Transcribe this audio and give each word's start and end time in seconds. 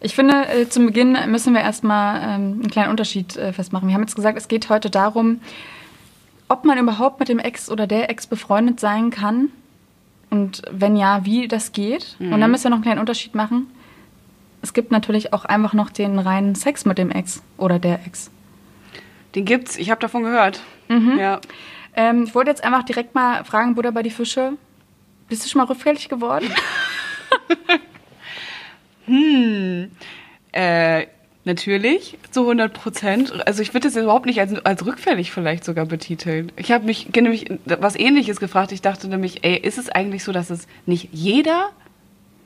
Ich 0.00 0.14
finde, 0.14 0.48
äh, 0.48 0.68
zum 0.68 0.86
Beginn 0.86 1.16
müssen 1.28 1.52
wir 1.52 1.60
erstmal 1.60 2.16
ähm, 2.22 2.60
einen 2.60 2.70
kleinen 2.70 2.90
Unterschied 2.90 3.36
äh, 3.36 3.52
festmachen. 3.52 3.88
Wir 3.88 3.94
haben 3.94 4.02
jetzt 4.02 4.16
gesagt, 4.16 4.38
es 4.38 4.48
geht 4.48 4.70
heute 4.70 4.88
darum, 4.88 5.40
ob 6.48 6.64
man 6.64 6.78
überhaupt 6.78 7.20
mit 7.20 7.28
dem 7.28 7.38
Ex 7.38 7.70
oder 7.70 7.86
der 7.86 8.08
Ex 8.08 8.26
befreundet 8.26 8.80
sein 8.80 9.10
kann. 9.10 9.50
Und 10.30 10.62
wenn 10.70 10.96
ja, 10.96 11.24
wie 11.24 11.48
das 11.48 11.72
geht. 11.72 12.16
Mhm. 12.18 12.32
Und 12.32 12.40
dann 12.40 12.50
müssen 12.50 12.64
wir 12.64 12.70
noch 12.70 12.76
einen 12.78 12.84
kleinen 12.84 13.00
Unterschied 13.00 13.34
machen. 13.34 13.66
Es 14.62 14.72
gibt 14.72 14.90
natürlich 14.90 15.32
auch 15.32 15.44
einfach 15.44 15.74
noch 15.74 15.90
den 15.90 16.18
reinen 16.18 16.54
Sex 16.54 16.84
mit 16.84 16.98
dem 16.98 17.10
Ex 17.10 17.42
oder 17.58 17.78
der 17.78 18.06
Ex. 18.06 18.30
Den 19.34 19.44
gibt's, 19.44 19.76
ich 19.76 19.90
habe 19.90 20.00
davon 20.00 20.22
gehört. 20.22 20.60
Mhm. 20.88 21.18
Ja. 21.18 21.40
Ähm, 21.94 22.24
ich 22.24 22.34
wollte 22.34 22.50
jetzt 22.50 22.64
einfach 22.64 22.84
direkt 22.84 23.14
mal 23.14 23.44
fragen, 23.44 23.74
Buddha 23.74 23.90
bei 23.90 24.02
die 24.02 24.10
Fische. 24.10 24.54
Bist 25.28 25.44
du 25.44 25.48
schon 25.48 25.60
mal 25.60 25.66
rückfällig 25.66 26.08
geworden? 26.08 26.46
hm. 29.06 29.90
Äh, 30.52 31.06
natürlich, 31.44 32.18
zu 32.30 32.42
100 32.42 32.72
Prozent. 32.72 33.46
Also 33.46 33.62
ich 33.62 33.72
würde 33.74 33.88
das 33.88 33.96
überhaupt 33.96 34.26
nicht 34.26 34.40
als, 34.40 34.54
als 34.64 34.84
rückfällig 34.84 35.30
vielleicht 35.30 35.64
sogar 35.64 35.86
betiteln. 35.86 36.52
Ich 36.56 36.70
habe 36.72 36.84
mich 36.84 37.08
nämlich 37.14 37.46
was 37.64 37.96
Ähnliches 37.96 38.40
gefragt. 38.40 38.72
Ich 38.72 38.82
dachte 38.82 39.08
nämlich, 39.08 39.44
ey, 39.44 39.56
ist 39.56 39.78
es 39.78 39.88
eigentlich 39.88 40.24
so, 40.24 40.32
dass 40.32 40.50
es 40.50 40.66
nicht 40.86 41.08
jeder 41.12 41.70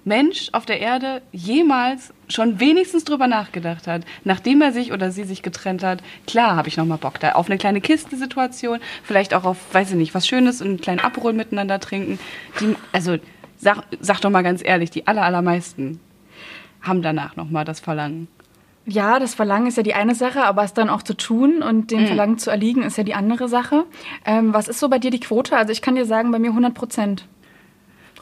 Mensch 0.05 0.51
auf 0.52 0.66
der 0.66 0.80
Erde 0.80 1.23
jemals 1.32 2.12
schon 2.29 2.60
wenigstens 2.60 3.05
drüber 3.05 3.27
nachgedacht 3.27 3.87
hat, 3.87 4.02
nachdem 4.23 4.60
er 4.60 4.73
sich 4.73 4.93
oder 4.93 5.10
sie 5.10 5.24
sich 5.24 5.43
getrennt 5.43 5.82
hat, 5.82 6.02
klar 6.27 6.57
habe 6.57 6.68
ich 6.68 6.77
nochmal 6.77 6.98
Bock 6.98 7.18
da 7.21 7.32
auf 7.32 7.46
eine 7.46 7.57
kleine 7.57 7.80
Kiste-Situation, 7.80 8.80
vielleicht 9.02 9.32
auch 9.32 9.45
auf, 9.45 9.57
weiß 9.73 9.91
ich 9.91 9.96
nicht, 9.96 10.15
was 10.15 10.27
Schönes 10.27 10.60
und 10.60 10.68
einen 10.68 10.80
kleinen 10.80 11.01
Aperol 11.01 11.32
miteinander 11.32 11.80
trinken. 11.80 12.18
Die, 12.60 12.77
also 12.93 13.16
sag, 13.57 13.84
sag 14.01 14.21
doch 14.21 14.30
mal 14.30 14.43
ganz 14.43 14.62
ehrlich, 14.62 14.91
die 14.91 15.07
aller, 15.07 15.23
allermeisten 15.23 16.01
haben 16.84 17.02
danach 17.02 17.37
nochmal 17.37 17.65
das 17.65 17.80
Verlangen. 17.80 18.29
Ja, 18.87 19.19
das 19.19 19.34
Verlangen 19.34 19.66
ist 19.66 19.77
ja 19.77 19.83
die 19.83 19.95
eine 19.95 20.15
Sache, 20.15 20.45
aber 20.45 20.62
es 20.62 20.74
dann 20.74 20.91
auch 20.91 21.02
zu 21.02 21.16
tun 21.16 21.63
und 21.63 21.90
dem 21.90 22.02
mhm. 22.02 22.07
Verlangen 22.07 22.38
zu 22.38 22.51
erliegen 22.51 22.82
ist 22.82 22.99
ja 22.99 23.04
die 23.04 23.15
andere 23.15 23.49
Sache. 23.49 23.85
Ähm, 24.27 24.52
was 24.52 24.68
ist 24.68 24.79
so 24.79 24.88
bei 24.88 24.99
dir 24.99 25.10
die 25.10 25.21
Quote? 25.21 25.57
Also 25.57 25.73
ich 25.73 25.80
kann 25.80 25.95
dir 25.95 26.05
sagen, 26.05 26.30
bei 26.30 26.38
mir 26.38 26.51
100 26.51 26.74
Prozent 26.74 27.27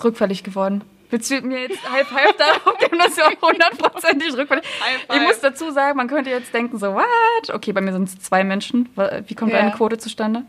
rückfällig 0.03 0.45
geworden. 0.45 0.83
Willst 1.11 1.31
du 1.31 1.41
mir 1.43 1.63
jetzt 1.63 1.79
High 1.93 2.07
Five 2.07 2.37
darauf 2.39 2.79
geben, 2.79 2.99
dass 2.99 3.17
du 3.17 3.23
auch 3.23 3.51
hundertprozentig 3.51 4.35
rückfällig 4.35 4.65
Ich 5.13 5.21
muss 5.21 5.41
dazu 5.41 5.71
sagen, 5.71 5.99
man 5.99 6.09
könnte 6.09 6.31
jetzt 6.31 6.55
denken, 6.55 6.79
so, 6.79 6.95
what? 6.95 7.51
Okay, 7.53 7.73
bei 7.73 7.83
mir 7.83 7.93
sind 7.93 8.09
es 8.09 8.19
zwei 8.19 8.45
Menschen. 8.45 8.89
Wie 9.27 9.35
kommt 9.35 9.53
ja. 9.53 9.59
deine 9.59 9.73
Quote 9.73 9.99
zustande? 9.99 10.45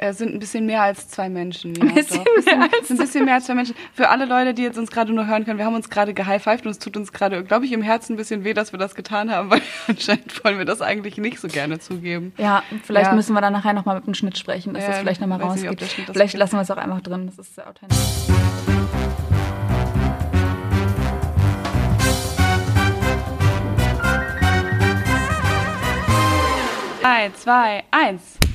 Es 0.00 0.18
sind 0.18 0.32
ein 0.32 0.38
bisschen 0.38 0.64
mehr 0.64 0.82
als 0.82 1.08
zwei 1.08 1.28
Menschen. 1.28 1.74
Ja, 1.74 1.82
ein 1.82 1.92
bisschen, 1.92 2.22
mehr 2.44 2.68
als 2.72 2.88
ein 2.88 2.96
bisschen 2.98 3.24
mehr 3.24 3.34
als 3.34 3.46
zwei 3.46 3.54
Menschen. 3.54 3.74
Für 3.92 4.10
alle 4.10 4.26
Leute, 4.26 4.54
die 4.54 4.62
jetzt 4.62 4.78
uns 4.78 4.92
gerade 4.92 5.12
nur 5.12 5.26
hören 5.26 5.44
können, 5.44 5.58
wir 5.58 5.64
haben 5.64 5.74
uns 5.74 5.90
gerade 5.90 6.14
gehighfived 6.14 6.66
und 6.66 6.70
es 6.70 6.78
tut 6.78 6.96
uns 6.96 7.12
gerade, 7.12 7.42
glaube 7.42 7.66
ich, 7.66 7.72
im 7.72 7.82
Herzen 7.82 8.12
ein 8.12 8.16
bisschen 8.16 8.44
weh, 8.44 8.54
dass 8.54 8.70
wir 8.70 8.78
das 8.78 8.94
getan 8.94 9.28
haben, 9.28 9.50
weil 9.50 9.60
anscheinend 9.88 10.44
wollen 10.44 10.58
wir 10.58 10.64
das 10.64 10.82
eigentlich 10.82 11.18
nicht 11.18 11.40
so 11.40 11.48
gerne 11.48 11.80
zugeben. 11.80 12.32
Ja, 12.38 12.62
vielleicht 12.84 13.10
ja. 13.10 13.14
müssen 13.14 13.32
wir 13.32 13.40
dann 13.40 13.52
nachher 13.52 13.72
nochmal 13.72 13.96
mit 13.96 14.06
dem 14.06 14.14
Schnitt 14.14 14.38
sprechen, 14.38 14.72
dass 14.72 14.84
ja, 14.84 14.90
das 14.90 14.98
vielleicht 15.00 15.20
nochmal 15.20 15.42
rausgeht. 15.42 15.82
Vielleicht 16.12 16.36
lassen 16.36 16.54
wir 16.54 16.62
es 16.62 16.70
auch 16.70 16.76
einfach 16.76 17.00
drin, 17.00 17.26
das 17.26 17.38
ist 17.40 17.56
sehr 17.56 17.68
authentisch. 17.68 17.98
3, 27.02 27.30
2, 27.34 27.84
1. 27.90 28.47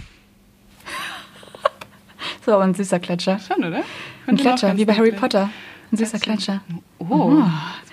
So, 2.45 2.58
ein 2.58 2.73
süßer 2.73 2.99
Klatscher. 2.99 3.39
Schon, 3.39 3.63
oder? 3.63 3.83
Ein 4.27 4.38
Klatscher, 4.38 4.75
wie 4.77 4.86
bei 4.86 4.94
Harry 4.94 5.11
Potter. 5.11 5.49
Ein 5.91 5.97
süßer 5.97 6.19
Klatscher. 6.19 6.61
Oh, 7.00 7.05
oh 7.09 7.44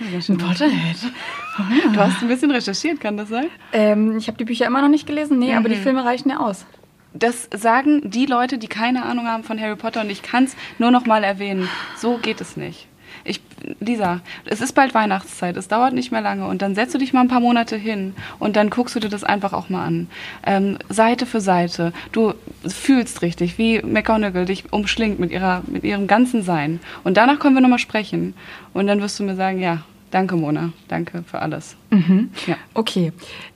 ein 0.01 0.39
Potterhead. 0.39 0.97
Du 1.93 2.01
hast 2.01 2.23
ein 2.23 2.29
bisschen 2.29 2.51
recherchiert, 2.51 3.01
kann 3.01 3.19
das 3.19 3.29
sein? 3.29 3.47
Ähm, 3.73 4.17
ich 4.17 4.29
habe 4.29 4.39
die 4.39 4.47
Bücher 4.47 4.67
immer 4.67 4.81
noch 4.81 4.89
nicht 4.89 5.07
gelesen, 5.07 5.39
nee, 5.39 5.53
mhm. 5.53 5.59
aber 5.59 5.69
die 5.69 5.75
mhm. 5.75 5.83
Filme 5.83 6.05
reichen 6.05 6.31
ja 6.31 6.39
aus. 6.39 6.65
Das 7.13 7.51
sagen 7.55 8.09
die 8.09 8.25
Leute, 8.25 8.57
die 8.57 8.69
keine 8.69 9.05
Ahnung 9.05 9.27
haben 9.27 9.45
von 9.45 9.61
Harry 9.61 9.77
Potter 9.77 10.01
und 10.01 10.09
ich 10.09 10.23
kann 10.23 10.45
es 10.45 10.57
nur 10.79 10.91
noch 10.91 11.05
mal 11.05 11.23
erwähnen. 11.23 11.69
So 11.97 12.17
geht 12.17 12.41
es 12.41 12.57
nicht. 12.57 12.87
Ich, 13.31 13.41
Lisa, 13.79 14.21
es 14.45 14.61
ist 14.61 14.73
bald 14.73 14.95
Weihnachtszeit, 14.95 15.57
es 15.57 15.69
dauert 15.69 15.95
nicht 15.95 16.11
mehr 16.11 16.21
lange 16.21 16.47
und 16.47 16.63
dann 16.63 16.75
setzt 16.75 16.95
du 16.95 16.99
dich 16.99 17.13
mal 17.13 17.21
ein 17.21 17.29
paar 17.29 17.41
Monate 17.41 17.77
hin 17.77 18.15
und 18.39 18.57
dann 18.57 18.71
guckst 18.71 18.97
du 18.97 19.01
dir 19.01 19.09
das 19.09 19.25
einfach 19.25 19.53
auch 19.53 19.69
mal 19.69 19.85
an. 19.85 20.09
Ähm, 20.45 20.79
Seite 20.89 21.27
für 21.27 21.41
Seite. 21.41 21.93
Du 22.13 22.35
fühlst 22.67 23.23
richtig, 23.23 23.57
wie 23.57 23.81
McGonagall 23.81 24.47
dich 24.47 24.73
umschlingt 24.73 25.21
mit, 25.21 25.31
ihrer, 25.31 25.63
mit 25.67 25.85
ihrem 25.85 26.07
ganzen 26.07 26.43
Sein. 26.43 26.81
Und 27.05 27.17
danach 27.17 27.39
können 27.39 27.55
wir 27.55 27.63
nochmal 27.63 27.79
sprechen. 27.79 28.35
Und 28.75 28.87
dann 28.87 29.01
wirst 29.01 29.19
du 29.21 29.25
mir 29.25 29.37
sagen, 29.37 29.61
ja, 29.61 29.83
danke 30.11 30.37
Mona, 30.37 30.73
danke 30.89 31.23
für 31.23 31.41
alles. 31.41 31.77
Mhm. 31.91 32.31
Ja. 32.47 32.57
Okay. 32.75 33.13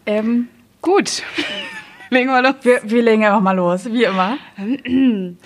Ähm, 0.06 0.48
Gut. 0.80 1.22
legen 2.10 2.30
wir 2.30 2.42
los. 2.42 2.54
Wir, 2.62 2.80
wir 2.84 3.02
legen 3.02 3.24
einfach 3.24 3.40
mal 3.40 3.56
los, 3.56 3.86
wie 3.86 4.04
immer. 4.04 4.38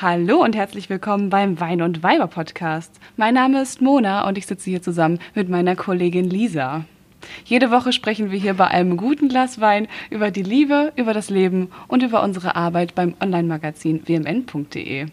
Hallo 0.00 0.42
und 0.42 0.56
herzlich 0.56 0.90
willkommen 0.90 1.30
beim 1.30 1.60
Wein 1.60 1.80
und 1.80 2.02
Weiber 2.02 2.26
Podcast. 2.26 2.90
Mein 3.16 3.34
Name 3.34 3.62
ist 3.62 3.80
Mona 3.80 4.26
und 4.26 4.36
ich 4.36 4.44
sitze 4.44 4.68
hier 4.68 4.82
zusammen 4.82 5.20
mit 5.36 5.48
meiner 5.48 5.76
Kollegin 5.76 6.28
Lisa. 6.28 6.84
Jede 7.44 7.70
Woche 7.70 7.92
sprechen 7.92 8.32
wir 8.32 8.38
hier 8.40 8.54
bei 8.54 8.66
einem 8.66 8.96
guten 8.96 9.28
Glas 9.28 9.60
Wein 9.60 9.86
über 10.10 10.32
die 10.32 10.42
Liebe, 10.42 10.92
über 10.96 11.14
das 11.14 11.30
Leben 11.30 11.70
und 11.86 12.02
über 12.02 12.24
unsere 12.24 12.56
Arbeit 12.56 12.96
beim 12.96 13.14
Online-Magazin 13.22 14.02
wmn.de. 14.04 15.06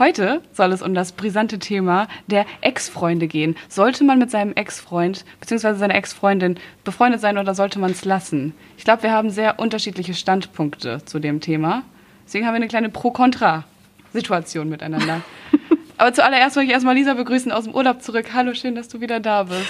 Heute 0.00 0.42
soll 0.52 0.72
es 0.72 0.82
um 0.82 0.94
das 0.94 1.12
brisante 1.12 1.60
Thema 1.60 2.08
der 2.26 2.44
Ex-Freunde 2.60 3.28
gehen. 3.28 3.54
Sollte 3.68 4.02
man 4.02 4.18
mit 4.18 4.32
seinem 4.32 4.52
Ex-Freund 4.54 5.24
bzw. 5.38 5.74
seiner 5.74 5.94
Ex-Freundin 5.94 6.58
befreundet 6.82 7.20
sein 7.20 7.38
oder 7.38 7.54
sollte 7.54 7.78
man 7.78 7.92
es 7.92 8.04
lassen? 8.04 8.52
Ich 8.78 8.82
glaube, 8.82 9.04
wir 9.04 9.12
haben 9.12 9.30
sehr 9.30 9.60
unterschiedliche 9.60 10.14
Standpunkte 10.14 11.04
zu 11.04 11.20
dem 11.20 11.40
Thema. 11.40 11.84
Deswegen 12.26 12.46
haben 12.46 12.54
wir 12.54 12.56
eine 12.56 12.66
kleine 12.66 12.88
Pro-Kontra 12.88 13.64
Situation 14.12 14.68
miteinander. 14.68 15.22
Aber 15.98 16.12
zuallererst 16.12 16.56
wollte 16.56 16.68
ich 16.68 16.72
erstmal 16.72 16.94
Lisa 16.94 17.14
begrüßen 17.14 17.50
aus 17.50 17.64
dem 17.64 17.74
Urlaub 17.74 18.02
zurück. 18.02 18.26
Hallo, 18.32 18.54
schön, 18.54 18.74
dass 18.74 18.88
du 18.88 19.00
wieder 19.00 19.18
da 19.20 19.44
bist. 19.44 19.68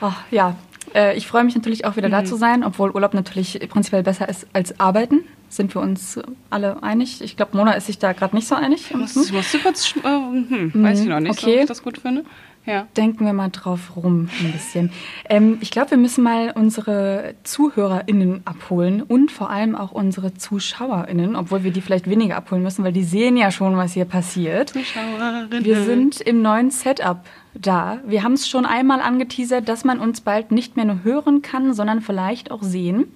Oh, 0.00 0.12
ja, 0.30 0.56
äh, 0.94 1.16
ich 1.16 1.26
freue 1.26 1.44
mich 1.44 1.54
natürlich 1.54 1.84
auch 1.84 1.96
wieder 1.96 2.08
mhm. 2.08 2.12
da 2.12 2.24
zu 2.24 2.36
sein, 2.36 2.64
obwohl 2.64 2.90
Urlaub 2.90 3.14
natürlich 3.14 3.60
prinzipiell 3.68 4.02
besser 4.02 4.28
ist 4.28 4.46
als 4.52 4.78
Arbeiten. 4.80 5.20
Sind 5.48 5.74
wir 5.74 5.80
uns 5.80 6.20
alle 6.50 6.82
einig? 6.82 7.22
Ich 7.22 7.36
glaube, 7.36 7.56
Mona 7.56 7.72
ist 7.72 7.86
sich 7.86 7.98
da 7.98 8.12
gerade 8.12 8.36
nicht 8.36 8.46
so 8.46 8.54
einig. 8.54 8.94
Musst, 8.94 9.16
hm? 9.16 9.36
musst 9.36 9.54
du 9.54 9.58
kurz, 9.60 9.94
äh, 9.96 10.02
hm, 10.02 10.72
weiß 10.74 11.00
ich 11.00 11.08
noch 11.08 11.20
nicht, 11.20 11.38
okay. 11.38 11.54
ob 11.54 11.60
ich 11.62 11.68
das 11.68 11.82
gut 11.82 11.98
finde. 11.98 12.24
Ja. 12.68 12.86
Denken 12.98 13.24
wir 13.24 13.32
mal 13.32 13.48
drauf 13.48 13.96
rum 13.96 14.28
ein 14.40 14.52
bisschen. 14.52 14.90
Ähm, 15.28 15.56
ich 15.62 15.70
glaube, 15.70 15.92
wir 15.92 15.96
müssen 15.96 16.22
mal 16.22 16.52
unsere 16.54 17.34
ZuhörerInnen 17.42 18.42
abholen 18.44 19.02
und 19.02 19.32
vor 19.32 19.48
allem 19.48 19.74
auch 19.74 19.92
unsere 19.92 20.34
ZuschauerInnen, 20.34 21.34
obwohl 21.34 21.64
wir 21.64 21.70
die 21.70 21.80
vielleicht 21.80 22.10
weniger 22.10 22.36
abholen 22.36 22.62
müssen, 22.62 22.84
weil 22.84 22.92
die 22.92 23.04
sehen 23.04 23.38
ja 23.38 23.50
schon, 23.50 23.78
was 23.78 23.94
hier 23.94 24.04
passiert. 24.04 24.70
Zuschauerinnen. 24.70 25.64
Wir 25.64 25.82
sind 25.82 26.20
im 26.20 26.42
neuen 26.42 26.70
Setup 26.70 27.20
da. 27.54 28.00
Wir 28.06 28.22
haben 28.22 28.34
es 28.34 28.46
schon 28.46 28.66
einmal 28.66 29.00
angeteasert, 29.00 29.66
dass 29.66 29.84
man 29.84 29.98
uns 29.98 30.20
bald 30.20 30.52
nicht 30.52 30.76
mehr 30.76 30.84
nur 30.84 31.02
hören 31.04 31.40
kann, 31.40 31.72
sondern 31.72 32.02
vielleicht 32.02 32.50
auch 32.50 32.62
sehen. 32.62 33.06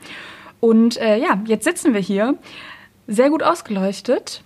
Und 0.61 0.97
äh, 0.97 1.19
ja, 1.19 1.43
jetzt 1.45 1.65
sitzen 1.65 1.93
wir 1.93 2.01
hier, 2.01 2.39
sehr 3.07 3.29
gut 3.29 3.43
ausgeleuchtet, 3.43 4.43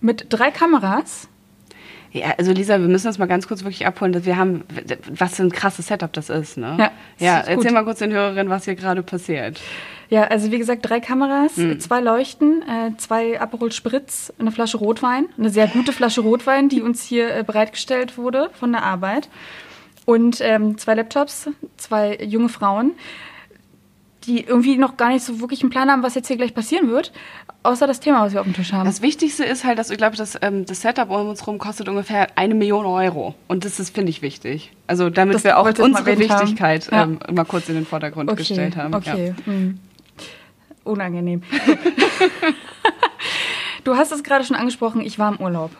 mit 0.00 0.26
drei 0.30 0.50
Kameras 0.50 1.28
ja, 2.12 2.34
also 2.38 2.52
Lisa, 2.52 2.80
wir 2.80 2.88
müssen 2.88 3.06
uns 3.06 3.18
mal 3.18 3.26
ganz 3.26 3.46
kurz 3.48 3.62
wirklich 3.64 3.86
abholen, 3.86 4.12
dass 4.12 4.24
wir 4.24 4.36
haben, 4.36 4.64
was 5.10 5.36
für 5.36 5.42
ein 5.42 5.52
krasses 5.52 5.88
Setup 5.88 6.12
das 6.12 6.30
ist, 6.30 6.56
ne? 6.56 6.76
Ja, 6.78 6.90
ja 7.18 7.38
erzähl 7.38 7.56
gut. 7.56 7.72
mal 7.72 7.84
kurz 7.84 7.98
den 7.98 8.12
Hörerinnen, 8.12 8.48
was 8.48 8.64
hier 8.64 8.74
gerade 8.74 9.02
passiert. 9.02 9.60
Ja, 10.10 10.24
also 10.24 10.50
wie 10.50 10.58
gesagt, 10.58 10.88
drei 10.88 11.00
Kameras, 11.00 11.58
mhm. 11.58 11.80
zwei 11.80 12.00
Leuchten, 12.00 12.62
äh, 12.62 12.96
zwei 12.96 13.38
Aperol 13.38 13.72
Spritz, 13.72 14.32
eine 14.38 14.50
Flasche 14.50 14.78
Rotwein, 14.78 15.26
eine 15.36 15.50
sehr 15.50 15.66
gute 15.66 15.92
Flasche 15.92 16.22
Rotwein, 16.22 16.70
die 16.70 16.80
uns 16.80 17.02
hier 17.02 17.34
äh, 17.34 17.44
bereitgestellt 17.44 18.16
wurde 18.16 18.50
von 18.54 18.72
der 18.72 18.84
Arbeit. 18.84 19.28
Und 20.06 20.40
ähm, 20.40 20.78
zwei 20.78 20.94
Laptops, 20.94 21.50
zwei 21.76 22.16
junge 22.22 22.48
Frauen 22.48 22.92
die 24.24 24.44
irgendwie 24.44 24.76
noch 24.76 24.96
gar 24.96 25.10
nicht 25.10 25.24
so 25.24 25.40
wirklich 25.40 25.62
einen 25.62 25.70
Plan 25.70 25.90
haben, 25.90 26.02
was 26.02 26.14
jetzt 26.14 26.28
hier 26.28 26.36
gleich 26.36 26.54
passieren 26.54 26.90
wird, 26.90 27.12
außer 27.62 27.86
das 27.86 28.00
Thema, 28.00 28.22
was 28.22 28.32
wir 28.32 28.40
auf 28.40 28.46
dem 28.46 28.54
Tisch 28.54 28.72
haben. 28.72 28.84
Das 28.84 29.02
Wichtigste 29.02 29.44
ist 29.44 29.64
halt, 29.64 29.78
dass 29.78 29.90
ich 29.90 29.98
glaube, 29.98 30.16
das, 30.16 30.38
ähm, 30.42 30.66
das 30.66 30.80
Setup 30.80 31.10
um 31.10 31.28
uns 31.28 31.42
herum 31.42 31.58
kostet 31.58 31.88
ungefähr 31.88 32.28
eine 32.36 32.54
Million 32.54 32.84
Euro. 32.84 33.34
Und 33.46 33.64
das 33.64 33.80
ist, 33.80 33.94
finde 33.94 34.10
ich, 34.10 34.22
wichtig. 34.22 34.72
Also 34.86 35.10
damit 35.10 35.36
das 35.36 35.44
wir 35.44 35.58
auch 35.58 35.66
unsere 35.78 36.18
Wichtigkeit 36.18 36.88
ähm, 36.92 37.18
ja. 37.26 37.32
mal 37.32 37.44
kurz 37.44 37.68
in 37.68 37.76
den 37.76 37.86
Vordergrund 37.86 38.30
okay. 38.30 38.38
gestellt 38.38 38.76
haben. 38.76 38.94
Okay. 38.94 39.34
Ja. 39.36 39.46
Hm. 39.46 39.78
Unangenehm. 40.84 41.42
du 43.84 43.96
hast 43.96 44.10
es 44.10 44.22
gerade 44.22 44.44
schon 44.44 44.56
angesprochen, 44.56 45.02
ich 45.02 45.18
war 45.18 45.32
im 45.32 45.40
Urlaub. 45.40 45.70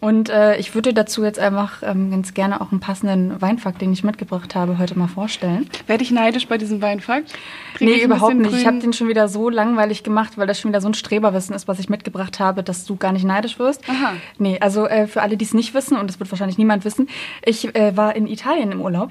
Und 0.00 0.30
äh, 0.30 0.56
ich 0.56 0.74
würde 0.74 0.94
dazu 0.94 1.22
jetzt 1.22 1.38
einfach 1.38 1.82
ähm, 1.82 2.10
ganz 2.10 2.32
gerne 2.32 2.60
auch 2.60 2.72
einen 2.72 2.80
passenden 2.80 3.40
Weinfakt, 3.42 3.82
den 3.82 3.92
ich 3.92 4.02
mitgebracht 4.02 4.54
habe, 4.54 4.78
heute 4.78 4.98
mal 4.98 5.08
vorstellen. 5.08 5.68
Werde 5.86 6.02
ich 6.02 6.10
neidisch 6.10 6.48
bei 6.48 6.56
diesem 6.56 6.80
Weinfakt? 6.80 7.34
Krieg 7.74 7.88
nee, 7.88 8.02
überhaupt 8.02 8.34
nicht. 8.34 8.54
Ich 8.54 8.66
habe 8.66 8.78
den 8.78 8.94
schon 8.94 9.08
wieder 9.08 9.28
so 9.28 9.50
langweilig 9.50 10.02
gemacht, 10.02 10.38
weil 10.38 10.46
das 10.46 10.58
schon 10.58 10.70
wieder 10.70 10.80
so 10.80 10.88
ein 10.88 10.94
Streberwissen 10.94 11.54
ist, 11.54 11.68
was 11.68 11.78
ich 11.78 11.90
mitgebracht 11.90 12.40
habe, 12.40 12.62
dass 12.62 12.86
du 12.86 12.96
gar 12.96 13.12
nicht 13.12 13.24
neidisch 13.24 13.58
wirst. 13.58 13.86
Aha. 13.88 14.14
Nee, 14.38 14.58
also 14.60 14.86
äh, 14.86 15.06
für 15.06 15.20
alle, 15.20 15.36
die 15.36 15.44
es 15.44 15.52
nicht 15.52 15.74
wissen, 15.74 15.98
und 15.98 16.08
das 16.08 16.18
wird 16.18 16.30
wahrscheinlich 16.32 16.56
niemand 16.56 16.86
wissen, 16.86 17.08
ich 17.44 17.74
äh, 17.74 17.94
war 17.94 18.16
in 18.16 18.26
Italien 18.26 18.72
im 18.72 18.80
Urlaub 18.80 19.10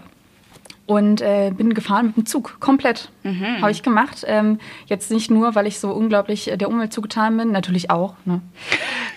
und 0.87 1.21
äh, 1.21 1.51
bin 1.55 1.75
gefahren 1.75 2.07
mit 2.07 2.17
dem 2.17 2.25
Zug, 2.25 2.59
komplett. 2.59 3.11
Mhm. 3.21 3.61
Habe 3.61 3.69
ich 3.69 3.83
gemacht. 3.83 4.25
Ähm, 4.25 4.57
jetzt 4.87 5.11
nicht 5.11 5.29
nur, 5.29 5.53
weil 5.53 5.67
ich 5.67 5.77
so 5.77 5.91
unglaublich 5.91 6.49
äh, 6.49 6.57
der 6.57 6.67
Umwelt 6.67 6.91
zugetan 6.91 7.37
bin, 7.37 7.51
natürlich 7.51 7.91
auch. 7.91 8.15
Ne? 8.25 8.41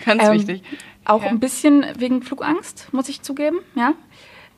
Ganz 0.05 0.23
Ähm, 0.23 0.33
wichtig. 0.33 0.63
Auch 1.05 1.23
Ja. 1.23 1.29
ein 1.29 1.39
bisschen 1.39 1.85
wegen 1.97 2.21
Flugangst, 2.21 2.87
muss 2.93 3.09
ich 3.09 3.21
zugeben, 3.21 3.57
ja. 3.75 3.93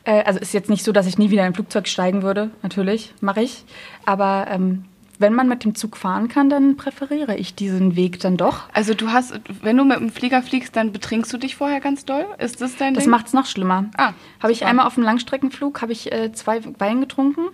Äh, 0.03 0.23
also 0.23 0.39
ist 0.39 0.53
jetzt 0.53 0.69
nicht 0.69 0.83
so, 0.83 0.91
dass 0.91 1.07
ich 1.07 1.17
nie 1.17 1.29
wieder 1.31 1.41
in 1.43 1.47
ein 1.47 1.55
Flugzeug 1.55 1.87
steigen 1.87 2.21
würde, 2.21 2.51
natürlich, 2.61 3.13
mache 3.21 3.41
ich. 3.41 3.63
Aber 4.05 4.45
ähm, 4.49 4.85
wenn 5.17 5.33
man 5.33 5.47
mit 5.47 5.63
dem 5.63 5.75
Zug 5.75 5.95
fahren 5.97 6.27
kann, 6.27 6.49
dann 6.49 6.75
präferiere 6.77 7.35
ich 7.37 7.55
diesen 7.55 7.95
Weg 7.95 8.19
dann 8.19 8.35
doch. 8.37 8.69
Also 8.73 8.93
du 8.93 9.11
hast, 9.13 9.39
wenn 9.61 9.77
du 9.77 9.85
mit 9.85 9.97
dem 9.97 10.09
Flieger 10.11 10.41
fliegst, 10.43 10.75
dann 10.75 10.91
betrinkst 10.91 11.31
du 11.33 11.37
dich 11.37 11.55
vorher 11.55 11.79
ganz 11.79 12.03
doll? 12.05 12.25
Ist 12.37 12.59
das 12.61 12.75
dein 12.75 12.93
Das 12.93 13.05
macht 13.07 13.27
es 13.27 13.33
noch 13.33 13.45
schlimmer. 13.45 13.85
Ah, 13.97 14.11
habe 14.43 14.51
ich 14.51 14.65
einmal 14.65 14.85
auf 14.85 14.97
einem 14.97 15.05
Langstreckenflug 15.05 15.81
habe 15.81 15.93
ich 15.93 16.11
äh, 16.11 16.31
zwei 16.33 16.59
Wein 16.79 16.99
getrunken 16.99 17.45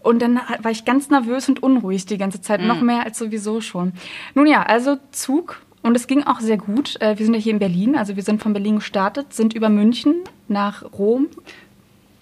und 0.00 0.22
dann 0.22 0.40
war 0.62 0.70
ich 0.70 0.84
ganz 0.84 1.10
nervös 1.10 1.48
und 1.48 1.60
unruhig 1.62 2.06
die 2.06 2.18
ganze 2.18 2.40
Zeit, 2.40 2.60
Mhm. 2.62 2.68
noch 2.68 2.80
mehr 2.80 3.04
als 3.04 3.18
sowieso 3.18 3.60
schon. 3.60 3.92
Nun 4.34 4.46
ja, 4.46 4.62
also 4.62 4.96
Zug 5.10 5.60
und 5.88 5.96
es 5.96 6.06
ging 6.06 6.22
auch 6.24 6.40
sehr 6.40 6.58
gut. 6.58 7.00
Äh, 7.00 7.18
wir 7.18 7.24
sind 7.24 7.34
ja 7.34 7.40
hier 7.40 7.52
in 7.52 7.58
Berlin, 7.58 7.96
also 7.96 8.14
wir 8.14 8.22
sind 8.22 8.42
von 8.42 8.52
Berlin 8.52 8.76
gestartet, 8.76 9.32
sind 9.32 9.54
über 9.54 9.70
München 9.70 10.16
nach 10.46 10.84
Rom. 10.92 11.28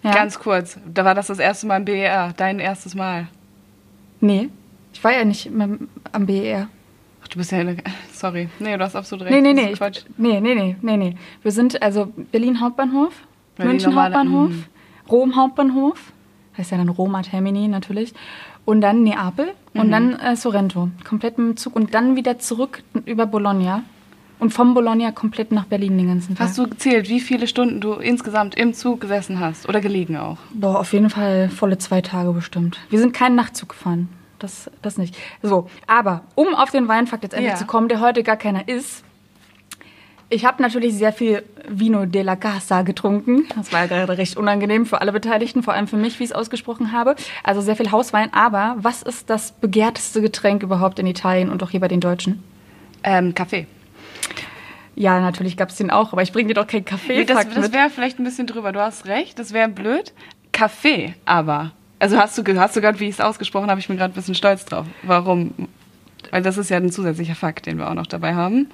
Ja. 0.04 0.12
Ganz 0.12 0.38
kurz, 0.38 0.78
da 0.86 1.04
war 1.04 1.16
das 1.16 1.26
das 1.26 1.40
erste 1.40 1.66
Mal 1.66 1.78
im 1.78 1.84
BER, 1.84 2.32
dein 2.36 2.60
erstes 2.60 2.94
Mal. 2.94 3.26
Nee, 4.20 4.50
ich 4.92 5.02
war 5.02 5.12
ja 5.12 5.24
nicht 5.24 5.50
am 6.12 6.26
BER. 6.26 6.68
Ach, 7.24 7.28
du 7.28 7.38
bist 7.38 7.50
ja 7.50 7.58
eine, 7.58 7.76
sorry. 8.12 8.48
Nee, 8.60 8.76
du 8.76 8.84
hast 8.84 8.94
absolut 8.94 9.24
recht. 9.26 9.34
Nee, 9.34 9.40
nee, 9.40 9.52
nee, 9.52 9.72
ich, 9.72 9.80
nee, 10.16 10.40
nee, 10.40 10.54
nee, 10.54 10.76
nee, 10.80 10.96
nee. 10.96 11.16
Wir 11.42 11.50
sind 11.50 11.82
also 11.82 12.12
Berlin 12.30 12.60
Hauptbahnhof, 12.60 13.14
Berlin 13.56 13.72
München 13.72 13.90
normale- 13.90 14.14
Hauptbahnhof, 14.14 14.50
mhm. 14.50 14.64
Rom 15.10 15.34
Hauptbahnhof, 15.34 16.12
heißt 16.56 16.70
ja 16.70 16.78
dann 16.78 16.88
Roma 16.88 17.22
Termini 17.22 17.66
natürlich, 17.66 18.14
und 18.66 18.82
dann 18.82 19.02
Neapel 19.02 19.46
Mhm. 19.72 19.80
und 19.80 19.90
dann 19.90 20.12
äh, 20.20 20.36
Sorrento, 20.36 20.88
komplett 21.08 21.38
mit 21.38 21.48
dem 21.48 21.56
Zug 21.56 21.74
und 21.76 21.94
dann 21.94 22.16
wieder 22.16 22.38
zurück 22.38 22.82
über 23.04 23.26
Bologna 23.26 23.82
und 24.38 24.52
vom 24.52 24.74
Bologna 24.74 25.12
komplett 25.12 25.52
nach 25.52 25.64
Berlin 25.66 25.96
den 25.98 26.08
ganzen 26.08 26.34
Tag. 26.34 26.46
Hast 26.48 26.58
du 26.58 26.68
gezählt, 26.68 27.08
wie 27.08 27.20
viele 27.20 27.46
Stunden 27.46 27.80
du 27.80 27.92
insgesamt 27.94 28.54
im 28.54 28.74
Zug 28.74 29.00
gesessen 29.00 29.38
hast? 29.40 29.68
Oder 29.68 29.80
gelegen 29.80 30.16
auch? 30.16 30.38
Boah, 30.52 30.80
auf 30.80 30.92
jeden 30.92 31.08
Fall 31.10 31.48
volle 31.48 31.78
zwei 31.78 32.00
Tage 32.02 32.32
bestimmt. 32.32 32.78
Wir 32.90 32.98
sind 32.98 33.12
keinen 33.14 33.34
Nachtzug 33.36 33.70
gefahren. 33.70 34.08
Das, 34.38 34.70
das 34.82 34.98
nicht. 34.98 35.16
So, 35.42 35.68
aber 35.86 36.22
um 36.34 36.54
auf 36.54 36.70
den 36.70 36.88
Weinfakt 36.88 37.22
jetzt 37.22 37.32
endlich 37.32 37.52
Ja. 37.52 37.56
zu 37.58 37.64
kommen, 37.64 37.88
der 37.88 38.00
heute 38.00 38.22
gar 38.22 38.36
keiner 38.36 38.68
ist. 38.68 39.02
Ich 40.28 40.44
habe 40.44 40.61
natürlich 40.61 40.94
sehr 40.94 41.12
viel 41.12 41.44
Vino 41.69 42.05
de 42.05 42.23
la 42.23 42.34
Casa 42.34 42.82
getrunken. 42.82 43.46
Das 43.55 43.73
war 43.73 43.87
gerade 43.87 44.19
recht 44.19 44.37
unangenehm 44.37 44.84
für 44.84 45.00
alle 45.00 45.12
Beteiligten, 45.12 45.62
vor 45.62 45.75
allem 45.75 45.87
für 45.87 45.96
mich, 45.96 46.19
wie 46.19 46.25
ich 46.25 46.31
es 46.31 46.37
ausgesprochen 46.37 46.90
habe. 46.90 47.14
Also 47.44 47.61
sehr 47.61 47.76
viel 47.76 47.93
Hauswein. 47.93 48.32
Aber 48.32 48.75
was 48.78 49.02
ist 49.02 49.31
das 49.31 49.52
begehrteste 49.52 50.20
Getränk 50.20 50.64
überhaupt 50.64 50.99
in 50.99 51.06
Italien 51.06 51.49
und 51.49 51.62
auch 51.62 51.70
hier 51.70 51.81
bei 51.81 51.88
den 51.88 52.00
Deutschen? 52.00 52.43
Ähm, 53.05 53.34
Kaffee. 53.34 53.67
Ja, 54.96 55.20
natürlich 55.20 55.56
gab 55.56 55.69
es 55.69 55.76
den 55.76 55.90
auch, 55.90 56.12
aber 56.12 56.23
ich 56.23 56.32
bringe 56.32 56.49
dir 56.49 56.55
doch 56.55 56.67
keinen 56.67 56.84
Kaffee. 56.84 57.25
das 57.25 57.49
das 57.49 57.73
wäre 57.73 57.90
vielleicht 57.90 58.19
ein 58.19 58.25
bisschen 58.25 58.46
drüber. 58.49 58.73
Du 58.73 58.81
hast 58.81 59.06
recht, 59.06 59.38
das 59.38 59.52
wäre 59.52 59.69
blöd. 59.69 60.12
Kaffee 60.50 61.14
aber. 61.25 61.73
Also 61.99 62.19
hast 62.19 62.37
du, 62.37 62.61
hast 62.61 62.75
du 62.75 62.81
gerade, 62.81 62.99
wie 62.99 63.05
ich 63.05 63.14
es 63.14 63.20
ausgesprochen 63.20 63.70
habe, 63.70 63.78
ich 63.78 63.88
bin 63.88 63.96
gerade 63.96 64.12
ein 64.12 64.17
bisschen 64.17 64.34
stolz 64.34 64.64
drauf. 64.64 64.87
Warum? 65.02 65.52
Weil 66.31 66.43
das 66.43 66.58
ist 66.58 66.70
ja 66.70 66.78
ein 66.78 66.90
zusätzlicher 66.90 67.34
Fakt, 67.34 67.67
den 67.67 67.78
wir 67.78 67.88
auch 67.88 67.94
noch 67.94 68.06
dabei 68.06 68.34
haben. 68.34 68.69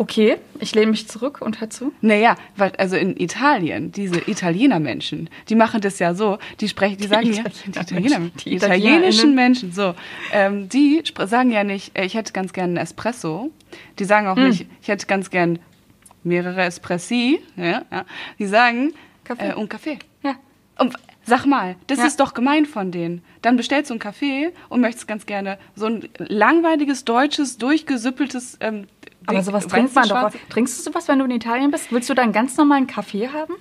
Okay, 0.00 0.36
ich 0.60 0.74
lehne 0.76 0.92
mich 0.92 1.08
zurück 1.08 1.40
und 1.40 1.60
hör 1.60 1.70
zu. 1.70 1.92
Naja, 2.00 2.36
weil, 2.56 2.70
also 2.78 2.94
in 2.96 3.16
Italien, 3.18 3.90
diese 3.90 4.20
Italiener-Menschen, 4.30 5.28
die 5.48 5.56
machen 5.56 5.80
das 5.80 5.98
ja 5.98 6.14
so, 6.14 6.38
die 6.60 6.68
sprechen, 6.68 6.98
die 6.98 7.08
sagen 7.08 7.32
ja, 7.32 7.42
die, 7.42 7.70
Italiener- 7.70 7.80
Italiener, 7.80 8.20
die 8.20 8.50
die 8.50 8.54
italienischen. 8.56 9.34
Menschen, 9.34 9.72
so, 9.72 9.94
ähm, 10.32 10.68
die 10.68 11.02
sagen 11.26 11.50
ja 11.50 11.64
nicht, 11.64 11.98
äh, 11.98 12.04
ich 12.04 12.14
hätte 12.14 12.32
ganz 12.32 12.52
gern 12.52 12.66
einen 12.70 12.76
Espresso. 12.76 13.50
Die 13.98 14.04
sagen 14.04 14.28
auch 14.28 14.36
Hm. 14.36 14.48
nicht, 14.50 14.66
ich 14.82 14.86
hätte 14.88 15.06
ganz 15.06 15.30
gern 15.30 15.58
mehrere 16.22 16.62
Espressi. 16.62 17.40
Ja, 17.56 17.82
ja. 17.90 18.04
Die 18.38 18.46
sagen, 18.46 18.92
Kaffee. 19.24 19.48
Äh, 19.50 19.54
und 19.54 19.68
Kaffee. 19.68 19.98
Ja. 20.22 20.36
Und 20.78 20.94
sag 21.24 21.44
mal, 21.44 21.74
das 21.88 21.98
Ja. 21.98 22.06
ist 22.06 22.20
doch 22.20 22.34
gemein 22.34 22.66
von 22.66 22.90
denen. 22.92 23.22
Dann 23.42 23.56
bestellst 23.56 23.90
du 23.90 23.94
einen 23.94 24.00
Kaffee 24.00 24.50
und 24.68 24.80
möchtest 24.80 25.06
ganz 25.08 25.26
gerne 25.26 25.58
so 25.74 25.86
ein 25.86 26.08
langweiliges, 26.18 27.04
deutsches, 27.04 27.58
durchgesüppeltes. 27.58 28.56
Ähm, 28.60 28.86
Aber 29.28 29.42
sowas 29.42 29.66
trinkt 29.66 29.94
man 29.94 30.08
doch. 30.08 30.30
Trinkst 30.48 30.78
du 30.78 30.90
sowas, 30.90 31.08
wenn 31.08 31.18
du 31.18 31.24
in 31.26 31.30
Italien 31.30 31.70
bist? 31.70 31.92
Willst 31.92 32.08
du 32.08 32.14
da 32.14 32.22
einen 32.22 32.32
ganz 32.32 32.56
normalen 32.56 32.86
Kaffee 32.86 33.28
haben? 33.28 33.54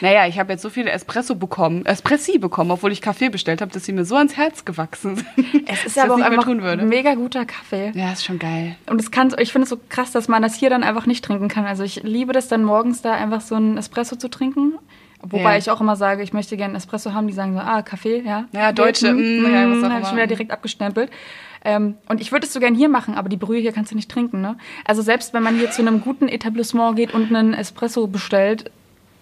Naja, 0.00 0.26
ich 0.26 0.38
habe 0.38 0.52
jetzt 0.52 0.62
so 0.62 0.70
viele 0.70 0.90
Espresso 0.90 1.34
bekommen, 1.36 1.86
Espressi 1.86 2.38
bekommen, 2.38 2.70
obwohl 2.70 2.92
ich 2.92 3.00
Kaffee 3.00 3.28
bestellt 3.28 3.60
habe, 3.60 3.70
dass 3.72 3.84
sie 3.84 3.92
mir 3.92 4.04
so 4.04 4.16
ans 4.16 4.36
Herz 4.36 4.64
gewachsen 4.64 5.16
sind. 5.16 5.68
Es 5.68 5.84
ist 5.84 5.98
aber 5.98 6.14
auch 6.14 6.20
einfach 6.20 6.46
ein 6.46 6.88
mega 6.88 7.14
guter 7.14 7.44
Kaffee. 7.44 7.92
Ja, 7.94 8.12
ist 8.12 8.24
schon 8.24 8.38
geil. 8.38 8.76
Und 8.86 9.00
es 9.00 9.10
kann, 9.10 9.34
ich 9.38 9.52
finde 9.52 9.64
es 9.64 9.70
so 9.70 9.78
krass, 9.88 10.10
dass 10.10 10.28
man 10.28 10.42
das 10.42 10.54
hier 10.54 10.70
dann 10.70 10.82
einfach 10.82 11.06
nicht 11.06 11.24
trinken 11.24 11.48
kann. 11.48 11.66
Also 11.66 11.84
ich 11.84 12.02
liebe 12.02 12.32
das 12.32 12.48
dann 12.48 12.64
morgens 12.64 13.02
da 13.02 13.12
einfach 13.12 13.42
so 13.42 13.54
einen 13.54 13.78
Espresso 13.78 14.16
zu 14.16 14.28
trinken. 14.28 14.78
Wobei 15.22 15.52
Ja. 15.52 15.56
ich 15.56 15.70
auch 15.70 15.80
immer 15.80 15.96
sage, 15.96 16.22
ich 16.22 16.32
möchte 16.32 16.56
gerne 16.56 16.76
Espresso 16.76 17.14
haben. 17.14 17.26
Die 17.28 17.32
sagen 17.32 17.54
so, 17.54 17.60
ah, 17.60 17.82
Kaffee, 17.82 18.20
ja. 18.26 18.46
Ja, 18.52 18.72
Deutsche, 18.72 19.12
mm, 19.12 19.16
mm, 19.42 19.54
ja, 19.54 19.70
was 19.70 19.84
auch 19.90 19.98
ich 20.00 20.06
schon 20.08 20.16
wieder 20.16 20.26
direkt 20.26 20.50
abgestempelt. 20.50 21.10
Ähm, 21.64 21.94
und 22.08 22.20
ich 22.20 22.32
würde 22.32 22.44
es 22.46 22.52
so 22.52 22.58
gern 22.58 22.74
hier 22.74 22.88
machen, 22.88 23.14
aber 23.14 23.28
die 23.28 23.36
Brühe 23.36 23.60
hier 23.60 23.70
kannst 23.72 23.92
du 23.92 23.94
nicht 23.96 24.10
trinken, 24.10 24.40
ne? 24.40 24.56
Also 24.84 25.00
selbst 25.00 25.32
wenn 25.32 25.44
man 25.44 25.54
hier 25.56 25.70
zu 25.70 25.80
einem 25.80 26.00
guten 26.00 26.26
Etablissement 26.26 26.96
geht 26.96 27.14
und 27.14 27.32
einen 27.32 27.54
Espresso 27.54 28.08
bestellt, 28.08 28.72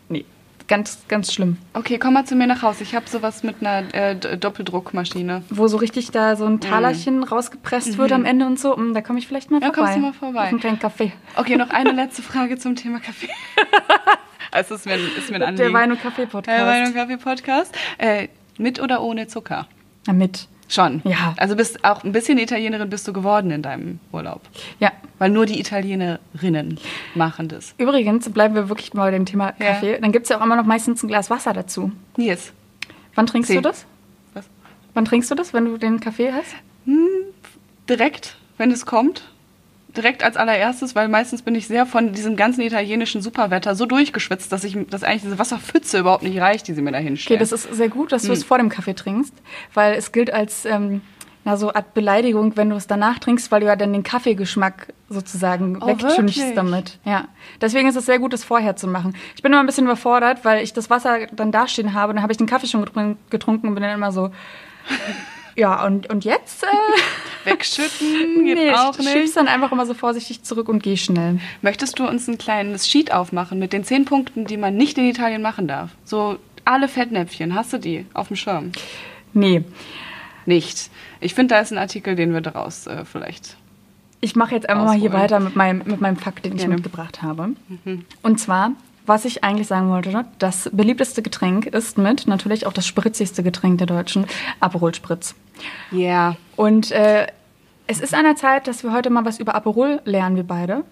nee, 0.08 0.24
ganz, 0.66 1.00
ganz 1.06 1.34
schlimm. 1.34 1.58
Okay, 1.74 1.98
komm 1.98 2.14
mal 2.14 2.24
zu 2.24 2.34
mir 2.36 2.46
nach 2.46 2.62
Hause. 2.62 2.82
Ich 2.82 2.94
habe 2.94 3.06
sowas 3.10 3.42
mit 3.42 3.56
einer 3.60 3.92
äh, 3.94 4.16
Doppeldruckmaschine. 4.38 5.42
Wo 5.50 5.68
so 5.68 5.76
richtig 5.76 6.12
da 6.12 6.34
so 6.34 6.46
ein 6.46 6.60
Talerchen 6.60 7.24
rausgepresst 7.24 7.98
wird 7.98 8.12
am 8.12 8.24
Ende 8.24 8.46
und 8.46 8.58
so, 8.58 8.74
mm, 8.74 8.94
da 8.94 9.02
komme 9.02 9.18
ich 9.18 9.28
vielleicht 9.28 9.50
mal 9.50 9.58
Mhm. 9.58 9.64
Ja, 9.64 9.72
vorbei. 9.74 9.80
kommst 9.92 9.96
du 9.98 10.00
mal 10.00 10.12
vorbei. 10.14 10.44
Auf 10.44 10.48
einen 10.48 10.60
kleinen 10.60 10.78
Kaffee. 10.78 11.12
Okay, 11.36 11.56
noch 11.56 11.68
eine 11.68 11.90
letzte 11.92 12.22
Frage 12.22 12.56
zum 12.56 12.74
Thema 12.74 13.00
Kaffee. 13.00 13.28
Also 14.50 14.74
es 14.74 14.80
ist 14.80 14.86
mir, 14.86 14.96
ist 14.96 15.30
mir 15.30 15.36
ein 15.36 15.42
Anliegen. 15.42 15.56
Der 15.56 15.72
Wein- 15.72 15.92
und 15.92 16.00
Kaffee-Podcast. 16.02 16.58
Der 16.58 16.66
Wein- 16.66 16.86
und 16.86 16.94
Kaffee-Podcast. 16.94 17.74
Äh, 17.98 18.28
mit 18.58 18.80
oder 18.80 19.02
ohne 19.02 19.26
Zucker? 19.26 19.66
Na, 20.06 20.12
mit. 20.12 20.48
Schon. 20.68 21.02
Ja. 21.04 21.34
Also 21.36 21.56
bist 21.56 21.84
auch 21.84 22.04
ein 22.04 22.12
bisschen 22.12 22.38
Italienerin 22.38 22.88
bist 22.90 23.06
du 23.08 23.12
geworden 23.12 23.50
in 23.50 23.60
deinem 23.62 23.98
Urlaub. 24.12 24.40
Ja, 24.78 24.92
Weil 25.18 25.30
nur 25.30 25.44
die 25.44 25.58
Italienerinnen 25.58 26.78
machen 27.16 27.48
das. 27.48 27.74
Übrigens 27.76 28.30
bleiben 28.30 28.54
wir 28.54 28.68
wirklich 28.68 28.94
mal 28.94 29.06
bei 29.06 29.10
dem 29.10 29.26
Thema 29.26 29.52
Ja. 29.58 29.72
Kaffee. 29.72 29.98
Dann 30.00 30.12
gibt 30.12 30.24
es 30.24 30.30
ja 30.30 30.38
auch 30.38 30.44
immer 30.44 30.54
noch 30.56 30.64
meistens 30.66 31.02
ein 31.02 31.08
Glas 31.08 31.28
Wasser 31.28 31.52
dazu. 31.52 31.90
Nils. 32.16 32.52
Wann 33.16 33.26
trinkst 33.26 33.48
Sie. 33.50 33.56
du 33.56 33.62
das? 33.62 33.84
Was? 34.34 34.44
Wann 34.94 35.04
trinkst 35.04 35.28
du 35.30 35.34
das, 35.34 35.52
wenn 35.52 35.64
du 35.64 35.76
den 35.76 35.98
Kaffee 35.98 36.32
hast? 36.32 36.54
Direkt, 37.88 38.36
wenn 38.56 38.70
es 38.70 38.86
kommt. 38.86 39.24
Direkt 39.96 40.22
als 40.22 40.36
allererstes, 40.36 40.94
weil 40.94 41.08
meistens 41.08 41.42
bin 41.42 41.54
ich 41.54 41.66
sehr 41.66 41.84
von 41.86 42.12
diesem 42.12 42.36
ganzen 42.36 42.60
italienischen 42.62 43.22
Superwetter 43.22 43.74
so 43.74 43.86
durchgeschwitzt, 43.86 44.52
dass 44.52 44.62
ich 44.64 44.76
dass 44.88 45.02
eigentlich 45.02 45.22
diese 45.22 45.38
Wasserpfütze 45.38 45.98
überhaupt 45.98 46.22
nicht 46.22 46.40
reicht, 46.40 46.68
die 46.68 46.74
sie 46.74 46.82
mir 46.82 46.92
da 46.92 46.98
Okay, 46.98 47.06
hinstellen. 47.08 47.40
das 47.40 47.52
ist 47.52 47.74
sehr 47.74 47.88
gut, 47.88 48.12
dass 48.12 48.22
du 48.22 48.28
Hm. 48.28 48.34
es 48.34 48.44
vor 48.44 48.58
dem 48.58 48.68
Kaffee 48.68 48.94
trinkst, 48.94 49.34
weil 49.74 49.94
es 49.94 50.12
gilt 50.12 50.32
als 50.32 50.64
ähm, 50.64 51.00
na, 51.42 51.56
so 51.56 51.72
Art 51.72 51.94
Beleidigung, 51.94 52.56
wenn 52.56 52.68
du 52.68 52.76
es 52.76 52.86
danach 52.86 53.18
trinkst, 53.18 53.50
weil 53.50 53.60
du 53.62 53.66
ja 53.66 53.74
dann 53.74 53.92
den 53.94 54.02
Kaffeegeschmack 54.02 54.92
sozusagen 55.08 55.78
Oh, 55.80 55.86
wirklich? 55.86 56.38
damit. 56.54 56.98
Ja. 57.04 57.28
Deswegen 57.62 57.88
ist 57.88 57.96
es 57.96 58.04
sehr 58.04 58.18
gut, 58.18 58.32
das 58.34 58.44
vorher 58.44 58.76
zu 58.76 58.86
machen. 58.86 59.16
Ich 59.34 59.42
bin 59.42 59.50
immer 59.50 59.60
ein 59.60 59.66
bisschen 59.66 59.84
überfordert, 59.86 60.44
weil 60.44 60.62
ich 60.62 60.74
das 60.74 60.90
Wasser 60.90 61.26
dann 61.32 61.50
dastehen 61.50 61.94
habe, 61.94 62.12
dann 62.12 62.22
habe 62.22 62.30
ich 62.32 62.36
den 62.36 62.46
Kaffee 62.46 62.66
schon 62.66 62.84
getrun- 62.84 63.16
getrunken 63.30 63.68
und 63.68 63.74
bin 63.74 63.82
dann 63.82 63.94
immer 63.94 64.12
so. 64.12 64.30
Ja, 65.60 65.84
und, 65.84 66.08
und 66.08 66.24
jetzt? 66.24 66.64
Äh, 66.64 66.66
Wegschütten 67.50 68.44
geht 68.46 68.56
nee, 68.56 68.72
auch 68.72 68.98
ich 68.98 69.14
nicht. 69.14 69.36
dann 69.36 69.46
einfach 69.46 69.70
immer 69.72 69.84
so 69.84 69.92
vorsichtig 69.92 70.42
zurück 70.42 70.70
und 70.70 70.82
geh 70.82 70.96
schnell. 70.96 71.38
Möchtest 71.60 71.98
du 71.98 72.08
uns 72.08 72.26
ein 72.28 72.38
kleines 72.38 72.88
Sheet 72.88 73.12
aufmachen 73.12 73.58
mit 73.58 73.74
den 73.74 73.84
zehn 73.84 74.06
Punkten, 74.06 74.46
die 74.46 74.56
man 74.56 74.74
nicht 74.74 74.96
in 74.96 75.04
Italien 75.04 75.42
machen 75.42 75.68
darf? 75.68 75.90
So 76.02 76.38
alle 76.64 76.88
Fettnäpfchen, 76.88 77.54
hast 77.54 77.74
du 77.74 77.78
die 77.78 78.06
auf 78.14 78.28
dem 78.28 78.36
Schirm? 78.36 78.72
Nee. 79.34 79.62
Nicht. 80.46 80.90
Ich 81.20 81.34
finde, 81.34 81.54
da 81.56 81.60
ist 81.60 81.72
ein 81.72 81.78
Artikel, 81.78 82.16
den 82.16 82.32
wir 82.32 82.40
daraus 82.40 82.86
äh, 82.86 83.04
vielleicht. 83.04 83.58
Ich 84.22 84.36
mache 84.36 84.54
jetzt 84.54 84.66
einfach 84.66 84.86
mal 84.86 84.98
hier 84.98 85.12
weiter 85.12 85.40
mit 85.40 85.56
meinem, 85.56 85.82
mit 85.84 86.00
meinem 86.00 86.16
Fakt, 86.16 86.46
den 86.46 86.52
ich 86.52 86.60
Gerne. 86.60 86.76
mitgebracht 86.76 87.20
habe. 87.20 87.50
Und 88.22 88.40
zwar, 88.40 88.72
was 89.06 89.24
ich 89.24 89.42
eigentlich 89.44 89.66
sagen 89.66 89.88
wollte, 89.90 90.24
das 90.38 90.70
beliebteste 90.72 91.22
Getränk 91.22 91.66
ist 91.66 91.98
mit 91.98 92.26
natürlich 92.26 92.66
auch 92.66 92.72
das 92.72 92.86
spritzigste 92.86 93.42
Getränk 93.42 93.78
der 93.78 93.86
Deutschen, 93.86 94.26
Aperol 94.60 94.94
Spritz. 94.94 95.34
Ja. 95.90 96.36
Und 96.56 96.90
äh, 96.92 97.26
es 97.86 98.00
ist 98.00 98.14
an 98.14 98.24
der 98.24 98.36
Zeit, 98.36 98.66
dass 98.68 98.82
wir 98.84 98.92
heute 98.92 99.10
mal 99.10 99.24
was 99.24 99.40
über 99.40 99.54
Aperol 99.54 100.00
lernen, 100.04 100.36
wir 100.36 100.44
beide. 100.44 100.84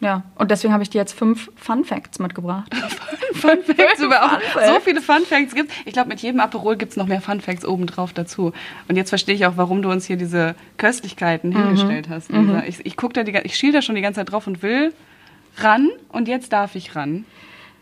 Ja, 0.00 0.24
und 0.34 0.50
deswegen 0.50 0.74
habe 0.74 0.82
ich 0.82 0.90
dir 0.90 0.98
jetzt 0.98 1.14
fünf 1.14 1.50
Fun 1.56 1.82
Facts 1.84 2.18
mitgebracht. 2.18 2.70
Fun 3.32 3.58
Facts 3.64 4.00
über 4.02 4.24
auch 4.24 4.30
Fun 4.30 4.40
Facts. 4.52 4.68
so 4.68 4.80
viele 4.80 5.00
Fun 5.00 5.22
Facts 5.26 5.54
gibt. 5.54 5.72
Ich 5.86 5.94
glaube, 5.94 6.08
mit 6.10 6.20
jedem 6.20 6.40
Aperol 6.40 6.76
gibt 6.76 6.90
es 6.92 6.96
noch 6.98 7.06
mehr 7.06 7.22
Fun 7.22 7.40
Facts 7.40 7.64
obendrauf 7.64 8.12
dazu. 8.12 8.52
Und 8.88 8.96
jetzt 8.96 9.08
verstehe 9.08 9.34
ich 9.34 9.46
auch, 9.46 9.54
warum 9.56 9.80
du 9.80 9.90
uns 9.90 10.04
hier 10.04 10.16
diese 10.18 10.54
Köstlichkeiten 10.76 11.50
Mhm. 11.50 11.56
hingestellt 11.56 12.08
hast. 12.10 12.30
Lisa. 12.30 12.62
Ich, 12.66 12.84
ich 12.84 12.96
gucke 12.98 13.14
da, 13.14 13.22
die, 13.22 13.32
ga- 13.32 13.40
ich 13.44 13.56
schiel 13.56 13.72
da 13.72 13.80
schon 13.80 13.94
die 13.94 14.02
ganze 14.02 14.20
Zeit 14.20 14.30
drauf 14.32 14.46
und 14.46 14.62
will 14.62 14.92
ran. 15.56 15.90
Und 16.08 16.28
jetzt 16.28 16.52
darf 16.52 16.74
ich 16.74 16.94
ran. 16.96 17.24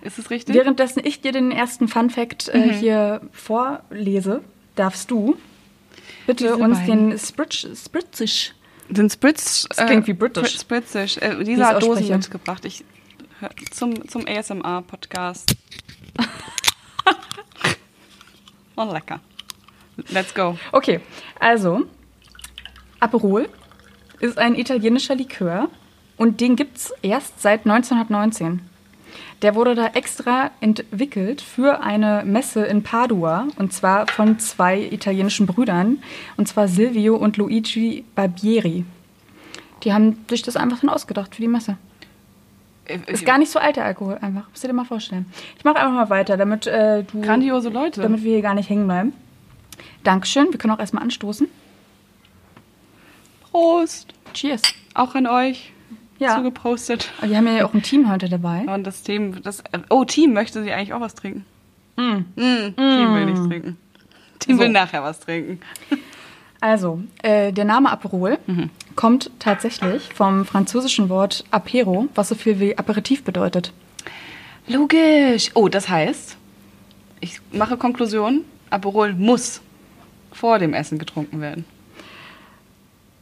Ist 0.03 0.19
es 0.19 0.31
richtig? 0.31 0.55
Währenddessen 0.55 1.01
ich 1.05 1.21
dir 1.23 1.33
den 1.33 1.51
ersten 1.51 1.89
Fun 1.89 2.11
Fact 2.11 2.49
äh, 2.49 2.59
Mhm. 2.59 2.71
hier 2.73 3.21
vorlese, 3.33 4.43
darfst 4.77 5.11
du 5.11 5.37
bitte 6.27 6.45
Diese 6.45 6.57
uns 6.57 6.79
beiden. 6.79 7.11
den 7.11 7.19
Spritz, 7.19 7.67
Spritzisch. 7.85 8.53
Den 8.89 9.09
Spritz. 9.09 9.67
Das 9.75 9.87
klingt 9.87 10.07
wie 10.07 10.13
British. 10.13 10.61
Spritzisch. 10.61 11.17
Äh, 11.19 11.33
Lisa 11.35 11.69
hat 11.69 11.83
Dosen 11.83 12.07
mitgebracht. 12.09 12.65
Ich, 12.67 12.85
zum, 13.71 14.07
zum 14.09 14.27
ASMR-Podcast. 14.27 15.57
oh, 18.77 18.85
lecker. 18.93 19.21
Let's 20.11 20.35
go. 20.35 20.59
Okay, 20.73 21.01
also 21.41 21.83
Aperol 23.01 23.49
ist 24.21 24.39
ein 24.39 24.55
italienischer 24.55 25.15
Likör 25.15 25.69
und 26.17 26.41
den 26.41 26.57
gibt 26.57 26.77
es 26.77 26.93
erst 27.03 27.41
seit 27.41 27.67
1919. 27.67 28.61
Der 29.43 29.55
wurde 29.55 29.75
da 29.75 29.89
extra 29.89 30.51
entwickelt 30.61 31.43
für 31.43 31.83
eine 31.83 32.23
Messe 32.25 32.65
in 32.65 32.83
Padua 32.83 33.49
und 33.57 33.73
zwar 33.73 34.07
von 34.07 34.39
zwei 34.39 34.81
italienischen 34.81 35.47
Brüdern 35.47 36.03
und 36.37 36.49
zwar 36.49 36.69
Silvio 36.69 37.17
und 37.17 37.37
Luigi 37.37 38.05
Barbieri. 38.15 38.85
Die 39.83 39.93
haben 39.93 40.25
sich 40.31 40.43
das 40.43 40.57
einfach 40.57 40.81
dann 40.81 40.89
ausgedacht 40.89 41.35
für 41.35 41.43
die 41.43 41.49
Messe. 41.49 41.77
Äh, 42.87 42.99
Ist 43.07 43.25
gar 43.27 43.39
nicht 43.39 43.51
so 43.51 43.59
alt, 43.59 43.77
der 43.77 43.85
Alkohol, 43.85 44.19
einfach. 44.21 44.49
Musst 44.49 44.65
du 44.65 44.69
dir 44.69 44.75
mal 44.75 44.85
vorstellen. 44.85 45.27
Ich 45.59 45.65
mache 45.65 45.77
einfach 45.77 45.93
mal 45.93 46.11
weiter, 46.11 46.37
damit 46.37 46.67
äh, 46.67 47.03
du. 47.05 47.21
Grandiose 47.21 47.69
Leute. 47.69 48.01
Damit 48.01 48.23
wir 48.23 48.33
hier 48.33 48.43
gar 48.43 48.55
nicht 48.55 48.71
hängen 48.71 48.87
bleiben. 48.87 49.13
Dankeschön. 50.05 50.49
Wir 50.51 50.59
können 50.59 50.73
auch 50.73 50.79
erstmal 50.79 51.03
anstoßen. 51.03 51.49
Prost. 53.51 54.15
Cheers. 54.33 54.63
Auch 54.95 55.15
an 55.15 55.27
euch. 55.27 55.74
Ja. 56.25 56.37
Zugepostet. 56.37 57.13
Aber 57.19 57.29
Wir 57.29 57.37
haben 57.37 57.47
ja 57.47 57.67
auch 57.67 57.75
ein 57.75 57.83
Team 57.83 58.11
heute 58.11 58.29
dabei. 58.29 58.61
Und 58.67 58.85
das 58.85 59.03
Team, 59.03 59.43
das, 59.43 59.63
oh, 59.91 60.05
Team 60.05 60.33
möchte 60.33 60.63
sie 60.63 60.73
eigentlich 60.73 60.95
auch 60.95 61.01
was 61.01 61.15
trinken. 61.15 61.45
Mm. 61.97 62.25
Mm, 62.35 62.75
Team 62.77 63.15
will 63.15 63.27
nichts 63.27 63.47
trinken. 63.47 63.77
Team 64.39 64.57
So. 64.57 64.63
will 64.63 64.71
nachher 64.71 65.03
was 65.03 65.21
trinken. 65.21 65.61
Also, 66.61 67.03
äh, 67.23 67.53
der 67.53 67.67
Name 67.67 67.91
Aperol 67.91 68.39
kommt 68.97 69.31
tatsächlich 69.39 70.15
vom 70.15 70.47
französischen 70.47 71.11
Wort 71.11 71.45
Apero, 71.51 72.09
was 72.15 72.31
so 72.31 72.35
viel 72.35 72.59
wie 72.59 72.79
Aperitif 72.79 73.23
bedeutet. 73.23 73.75
Logisch. 74.67 75.51
Oh, 75.53 75.69
das 75.69 75.91
heißt, 75.91 76.39
ich 77.21 77.41
mache 77.53 77.77
Konklusion, 77.77 78.45
Aperol 78.71 79.13
muss 79.13 79.61
vor 80.33 80.59
dem 80.59 80.73
Essen 80.73 80.99
getrunken 80.99 81.43
werden. 81.43 81.67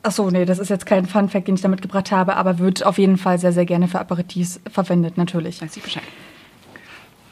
Achso, 0.02 0.30
nee, 0.30 0.44
das 0.44 0.59
ist 0.59 0.68
jetzt 0.68 0.85
kein 0.85 1.06
Fun-Fact, 1.06 1.47
den 1.47 1.54
ich 1.54 1.61
da 1.61 1.68
mitgebracht 1.68 2.11
habe, 2.11 2.37
aber 2.37 2.59
wird 2.59 2.85
auf 2.85 2.99
jeden 2.99 3.16
Fall 3.16 3.38
sehr, 3.38 3.52
sehr 3.52 3.66
gerne 3.66 3.87
für 3.87 4.00
Aperitifs 4.00 4.61
verwendet, 4.71 5.16
natürlich. 5.16 5.62
Weiß 5.62 5.76
ich 5.76 5.82
Bescheid. 5.82 6.02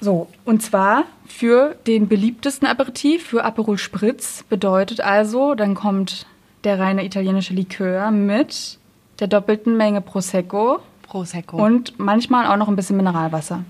So, 0.00 0.28
und 0.44 0.62
zwar 0.62 1.04
für 1.26 1.76
den 1.86 2.08
beliebtesten 2.08 2.66
Aperitif, 2.66 3.26
für 3.26 3.44
Aperol 3.44 3.76
Spritz, 3.76 4.44
bedeutet 4.48 5.00
also, 5.00 5.54
dann 5.54 5.74
kommt 5.74 6.26
der 6.64 6.78
reine 6.78 7.04
italienische 7.04 7.54
Likör 7.54 8.10
mit 8.10 8.78
der 9.18 9.26
doppelten 9.26 9.76
Menge 9.76 10.00
Prosecco 10.00 10.80
Prosecco. 11.02 11.62
und 11.62 11.98
manchmal 11.98 12.46
auch 12.46 12.56
noch 12.56 12.68
ein 12.68 12.76
bisschen 12.76 12.96
Mineralwasser. 12.96 13.64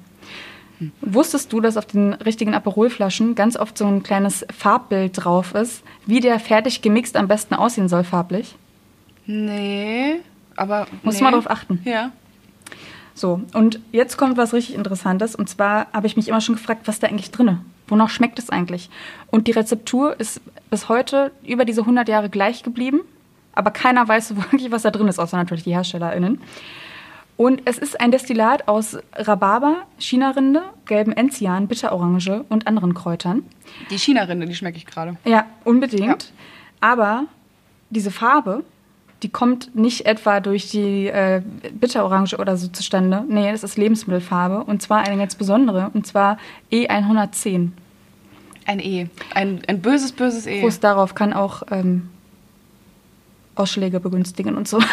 Wusstest 1.01 1.53
du, 1.53 1.61
dass 1.61 1.77
auf 1.77 1.87
den 1.87 2.15
richtigen 2.15 2.55
Aperolflaschen 2.55 3.35
ganz 3.35 3.57
oft 3.57 3.77
so 3.77 3.87
ein 3.87 4.03
kleines 4.03 4.47
Farbbild 4.57 5.13
drauf 5.25 5.55
ist, 5.55 5.83
wie 6.07 6.21
der 6.21 6.39
fertig 6.41 6.81
gemixt 6.81 7.17
am 7.17 7.29
besten 7.29 7.55
aussehen 7.55 7.89
soll 7.89 8.05
farblich? 8.05 8.55
Nee, 9.31 10.21
aber. 10.57 10.87
Musst 11.03 11.19
nee. 11.19 11.25
mal 11.25 11.33
drauf 11.33 11.51
achten. 11.51 11.81
Ja. 11.85 12.13
So, 13.15 13.43
und 13.53 13.81
jetzt 13.93 14.17
kommt 14.17 14.37
was 14.37 14.55
richtig 14.55 14.75
Interessantes. 14.75 15.35
Und 15.35 15.49
zwar 15.49 15.89
habe 15.93 16.07
ich 16.07 16.17
mich 16.17 16.29
immer 16.29 16.41
schon 16.41 16.55
gefragt, 16.55 16.83
was 16.87 17.01
da 17.01 17.07
eigentlich 17.07 17.31
drinne? 17.31 17.61
Wonach 17.87 18.09
schmeckt 18.09 18.39
es 18.39 18.51
eigentlich? 18.51 18.89
Und 19.31 19.47
die 19.47 19.51
Rezeptur 19.51 20.19
ist 20.19 20.41
bis 20.71 20.89
heute 20.89 21.33
über 21.45 21.65
diese 21.65 21.83
100 21.83 22.09
Jahre 22.09 22.31
gleich 22.31 22.63
geblieben. 22.63 23.01
Aber 23.53 23.73
keiner 23.73 24.07
weiß 24.07 24.29
so 24.29 24.37
wirklich, 24.51 24.71
was 24.71 24.83
da 24.83 24.91
drin 24.91 25.09
ist, 25.09 25.19
außer 25.19 25.37
natürlich 25.37 25.65
die 25.65 25.75
HerstellerInnen. 25.75 26.41
Und 27.37 27.63
es 27.65 27.79
ist 27.79 28.01
ein 28.01 28.11
Destillat 28.11 28.69
aus 28.69 28.99
Rhabarber, 29.15 29.87
Chinarinde, 29.99 30.63
gelben 30.85 31.13
Enzian, 31.13 31.69
Bitterorange 31.69 32.45
und 32.51 32.67
anderen 32.67 32.93
Kräutern. 32.93 33.45
Die 33.91 33.99
China-Rinde, 33.99 34.47
die 34.47 34.55
schmecke 34.55 34.77
ich 34.77 34.85
gerade. 34.85 35.17
Ja, 35.25 35.47
unbedingt. 35.65 36.33
Aber 36.81 37.25
diese 37.89 38.11
Farbe, 38.11 38.63
die 39.23 39.29
kommt 39.29 39.75
nicht 39.75 40.07
etwa 40.07 40.41
durch 40.41 40.71
die 40.71 41.07
äh, 41.09 41.43
Bitterorange 41.73 42.37
oder 42.39 42.57
so 42.57 42.69
zustande. 42.69 43.25
Nee, 43.29 43.51
das 43.53 43.63
ist 43.65 43.77
Lebensmittelfarbe. 43.77 44.65
Und 44.65 44.81
zwar 44.83 44.99
eine 45.01 45.17
ganz 45.19 45.35
besondere. 45.35 45.91
Und 45.95 46.07
zwar 46.07 46.39
E110. 46.73 47.71
Ein 48.67 48.81
E. 48.81 49.09
Ein, 49.35 49.63
ein 49.67 49.81
böses, 49.83 50.13
böses 50.13 50.47
E. 50.47 50.61
Prost 50.61 50.83
darauf 50.85 51.15
kann 51.15 51.33
auch 51.33 51.63
ähm, 51.71 52.09
Ausschläge 53.57 54.01
begünstigen 54.01 54.57
und 54.57 54.69
so. 54.69 54.79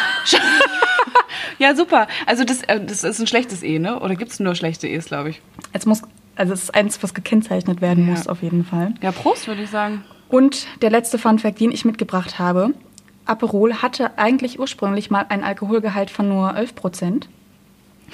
Ja, 1.60 1.76
super. 1.76 2.08
Also, 2.28 2.44
das, 2.44 2.62
äh, 2.64 2.80
das 2.86 3.04
ist 3.04 3.20
ein 3.20 3.26
schlechtes 3.26 3.64
E, 3.64 3.80
ne? 3.80 4.00
Oder 4.00 4.16
gibt 4.16 4.32
es 4.32 4.40
nur 4.40 4.54
schlechte 4.54 4.88
E's, 4.88 5.06
glaube 5.06 5.32
ich? 5.32 5.42
Jetzt 5.74 5.88
muss, 5.88 6.04
also 6.36 6.54
es 6.54 6.64
ist 6.64 6.76
eins, 6.76 7.02
was 7.02 7.16
gekennzeichnet 7.16 7.82
werden 7.82 8.06
Ja. 8.06 8.12
muss, 8.12 8.28
auf 8.28 8.44
jeden 8.44 8.64
Fall. 8.64 8.94
Ja, 9.02 9.12
Prost, 9.12 9.48
würde 9.48 9.64
ich 9.64 9.70
sagen. 9.72 10.04
Und 10.30 10.68
der 10.84 10.92
letzte 10.92 11.18
Funfact, 11.18 11.60
den 11.60 11.72
ich 11.72 11.84
mitgebracht 11.84 12.38
habe. 12.38 12.74
Aperol 13.30 13.82
hatte 13.82 14.18
eigentlich 14.18 14.60
ursprünglich 14.60 15.10
mal 15.10 15.26
einen 15.30 15.44
Alkoholgehalt 15.44 16.10
von 16.10 16.28
nur 16.30 16.56
11 16.56 16.76
Prozent. 16.76 17.30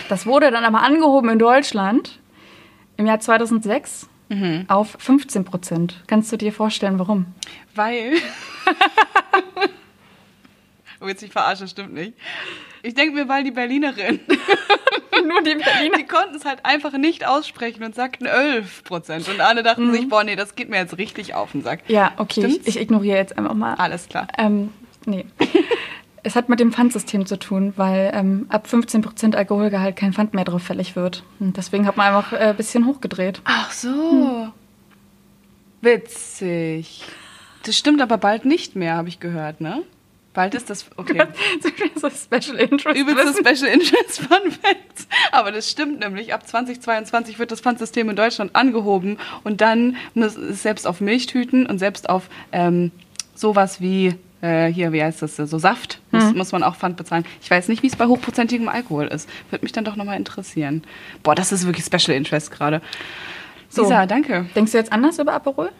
Das 0.10 0.26
wurde 0.26 0.52
dann 0.52 0.64
aber 0.64 0.82
angehoben 0.82 1.30
in 1.30 1.40
Deutschland 1.40 2.20
im 2.98 3.06
Jahr 3.06 3.20
2006 3.20 4.10
auf 4.68 4.96
15 5.00 5.46
Prozent. 5.46 6.04
Kannst 6.08 6.32
du 6.32 6.38
dir 6.38 6.52
vorstellen, 6.52 7.00
warum? 7.00 7.28
Weil. 7.76 8.14
oh, 11.02 11.08
jetzt 11.08 11.22
ich 11.22 11.32
verarsche, 11.32 11.68
stimmt 11.68 11.94
nicht. 11.94 12.14
Ich 12.82 12.96
denke 12.96 13.16
mir, 13.16 13.30
weil 13.30 13.44
die 13.44 13.52
Berlinerin. 13.52 14.20
Nur 15.28 15.42
die 15.42 15.56
Berliner. 15.56 15.98
Die 15.98 16.06
konnten 16.06 16.36
es 16.36 16.46
halt 16.46 16.66
einfach 16.66 16.94
nicht 16.94 17.26
aussprechen 17.26 17.84
und 17.84 17.96
sagten 17.96 18.26
11 18.26 18.84
Prozent. 18.84 19.30
Und 19.30 19.40
alle 19.40 19.64
dachten 19.64 19.92
sich, 19.94 20.10
boah, 20.10 20.24
nee, 20.24 20.36
das 20.36 20.56
geht 20.56 20.70
mir 20.70 20.78
jetzt 20.78 20.98
richtig 20.98 21.34
auf 21.36 21.52
den 21.52 21.62
Sack. 21.62 21.82
Ja, 21.88 22.12
okay, 22.18 22.46
ich, 22.46 22.68
ich 22.68 22.80
ignoriere 22.80 23.18
jetzt 23.18 23.38
einfach 23.38 23.54
mal. 23.54 23.76
Alles 23.76 24.10
klar. 24.10 24.28
Ähm, 24.38 24.72
nee. 25.06 25.26
es 26.24 26.36
hat 26.36 26.50
mit 26.50 26.60
dem 26.60 26.72
Pfandsystem 26.72 27.26
zu 27.26 27.38
tun, 27.38 27.74
weil 27.76 28.12
ähm, 28.14 28.46
ab 28.50 28.68
15 28.68 29.02
Prozent 29.02 29.36
Alkoholgehalt 29.36 29.96
kein 29.96 30.14
Pfand 30.14 30.34
mehr 30.34 30.46
drauf 30.46 30.64
fällig 30.64 30.96
wird. 30.96 31.24
Und 31.40 31.58
deswegen 31.58 31.86
hat 31.86 31.98
man 31.98 32.08
einfach 32.08 32.34
äh, 32.34 32.38
ein 32.38 32.56
bisschen 32.56 32.86
hochgedreht. 32.86 33.42
Ach 33.44 33.72
so. 33.72 34.50
Witzig. 35.82 37.04
Das 37.66 37.78
stimmt 37.78 38.02
aber 38.02 38.18
bald 38.18 38.46
nicht 38.46 38.76
mehr, 38.76 38.96
habe 38.96 39.10
ich 39.10 39.20
gehört, 39.20 39.62
ne? 39.62 39.84
Bald 40.34 40.56
ist 40.56 40.70
das. 40.70 40.86
Okay. 40.98 41.28
so 41.96 42.10
Special 42.10 42.58
Interest. 42.58 43.00
Übelste 43.00 43.46
Wissen. 43.46 43.46
Special 43.46 43.72
Interest 43.72 44.20
Fun 44.20 44.52
Facts. 44.52 45.08
Aber 45.32 45.52
das 45.52 45.70
stimmt 45.70 46.00
nämlich. 46.00 46.34
Ab 46.34 46.48
2022 46.48 47.38
wird 47.38 47.52
das 47.52 47.62
Pfandsystem 47.62 48.10
in 48.10 48.16
Deutschland 48.16 48.56
angehoben 48.56 49.20
und 49.44 49.62
dann 49.62 49.96
muss 50.16 50.36
es 50.36 50.64
selbst 50.64 50.88
auf 50.88 51.02
Milchtüten 51.02 51.68
und 51.68 51.78
selbst 51.78 52.10
auf 52.10 52.30
ähm, 52.52 52.92
sowas 53.36 53.80
wie 53.80 54.16
äh, 54.44 54.68
hier, 54.68 54.92
wie 54.92 55.02
heißt 55.02 55.22
das, 55.22 55.38
so 55.38 55.58
Saft, 55.58 56.02
muss, 56.12 56.34
muss 56.36 56.52
man 56.52 56.64
auch 56.64 56.76
Pfand 56.76 56.98
bezahlen. 56.98 57.24
Ich 57.42 57.50
weiß 57.50 57.70
nicht, 57.70 57.82
wie 57.82 57.88
es 57.88 57.96
bei 57.96 58.06
hochprozentigem 58.06 58.68
Alkohol 58.68 59.08
ist. 59.08 59.30
Würde 59.50 59.64
mich 59.64 59.72
dann 59.72 59.86
doch 59.86 59.96
nochmal 59.96 60.18
interessieren. 60.18 60.84
Boah, 61.24 61.34
das 61.34 61.54
ist 61.54 61.66
wirklich 61.66 61.86
Special 61.86 62.16
Interest 62.16 62.52
gerade. 62.52 62.82
So. 63.70 63.84
Lisa, 63.84 64.06
danke. 64.06 64.46
Denkst 64.54 64.74
du 64.74 64.78
jetzt 64.78 64.92
anders 64.92 65.18
über 65.18 65.34
Aperol? 65.34 65.72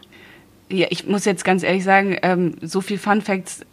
Ja, 0.70 0.88
ich 0.90 1.06
muss 1.06 1.26
jetzt 1.26 1.44
ganz 1.44 1.62
ehrlich 1.62 1.84
sagen, 1.84 2.18
ähm, 2.24 2.56
so 2.62 2.80
viel 2.80 2.98
Fun 2.98 3.22
Facts 3.22 3.66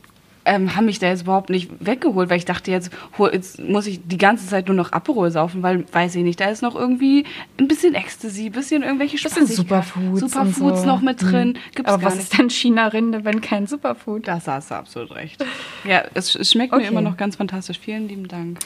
ähm, 0.44 0.74
haben 0.74 0.86
mich 0.86 0.98
da 0.98 1.08
jetzt 1.08 1.22
überhaupt 1.22 1.50
nicht 1.50 1.70
weggeholt, 1.80 2.30
weil 2.30 2.38
ich 2.38 2.44
dachte, 2.46 2.70
jetzt, 2.70 2.90
hol- 3.18 3.30
jetzt 3.32 3.58
muss 3.58 3.86
ich 3.86 4.00
die 4.06 4.16
ganze 4.16 4.46
Zeit 4.46 4.68
nur 4.68 4.76
noch 4.76 4.92
Aperol 4.92 5.30
saufen, 5.30 5.62
weil, 5.62 5.84
weiß 5.92 6.14
ich 6.14 6.22
nicht, 6.22 6.40
da 6.40 6.46
ist 6.46 6.62
noch 6.62 6.74
irgendwie 6.74 7.24
ein 7.58 7.68
bisschen 7.68 7.94
Ecstasy, 7.94 8.46
ein 8.46 8.52
bisschen 8.52 8.82
irgendwelche 8.82 9.18
Spaßigkeiten. 9.18 9.54
Superfoods. 9.54 10.20
Superfoods 10.20 10.80
so. 10.80 10.86
noch 10.86 11.02
mit 11.02 11.20
drin. 11.20 11.48
Mhm. 11.50 11.74
Gibt's 11.74 11.92
Aber 11.92 12.02
was 12.02 12.14
nicht. 12.14 12.22
ist 12.24 12.38
dann 12.38 12.48
China-Rinde, 12.48 13.24
wenn 13.24 13.40
kein 13.42 13.66
Superfood? 13.66 14.26
Das 14.28 14.48
hast 14.48 14.70
du 14.70 14.74
absolut 14.76 15.14
recht. 15.14 15.44
Ja, 15.84 16.04
es, 16.14 16.34
es 16.34 16.52
schmeckt 16.52 16.72
Okay. 16.72 16.84
mir 16.84 16.88
immer 16.88 17.02
noch 17.02 17.16
ganz 17.18 17.36
fantastisch. 17.36 17.78
Vielen 17.78 18.08
lieben 18.08 18.26
Dank. 18.28 18.58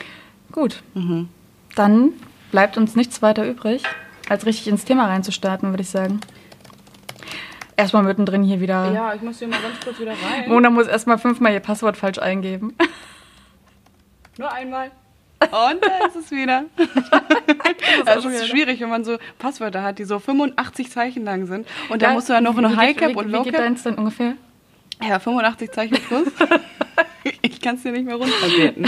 Gut. 0.52 0.82
Mhm. 0.94 1.28
Dann 1.74 2.10
bleibt 2.52 2.76
uns 2.76 2.94
nichts 2.94 3.20
weiter 3.20 3.44
übrig, 3.48 3.82
als 4.28 4.46
richtig 4.46 4.68
ins 4.68 4.84
Thema 4.84 5.06
reinzustarten, 5.06 5.70
würde 5.70 5.82
ich 5.82 5.88
sagen. 5.90 6.20
Erstmal 7.76 8.02
mittendrin 8.04 8.42
hier 8.42 8.60
wieder. 8.60 8.92
Ja, 8.92 9.14
ich 9.14 9.22
muss 9.22 9.38
hier 9.38 9.48
mal 9.48 9.60
ganz 9.60 9.80
kurz 9.82 9.98
wieder 9.98 10.12
rein. 10.12 10.48
Mona 10.48 10.70
muss 10.70 10.86
erstmal 10.86 11.18
fünfmal 11.18 11.52
ihr 11.52 11.60
Passwort 11.60 11.96
falsch 11.96 12.18
eingeben. 12.18 12.74
Nur 14.38 14.52
einmal. 14.52 14.90
Und 15.40 15.84
da 15.84 16.06
ist 16.06 16.16
es 16.16 16.30
wieder. 16.30 16.64
Das 18.06 18.24
ist 18.24 18.30
wieder. 18.30 18.44
schwierig, 18.44 18.80
wenn 18.80 18.88
man 18.88 19.04
so 19.04 19.18
Passwörter 19.38 19.82
hat, 19.82 19.98
die 19.98 20.04
so 20.04 20.18
85 20.18 20.90
Zeichen 20.90 21.24
lang 21.24 21.46
sind. 21.46 21.66
Und 21.88 22.02
da 22.02 22.12
musst 22.12 22.28
du 22.28 22.32
ja 22.32 22.40
noch 22.40 22.54
wie 22.54 22.58
eine 22.58 22.68
geht- 22.68 22.76
High 22.78 22.96
Cap 22.96 23.10
wie, 23.10 23.14
und 23.16 23.28
Wie 23.28 23.32
Low 23.32 23.42
geht 23.42 23.54
Cap. 23.54 23.62
deins 23.62 23.82
dann 23.82 23.94
ungefähr? 23.96 24.34
Ja, 25.06 25.18
85 25.18 25.70
Zeichen 25.70 25.96
plus. 26.08 26.28
ich 27.42 27.60
kann 27.60 27.76
es 27.76 27.82
dir 27.82 27.92
nicht 27.92 28.04
mehr 28.06 28.16
runterbeten. 28.16 28.86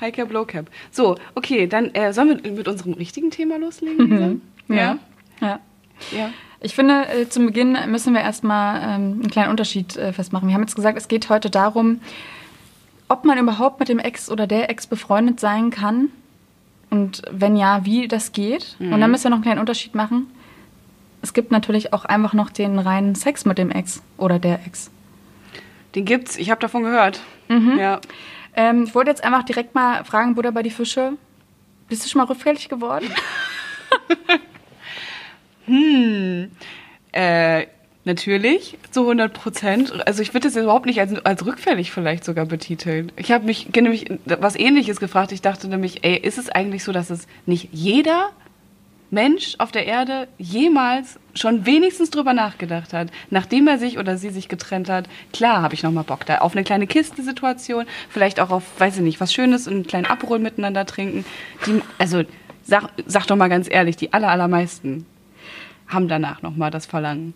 High 0.00 0.12
Cap, 0.14 0.32
Low 0.32 0.44
Cap. 0.44 0.66
So, 0.90 1.16
okay, 1.34 1.66
dann 1.66 1.94
äh, 1.94 2.12
sollen 2.12 2.42
wir 2.42 2.52
mit 2.52 2.66
unserem 2.68 2.94
richtigen 2.94 3.30
Thema 3.30 3.58
loslegen? 3.58 4.40
Lisa? 4.68 4.74
Ja. 4.82 4.98
Ja. 5.40 5.60
Ja. 6.12 6.30
Ich 6.62 6.74
finde, 6.74 7.08
äh, 7.08 7.28
zum 7.28 7.46
Beginn 7.46 7.76
müssen 7.88 8.14
wir 8.14 8.20
erstmal 8.20 8.80
ähm, 8.80 9.20
einen 9.20 9.30
kleinen 9.30 9.50
Unterschied 9.50 9.96
äh, 9.96 10.12
festmachen. 10.12 10.48
Wir 10.48 10.54
haben 10.54 10.62
jetzt 10.62 10.76
gesagt, 10.76 10.96
es 10.96 11.08
geht 11.08 11.28
heute 11.28 11.50
darum, 11.50 12.00
ob 13.08 13.24
man 13.24 13.36
überhaupt 13.36 13.80
mit 13.80 13.88
dem 13.88 13.98
Ex 13.98 14.30
oder 14.30 14.46
der 14.46 14.70
Ex 14.70 14.86
befreundet 14.86 15.40
sein 15.40 15.70
kann. 15.70 16.08
Und 16.88 17.22
wenn 17.30 17.56
ja, 17.56 17.84
wie 17.84 18.06
das 18.06 18.32
geht. 18.32 18.76
Und 18.78 19.00
dann 19.00 19.10
müssen 19.10 19.24
wir 19.24 19.30
noch 19.30 19.36
einen 19.36 19.44
kleinen 19.44 19.60
Unterschied 19.60 19.94
machen. 19.94 20.26
Es 21.22 21.32
gibt 21.32 21.50
natürlich 21.50 21.92
auch 21.92 22.04
einfach 22.04 22.34
noch 22.34 22.50
den 22.50 22.78
reinen 22.78 23.14
Sex 23.14 23.44
mit 23.44 23.56
dem 23.56 23.70
Ex 23.70 24.02
oder 24.18 24.38
der 24.38 24.60
Ex. 24.66 24.90
Den 25.94 26.04
gibt's, 26.04 26.36
ich 26.36 26.50
habe 26.50 26.60
davon 26.60 26.82
gehört. 26.82 27.20
Mhm. 27.48 27.78
Ja. 27.78 28.00
Ähm, 28.54 28.84
ich 28.84 28.94
wollte 28.94 29.10
jetzt 29.10 29.24
einfach 29.24 29.42
direkt 29.42 29.74
mal 29.74 30.04
fragen, 30.04 30.34
Buddha 30.34 30.50
bei 30.50 30.62
die 30.62 30.70
Fische. 30.70 31.14
Bist 31.88 32.04
du 32.04 32.08
schon 32.08 32.18
mal 32.18 32.26
rückfällig 32.26 32.68
geworden? 32.68 33.08
Äh, 37.12 37.66
natürlich, 38.04 38.78
zu 38.90 39.02
100 39.02 39.32
Prozent. 39.32 40.06
Also 40.06 40.22
ich 40.22 40.34
würde 40.34 40.48
das 40.48 40.56
überhaupt 40.56 40.86
nicht 40.86 41.00
als, 41.00 41.14
als 41.24 41.46
rückfällig 41.46 41.92
vielleicht 41.92 42.24
sogar 42.24 42.46
betiteln. 42.46 43.12
Ich 43.16 43.30
habe 43.30 43.44
mich 43.44 43.68
nämlich 43.74 44.06
was 44.24 44.56
Ähnliches 44.56 44.98
gefragt. 44.98 45.32
Ich 45.32 45.42
dachte 45.42 45.68
nämlich, 45.68 46.04
ey, 46.04 46.16
ist 46.16 46.38
es 46.38 46.48
eigentlich 46.48 46.84
so, 46.84 46.92
dass 46.92 47.10
es 47.10 47.26
nicht 47.46 47.68
jeder 47.72 48.30
Mensch 49.12 49.56
auf 49.58 49.70
der 49.70 49.86
Erde 49.86 50.26
jemals 50.38 51.20
schon 51.34 51.66
wenigstens 51.66 52.08
drüber 52.08 52.32
nachgedacht 52.32 52.94
hat, 52.94 53.08
nachdem 53.28 53.68
er 53.68 53.78
sich 53.78 53.98
oder 53.98 54.16
sie 54.16 54.30
sich 54.30 54.48
getrennt 54.48 54.88
hat, 54.88 55.06
klar 55.34 55.60
habe 55.60 55.74
ich 55.74 55.82
nochmal 55.82 56.04
Bock 56.04 56.24
da 56.24 56.38
auf 56.38 56.52
eine 56.52 56.64
kleine 56.64 56.86
Kiste-Situation, 56.86 57.84
vielleicht 58.08 58.40
auch 58.40 58.48
auf, 58.48 58.64
weiß 58.78 58.96
ich 58.96 59.02
nicht, 59.02 59.20
was 59.20 59.34
Schönes 59.34 59.68
und 59.68 59.74
einen 59.74 59.86
kleinen 59.86 60.06
Aperol 60.06 60.38
miteinander 60.38 60.86
trinken. 60.86 61.26
Die, 61.66 61.82
also 61.98 62.22
sag, 62.62 62.88
sag 63.04 63.26
doch 63.26 63.36
mal 63.36 63.48
ganz 63.48 63.68
ehrlich, 63.70 63.96
die 63.96 64.14
aller, 64.14 64.28
allermeisten 64.28 65.04
haben 65.88 66.08
danach 66.08 66.42
nochmal 66.42 66.70
das 66.70 66.86
Verlangen. 66.86 67.34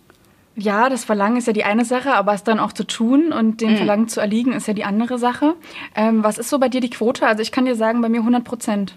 Ja, 0.58 0.88
das 0.88 1.04
Verlangen 1.04 1.36
ist 1.36 1.46
ja 1.46 1.52
die 1.52 1.64
eine 1.64 1.84
Sache, 1.84 2.14
aber 2.14 2.32
es 2.32 2.42
dann 2.42 2.58
auch 2.58 2.72
zu 2.72 2.84
tun 2.84 3.30
und 3.32 3.60
dem 3.60 3.76
Verlangen 3.76 4.08
zu 4.08 4.20
erliegen 4.20 4.52
ist 4.54 4.66
ja 4.66 4.72
die 4.72 4.84
andere 4.84 5.18
Sache. 5.18 5.54
Ähm, 5.94 6.24
was 6.24 6.38
ist 6.38 6.48
so 6.48 6.58
bei 6.58 6.70
dir 6.70 6.80
die 6.80 6.88
Quote? 6.88 7.26
Also 7.26 7.42
ich 7.42 7.52
kann 7.52 7.66
dir 7.66 7.74
sagen, 7.76 8.00
bei 8.00 8.08
mir 8.08 8.20
100 8.20 8.42
Prozent 8.42 8.96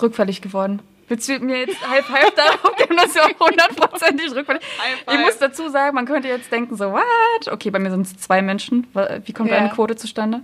rückfällig 0.00 0.40
geworden. 0.40 0.80
Willst 1.08 1.28
du 1.28 1.38
mir 1.40 1.58
jetzt 1.58 1.76
halb 1.90 2.08
halb 2.08 2.34
darauf 2.36 2.76
geben, 2.76 2.96
dass 2.96 3.12
du 3.12 3.20
auch 3.20 3.40
hundertprozentig 3.50 4.32
rückfällig 4.34 4.62
Ich 5.12 5.18
muss 5.18 5.36
dazu 5.38 5.68
sagen, 5.68 5.94
man 5.96 6.06
könnte 6.06 6.28
jetzt 6.28 6.50
denken 6.52 6.76
so, 6.76 6.92
what? 6.92 7.48
Okay, 7.50 7.70
bei 7.70 7.80
mir 7.80 7.90
sind 7.90 8.06
es 8.06 8.16
zwei 8.18 8.40
Menschen. 8.40 8.86
Wie 9.24 9.32
kommt 9.32 9.50
Ja. 9.50 9.56
deine 9.56 9.70
Quote 9.70 9.96
zustande? 9.96 10.42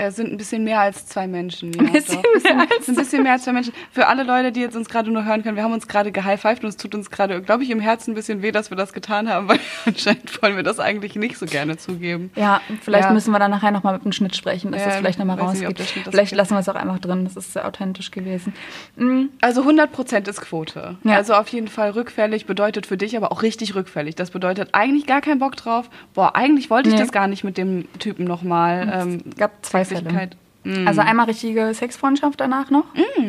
Es 0.00 0.14
sind 0.14 0.30
ein 0.32 0.36
bisschen 0.36 0.62
mehr 0.62 0.78
als 0.80 1.06
zwei 1.06 1.26
Menschen. 1.26 1.72
Ja, 1.72 1.80
Ein 1.82 1.92
bisschen 1.92 2.20
mehr 2.56 2.66
Es 2.78 2.86
sind 2.86 2.96
ein 2.96 3.02
bisschen 3.04 3.22
mehr 3.24 3.32
als 3.32 3.42
zwei 3.42 3.52
Menschen. 3.52 3.72
Für 3.90 4.06
alle 4.06 4.22
Leute, 4.22 4.52
die 4.52 4.60
jetzt 4.60 4.76
uns 4.76 4.88
gerade 4.88 5.10
nur 5.10 5.24
hören 5.24 5.42
können, 5.42 5.56
wir 5.56 5.64
haben 5.64 5.72
uns 5.72 5.88
gerade 5.88 6.12
gehighfived 6.12 6.62
und 6.62 6.68
es 6.68 6.76
tut 6.76 6.94
uns 6.94 7.10
gerade, 7.10 7.42
glaube 7.42 7.64
ich, 7.64 7.70
im 7.70 7.80
Herzen 7.80 8.12
ein 8.12 8.14
bisschen 8.14 8.40
weh, 8.42 8.52
dass 8.52 8.70
wir 8.70 8.76
das 8.76 8.92
getan 8.92 9.28
haben, 9.28 9.48
weil 9.48 9.58
anscheinend 9.86 10.40
wollen 10.40 10.54
wir 10.54 10.62
das 10.62 10.78
eigentlich 10.78 11.16
nicht 11.16 11.36
so 11.36 11.46
gerne 11.46 11.76
zugeben. 11.78 12.30
Ja, 12.36 12.60
vielleicht 12.80 13.06
Ja. 13.08 13.12
müssen 13.12 13.32
wir 13.32 13.40
dann 13.40 13.50
nachher 13.50 13.72
nochmal 13.72 13.94
mit 13.94 14.04
dem 14.04 14.12
Schnitt 14.12 14.36
sprechen, 14.36 14.70
dass 14.70 14.82
Ja, 14.82 14.86
das 14.88 14.96
vielleicht 14.98 15.18
nochmal 15.18 15.36
nicht, 15.36 15.64
rausgeht. 15.66 15.80
das 15.80 15.90
Vielleicht 16.14 16.34
lassen 16.34 16.54
wir 16.54 16.60
es 16.60 16.68
auch 16.68 16.76
einfach 16.76 17.00
drin, 17.00 17.24
das 17.24 17.36
ist 17.36 17.52
sehr 17.54 17.66
authentisch 17.66 18.12
gewesen. 18.12 18.54
Mm, 18.96 19.24
Also 19.40 19.62
100 19.62 19.90
Prozent 19.90 20.28
ist 20.28 20.40
Quote. 20.40 20.96
Ja. 21.02 21.16
Also 21.16 21.34
auf 21.34 21.48
jeden 21.48 21.66
Fall 21.68 21.90
rückfällig 21.90 22.46
bedeutet 22.46 22.86
für 22.86 22.96
dich 22.96 23.16
aber 23.16 23.32
auch 23.32 23.42
richtig 23.42 23.74
rückfällig. 23.74 24.14
Das 24.14 24.30
bedeutet 24.30 24.68
eigentlich 24.72 25.06
gar 25.06 25.20
keinen 25.20 25.40
Bock 25.40 25.56
drauf. 25.56 25.90
Boah, 26.14 26.36
eigentlich 26.36 26.70
wollte 26.70 26.88
ich 26.88 26.94
Nee. 26.94 27.00
das 27.00 27.10
gar 27.10 27.26
nicht 27.26 27.42
mit 27.42 27.58
dem 27.58 27.88
Typen 27.98 28.24
nochmal. 28.24 28.88
Ähm, 28.94 29.22
Es 29.30 29.36
gab 29.36 29.64
zwei 29.66 29.87
Sexualität. 29.88 30.36
Mm. 30.64 30.86
Also 30.86 31.00
einmal 31.00 31.26
richtige 31.26 31.72
Sexfreundschaft 31.74 32.40
danach 32.40 32.70
noch. 32.70 32.84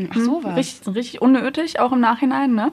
Ach, 0.10 0.16
sowas. 0.16 0.56
Richtig, 0.56 0.96
richtig 0.96 1.22
unnötig, 1.22 1.80
auch 1.80 1.92
im 1.92 2.00
Nachhinein, 2.00 2.54
ne? 2.54 2.72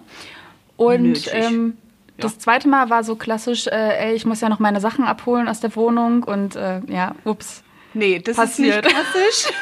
Und 0.77 1.31
ähm, 1.33 1.77
das 2.19 2.39
zweite 2.39 2.69
Mal 2.69 2.91
war 2.91 3.05
so 3.05 3.17
klassisch, 3.17 3.67
äh, 3.67 4.09
ey, 4.09 4.15
ich 4.15 4.27
muss 4.27 4.41
ja 4.41 4.49
noch 4.49 4.59
meine 4.59 4.81
Sachen 4.81 5.05
abholen 5.05 5.49
aus 5.49 5.61
der 5.61 5.75
Wohnung 5.77 6.23
und 6.23 6.57
äh, 6.57 6.81
ja, 6.89 7.15
ups. 7.25 7.63
Nee, 7.95 8.19
das 8.19 8.37
Passiert. 8.37 8.85
ist 8.87 8.95
nicht 8.95 9.05
klassisch. 9.13 9.53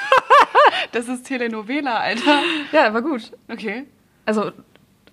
das 0.93 1.09
ist 1.09 1.25
Telenovela, 1.25 1.99
Alter. 1.99 2.43
Ja, 2.73 2.93
war 2.93 3.03
gut. 3.03 3.33
Okay. 3.49 3.85
Also 4.27 4.53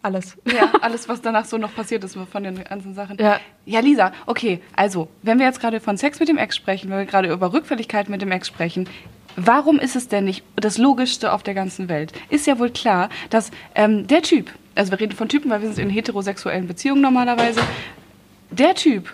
alles. 0.02 0.38
Ja, 0.46 0.72
alles, 0.82 1.08
was 1.08 1.22
danach 1.22 1.46
so 1.46 1.58
noch 1.58 1.74
passiert 1.76 2.04
ist 2.04 2.18
von 2.32 2.44
den 2.44 2.64
ganzen 2.64 2.94
Sachen. 2.94 3.18
Ja. 3.20 3.40
Ja, 3.66 3.80
Lisa, 3.80 4.12
okay, 4.26 4.60
also, 4.76 5.08
wenn 5.22 5.38
wir 5.38 5.46
jetzt 5.46 5.60
gerade 5.60 5.80
von 5.80 5.98
Sex 5.98 6.20
mit 6.20 6.30
dem 6.30 6.38
Ex 6.38 6.56
sprechen, 6.56 6.90
wenn 6.90 6.98
wir 6.98 7.06
gerade 7.06 7.32
über 7.32 7.54
Rückfälligkeit 7.54 8.10
mit 8.10 8.22
dem 8.22 8.32
Ex 8.32 8.48
sprechen, 8.48 8.88
warum 9.36 9.80
ist 9.80 9.96
es 9.96 10.08
denn 10.08 10.26
nicht 10.26 10.44
das 10.56 10.78
Logischste 10.78 11.32
auf 11.32 11.44
der 11.44 11.54
ganzen 11.54 11.90
Welt? 11.90 12.14
Ist 12.30 12.48
ja 12.48 12.60
wohl 12.60 12.72
klar, 12.72 13.10
dass 13.30 13.52
ähm, 13.76 14.08
der 14.08 14.24
Typ, 14.24 14.52
also 14.76 14.92
wir 14.92 15.00
reden 15.00 15.16
von 15.16 15.30
Typen, 15.30 15.52
weil 15.52 15.62
wir 15.62 15.72
sind 15.72 15.84
in 15.84 15.90
heterosexuellen 15.90 16.68
Beziehungen 16.68 17.02
normalerweise, 17.02 17.62
der 18.50 18.76
Typ, 18.76 19.14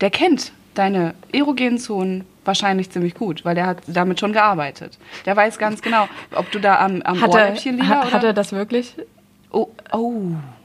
der 0.00 0.10
kennt 0.10 0.52
deine 0.74 1.14
erogenen 1.32 1.78
Zonen 1.78 2.24
wahrscheinlich 2.44 2.90
ziemlich 2.90 3.14
gut, 3.14 3.44
weil 3.44 3.54
der 3.54 3.66
hat 3.66 3.78
damit 3.86 4.20
schon 4.20 4.32
gearbeitet. 4.32 4.98
Der 5.26 5.36
weiß 5.36 5.58
ganz 5.58 5.82
genau, 5.82 6.08
ob 6.34 6.50
du 6.50 6.58
da 6.58 6.78
am, 6.78 7.02
am 7.02 7.20
Hat 7.20 7.30
Ohrläppchen 7.30 7.78
er, 7.78 7.84
Lila 7.84 7.96
ha- 7.96 8.02
oder... 8.02 8.12
hat 8.12 8.24
er 8.24 8.32
das 8.32 8.52
wirklich? 8.52 8.94
Oh, 9.50 9.68
oh, 9.92 10.22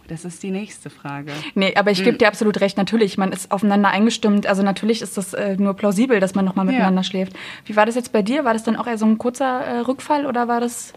das 0.07 0.23
ist 0.25 0.43
die 0.43 0.51
nächste 0.51 0.89
Frage. 0.89 1.31
Nee, 1.55 1.73
aber 1.75 1.89
ich 1.91 1.97
Hm. 1.99 2.05
gebe 2.05 2.17
dir 2.17 2.27
absolut 2.27 2.61
recht. 2.61 2.77
Natürlich, 2.77 3.17
man 3.17 3.31
ist 3.31 3.51
aufeinander 3.51 3.89
eingestimmt. 3.89 4.45
Also 4.45 4.61
natürlich 4.61 5.01
ist 5.01 5.17
das 5.17 5.33
äh, 5.33 5.55
nur 5.57 5.73
plausibel, 5.73 6.19
dass 6.19 6.35
man 6.35 6.45
nochmal 6.45 6.65
Ja. 6.67 6.71
miteinander 6.73 7.03
schläft. 7.03 7.33
Wie 7.65 7.75
war 7.75 7.85
das 7.85 7.95
jetzt 7.95 8.11
bei 8.11 8.21
dir? 8.21 8.45
War 8.45 8.53
das 8.53 8.63
dann 8.63 8.75
auch 8.75 8.85
eher 8.87 8.97
so 8.97 9.05
ein 9.05 9.17
kurzer 9.17 9.61
äh, 9.61 9.79
Rückfall 9.79 10.25
oder 10.27 10.47
war 10.47 10.59
das 10.61 10.93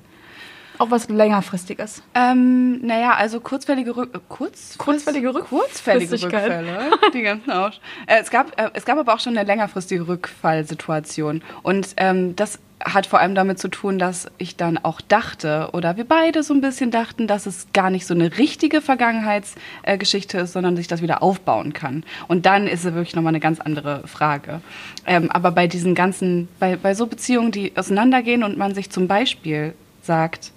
auch 0.79 0.91
was 0.91 1.09
längerfristiges? 1.09 2.03
Ähm, 2.14 2.81
naja, 2.87 3.14
also 3.14 3.41
kurzfällige 3.41 3.97
Rück 3.97 4.14
äh, 4.14 4.19
kurz 4.29 4.77
Kurzfällige 4.79 5.31
Rück- 5.31 5.45
kurzfällige. 5.45 6.12
Rückfälle, 6.23 6.91
die 7.14 7.23
ganzen 7.23 7.51
Arsch. 7.51 7.81
Äh, 8.07 8.21
es 8.21 8.31
gab 8.31 8.59
äh, 8.61 8.71
es 8.75 8.85
gab 8.85 8.99
aber 8.99 9.14
auch 9.14 9.21
schon 9.21 9.37
eine 9.37 9.47
längerfristige 9.47 10.07
Rückfallsituation 10.09 11.43
und 11.62 11.95
ähm, 11.97 12.37
das 12.37 12.59
hat 12.85 13.07
vor 13.07 13.19
allem 13.19 13.35
damit 13.35 13.59
zu 13.59 13.69
tun, 13.69 13.99
dass 13.99 14.29
ich 14.38 14.57
dann 14.57 14.79
auch 14.79 15.01
dachte 15.01 15.71
oder 15.73 15.97
wir 15.97 16.05
beide 16.05 16.43
so 16.45 16.55
ein 16.55 16.61
bisschen 16.61 16.91
dachten, 16.91 17.27
dass 17.27 17.47
es 17.47 17.67
gar 17.73 17.91
nicht 17.91 18.07
so 18.07 18.14
eine 18.14 18.38
richtige 18.38 18.81
Vergangenheitsgeschichte 18.81 20.38
äh, 20.38 20.43
ist, 20.43 20.53
sondern 20.53 20.77
sich 20.77 20.87
das 20.87 21.03
wieder 21.03 21.23
aufbauen 21.23 21.73
kann. 21.73 22.05
Und 22.29 22.47
dann 22.47 22.69
ist 22.69 22.85
es 22.85 22.95
wirklich 22.95 23.17
nochmal 23.17 23.33
eine 23.33 23.41
ganz 23.41 23.61
andere 23.61 24.07
Frage. 24.07 24.61
Ähm, 25.07 25.31
aber 25.31 25.51
bei 25.51 25.67
diesen 25.67 25.97
ganzen, 25.97 26.49
bei, 26.61 26.77
bei 26.77 26.95
so 26.95 27.07
Beziehungen, 27.09 27.51
die 27.51 27.73
auseinandergehen 27.77 28.45
und 28.45 28.57
man 28.57 28.75
sich 28.75 28.91
zum 28.91 29.09
Beispiel 29.09 29.75
sagt, 30.03 30.53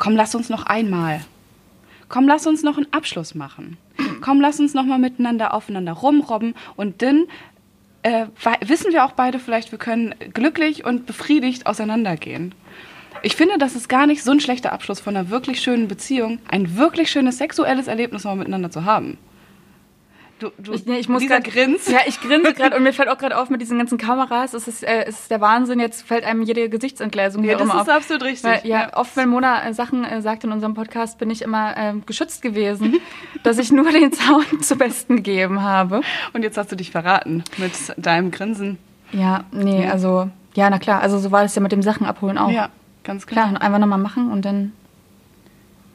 komm, 0.00 0.16
lass 0.16 0.34
uns 0.34 0.48
noch 0.48 0.64
einmal. 0.64 1.20
Komm, 2.08 2.26
lass 2.26 2.46
uns 2.46 2.64
noch 2.64 2.78
einen 2.78 2.92
Abschluss 2.92 3.36
machen. 3.36 3.76
Komm, 4.22 4.40
lass 4.40 4.58
uns 4.58 4.74
noch 4.74 4.84
mal 4.84 4.98
miteinander 4.98 5.54
aufeinander 5.54 5.92
rumrobben 5.92 6.54
und 6.74 7.02
dann 7.02 7.26
äh, 8.02 8.26
wissen 8.62 8.92
wir 8.92 9.04
auch 9.04 9.12
beide 9.12 9.38
vielleicht, 9.38 9.70
wir 9.70 9.78
können 9.78 10.14
glücklich 10.32 10.84
und 10.84 11.06
befriedigt 11.06 11.66
auseinandergehen. 11.66 12.54
Ich 13.22 13.36
finde, 13.36 13.58
das 13.58 13.76
ist 13.76 13.88
gar 13.88 14.06
nicht 14.06 14.22
so 14.22 14.30
ein 14.30 14.40
schlechter 14.40 14.72
Abschluss 14.72 15.00
von 15.00 15.14
einer 15.14 15.28
wirklich 15.28 15.60
schönen 15.60 15.86
Beziehung, 15.86 16.38
ein 16.48 16.76
wirklich 16.76 17.10
schönes 17.10 17.36
sexuelles 17.36 17.86
Erlebnis 17.86 18.24
mal 18.24 18.36
miteinander 18.36 18.70
zu 18.70 18.86
haben. 18.86 19.18
Du, 20.40 20.50
du, 20.58 20.72
Ich, 20.72 20.86
nee, 20.86 20.96
ich 20.98 21.08
muss 21.08 21.24
grad- 21.26 21.44
Grins. 21.44 21.86
Ja, 21.88 21.98
ich 22.06 22.20
grinse 22.20 22.54
gerade 22.54 22.74
und 22.76 22.82
mir 22.82 22.92
fällt 22.94 23.08
auch 23.10 23.18
gerade 23.18 23.36
auf 23.38 23.50
mit 23.50 23.60
diesen 23.60 23.78
ganzen 23.78 23.98
Kameras. 23.98 24.54
Es 24.54 24.66
ist, 24.66 24.82
äh, 24.82 25.04
es 25.06 25.20
ist 25.20 25.30
der 25.30 25.40
Wahnsinn. 25.40 25.78
Jetzt 25.80 26.02
fällt 26.02 26.24
einem 26.24 26.42
jede 26.42 26.68
Gesichtsentgleisung 26.70 27.44
Ja, 27.44 27.50
hier 27.50 27.58
das 27.58 27.68
ist 27.68 27.74
auf. 27.74 27.88
absolut 27.88 28.22
richtig. 28.24 28.44
Weil, 28.50 28.60
ja, 28.66 28.80
Ja. 28.88 28.96
oft, 28.96 29.14
wenn 29.16 29.28
Mona 29.28 29.66
äh, 29.68 29.74
Sachen 29.74 30.02
äh, 30.04 30.22
sagt 30.22 30.42
in 30.44 30.50
unserem 30.52 30.74
Podcast, 30.74 31.18
bin 31.18 31.30
ich 31.30 31.42
immer 31.42 31.76
ähm, 31.76 32.04
geschützt 32.06 32.40
gewesen, 32.42 32.96
dass 33.42 33.58
ich 33.58 33.70
nur 33.70 33.90
den 33.92 34.12
Sound 34.12 34.46
zu 34.64 34.76
Besten 34.76 35.16
gegeben 35.16 35.62
habe. 35.62 36.00
Und 36.32 36.42
jetzt 36.42 36.56
hast 36.56 36.72
du 36.72 36.76
dich 36.76 36.90
verraten 36.90 37.44
mit 37.58 37.72
deinem 37.98 38.30
Grinsen. 38.30 38.78
Ja, 39.12 39.44
nee, 39.52 39.84
Ja. 39.84 39.90
also, 39.90 40.30
ja, 40.54 40.70
na 40.70 40.78
klar. 40.78 41.02
Also 41.02 41.18
so 41.18 41.30
war 41.30 41.42
das 41.42 41.54
ja 41.54 41.60
mit 41.60 41.72
dem 41.72 41.82
Sachen 41.82 42.06
abholen 42.06 42.38
auch. 42.38 42.50
Ja, 42.50 42.70
ganz 43.04 43.26
klar. 43.26 43.48
Klar, 43.50 43.60
einfach 43.62 43.78
nochmal 43.78 43.98
machen 43.98 44.30
und 44.32 44.44
dann 44.46 44.72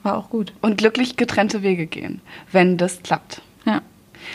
war 0.04 0.18
auch 0.18 0.30
gut. 0.30 0.54
Und 0.62 0.78
glücklich 0.78 1.18
getrennte 1.18 1.64
Wege 1.64 1.88
gehen, 1.88 2.22
wenn 2.52 2.78
das 2.78 3.02
klappt. 3.02 3.42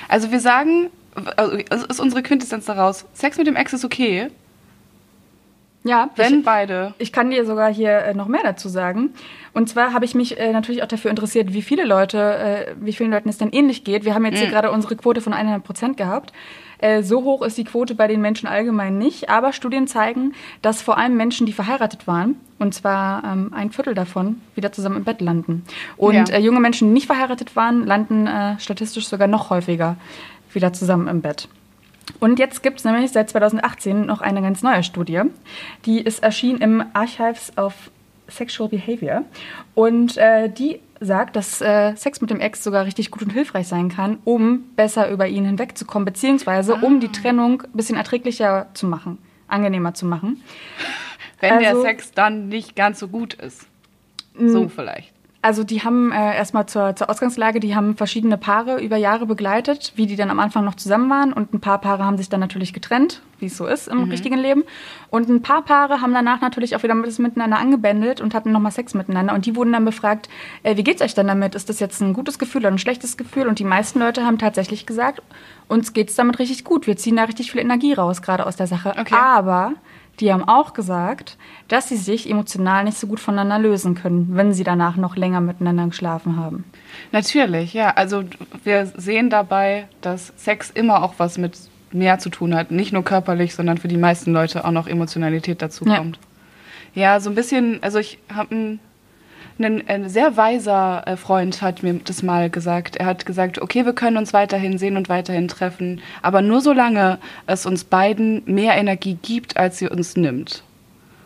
Also 0.08 0.30
wir 0.30 0.40
sagen, 0.40 0.90
also 1.36 1.86
ist 1.86 2.00
unsere 2.00 2.22
Quintessenz 2.22 2.66
daraus, 2.66 3.04
Sex 3.12 3.38
mit 3.38 3.46
dem 3.46 3.56
Ex 3.56 3.72
ist 3.72 3.84
okay, 3.84 4.28
Ja, 5.82 6.10
wenn 6.16 6.40
ich, 6.40 6.44
beide. 6.44 6.92
ich 6.98 7.10
kann 7.12 7.30
dir 7.30 7.46
sogar 7.46 7.72
hier 7.72 7.90
äh, 7.98 8.14
noch 8.14 8.28
mehr 8.28 8.42
dazu 8.42 8.68
sagen. 8.68 9.14
Und 9.54 9.68
zwar 9.68 9.94
habe 9.94 10.04
ich 10.04 10.14
mich 10.14 10.38
äh, 10.38 10.52
natürlich 10.52 10.82
auch 10.82 10.88
dafür 10.88 11.10
interessiert, 11.10 11.54
wie 11.54 11.62
viele 11.62 11.84
Leute, 11.84 12.18
äh, 12.18 12.74
wie 12.80 12.92
vielen 12.92 13.10
Leuten 13.10 13.30
es 13.30 13.38
denn 13.38 13.50
ähnlich 13.50 13.82
geht. 13.82 14.04
Wir 14.04 14.14
haben 14.14 14.26
jetzt 14.26 14.38
hier 14.38 14.48
gerade 14.50 14.70
unsere 14.70 14.94
Quote 14.96 15.22
von 15.22 15.32
100 15.32 15.64
Prozent 15.64 15.96
gehabt. 15.96 16.32
Äh, 16.78 17.02
so 17.02 17.24
hoch 17.24 17.40
ist 17.42 17.56
die 17.56 17.64
Quote 17.64 17.94
bei 17.94 18.06
den 18.08 18.20
Menschen 18.20 18.46
allgemein 18.46 18.98
nicht. 18.98 19.30
Aber 19.30 19.52
Studien 19.54 19.86
zeigen, 19.86 20.34
dass 20.60 20.82
vor 20.82 20.98
allem 20.98 21.16
Menschen, 21.16 21.46
die 21.46 21.52
verheiratet 21.52 22.06
waren, 22.06 22.36
und 22.58 22.74
zwar 22.74 23.24
ähm, 23.24 23.52
ein 23.54 23.70
Viertel 23.72 23.94
davon, 23.94 24.42
wieder 24.54 24.72
zusammen 24.72 24.96
im 24.98 25.04
Bett 25.04 25.22
landen. 25.22 25.64
Und 25.96 26.14
Ja. 26.14 26.24
äh, 26.36 26.40
junge 26.40 26.60
Menschen, 26.60 26.88
die 26.88 26.94
nicht 26.94 27.06
verheiratet 27.06 27.56
waren, 27.56 27.86
landen 27.86 28.26
äh, 28.26 28.58
statistisch 28.60 29.08
sogar 29.08 29.28
noch 29.28 29.48
häufiger 29.48 29.96
wieder 30.52 30.72
zusammen 30.74 31.08
im 31.08 31.22
Bett. 31.22 31.48
Und 32.18 32.38
jetzt 32.38 32.62
gibt 32.62 32.78
es 32.78 32.84
nämlich 32.84 33.12
seit 33.12 33.30
2018 33.30 34.06
noch 34.06 34.20
eine 34.20 34.42
ganz 34.42 34.62
neue 34.62 34.82
Studie. 34.82 35.22
Die 35.84 36.00
ist 36.00 36.22
erschienen 36.22 36.60
im 36.60 36.84
Archives 36.92 37.56
of 37.56 37.90
Sexual 38.28 38.68
Behavior. 38.68 39.24
Und 39.74 40.16
äh, 40.16 40.48
die 40.48 40.80
sagt, 41.00 41.36
dass 41.36 41.60
äh, 41.60 41.94
Sex 41.96 42.20
mit 42.20 42.30
dem 42.30 42.40
Ex 42.40 42.62
sogar 42.62 42.84
richtig 42.84 43.10
gut 43.10 43.22
und 43.22 43.30
hilfreich 43.30 43.68
sein 43.68 43.88
kann, 43.88 44.18
um 44.24 44.64
besser 44.76 45.10
über 45.10 45.26
ihn 45.26 45.44
hinwegzukommen, 45.44 46.04
beziehungsweise 46.04 46.76
ah. 46.76 46.82
um 46.82 47.00
die 47.00 47.08
Trennung 47.08 47.62
ein 47.62 47.72
bisschen 47.72 47.96
erträglicher 47.96 48.68
zu 48.74 48.86
machen, 48.86 49.18
angenehmer 49.48 49.94
zu 49.94 50.06
machen. 50.06 50.42
Wenn 51.40 51.52
also, 51.52 51.82
der 51.82 51.90
Sex 51.90 52.12
dann 52.12 52.48
nicht 52.48 52.76
ganz 52.76 52.98
so 52.98 53.08
gut 53.08 53.34
ist. 53.34 53.66
So 54.38 54.68
vielleicht. 54.68 55.12
Also 55.42 55.64
die 55.64 55.82
haben 55.82 56.12
äh, 56.12 56.36
erstmal 56.36 56.66
zur, 56.66 56.94
zur 56.96 57.08
Ausgangslage, 57.08 57.60
die 57.60 57.74
haben 57.74 57.96
verschiedene 57.96 58.36
Paare 58.36 58.78
über 58.78 58.98
Jahre 58.98 59.24
begleitet, 59.24 59.94
wie 59.96 60.06
die 60.06 60.16
dann 60.16 60.30
am 60.30 60.38
Anfang 60.38 60.66
noch 60.66 60.74
zusammen 60.74 61.08
waren. 61.08 61.32
Und 61.32 61.54
ein 61.54 61.60
paar 61.60 61.80
Paare 61.80 62.04
haben 62.04 62.18
sich 62.18 62.28
dann 62.28 62.40
natürlich 62.40 62.74
getrennt, 62.74 63.22
wie 63.38 63.46
es 63.46 63.56
so 63.56 63.66
ist 63.66 63.88
im 63.88 64.04
mhm. 64.04 64.10
richtigen 64.10 64.36
Leben. 64.36 64.64
Und 65.08 65.30
ein 65.30 65.40
paar 65.40 65.62
Paare 65.62 66.02
haben 66.02 66.12
danach 66.12 66.42
natürlich 66.42 66.76
auch 66.76 66.82
wieder 66.82 66.94
miteinander 66.94 67.58
angebändelt 67.58 68.20
und 68.20 68.34
hatten 68.34 68.52
nochmal 68.52 68.72
Sex 68.72 68.92
miteinander. 68.92 69.32
Und 69.32 69.46
die 69.46 69.56
wurden 69.56 69.72
dann 69.72 69.86
befragt, 69.86 70.28
äh, 70.62 70.76
wie 70.76 70.84
geht's 70.84 71.00
euch 71.00 71.14
denn 71.14 71.28
damit? 71.28 71.54
Ist 71.54 71.70
das 71.70 71.80
jetzt 71.80 72.02
ein 72.02 72.12
gutes 72.12 72.38
Gefühl 72.38 72.60
oder 72.60 72.70
ein 72.70 72.78
schlechtes 72.78 73.16
Gefühl? 73.16 73.48
Und 73.48 73.58
die 73.58 73.64
meisten 73.64 73.98
Leute 73.98 74.26
haben 74.26 74.36
tatsächlich 74.36 74.84
gesagt, 74.84 75.22
uns 75.68 75.94
geht's 75.94 76.16
damit 76.16 76.38
richtig 76.38 76.64
gut. 76.64 76.86
Wir 76.86 76.98
ziehen 76.98 77.16
da 77.16 77.24
richtig 77.24 77.50
viel 77.50 77.62
Energie 77.62 77.94
raus, 77.94 78.20
gerade 78.20 78.44
aus 78.44 78.56
der 78.56 78.66
Sache. 78.66 78.90
Okay. 78.90 79.14
Aber 79.14 79.72
die 80.20 80.32
haben 80.32 80.46
auch 80.46 80.74
gesagt, 80.74 81.36
dass 81.68 81.88
sie 81.88 81.96
sich 81.96 82.28
emotional 82.28 82.84
nicht 82.84 82.98
so 82.98 83.06
gut 83.06 83.20
voneinander 83.20 83.58
lösen 83.58 83.94
können, 83.94 84.28
wenn 84.32 84.52
sie 84.52 84.64
danach 84.64 84.96
noch 84.96 85.16
länger 85.16 85.40
miteinander 85.40 85.86
geschlafen 85.86 86.36
haben. 86.36 86.64
Natürlich, 87.12 87.72
ja. 87.74 87.90
Also 87.90 88.24
wir 88.64 88.86
sehen 88.86 89.30
dabei, 89.30 89.88
dass 90.00 90.32
Sex 90.36 90.70
immer 90.70 91.02
auch 91.02 91.14
was 91.18 91.38
mit 91.38 91.58
mehr 91.92 92.18
zu 92.18 92.30
tun 92.30 92.54
hat. 92.54 92.70
Nicht 92.70 92.92
nur 92.92 93.04
körperlich, 93.04 93.54
sondern 93.54 93.78
für 93.78 93.88
die 93.88 93.96
meisten 93.96 94.32
Leute 94.32 94.64
auch 94.64 94.70
noch 94.70 94.86
Emotionalität 94.86 95.62
dazu 95.62 95.84
kommt. 95.84 96.18
Ja, 96.94 97.14
ja 97.14 97.20
so 97.20 97.30
ein 97.30 97.34
bisschen, 97.34 97.82
also 97.82 97.98
ich 97.98 98.18
habe 98.32 98.54
ein 98.54 98.80
ein, 99.60 99.86
ein 99.88 100.08
sehr 100.08 100.36
weiser 100.36 101.06
äh, 101.06 101.16
Freund 101.16 101.62
hat 101.62 101.82
mir 101.82 101.94
das 101.94 102.22
mal 102.22 102.50
gesagt. 102.50 102.96
Er 102.96 103.06
hat 103.06 103.26
gesagt, 103.26 103.60
okay, 103.60 103.84
wir 103.84 103.92
können 103.92 104.16
uns 104.16 104.32
weiterhin 104.32 104.78
sehen 104.78 104.96
und 104.96 105.08
weiterhin 105.08 105.48
treffen, 105.48 106.00
aber 106.22 106.42
nur 106.42 106.60
solange 106.60 107.18
es 107.46 107.66
uns 107.66 107.84
beiden 107.84 108.42
mehr 108.46 108.74
Energie 108.74 109.18
gibt, 109.20 109.56
als 109.56 109.78
sie 109.78 109.88
uns 109.88 110.16
nimmt. 110.16 110.62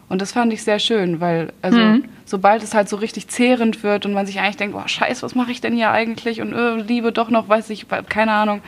Und 0.08 0.20
das 0.20 0.32
fand 0.32 0.52
ich 0.52 0.62
sehr 0.62 0.78
schön, 0.78 1.20
weil 1.20 1.52
also 1.62 1.78
mhm. 1.78 2.04
sobald 2.24 2.62
es 2.62 2.74
halt 2.74 2.88
so 2.88 2.96
richtig 2.96 3.28
zehrend 3.28 3.82
wird 3.82 4.04
und 4.04 4.12
man 4.12 4.26
sich 4.26 4.40
eigentlich 4.40 4.56
denkt, 4.56 4.76
boah, 4.76 4.86
scheiße, 4.86 5.22
was 5.22 5.34
mache 5.34 5.50
ich 5.50 5.60
denn 5.60 5.74
hier 5.74 5.90
eigentlich 5.90 6.40
und 6.40 6.52
äh, 6.52 6.76
Liebe 6.76 7.10
doch 7.10 7.30
noch, 7.30 7.48
weiß 7.48 7.70
ich, 7.70 7.86
keine 8.08 8.32
Ahnung, 8.32 8.60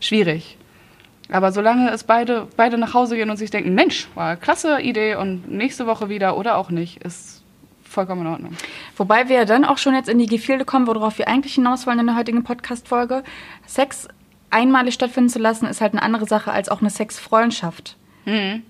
schwierig. 0.00 0.56
Aber 1.30 1.50
solange 1.50 1.90
es 1.90 2.04
beide, 2.04 2.46
beide 2.56 2.78
nach 2.78 2.94
Hause 2.94 3.16
gehen 3.16 3.30
und 3.30 3.36
sich 3.36 3.50
denken, 3.50 3.74
Mensch, 3.74 4.06
war 4.14 4.36
klasse 4.36 4.80
Idee 4.80 5.16
und 5.16 5.50
nächste 5.50 5.86
Woche 5.86 6.08
wieder 6.08 6.36
oder 6.36 6.56
auch 6.56 6.70
nicht, 6.70 7.02
ist 7.02 7.42
vollkommen 7.96 8.20
in 8.20 8.26
Ordnung. 8.28 8.52
Wobei 8.96 9.28
wir 9.30 9.46
dann 9.46 9.64
auch 9.64 9.78
schon 9.78 9.94
jetzt 9.94 10.08
in 10.08 10.18
die 10.18 10.26
Gefilde 10.26 10.66
kommen, 10.66 10.86
worauf 10.86 11.18
wir 11.18 11.28
eigentlich 11.28 11.54
hinaus 11.54 11.86
wollen 11.86 11.98
in 11.98 12.06
der 12.06 12.16
heutigen 12.16 12.44
Podcast-Folge. 12.44 13.24
Sex 13.66 14.06
einmalig 14.50 14.94
stattfinden 14.94 15.30
zu 15.30 15.38
lassen, 15.38 15.66
ist 15.66 15.80
halt 15.80 15.94
eine 15.94 16.02
andere 16.02 16.26
Sache 16.26 16.52
als 16.52 16.68
auch 16.68 16.80
eine 16.80 16.90
Sexfreundschaft. 16.90 17.96
Mhm. 18.26 18.62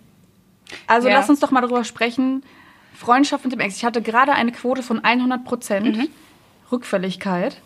Also 0.86 1.08
ja. 1.08 1.14
lass 1.14 1.28
uns 1.28 1.40
doch 1.40 1.50
mal 1.50 1.60
darüber 1.60 1.82
sprechen. 1.82 2.44
Freundschaft 2.94 3.44
mit 3.44 3.52
dem 3.52 3.60
Ex. 3.60 3.76
Ich 3.76 3.84
hatte 3.84 4.00
gerade 4.00 4.32
eine 4.32 4.52
Quote 4.52 4.82
von 4.82 5.04
100 5.04 5.44
Prozent 5.44 5.96
mhm. 5.96 6.08
Rückfälligkeit. 6.70 7.56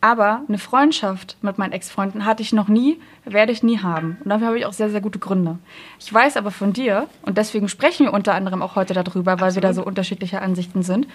Aber 0.00 0.42
eine 0.46 0.58
Freundschaft 0.58 1.36
mit 1.42 1.58
meinen 1.58 1.72
Ex-Freunden 1.72 2.24
hatte 2.24 2.42
ich 2.42 2.52
noch 2.52 2.68
nie, 2.68 3.00
werde 3.24 3.50
ich 3.50 3.64
nie 3.64 3.80
haben. 3.80 4.16
Und 4.22 4.30
dafür 4.30 4.46
habe 4.48 4.58
ich 4.58 4.66
auch 4.66 4.72
sehr, 4.72 4.90
sehr 4.90 5.00
gute 5.00 5.18
Gründe. 5.18 5.58
Ich 5.98 6.12
weiß 6.12 6.36
aber 6.36 6.52
von 6.52 6.72
dir, 6.72 7.08
und 7.22 7.36
deswegen 7.36 7.68
sprechen 7.68 8.06
wir 8.06 8.12
unter 8.12 8.34
anderem 8.34 8.62
auch 8.62 8.76
heute 8.76 8.94
darüber, 8.94 9.32
weil 9.40 9.48
Absolut. 9.48 9.54
wir 9.56 9.62
da 9.62 9.72
so 9.72 9.84
unterschiedliche 9.84 10.40
Ansichten 10.40 10.82
sind, 10.82 11.08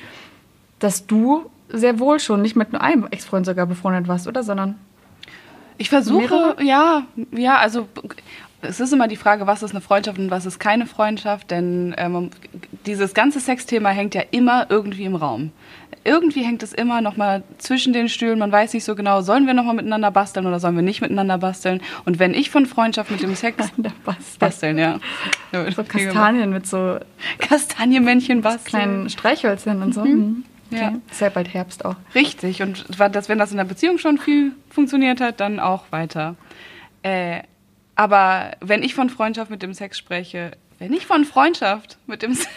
dass 0.79 1.07
du 1.07 1.49
sehr 1.69 1.97
wohl 1.99 2.19
schon 2.19 2.41
nicht 2.41 2.57
mit 2.57 2.73
nur 2.73 2.81
einem 2.81 3.07
Ex-Freund 3.09 3.45
sogar 3.45 3.65
befreundet 3.67 4.09
warst, 4.09 4.27
oder? 4.27 4.43
Sondern. 4.43 4.75
Ich 5.77 5.89
versuche, 5.89 6.55
mehrere? 6.57 6.63
ja, 6.63 7.03
ja, 7.31 7.57
also 7.57 7.87
es 8.61 8.79
ist 8.79 8.93
immer 8.93 9.07
die 9.07 9.15
Frage, 9.15 9.47
was 9.47 9.63
ist 9.63 9.71
eine 9.71 9.81
Freundschaft 9.81 10.19
und 10.19 10.29
was 10.29 10.45
ist 10.45 10.59
keine 10.59 10.85
Freundschaft, 10.85 11.51
denn 11.51 11.95
ähm, 11.97 12.29
dieses 12.85 13.13
ganze 13.13 13.39
Sexthema 13.39 13.89
hängt 13.89 14.13
ja 14.13 14.23
immer 14.31 14.67
irgendwie 14.69 15.05
im 15.05 15.15
Raum 15.15 15.51
irgendwie 16.03 16.43
hängt 16.43 16.63
es 16.63 16.73
immer 16.73 17.01
noch 17.01 17.17
mal 17.17 17.43
zwischen 17.57 17.93
den 17.93 18.09
Stühlen. 18.09 18.39
Man 18.39 18.51
weiß 18.51 18.73
nicht 18.73 18.83
so 18.83 18.95
genau, 18.95 19.21
sollen 19.21 19.47
wir 19.47 19.53
noch 19.53 19.63
mal 19.63 19.73
miteinander 19.73 20.11
basteln 20.11 20.45
oder 20.45 20.59
sollen 20.59 20.75
wir 20.75 20.81
nicht 20.81 21.01
miteinander 21.01 21.37
basteln? 21.37 21.81
Und 22.05 22.19
wenn 22.19 22.33
ich 22.33 22.49
von 22.49 22.65
Freundschaft 22.65 23.11
mit 23.11 23.21
dem 23.21 23.35
Sex 23.35 23.57
basteln, 23.77 23.93
basteln 24.39 24.77
ja. 24.77 24.99
So 25.75 25.83
Kastanien 25.83 26.51
mit 26.51 26.67
so 26.67 26.97
Kastanienmännchen 27.39 28.41
basteln. 28.41 28.65
Kleinen 28.65 29.09
Streichhölzchen 29.09 29.81
und 29.81 29.93
so. 29.93 30.03
Mhm. 30.03 30.11
mhm. 30.11 30.43
Okay. 30.71 30.81
Ja. 30.81 30.93
Ist 31.11 31.21
ja 31.21 31.29
bald 31.29 31.53
Herbst 31.53 31.85
auch. 31.85 31.95
Richtig. 32.15 32.63
Und 32.63 32.85
das, 32.97 33.29
wenn 33.29 33.37
das 33.37 33.51
in 33.51 33.57
der 33.57 33.63
Beziehung 33.63 33.99
schon 33.99 34.17
viel 34.17 34.53
funktioniert 34.71 35.21
hat, 35.21 35.39
dann 35.39 35.59
auch 35.59 35.83
weiter. 35.91 36.35
Äh, 37.03 37.41
aber 37.95 38.53
wenn 38.59 38.81
ich 38.81 38.95
von 38.95 39.09
Freundschaft 39.09 39.51
mit 39.51 39.61
dem 39.61 39.75
Sex 39.75 39.99
spreche, 39.99 40.53
wenn 40.79 40.91
ich 40.93 41.05
von 41.05 41.25
Freundschaft 41.25 41.99
mit 42.07 42.23
dem 42.23 42.33
Sex 42.33 42.49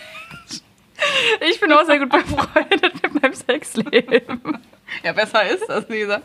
ich 1.48 1.61
bin 1.61 1.72
auch 1.72 1.85
sehr 1.85 1.98
gut 1.98 2.11
befreundet 2.11 3.02
mit 3.02 3.22
meinem 3.22 3.35
Sexleben. 3.35 4.59
Ja, 5.03 5.12
besser 5.12 5.49
ist 5.49 5.68
das, 5.68 5.88
Lisa. 5.88 6.22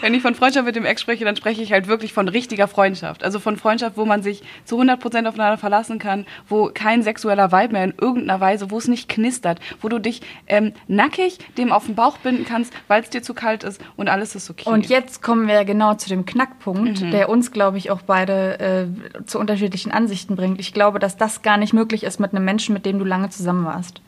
Wenn 0.00 0.14
ich 0.14 0.22
von 0.22 0.34
Freundschaft 0.34 0.64
mit 0.64 0.74
dem 0.74 0.86
Ex 0.86 1.02
spreche, 1.02 1.24
dann 1.24 1.36
spreche 1.36 1.62
ich 1.62 1.72
halt 1.72 1.86
wirklich 1.86 2.12
von 2.12 2.28
richtiger 2.28 2.66
Freundschaft. 2.66 3.22
Also 3.22 3.38
von 3.38 3.56
Freundschaft, 3.56 3.96
wo 3.96 4.06
man 4.06 4.22
sich 4.22 4.42
zu 4.64 4.80
100% 4.80 5.02
aufeinander 5.02 5.58
verlassen 5.58 5.98
kann, 5.98 6.26
wo 6.48 6.70
kein 6.72 7.02
sexueller 7.02 7.52
Vibe 7.52 7.74
mehr 7.74 7.84
in 7.84 7.94
irgendeiner 8.00 8.40
Weise, 8.40 8.70
wo 8.70 8.78
es 8.78 8.88
nicht 8.88 9.08
knistert, 9.08 9.60
wo 9.82 9.88
du 9.88 9.98
dich 9.98 10.22
ähm, 10.46 10.72
nackig 10.88 11.38
dem 11.58 11.72
auf 11.72 11.86
den 11.86 11.94
Bauch 11.94 12.16
binden 12.18 12.46
kannst, 12.46 12.72
weil 12.88 13.02
es 13.02 13.10
dir 13.10 13.22
zu 13.22 13.34
kalt 13.34 13.64
ist 13.64 13.80
und 13.96 14.08
alles 14.08 14.34
ist 14.34 14.48
okay. 14.48 14.68
Und 14.68 14.88
jetzt 14.88 15.22
kommen 15.22 15.46
wir 15.46 15.64
genau 15.64 15.94
zu 15.94 16.08
dem 16.08 16.24
Knackpunkt, 16.24 17.02
mhm. 17.02 17.10
der 17.10 17.28
uns, 17.28 17.52
glaube 17.52 17.76
ich, 17.76 17.90
auch 17.90 18.02
beide 18.02 18.58
äh, 18.60 19.24
zu 19.26 19.38
unterschiedlichen 19.38 19.92
Ansichten 19.92 20.36
bringt. 20.36 20.58
Ich 20.58 20.72
glaube, 20.72 20.98
dass 20.98 21.16
das 21.16 21.42
gar 21.42 21.58
nicht 21.58 21.74
möglich 21.74 22.04
ist 22.04 22.18
mit 22.18 22.32
einem 22.32 22.44
Menschen, 22.44 22.72
mit 22.72 22.86
dem 22.86 22.98
du 22.98 23.04
lange 23.04 23.28
zusammen 23.28 23.66
warst. 23.66 24.00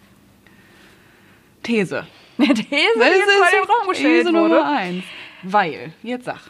These. 1.62 2.06
Eine 2.38 2.54
These, 2.54 2.68
die 2.70 3.00
jetzt 3.00 3.32
vor 3.32 3.60
dem 3.60 3.70
Raum 3.70 3.88
gestellt 3.88 4.26
These 4.26 4.34
wurde. 4.34 4.54
Nummer 4.54 4.76
eins. 4.76 5.04
Weil, 5.42 5.92
jetzt 6.02 6.24
sag. 6.24 6.40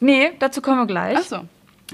Nee, 0.00 0.32
dazu 0.38 0.60
kommen 0.60 0.78
wir 0.78 0.86
gleich. 0.86 1.18
Ach 1.18 1.22
so. 1.22 1.40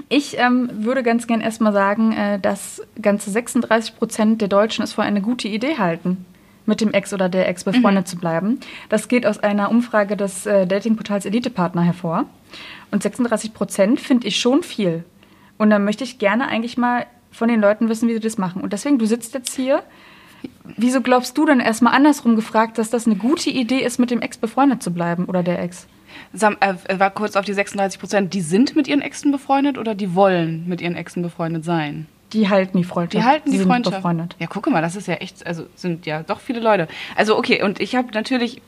Ich 0.09 0.37
ähm, 0.39 0.69
würde 0.73 1.03
ganz 1.03 1.27
gern 1.27 1.41
erstmal 1.41 1.73
sagen, 1.73 2.13
äh, 2.13 2.39
dass 2.39 2.81
ganze 3.01 3.29
36 3.29 3.95
Prozent 3.95 4.41
der 4.41 4.47
Deutschen 4.47 4.83
es 4.83 4.93
für 4.93 5.03
eine 5.03 5.21
gute 5.21 5.47
Idee 5.47 5.77
halten, 5.77 6.25
mit 6.65 6.81
dem 6.81 6.93
Ex 6.93 7.13
oder 7.13 7.29
der 7.29 7.47
Ex 7.47 7.63
befreundet 7.63 8.05
mhm. 8.05 8.09
zu 8.09 8.17
bleiben. 8.17 8.59
Das 8.89 9.07
geht 9.07 9.25
aus 9.25 9.39
einer 9.39 9.69
Umfrage 9.69 10.17
des 10.17 10.45
äh, 10.45 10.65
Datingportals 10.65 11.25
Elitepartner 11.25 11.83
hervor. 11.83 12.25
Und 12.91 13.03
36 13.03 13.53
Prozent 13.53 13.99
finde 13.99 14.27
ich 14.27 14.39
schon 14.39 14.63
viel. 14.63 15.03
Und 15.57 15.69
dann 15.69 15.83
möchte 15.83 16.03
ich 16.03 16.17
gerne 16.17 16.47
eigentlich 16.47 16.77
mal 16.77 17.05
von 17.31 17.47
den 17.47 17.61
Leuten 17.61 17.89
wissen, 17.89 18.07
wie 18.09 18.13
sie 18.13 18.19
das 18.19 18.37
machen. 18.37 18.61
Und 18.61 18.73
deswegen, 18.73 18.97
du 18.97 19.05
sitzt 19.05 19.33
jetzt 19.33 19.55
hier 19.55 19.83
Wieso 20.77 21.01
glaubst 21.01 21.37
du 21.37 21.45
denn 21.45 21.59
erstmal 21.59 21.93
andersrum 21.93 22.35
gefragt, 22.35 22.77
dass 22.77 22.89
das 22.89 23.05
eine 23.05 23.15
gute 23.15 23.49
Idee 23.49 23.79
ist, 23.79 23.99
mit 23.99 24.11
dem 24.11 24.21
Ex 24.21 24.37
befreundet 24.37 24.81
zu 24.81 24.91
bleiben 24.91 25.25
oder 25.25 25.43
der 25.43 25.61
Ex? 25.61 25.87
Sam, 26.31 26.57
äh, 26.59 26.75
war 26.99 27.11
kurz 27.11 27.35
auf 27.35 27.45
die 27.45 27.53
36 27.53 27.99
Prozent. 27.99 28.33
Die 28.33 28.41
sind 28.41 28.75
mit 28.75 28.87
ihren 28.87 29.01
Exen 29.01 29.31
befreundet 29.31 29.77
oder 29.77 29.95
die 29.95 30.15
wollen 30.15 30.67
mit 30.67 30.81
ihren 30.81 30.95
Exen 30.95 31.21
befreundet 31.21 31.63
sein? 31.65 32.07
Die 32.33 32.49
halten 32.49 32.77
die 32.77 32.83
Freundschaft. 32.83 33.23
Die 33.23 33.27
halten 33.27 33.51
die, 33.51 33.59
die 33.59 33.63
Freundschaft. 33.63 33.97
Befreundet. 33.97 34.35
Ja, 34.39 34.47
gucke 34.47 34.71
mal, 34.71 34.81
das 34.81 34.95
ist 34.95 35.07
ja 35.07 35.15
echt, 35.15 35.45
also 35.45 35.65
sind 35.75 36.05
ja 36.05 36.23
doch 36.23 36.39
viele 36.39 36.59
Leute. 36.59 36.87
Also 37.15 37.37
okay, 37.37 37.61
und 37.61 37.79
ich 37.79 37.95
habe 37.95 38.09
natürlich 38.13 38.61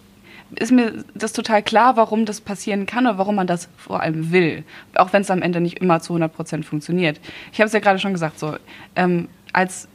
ist 0.55 0.71
mir 0.71 1.03
das 1.15 1.33
total 1.33 1.63
klar, 1.63 1.97
warum 1.97 2.25
das 2.25 2.39
passieren 2.39 2.85
kann 2.85 3.07
oder 3.07 3.17
warum 3.17 3.35
man 3.35 3.47
das 3.47 3.67
vor 3.77 4.01
allem 4.01 4.31
will. 4.31 4.63
Auch 4.93 5.11
wenn 5.11 5.23
es 5.23 5.31
am 5.31 5.41
Ende 5.41 5.59
nicht 5.59 5.79
immer 5.79 6.01
zu 6.01 6.13
100 6.13 6.33
Prozent 6.33 6.65
funktioniert. 6.65 7.19
Ich 7.51 7.59
habe 7.59 7.67
es 7.67 7.73
ja 7.73 7.79
gerade 7.79 7.97
schon 7.97 8.13
gesagt, 8.13 8.37
so, 8.39 8.55
ähm, 8.95 9.27
als 9.53 9.87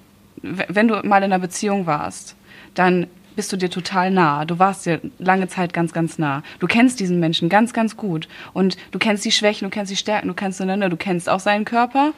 wenn 0.42 0.88
du 0.88 0.94
mal 1.02 1.18
in 1.18 1.24
einer 1.24 1.38
Beziehung 1.38 1.86
warst, 1.86 2.36
dann 2.74 3.06
bist 3.36 3.52
du 3.52 3.56
dir 3.56 3.70
total 3.70 4.10
nah. 4.10 4.44
Du 4.44 4.58
warst 4.58 4.86
dir 4.86 5.00
lange 5.18 5.48
Zeit 5.48 5.72
ganz, 5.72 5.92
ganz 5.92 6.18
nah. 6.18 6.42
Du 6.58 6.66
kennst 6.66 7.00
diesen 7.00 7.20
Menschen 7.20 7.48
ganz, 7.48 7.72
ganz 7.72 7.96
gut. 7.96 8.28
Und 8.52 8.76
du 8.90 8.98
kennst 8.98 9.24
die 9.24 9.32
Schwächen, 9.32 9.66
du 9.66 9.70
kennst 9.70 9.90
die 9.90 9.96
Stärken, 9.96 10.28
du 10.28 10.34
kennst 10.34 10.60
einander, 10.60 10.88
du 10.88 10.96
kennst 10.96 11.28
auch 11.28 11.40
seinen 11.40 11.64
Körper. 11.64 12.12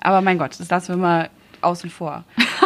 Aber 0.00 0.22
mein 0.22 0.38
Gott, 0.38 0.58
das 0.58 0.68
lassen 0.68 0.88
wir 0.88 0.96
mal 0.96 1.30
außen 1.60 1.90
vor. 1.90 2.24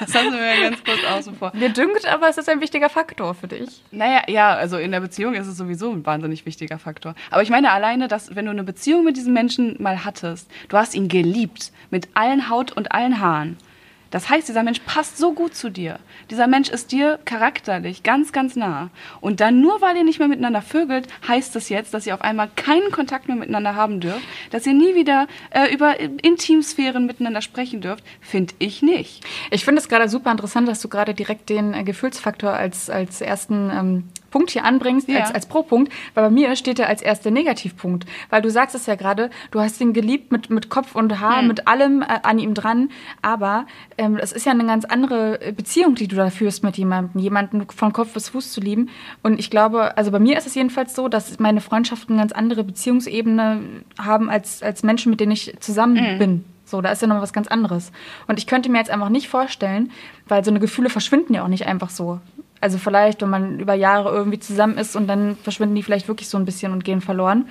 Das 0.00 0.14
lassen 0.14 0.32
wir 0.32 0.70
ganz 0.70 0.84
kurz 0.84 1.04
außen 1.04 1.34
vor. 1.34 1.50
Mir 1.54 1.70
dünkt 1.70 2.06
aber, 2.06 2.28
es 2.28 2.38
ist 2.38 2.48
ein 2.48 2.60
wichtiger 2.60 2.88
Faktor 2.88 3.34
für 3.34 3.48
dich. 3.48 3.82
Naja, 3.90 4.22
ja, 4.28 4.54
also 4.54 4.78
in 4.78 4.92
der 4.92 5.00
Beziehung 5.00 5.34
ist 5.34 5.46
es 5.46 5.56
sowieso 5.56 5.90
ein 5.90 6.06
wahnsinnig 6.06 6.46
wichtiger 6.46 6.78
Faktor. 6.78 7.16
Aber 7.30 7.42
ich 7.42 7.50
meine 7.50 7.72
alleine, 7.72 8.06
dass 8.06 8.36
wenn 8.36 8.44
du 8.44 8.52
eine 8.52 8.62
Beziehung 8.62 9.04
mit 9.04 9.16
diesem 9.16 9.32
Menschen 9.32 9.76
mal 9.80 10.04
hattest, 10.04 10.48
du 10.68 10.76
hast 10.76 10.94
ihn 10.94 11.08
geliebt, 11.08 11.72
mit 11.90 12.08
allen 12.14 12.48
Haut 12.48 12.70
und 12.70 12.92
allen 12.92 13.20
Haaren. 13.20 13.56
Das 14.10 14.30
heißt, 14.30 14.48
dieser 14.48 14.62
Mensch 14.62 14.80
passt 14.80 15.18
so 15.18 15.32
gut 15.32 15.54
zu 15.54 15.70
dir. 15.70 15.98
Dieser 16.30 16.46
Mensch 16.46 16.70
ist 16.70 16.92
dir 16.92 17.18
charakterlich 17.24 18.02
ganz, 18.02 18.32
ganz 18.32 18.56
nah. 18.56 18.90
Und 19.20 19.40
dann 19.40 19.60
nur 19.60 19.80
weil 19.80 19.96
ihr 19.96 20.04
nicht 20.04 20.18
mehr 20.18 20.28
miteinander 20.28 20.62
vögelt, 20.62 21.08
heißt 21.26 21.54
das 21.54 21.68
jetzt, 21.68 21.92
dass 21.92 22.06
ihr 22.06 22.14
auf 22.14 22.22
einmal 22.22 22.48
keinen 22.56 22.90
Kontakt 22.90 23.28
mehr 23.28 23.36
miteinander 23.36 23.74
haben 23.74 24.00
dürft, 24.00 24.22
dass 24.50 24.66
ihr 24.66 24.74
nie 24.74 24.94
wieder 24.94 25.26
äh, 25.50 25.72
über 25.72 26.00
Intimsphären 26.00 27.06
miteinander 27.06 27.42
sprechen 27.42 27.80
dürft, 27.80 28.04
finde 28.20 28.54
ich 28.58 28.82
nicht. 28.82 29.24
Ich 29.50 29.64
finde 29.64 29.80
es 29.80 29.88
gerade 29.88 30.08
super 30.08 30.30
interessant, 30.30 30.68
dass 30.68 30.80
du 30.80 30.88
gerade 30.88 31.14
direkt 31.14 31.50
den 31.50 31.74
äh, 31.74 31.84
Gefühlsfaktor 31.84 32.52
als, 32.52 32.88
als 32.88 33.20
ersten 33.20 33.70
ähm, 33.70 34.04
Punkt 34.30 34.50
hier 34.50 34.64
anbringst 34.64 35.08
Ja. 35.08 35.20
als, 35.20 35.34
als 35.34 35.46
Pro-Punkt, 35.46 35.92
weil 36.14 36.24
bei 36.24 36.30
mir 36.30 36.54
steht 36.56 36.78
er 36.78 36.88
als 36.88 37.02
erster 37.02 37.30
Negativpunkt. 37.30 38.06
Weil 38.30 38.42
du 38.42 38.50
sagst 38.50 38.74
es 38.74 38.86
ja 38.86 38.94
gerade, 38.94 39.30
du 39.50 39.60
hast 39.60 39.80
ihn 39.80 39.92
geliebt 39.92 40.32
mit, 40.32 40.50
mit 40.50 40.68
Kopf 40.68 40.94
und 40.94 41.20
Haar, 41.20 41.42
mit 41.42 41.66
allem 41.66 42.02
äh, 42.02 42.06
an 42.22 42.38
ihm 42.38 42.54
dran, 42.54 42.90
aber 43.22 43.66
ähm, 43.96 44.18
es 44.20 44.32
ist 44.32 44.46
ja 44.46 44.52
eine 44.52 44.66
ganz 44.66 44.84
andere 44.84 45.38
Beziehung, 45.56 45.94
die 45.94 46.08
du 46.08 46.16
da 46.16 46.30
führst 46.30 46.62
mit 46.64 46.76
jemandem, 46.76 47.20
jemanden 47.20 47.66
von 47.70 47.92
Kopf 47.92 48.12
bis 48.12 48.28
Fuß 48.28 48.52
zu 48.52 48.60
lieben. 48.60 48.90
Und 49.22 49.38
ich 49.38 49.50
glaube, 49.50 49.96
also 49.96 50.10
bei 50.10 50.18
mir 50.18 50.36
ist 50.36 50.46
es 50.46 50.54
jedenfalls 50.54 50.94
so, 50.94 51.08
dass 51.08 51.38
meine 51.38 51.60
Freundschaften 51.60 52.14
eine 52.14 52.22
ganz 52.22 52.32
andere 52.32 52.64
Beziehungsebene 52.64 53.60
haben 53.98 54.30
als, 54.30 54.62
als 54.62 54.82
Menschen, 54.82 55.10
mit 55.10 55.20
denen 55.20 55.32
ich 55.32 55.54
zusammen 55.60 56.18
bin. 56.18 56.44
So, 56.64 56.82
da 56.82 56.90
ist 56.90 57.00
ja 57.00 57.08
noch 57.08 57.22
was 57.22 57.32
ganz 57.32 57.48
anderes. 57.48 57.92
Und 58.26 58.38
ich 58.38 58.46
könnte 58.46 58.68
mir 58.70 58.78
jetzt 58.78 58.90
einfach 58.90 59.08
nicht 59.08 59.28
vorstellen, 59.28 59.90
weil 60.26 60.44
so 60.44 60.50
eine 60.50 60.60
Gefühle 60.60 60.90
verschwinden 60.90 61.32
ja 61.34 61.42
auch 61.42 61.48
nicht 61.48 61.66
einfach 61.66 61.88
so. 61.88 62.20
Also 62.60 62.78
vielleicht, 62.78 63.22
wenn 63.22 63.30
man 63.30 63.58
über 63.60 63.74
Jahre 63.74 64.10
irgendwie 64.10 64.38
zusammen 64.38 64.78
ist 64.78 64.96
und 64.96 65.06
dann 65.06 65.36
verschwinden 65.36 65.74
die 65.74 65.82
vielleicht 65.82 66.08
wirklich 66.08 66.28
so 66.28 66.38
ein 66.38 66.44
bisschen 66.44 66.72
und 66.72 66.84
gehen 66.84 67.00
verloren. 67.00 67.48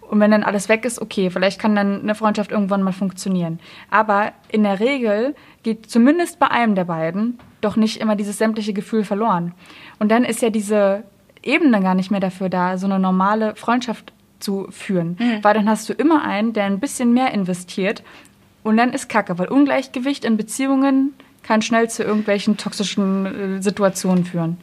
Und 0.00 0.20
wenn 0.20 0.30
dann 0.30 0.42
alles 0.42 0.68
weg 0.68 0.84
ist, 0.84 1.00
okay, 1.00 1.30
vielleicht 1.30 1.58
kann 1.60 1.74
dann 1.74 2.02
eine 2.02 2.14
Freundschaft 2.14 2.52
irgendwann 2.52 2.82
mal 2.82 2.92
funktionieren. 2.92 3.58
Aber 3.90 4.32
in 4.48 4.62
der 4.62 4.78
Regel 4.78 5.34
geht 5.62 5.90
zumindest 5.90 6.38
bei 6.38 6.50
einem 6.50 6.74
der 6.74 6.84
beiden 6.84 7.38
doch 7.60 7.76
nicht 7.76 8.00
immer 8.00 8.14
dieses 8.14 8.38
sämtliche 8.38 8.74
Gefühl 8.74 9.04
verloren. 9.04 9.52
Und 9.98 10.10
dann 10.10 10.24
ist 10.24 10.42
ja 10.42 10.50
diese 10.50 11.04
Ebene 11.42 11.80
gar 11.80 11.94
nicht 11.94 12.10
mehr 12.10 12.20
dafür 12.20 12.48
da, 12.48 12.76
so 12.76 12.86
eine 12.86 12.98
normale 12.98 13.56
Freundschaft 13.56 14.12
zu 14.40 14.66
führen. 14.70 15.16
Weil 15.42 15.54
dann 15.54 15.68
hast 15.68 15.88
du 15.88 15.94
immer 15.94 16.22
einen, 16.22 16.52
der 16.52 16.64
ein 16.64 16.80
bisschen 16.80 17.14
mehr 17.14 17.32
investiert 17.32 18.02
und 18.62 18.76
dann 18.76 18.92
ist 18.92 19.08
Kacke, 19.08 19.38
weil 19.38 19.48
Ungleichgewicht 19.48 20.24
in 20.24 20.36
Beziehungen 20.36 21.14
kann 21.46 21.62
schnell 21.62 21.88
zu 21.88 22.02
irgendwelchen 22.02 22.56
toxischen 22.56 23.58
äh, 23.58 23.62
Situationen 23.62 24.24
führen. 24.24 24.58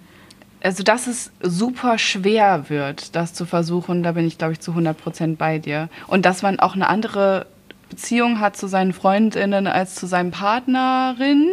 Also, 0.64 0.84
dass 0.84 1.08
es 1.08 1.32
super 1.42 1.98
schwer 1.98 2.70
wird, 2.70 3.16
das 3.16 3.34
zu 3.34 3.46
versuchen, 3.46 4.04
da 4.04 4.12
bin 4.12 4.28
ich, 4.28 4.38
glaube 4.38 4.54
ich, 4.54 4.60
zu 4.60 4.72
100 4.72 4.96
Prozent 4.96 5.38
bei 5.40 5.58
dir. 5.58 5.90
Und 6.08 6.26
dass 6.26 6.44
man 6.44 6.60
auch 6.60 6.76
eine 6.76 6.88
andere 6.88 7.48
Beziehung 7.90 8.40
hat 8.40 8.56
zu 8.56 8.68
seinen 8.68 8.94
Freundinnen 8.94 9.68
als 9.68 9.96
zu 9.96 10.08
seinem 10.08 10.32
Partnerin, 10.32 11.50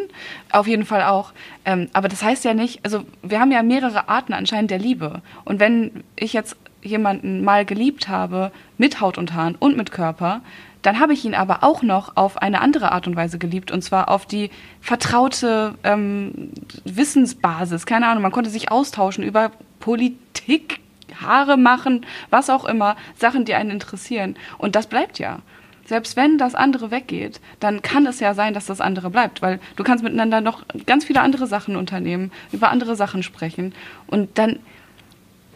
auf 0.53 0.67
jeden 0.67 0.85
Fall 0.85 1.03
auch. 1.03 1.33
Ähm, 1.65 1.89
aber 1.93 2.09
das 2.09 2.23
heißt 2.23 2.45
ja 2.45 2.55
nicht, 2.55 2.81
also 2.85 3.05
wir 3.23 3.41
haben 3.41 3.51
ja 3.51 3.63
mehrere 3.63 4.09
Arten 4.09 4.33
anscheinend 4.33 4.71
der 4.71 4.79
Liebe. 4.79 5.21
Und 5.45 5.59
wenn 5.59 6.05
ich 6.15 6.35
jetzt 6.35 6.57
jemanden 6.83 7.43
mal 7.43 7.65
geliebt 7.65 8.09
habe, 8.09 8.53
mit 8.77 9.01
Haut 9.01 9.19
und 9.19 9.35
Haaren 9.35 9.57
und 9.57 9.77
mit 9.77 9.91
Körper, 9.91 10.43
dann 10.83 11.01
habe 11.01 11.13
ich 11.13 11.25
ihn 11.25 11.35
aber 11.35 11.63
auch 11.63 11.83
noch 11.83 12.17
auf 12.17 12.39
eine 12.39 12.61
andere 12.61 12.93
Art 12.93 13.07
und 13.07 13.17
Weise 13.17 13.39
geliebt, 13.39 13.71
und 13.71 13.83
zwar 13.83 14.09
auf 14.09 14.27
die 14.27 14.51
vertraute 14.81 15.75
ähm, 15.85 16.53
Wissensbasis. 16.85 17.87
Keine 17.87 18.07
Ahnung, 18.07 18.23
man 18.23 18.33
konnte 18.33 18.51
sich 18.51 18.71
austauschen 18.71 19.25
über 19.25 19.51
Politik, 19.81 20.81
Haare 21.21 21.57
machen, 21.57 22.07
was 22.31 22.51
auch 22.51 22.65
immer, 22.65 22.97
Sachen, 23.17 23.45
die 23.45 23.55
einen 23.55 23.71
interessieren. 23.71 24.37
Und 24.59 24.77
das 24.77 24.87
bleibt 24.87 25.19
ja. 25.19 25.41
Selbst 25.85 26.17
wenn 26.17 26.37
das 26.37 26.55
andere 26.55 26.91
weggeht, 26.91 27.41
dann 27.61 27.81
kann 27.81 28.07
es 28.07 28.21
ja 28.21 28.35
sein, 28.35 28.53
dass 28.53 28.67
das 28.67 28.83
andere 28.83 29.09
bleibt, 29.09 29.41
weil 29.41 29.59
du 29.77 29.85
kannst 29.85 30.05
miteinander 30.05 30.43
noch 30.43 30.63
ganz 30.85 31.07
viele 31.07 31.23
andere 31.23 31.47
Sachen 31.47 31.77
unternehmen, 31.77 32.31
über 32.53 32.69
andere 32.69 32.95
Sachen 32.95 33.23
sprechen. 33.23 33.75
Und 34.07 34.37
dann 34.37 34.59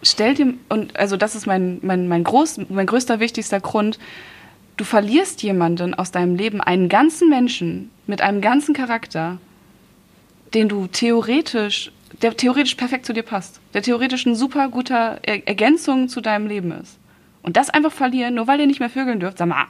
stell 0.03 0.35
dir, 0.35 0.55
und 0.71 0.97
also 0.97 1.19
das 1.19 1.35
ist 1.35 1.47
mein, 1.47 1.81
mein, 1.83 2.09
mein, 2.09 2.25
groß, 2.25 2.61
mein 2.71 2.87
größter, 2.87 3.21
wichtigster 3.21 3.61
Grund, 3.61 3.99
du 4.83 4.87
verlierst 4.87 5.45
jemanden 5.45 5.95
aus 5.95 6.11
deinem 6.11 6.35
Leben, 6.35 6.61
einen 6.61 6.89
ganzen 6.89 7.29
Menschen 7.29 7.93
mit 8.09 8.21
einem 8.21 8.41
ganzen 8.41 8.75
Charakter, 8.75 9.39
den 10.55 10.69
du 10.69 10.89
theoretisch, 10.89 11.93
der 12.21 12.37
theoretisch 12.37 12.75
perfekt 12.75 13.07
zu 13.07 13.13
dir 13.13 13.23
passt, 13.23 13.61
der 13.75 13.83
theoretisch 13.83 14.27
ein 14.27 14.35
super 14.35 14.69
guter 14.69 15.21
er 15.23 15.47
Ergänzung 15.47 16.09
zu 16.09 16.21
deinem 16.21 16.49
Leben 16.49 16.73
ist. 16.73 16.99
Und 17.45 17.57
das 17.57 17.71
einfach 17.71 17.93
verlieren, 17.93 18.35
nur 18.35 18.49
weil 18.49 18.59
ihr 18.59 18.67
nicht 18.67 18.81
mehr 18.81 18.91
vögeln 18.91 19.21
dürft, 19.21 19.39
sag 19.39 19.47
mal, 19.47 19.67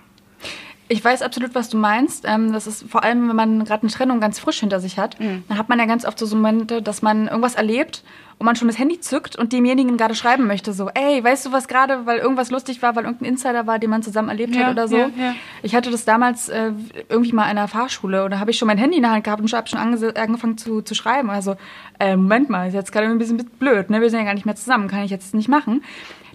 Ich 0.89 1.05
weiß 1.05 1.21
absolut, 1.21 1.55
was 1.55 1.69
du 1.69 1.77
meinst. 1.77 2.25
Ähm, 2.27 2.55
das 2.55 2.67
ist 2.67 2.85
vor 2.89 3.05
allem, 3.05 3.29
wenn 3.29 3.37
man 3.37 3.65
gerade 3.67 3.83
eine 3.83 3.93
Trennung 3.93 4.19
ganz 4.19 4.39
frisch 4.39 4.61
hinter 4.61 4.81
sich 4.81 4.99
hat, 4.99 5.19
dann 5.21 5.59
hat 5.59 5.69
man 5.69 5.79
ja 5.79 5.85
ganz 5.85 6.07
oft 6.07 6.19
so 6.19 6.27
Momente, 6.35 6.81
dass 6.81 7.03
man 7.03 7.29
irgendwas 7.29 7.55
erlebt 7.55 8.03
und 8.39 8.45
man 8.47 8.57
schon 8.57 8.69
das 8.69 8.79
Handy 8.79 8.99
zückt 9.01 9.37
und 9.37 9.53
demjenigen 9.53 9.97
gerade 9.97 10.15
schreiben 10.15 10.47
möchte, 10.47 10.73
so, 10.73 10.89
ey, 10.95 11.23
weißt 11.23 11.47
du 11.47 11.53
was 11.53 11.69
gerade, 11.69 12.07
weil 12.07 12.19
irgendwas 12.19 12.51
lustig 12.51 12.83
war, 12.83 12.97
weil 12.97 13.05
irgendein 13.05 13.29
Insider 13.31 13.67
war, 13.67 13.79
den 13.79 13.91
man 13.91 14.03
zusammen 14.03 14.29
erlebt 14.29 14.55
Ja, 14.55 14.65
hat 14.67 14.73
oder 14.73 14.89
so. 14.89 14.97
ja, 14.97 15.11
ja. 15.17 15.35
Ich 15.63 15.75
hatte 15.75 15.91
das 15.91 16.05
damals 16.05 16.49
äh, 16.49 16.73
irgendwie 17.09 17.33
mal 17.33 17.45
in 17.45 17.51
einer 17.51 17.69
Fahrschule 17.69 18.25
und 18.25 18.31
da 18.33 18.39
habe 18.39 18.51
ich 18.51 18.59
schon 18.59 18.67
mein 18.69 18.79
Handy 18.79 18.97
in 18.97 19.03
der 19.03 19.13
Hand 19.13 19.25
gehabt 19.25 19.41
und 19.43 19.53
habe 19.53 19.69
schon 19.69 19.79
ange 19.79 20.15
angefangen 20.17 20.59
zu, 20.59 20.83
zu 20.83 20.95
schreiben. 20.95 21.31
Also, 21.31 21.57
äh, 22.01 22.17
Moment 22.17 22.51
mal, 22.51 22.69
ist 22.69 22.75
jetzt 22.75 22.93
gerade 22.93 23.07
ein 23.07 23.19
bisschen 23.19 23.37
blöd, 23.59 23.91
ne? 23.91 24.01
Wir 24.01 24.11
sind 24.11 24.21
ja 24.21 24.25
gar 24.27 24.35
nicht 24.35 24.47
mehr 24.47 24.57
zusammen, 24.57 24.89
kann 24.89 25.03
ich 25.05 25.11
jetzt 25.11 25.35
nicht 25.35 25.49
machen. 25.49 25.83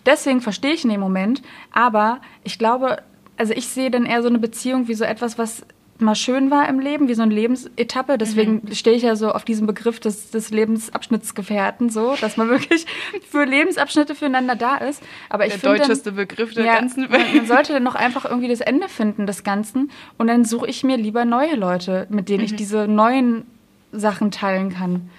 Deswegen 0.06 0.40
verstehe 0.42 0.72
ich 0.74 0.84
in 0.86 0.90
dem 0.90 1.02
Moment, 1.02 1.42
aber 1.74 2.22
ich 2.44 2.58
glaube, 2.58 2.98
also 3.38 3.54
ich 3.54 3.68
sehe 3.68 3.92
dann 3.92 4.06
eher 4.06 4.22
so 4.22 4.30
eine 4.30 4.40
Beziehung 4.40 4.88
wie 4.88 4.94
so 4.94 5.04
etwas, 5.04 5.38
was 5.38 5.64
mal 6.00 6.16
schön 6.16 6.52
war 6.52 6.68
im 6.70 6.80
Leben, 6.80 7.08
wie 7.08 7.14
so 7.14 7.22
eine 7.24 7.34
Lebensetappe. 7.34 8.18
Deswegen 8.18 8.62
stehe 8.74 8.96
ich 8.96 9.04
ja 9.04 9.16
so 9.16 9.32
auf 9.32 9.46
diesen 9.46 9.68
Begriff 9.68 10.00
des, 10.00 10.32
des 10.32 10.52
Lebensabschnittsgefährten, 10.52 11.90
so, 11.90 12.16
dass 12.20 12.38
man 12.38 12.50
wirklich 12.50 12.86
für 13.30 13.44
Lebensabschnitte 13.46 14.16
füreinander 14.16 14.56
da 14.56 14.78
ist. 14.78 15.02
Aber 15.30 15.46
ich 15.46 15.60
der 15.60 15.78
deutscheste 15.78 16.12
Begriff 16.12 16.54
der 16.54 16.66
ja, 16.66 16.76
ganzen 16.76 17.04
man, 17.04 17.12
Welt. 17.14 17.36
man 17.36 17.46
sollte 17.48 17.74
dann 17.74 17.84
noch 17.84 17.96
einfach 17.96 18.26
irgendwie 18.26 18.50
das 18.50 18.62
Ende 18.62 18.90
finden 18.90 19.26
des 19.26 19.44
Ganzen 19.44 19.92
und 20.18 20.28
dann 20.28 20.46
suche 20.46 20.68
ich 20.68 20.84
mir 20.84 20.98
lieber 20.98 21.26
neue 21.26 21.56
Leute, 21.56 22.08
mit 22.10 22.30
denen 22.30 22.44
ich 22.44 22.52
Mhm. 22.54 22.58
diese 22.58 22.88
neuen 22.88 23.46
Sachen 23.92 24.32
teilen 24.32 24.74
kann. 24.74 25.10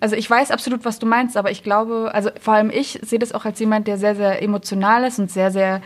Also 0.00 0.16
ich 0.16 0.28
weiß 0.28 0.50
absolut, 0.50 0.84
was 0.84 0.98
du 0.98 1.06
meinst, 1.06 1.36
aber 1.36 1.50
ich 1.50 1.62
glaube, 1.62 2.10
also 2.12 2.30
vor 2.40 2.54
allem 2.54 2.70
ich 2.70 2.98
sehe 3.02 3.18
das 3.18 3.32
auch 3.32 3.44
als 3.44 3.58
jemand, 3.60 3.86
der 3.86 3.98
sehr, 3.98 4.16
sehr 4.16 4.42
emotional 4.42 5.04
ist 5.04 5.18
und 5.18 5.30
sehr, 5.30 5.50
sehr 5.50 5.80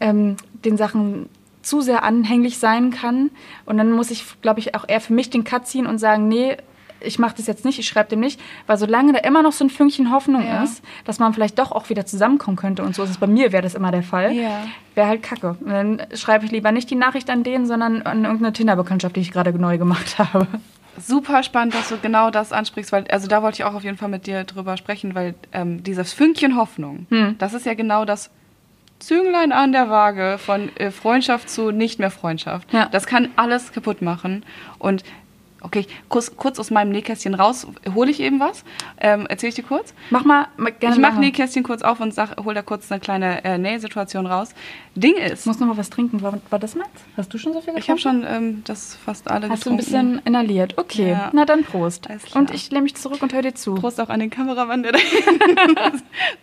ähm, 0.00 0.36
den 0.64 0.76
Sachen 0.76 1.28
zu 1.62 1.80
sehr 1.80 2.02
anhänglich 2.04 2.58
sein 2.58 2.90
kann. 2.90 3.30
Und 3.66 3.78
dann 3.78 3.92
muss 3.92 4.10
ich, 4.10 4.24
glaube 4.42 4.60
ich, 4.60 4.74
auch 4.74 4.84
eher 4.88 5.00
für 5.00 5.12
mich 5.12 5.30
den 5.30 5.44
Cut 5.44 5.66
ziehen 5.66 5.86
und 5.86 5.98
sagen, 5.98 6.28
nee, 6.28 6.56
ich 7.04 7.18
mache 7.18 7.34
das 7.36 7.48
jetzt 7.48 7.64
nicht, 7.64 7.80
ich 7.80 7.88
schreibe 7.88 8.10
dem 8.10 8.20
nicht, 8.20 8.40
weil 8.68 8.76
solange 8.76 9.12
da 9.12 9.18
immer 9.20 9.42
noch 9.42 9.50
so 9.50 9.64
ein 9.64 9.70
Fünkchen 9.70 10.12
Hoffnung 10.12 10.44
Ja. 10.46 10.62
ist, 10.62 10.82
dass 11.04 11.18
man 11.18 11.34
vielleicht 11.34 11.58
doch 11.58 11.72
auch 11.72 11.88
wieder 11.88 12.06
zusammenkommen 12.06 12.56
könnte 12.56 12.84
und 12.84 12.94
so 12.94 13.02
ist 13.02 13.10
es 13.10 13.18
bei 13.18 13.26
mir, 13.26 13.50
wäre 13.50 13.62
das 13.64 13.74
immer 13.74 13.90
der 13.90 14.04
Fall, 14.04 14.32
Ja. 14.32 14.62
wäre 14.94 15.08
halt 15.08 15.20
kacke. 15.22 15.56
Und 15.60 15.68
dann 15.70 16.02
schreibe 16.14 16.44
ich 16.44 16.52
lieber 16.52 16.70
nicht 16.70 16.90
die 16.90 16.94
Nachricht 16.94 17.28
an 17.28 17.42
den, 17.42 17.66
sondern 17.66 18.02
an 18.02 18.22
irgendeine 18.24 18.52
Tinder-Bekanntschaft, 18.52 19.16
die 19.16 19.20
ich 19.20 19.32
gerade 19.32 19.52
neu 19.58 19.78
gemacht 19.78 20.16
habe. 20.18 20.46
Super 20.96 21.42
spannend, 21.42 21.74
dass 21.74 21.88
du 21.88 21.98
genau 21.98 22.30
das 22.30 22.52
ansprichst, 22.52 22.92
weil 22.92 23.04
also 23.10 23.26
da 23.26 23.42
wollte 23.42 23.56
ich 23.56 23.64
auch 23.64 23.74
auf 23.74 23.82
jeden 23.82 23.96
Fall 23.96 24.08
mit 24.10 24.26
dir 24.28 24.44
drüber 24.44 24.76
sprechen, 24.76 25.14
weil 25.16 25.34
ähm, 25.52 25.82
dieses 25.82 26.12
Fünkchen 26.12 26.56
Hoffnung, 26.56 27.06
Hm. 27.10 27.34
das 27.38 27.52
ist 27.54 27.66
ja 27.66 27.74
genau 27.74 28.04
das 28.04 28.30
Zünglein 29.02 29.52
an 29.52 29.72
der 29.72 29.90
Waage 29.90 30.38
von 30.38 30.74
äh, 30.76 30.90
Freundschaft 30.90 31.50
zu 31.50 31.72
nicht 31.72 31.98
mehr 31.98 32.10
Freundschaft. 32.10 32.72
Ja. 32.72 32.88
Das 32.90 33.06
kann 33.06 33.30
alles 33.36 33.72
kaputt 33.72 34.00
machen. 34.00 34.44
Und 34.78 35.02
okay, 35.62 35.86
kurz, 36.08 36.36
kurz 36.36 36.58
aus 36.58 36.70
meinem 36.70 36.90
Nähkästchen 36.90 37.34
raus, 37.34 37.66
hole 37.94 38.10
ich 38.10 38.20
eben 38.20 38.40
was. 38.40 38.64
Ähm, 39.00 39.26
Erzähle 39.26 39.48
ich 39.50 39.54
dir 39.54 39.62
kurz? 39.64 39.94
Mach 40.10 40.24
mal, 40.24 40.46
gerne 40.80 40.96
ich 40.96 41.00
mache. 41.00 41.20
Nähkästchen 41.20 41.62
kurz 41.62 41.82
auf 41.82 42.00
und 42.00 42.12
sag, 42.14 42.36
hol 42.44 42.54
da 42.54 42.62
kurz 42.62 42.90
eine 42.90 43.00
kleine 43.00 43.44
äh, 43.44 43.58
Nähsituation 43.58 44.26
raus. 44.26 44.50
Ding 44.94 45.14
ist, 45.16 45.40
Ich 45.40 45.46
muss 45.46 45.58
noch 45.60 45.66
mal 45.68 45.76
was 45.76 45.88
trinken. 45.90 46.20
War, 46.22 46.38
war 46.50 46.58
das 46.58 46.74
meins? 46.74 46.88
Hast 47.16 47.32
du 47.32 47.38
schon 47.38 47.52
so 47.54 47.60
viel 47.60 47.74
getrunken? 47.74 47.82
ich 47.82 47.90
habe 47.90 48.00
schon 48.00 48.24
ähm, 48.28 48.62
das 48.64 48.94
fast 48.94 49.30
alle 49.30 49.48
Hast 49.48 49.64
du 49.66 49.70
ein 49.70 49.76
getrunken. 49.78 50.16
bisschen 50.16 50.22
inhaliert? 50.26 50.76
Okay, 50.78 51.10
Ja. 51.10 51.30
na 51.32 51.44
dann 51.44 51.64
Prost. 51.64 52.08
Und 52.34 52.52
ich 52.52 52.70
lehne 52.70 52.82
mich 52.82 52.94
zurück 52.96 53.22
und 53.22 53.32
höre 53.32 53.42
dir 53.42 53.54
zu. 53.54 53.74
Prost 53.74 54.00
auch 54.00 54.08
an 54.10 54.20
den 54.20 54.30
Kameramann, 54.30 54.82
der 54.82 54.92
da 54.92 54.98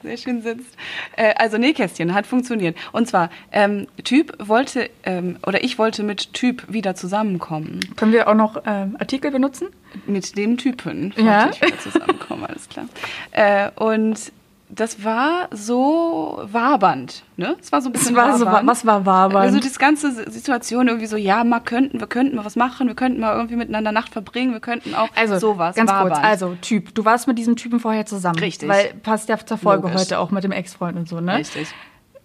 sehr 0.03 0.17
schön 0.17 0.41
sitzt. 0.41 0.75
Äh, 1.15 1.33
also 1.37 1.57
Nähkästchen 1.57 2.13
hat 2.13 2.25
funktioniert. 2.25 2.77
Und 2.91 3.07
zwar, 3.07 3.29
ähm, 3.51 3.87
Typ 4.03 4.33
wollte, 4.39 4.89
ähm, 5.03 5.37
oder 5.45 5.63
ich 5.63 5.77
wollte 5.77 6.03
mit 6.03 6.33
Typ 6.33 6.63
wieder 6.71 6.95
zusammenkommen. 6.95 7.79
Können 7.95 8.11
wir 8.11 8.27
auch 8.27 8.33
noch 8.35 8.61
ähm, 8.65 8.95
Artikel 9.09 9.31
benutzen? 9.31 9.69
Mit 10.05 10.37
dem 10.37 10.57
Typen 10.57 11.13
Ja. 11.17 11.49
ich 11.49 11.61
wieder 11.61 11.79
zusammenkommen, 11.79 12.45
alles 12.45 12.69
klar. 12.69 12.85
Äh, 13.31 13.71
und 13.75 14.31
das 14.71 15.03
war 15.03 15.47
so 15.49 16.41
wabernd, 16.43 17.23
ne? 17.37 17.55
Es 17.59 17.71
war 17.71 17.81
so 17.81 17.89
ein 17.89 17.91
bisschen 17.91 18.15
war 18.15 18.37
so, 18.37 18.45
wabernd. 18.45 18.67
was 18.69 18.85
war 18.85 19.03
wabernd? 19.07 19.43
Also 19.47 19.59
das 19.59 19.79
ganze 19.79 20.29
Situation 20.29 20.87
irgendwie 20.87 21.07
so, 21.07 21.17
ja, 21.17 21.43
mal 21.43 21.59
könnten, 21.59 21.99
wir 21.99 22.05
könnten 22.05 22.35
mal 22.35 22.45
was 22.45 22.55
machen, 22.55 22.87
wir 22.87 22.93
könnten 22.93 23.19
mal 23.19 23.35
irgendwie 23.35 23.55
miteinander 23.55 23.91
Nacht 23.91 24.11
verbringen, 24.13 24.53
wir 24.53 24.59
könnten 24.59 24.93
auch 24.93 25.09
Also, 25.15 25.39
sowas. 25.39 25.75
ganz 25.75 25.89
kurz, 25.89 26.11
wabernd. 26.11 26.23
also 26.23 26.55
Typ, 26.61 26.93
du 26.93 27.03
warst 27.03 27.27
mit 27.27 27.39
diesem 27.39 27.55
Typen 27.55 27.79
vorher 27.79 28.05
zusammen. 28.05 28.37
Richtig. 28.37 28.69
Weil 28.69 28.93
passt 29.01 29.27
ja 29.27 29.43
zur 29.43 29.57
Folge 29.57 29.87
Logisch. 29.87 30.01
heute 30.01 30.19
auch 30.19 30.29
mit 30.29 30.43
dem 30.43 30.51
Ex-Freund 30.51 30.97
und 30.97 31.09
so, 31.09 31.19
ne? 31.19 31.37
Richtig. 31.37 31.69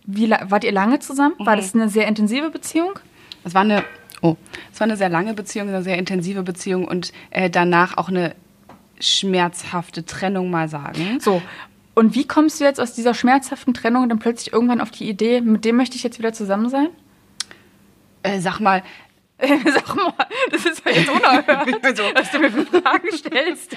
Wie 0.05 0.29
wart 0.31 0.65
ihr 0.65 0.73
lange 0.73 0.99
zusammen? 0.99 1.35
War 1.39 1.55
Mhm. 1.57 1.61
das 1.61 1.75
eine 1.75 1.89
sehr 1.89 2.07
intensive 2.07 2.51
Beziehung? 2.51 2.91
Es 3.43 3.55
war 3.55 3.63
eine, 3.63 3.85
oh, 4.25 4.37
es 4.73 4.81
war 4.81 4.87
eine 4.87 4.97
sehr 4.97 5.09
lange 5.11 5.35
Beziehung, 5.35 5.69
eine 5.69 5.83
sehr 5.83 5.99
intensive 5.99 6.43
Beziehung 6.43 6.89
und 6.89 7.13
äh, 7.31 7.51
danach 7.51 7.97
auch 7.99 8.09
eine 8.09 8.35
schmerzhafte 8.99 10.05
Trennung 10.07 10.51
mal 10.51 10.69
sagen. 10.69 11.19
So. 11.21 11.43
Und 11.95 12.15
wie 12.15 12.27
kommst 12.27 12.59
du 12.59 12.65
jetzt 12.65 12.81
aus 12.81 12.95
dieser 12.95 13.13
schmerzhaften 13.15 13.75
Trennung 13.75 14.09
dann 14.09 14.19
plötzlich 14.19 14.53
irgendwann 14.53 14.81
auf 14.81 14.91
die 14.91 15.09
Idee, 15.09 15.41
mit 15.41 15.65
dem 15.65 15.77
möchte 15.77 15.97
ich 15.97 16.03
jetzt 16.03 16.19
wieder 16.19 16.33
zusammen 16.33 16.69
sein? 16.71 16.89
Äh, 18.23 18.41
sag 18.41 18.59
mal, 18.61 18.83
Sag 19.41 19.97
mal, 19.97 20.13
das 20.53 20.65
ist 20.65 20.83
ja 20.87 20.93
jetzt 20.93 21.11
unerhört, 21.11 21.49
Also- 21.85 22.05
dass 22.15 22.31
du 22.31 22.39
mir 22.39 22.51
Fragen 22.51 23.09
stellst. 23.13 23.77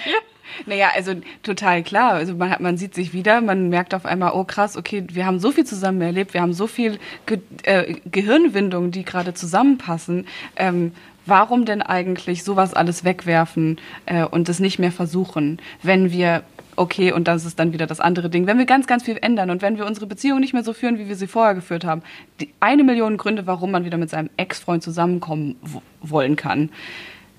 Naja, 0.65 0.89
also 0.95 1.13
total 1.43 1.83
klar. 1.83 2.13
Also 2.13 2.35
man, 2.35 2.49
hat, 2.49 2.59
man 2.59 2.77
sieht 2.77 2.95
sich 2.95 3.13
wieder, 3.13 3.41
man 3.41 3.69
merkt 3.69 3.93
auf 3.93 4.05
einmal, 4.05 4.31
oh 4.33 4.43
krass, 4.43 4.77
okay, 4.77 5.03
wir 5.11 5.25
haben 5.25 5.39
so 5.39 5.51
viel 5.51 5.65
zusammen 5.65 6.01
erlebt, 6.01 6.33
wir 6.33 6.41
haben 6.41 6.53
so 6.53 6.67
viel 6.67 6.99
Ge 7.25 7.39
äh, 7.63 7.95
Gehirnwindungen, 8.11 8.91
die 8.91 9.03
gerade 9.03 9.33
zusammenpassen. 9.33 10.25
Ähm, 10.55 10.91
warum 11.25 11.65
denn 11.65 11.81
eigentlich 11.81 12.43
sowas 12.43 12.73
alles 12.73 13.03
wegwerfen 13.03 13.77
äh, 14.05 14.23
und 14.23 14.49
es 14.49 14.59
nicht 14.59 14.79
mehr 14.79 14.91
versuchen, 14.91 15.59
wenn 15.83 16.11
wir 16.11 16.43
okay, 16.77 17.11
und 17.11 17.27
das 17.27 17.43
ist 17.43 17.59
dann 17.59 17.73
wieder 17.73 17.87
das 17.87 17.99
andere 17.99 18.29
Ding. 18.29 18.47
Wenn 18.47 18.57
wir 18.57 18.65
ganz, 18.65 18.87
ganz 18.87 19.03
viel 19.03 19.17
ändern 19.19 19.49
und 19.49 19.61
wenn 19.61 19.77
wir 19.77 19.85
unsere 19.85 20.05
Beziehung 20.05 20.39
nicht 20.39 20.53
mehr 20.53 20.63
so 20.63 20.73
führen, 20.73 20.99
wie 20.99 21.09
wir 21.09 21.15
sie 21.15 21.27
vorher 21.27 21.55
geführt 21.55 21.83
haben, 21.83 22.03
die 22.39 22.53
eine 22.59 22.83
Million 22.83 23.17
Gründe, 23.17 23.47
warum 23.47 23.71
man 23.71 23.83
wieder 23.83 23.97
mit 23.97 24.09
seinem 24.09 24.29
Ex-Freund 24.37 24.83
zusammenkommen 24.83 25.55
wollen 26.01 26.35
kann. 26.35 26.69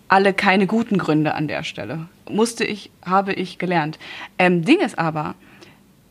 Alle 0.08 0.32
keine 0.32 0.66
guten 0.66 0.98
Gründe 0.98 1.34
an 1.34 1.48
der 1.48 1.62
Stelle. 1.62 2.08
Musste 2.28 2.64
ich, 2.64 2.90
habe 3.04 3.32
ich 3.34 3.58
gelernt. 3.58 3.98
Ähm, 4.38 4.64
Ding 4.64 4.80
ist 4.80 4.98
aber, 4.98 5.34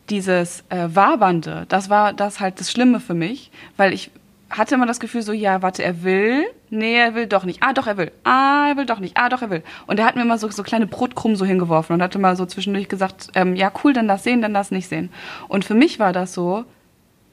dieses 0.10 0.64
äh, 0.70 0.88
Wabernde, 0.94 1.66
das 1.70 1.90
war 1.90 2.14
das 2.14 2.40
halt 2.40 2.60
das 2.60 2.72
Schlimme 2.72 3.00
für 3.00 3.14
mich, 3.14 3.52
weil 3.76 3.94
ich 3.94 4.12
hatte 4.50 4.76
immer 4.76 4.86
das 4.86 5.00
Gefühl 5.00 5.22
so, 5.22 5.34
ja, 5.34 5.62
warte, 5.62 5.84
er 5.84 6.04
will, 6.04 6.46
nee, 6.70 6.96
er 6.96 7.16
will 7.16 7.28
doch 7.28 7.44
nicht, 7.44 7.62
ah, 7.62 7.74
doch, 7.74 7.88
er 7.88 7.98
will, 7.98 8.12
ah, 8.24 8.70
er 8.70 8.78
will 8.78 8.86
doch 8.86 9.00
nicht, 9.00 9.18
ah, 9.18 9.28
doch, 9.30 9.42
er 9.42 9.50
will. 9.50 9.64
Und 9.88 10.00
er 10.00 10.06
hat 10.06 10.16
mir 10.16 10.22
immer 10.22 10.38
so, 10.38 10.50
so 10.50 10.64
kleine 10.64 10.88
Brotkrumm 10.88 11.36
so 11.36 11.46
hingeworfen 11.46 11.94
und 11.94 12.02
hatte 12.02 12.20
mal 12.20 12.38
so 12.38 12.46
zwischendurch 12.46 12.88
gesagt, 12.88 13.28
ähm, 13.36 13.56
ja, 13.56 13.72
cool, 13.84 13.94
dann 13.94 14.08
das 14.08 14.24
sehen, 14.24 14.42
dann 14.42 14.54
das 14.54 14.72
nicht 14.72 14.88
sehen. 14.88 15.10
Und 15.50 15.66
für 15.66 15.74
mich 15.74 16.00
war 16.00 16.14
das 16.14 16.34
so, 16.34 16.64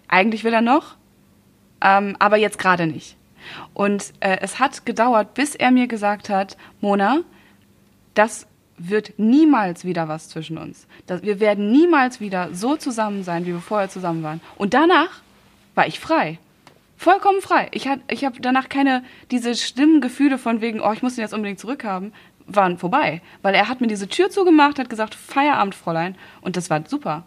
eigentlich 0.08 0.42
will 0.42 0.52
er 0.52 0.60
noch, 0.60 0.96
ähm, 1.80 2.16
aber 2.18 2.36
jetzt 2.36 2.58
gerade 2.58 2.86
nicht. 2.86 3.16
Und 3.72 4.12
äh, 4.20 4.38
es 4.40 4.58
hat 4.58 4.86
gedauert, 4.86 5.34
bis 5.34 5.54
er 5.54 5.70
mir 5.70 5.86
gesagt 5.86 6.28
hat, 6.28 6.56
Mona, 6.80 7.20
das 8.14 8.46
wird 8.76 9.14
niemals 9.18 9.84
wieder 9.84 10.08
was 10.08 10.28
zwischen 10.28 10.58
uns. 10.58 10.86
Das, 11.06 11.22
wir 11.22 11.40
werden 11.40 11.70
niemals 11.70 12.20
wieder 12.20 12.52
so 12.52 12.76
zusammen 12.76 13.22
sein, 13.22 13.46
wie 13.46 13.52
wir 13.52 13.60
vorher 13.60 13.88
zusammen 13.88 14.22
waren. 14.22 14.40
Und 14.56 14.74
danach 14.74 15.22
war 15.74 15.86
ich 15.86 16.00
frei. 16.00 16.38
Vollkommen 16.96 17.40
frei. 17.40 17.68
Ich, 17.72 17.88
ich 18.08 18.24
habe 18.24 18.40
danach 18.40 18.68
keine, 18.68 19.04
diese 19.30 19.54
schlimmen 19.54 20.00
Gefühle 20.00 20.38
von 20.38 20.60
wegen, 20.60 20.80
oh, 20.80 20.92
ich 20.92 21.02
muss 21.02 21.16
den 21.16 21.22
jetzt 21.22 21.34
unbedingt 21.34 21.60
zurückhaben, 21.60 22.12
waren 22.46 22.78
vorbei. 22.78 23.20
Weil 23.42 23.54
er 23.54 23.68
hat 23.68 23.80
mir 23.80 23.86
diese 23.86 24.08
Tür 24.08 24.30
zugemacht, 24.30 24.78
hat 24.78 24.90
gesagt, 24.90 25.14
Feierabend, 25.14 25.74
Fräulein. 25.74 26.16
Und 26.40 26.56
das 26.56 26.70
war 26.70 26.82
super. 26.86 27.24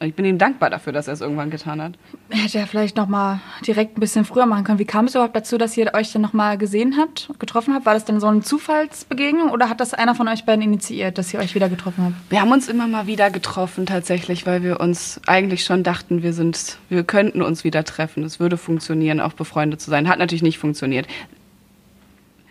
Ich 0.00 0.14
bin 0.14 0.24
ihm 0.24 0.38
dankbar 0.38 0.70
dafür, 0.70 0.92
dass 0.92 1.08
er 1.08 1.14
es 1.14 1.20
irgendwann 1.20 1.50
getan 1.50 1.82
hat. 1.82 1.94
Hätte 2.30 2.58
er 2.58 2.66
vielleicht 2.66 2.96
noch 2.96 3.08
mal 3.08 3.40
direkt 3.66 3.96
ein 3.96 4.00
bisschen 4.00 4.24
früher 4.24 4.46
machen 4.46 4.62
können. 4.64 4.78
Wie 4.78 4.84
kam 4.84 5.06
es 5.06 5.14
überhaupt 5.14 5.34
dazu, 5.34 5.58
dass 5.58 5.76
ihr 5.76 5.92
euch 5.94 6.12
dann 6.12 6.22
noch 6.22 6.32
mal 6.32 6.56
gesehen 6.56 6.96
habt, 6.96 7.30
getroffen 7.38 7.74
habt? 7.74 7.84
War 7.84 7.94
das 7.94 8.04
dann 8.04 8.20
so 8.20 8.28
eine 8.28 8.40
Zufallsbegegnung 8.40 9.50
oder 9.50 9.68
hat 9.68 9.80
das 9.80 9.94
einer 9.94 10.14
von 10.14 10.28
euch 10.28 10.44
beiden 10.44 10.62
initiiert, 10.62 11.18
dass 11.18 11.34
ihr 11.34 11.40
euch 11.40 11.54
wieder 11.54 11.68
getroffen 11.68 12.04
habt? 12.04 12.30
Wir 12.30 12.40
haben 12.40 12.52
uns 12.52 12.68
immer 12.68 12.86
mal 12.86 13.06
wieder 13.08 13.30
getroffen 13.30 13.86
tatsächlich, 13.86 14.46
weil 14.46 14.62
wir 14.62 14.78
uns 14.78 15.20
eigentlich 15.26 15.64
schon 15.64 15.82
dachten, 15.82 16.22
wir 16.22 16.32
sind, 16.32 16.78
wir 16.88 17.02
könnten 17.02 17.42
uns 17.42 17.64
wieder 17.64 17.82
treffen. 17.82 18.22
Es 18.22 18.38
würde 18.38 18.56
funktionieren, 18.56 19.20
auch 19.20 19.32
befreundet 19.32 19.80
zu 19.80 19.90
sein. 19.90 20.08
Hat 20.08 20.20
natürlich 20.20 20.42
nicht 20.42 20.58
funktioniert. 20.58 21.08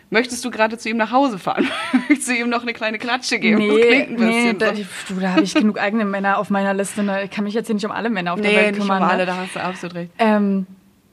Möchtest 0.09 0.45
du 0.45 0.51
gerade 0.51 0.77
zu 0.77 0.89
ihm 0.89 0.97
nach 0.97 1.11
Hause 1.11 1.37
fahren? 1.37 1.67
Möchtest 2.09 2.29
du 2.29 2.33
ihm 2.33 2.49
noch 2.49 2.61
eine 2.61 2.73
kleine 2.73 2.97
Klatsche 2.97 3.39
geben? 3.39 3.57
Nee, 3.57 4.07
nee, 4.09 4.53
da, 4.53 4.71
du, 4.71 5.19
da 5.19 5.31
habe 5.31 5.43
ich 5.43 5.53
genug 5.53 5.79
eigene 5.79 6.05
Männer 6.05 6.37
auf 6.37 6.49
meiner 6.49 6.73
Liste. 6.73 7.03
Ne? 7.03 7.23
Ich 7.25 7.31
kann 7.31 7.43
mich 7.43 7.53
jetzt 7.53 7.67
hier 7.67 7.75
nicht 7.75 7.85
um 7.85 7.91
alle 7.91 8.09
Männer 8.09 8.33
auf 8.33 8.41
der 8.41 8.51
nee, 8.51 8.55
Welt 8.55 8.77
kümmern. 8.77 8.99
Nee, 8.99 9.05
nicht 9.05 9.05
um 9.05 9.09
alle, 9.09 9.19
ne? 9.19 9.25
da 9.25 9.35
hast 9.35 9.55
du 9.55 9.59
absolut 9.61 9.95
recht. 9.95 10.11
Ähm, 10.17 10.65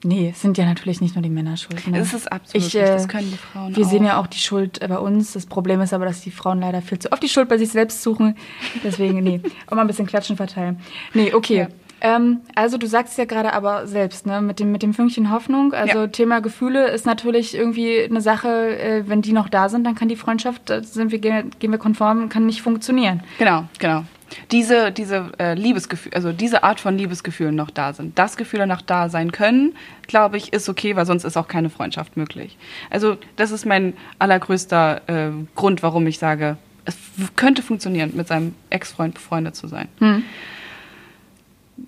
nee, 0.03 0.29
es 0.33 0.41
sind 0.41 0.57
ja 0.57 0.65
natürlich 0.65 1.01
nicht 1.01 1.15
nur 1.15 1.23
die 1.23 1.29
Männer 1.29 1.57
schuld. 1.57 1.85
Ne? 1.87 1.99
Das 1.99 2.13
ist 2.13 2.31
absolut 2.31 2.67
ich, 2.67 2.75
äh, 2.75 2.85
das 2.85 3.09
können 3.09 3.29
die 3.29 3.37
Frauen 3.37 3.75
Wir 3.75 3.85
auch. 3.85 3.89
sehen 3.89 4.05
ja 4.05 4.17
auch 4.17 4.27
die 4.27 4.39
Schuld 4.39 4.79
bei 4.79 4.97
uns. 4.97 5.33
Das 5.33 5.45
Problem 5.45 5.81
ist 5.81 5.93
aber, 5.93 6.05
dass 6.05 6.21
die 6.21 6.31
Frauen 6.31 6.61
leider 6.61 6.81
viel 6.81 6.99
zu 6.99 7.11
oft 7.11 7.21
die 7.21 7.29
Schuld 7.29 7.49
bei 7.49 7.57
sich 7.57 7.69
selbst 7.69 8.01
suchen. 8.01 8.37
Deswegen, 8.81 9.21
nee, 9.21 9.41
auch 9.67 9.75
mal 9.75 9.81
ein 9.81 9.87
bisschen 9.87 10.07
Klatschen 10.07 10.37
verteilen. 10.37 10.79
Nee, 11.13 11.33
okay. 11.33 11.57
Ja. 11.57 11.67
Ähm, 12.05 12.41
also 12.53 12.77
du 12.77 12.85
sagst 12.85 13.17
ja 13.17 13.25
gerade 13.25 13.53
aber 13.53 13.87
selbst, 13.87 14.27
ne, 14.27 14.39
mit 14.39 14.59
dem, 14.59 14.71
mit 14.71 14.83
dem 14.83 14.93
Fünkchen 14.93 15.31
Hoffnung. 15.31 15.73
Also 15.73 16.01
ja. 16.01 16.07
Thema 16.07 16.39
Gefühle 16.39 16.89
ist 16.89 17.07
natürlich 17.07 17.55
irgendwie 17.55 18.03
eine 18.03 18.21
Sache, 18.21 18.77
äh, 18.77 19.03
wenn 19.07 19.23
die 19.23 19.33
noch 19.33 19.49
da 19.49 19.69
sind, 19.69 19.85
dann 19.85 19.95
kann 19.95 20.07
die 20.07 20.15
Freundschaft, 20.15 20.71
sind 20.83 21.11
wir, 21.11 21.17
gehen 21.17 21.51
wir 21.59 21.79
konform, 21.79 22.29
kann 22.29 22.45
nicht 22.45 22.61
funktionieren. 22.61 23.23
Genau, 23.39 23.65
genau. 23.79 24.03
Diese, 24.51 24.91
diese 24.91 25.31
äh, 25.39 25.55
Liebesgefühl, 25.55 26.13
also 26.13 26.31
diese 26.31 26.63
Art 26.63 26.79
von 26.79 26.95
Liebesgefühlen 26.95 27.55
noch 27.55 27.71
da 27.71 27.93
sind, 27.93 28.19
dass 28.19 28.37
Gefühle 28.37 28.67
noch 28.67 28.81
da 28.81 29.09
sein 29.09 29.31
können, 29.31 29.75
glaube 30.05 30.37
ich, 30.37 30.53
ist 30.53 30.69
okay, 30.69 30.95
weil 30.95 31.07
sonst 31.07 31.23
ist 31.23 31.37
auch 31.37 31.47
keine 31.47 31.71
Freundschaft 31.71 32.17
möglich. 32.17 32.57
Also 32.91 33.17
das 33.35 33.49
ist 33.49 33.65
mein 33.65 33.93
allergrößter 34.19 35.01
äh, 35.07 35.31
Grund, 35.55 35.81
warum 35.81 36.05
ich 36.05 36.19
sage, 36.19 36.57
es 36.85 36.95
könnte 37.35 37.63
funktionieren, 37.63 38.11
mit 38.15 38.27
seinem 38.27 38.53
Ex-Freund 38.69 39.15
befreundet 39.15 39.55
zu 39.55 39.67
sein. 39.67 39.87
Hm. 39.97 40.23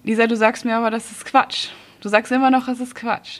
Lisa, 0.04 0.28
du 0.28 0.36
sagst 0.36 0.66
mir 0.66 0.76
aber, 0.76 0.92
das 0.92 1.12
ist 1.12 1.26
Quatsch. 1.26 1.70
Du 2.00 2.10
sagst 2.10 2.32
immer 2.32 2.52
noch, 2.52 2.68
es 2.68 2.80
ist 2.80 2.94
Quatsch. 2.94 3.40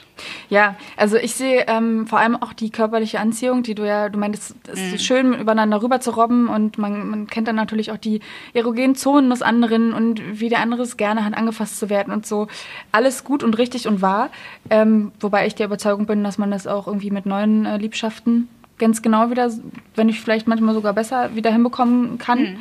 Ja, 0.50 0.76
also 0.96 1.16
ich 1.16 1.36
sehe 1.36 1.66
ähm, 1.68 2.08
vor 2.08 2.20
allem 2.20 2.36
auch 2.36 2.54
die 2.54 2.72
körperliche 2.72 3.20
Anziehung, 3.20 3.62
die 3.62 3.76
du 3.76 3.88
ja, 3.88 4.10
du 4.10 4.18
meinst, 4.18 4.56
es 4.68 4.80
ist 4.80 4.92
mhm. 4.92 4.98
schön, 4.98 5.34
übereinander 5.34 5.82
rüber 5.82 6.00
zu 6.00 6.12
robben 6.12 6.48
und 6.48 6.80
man, 6.80 7.08
man 7.08 7.28
kennt 7.28 7.48
dann 7.48 7.56
natürlich 7.56 7.92
auch 7.92 7.98
die 7.98 8.20
erogenen 8.54 8.96
Zonen 8.96 9.30
des 9.30 9.44
anderen 9.44 9.94
und 9.94 10.22
wie 10.40 10.50
der 10.50 10.60
andere 10.60 10.82
es 10.82 10.98
gerne 10.98 11.24
hat, 11.24 11.38
angefasst 11.38 11.78
zu 11.78 11.90
werden 11.90 12.12
und 12.12 12.26
so. 12.26 12.48
Alles 12.92 13.24
gut 13.24 13.44
und 13.44 13.60
richtig 13.60 13.88
und 13.88 14.02
wahr. 14.02 14.32
Ähm, 14.72 15.12
wobei 15.20 15.46
ich 15.46 15.54
der 15.54 15.68
Überzeugung 15.68 16.08
bin, 16.08 16.24
dass 16.24 16.40
man 16.40 16.50
das 16.50 16.66
auch 16.66 16.88
irgendwie 16.88 17.12
mit 17.12 17.28
neuen 17.28 17.66
äh, 17.66 17.78
Liebschaften 17.78 18.50
ganz 18.80 19.02
genau 19.02 19.30
wieder, 19.30 19.52
wenn 19.96 20.10
ich 20.10 20.20
vielleicht 20.20 20.48
manchmal 20.48 20.74
sogar 20.74 20.94
besser 20.94 21.36
wieder 21.36 21.52
hinbekommen 21.52 22.18
kann. 22.18 22.40
Mhm. 22.40 22.58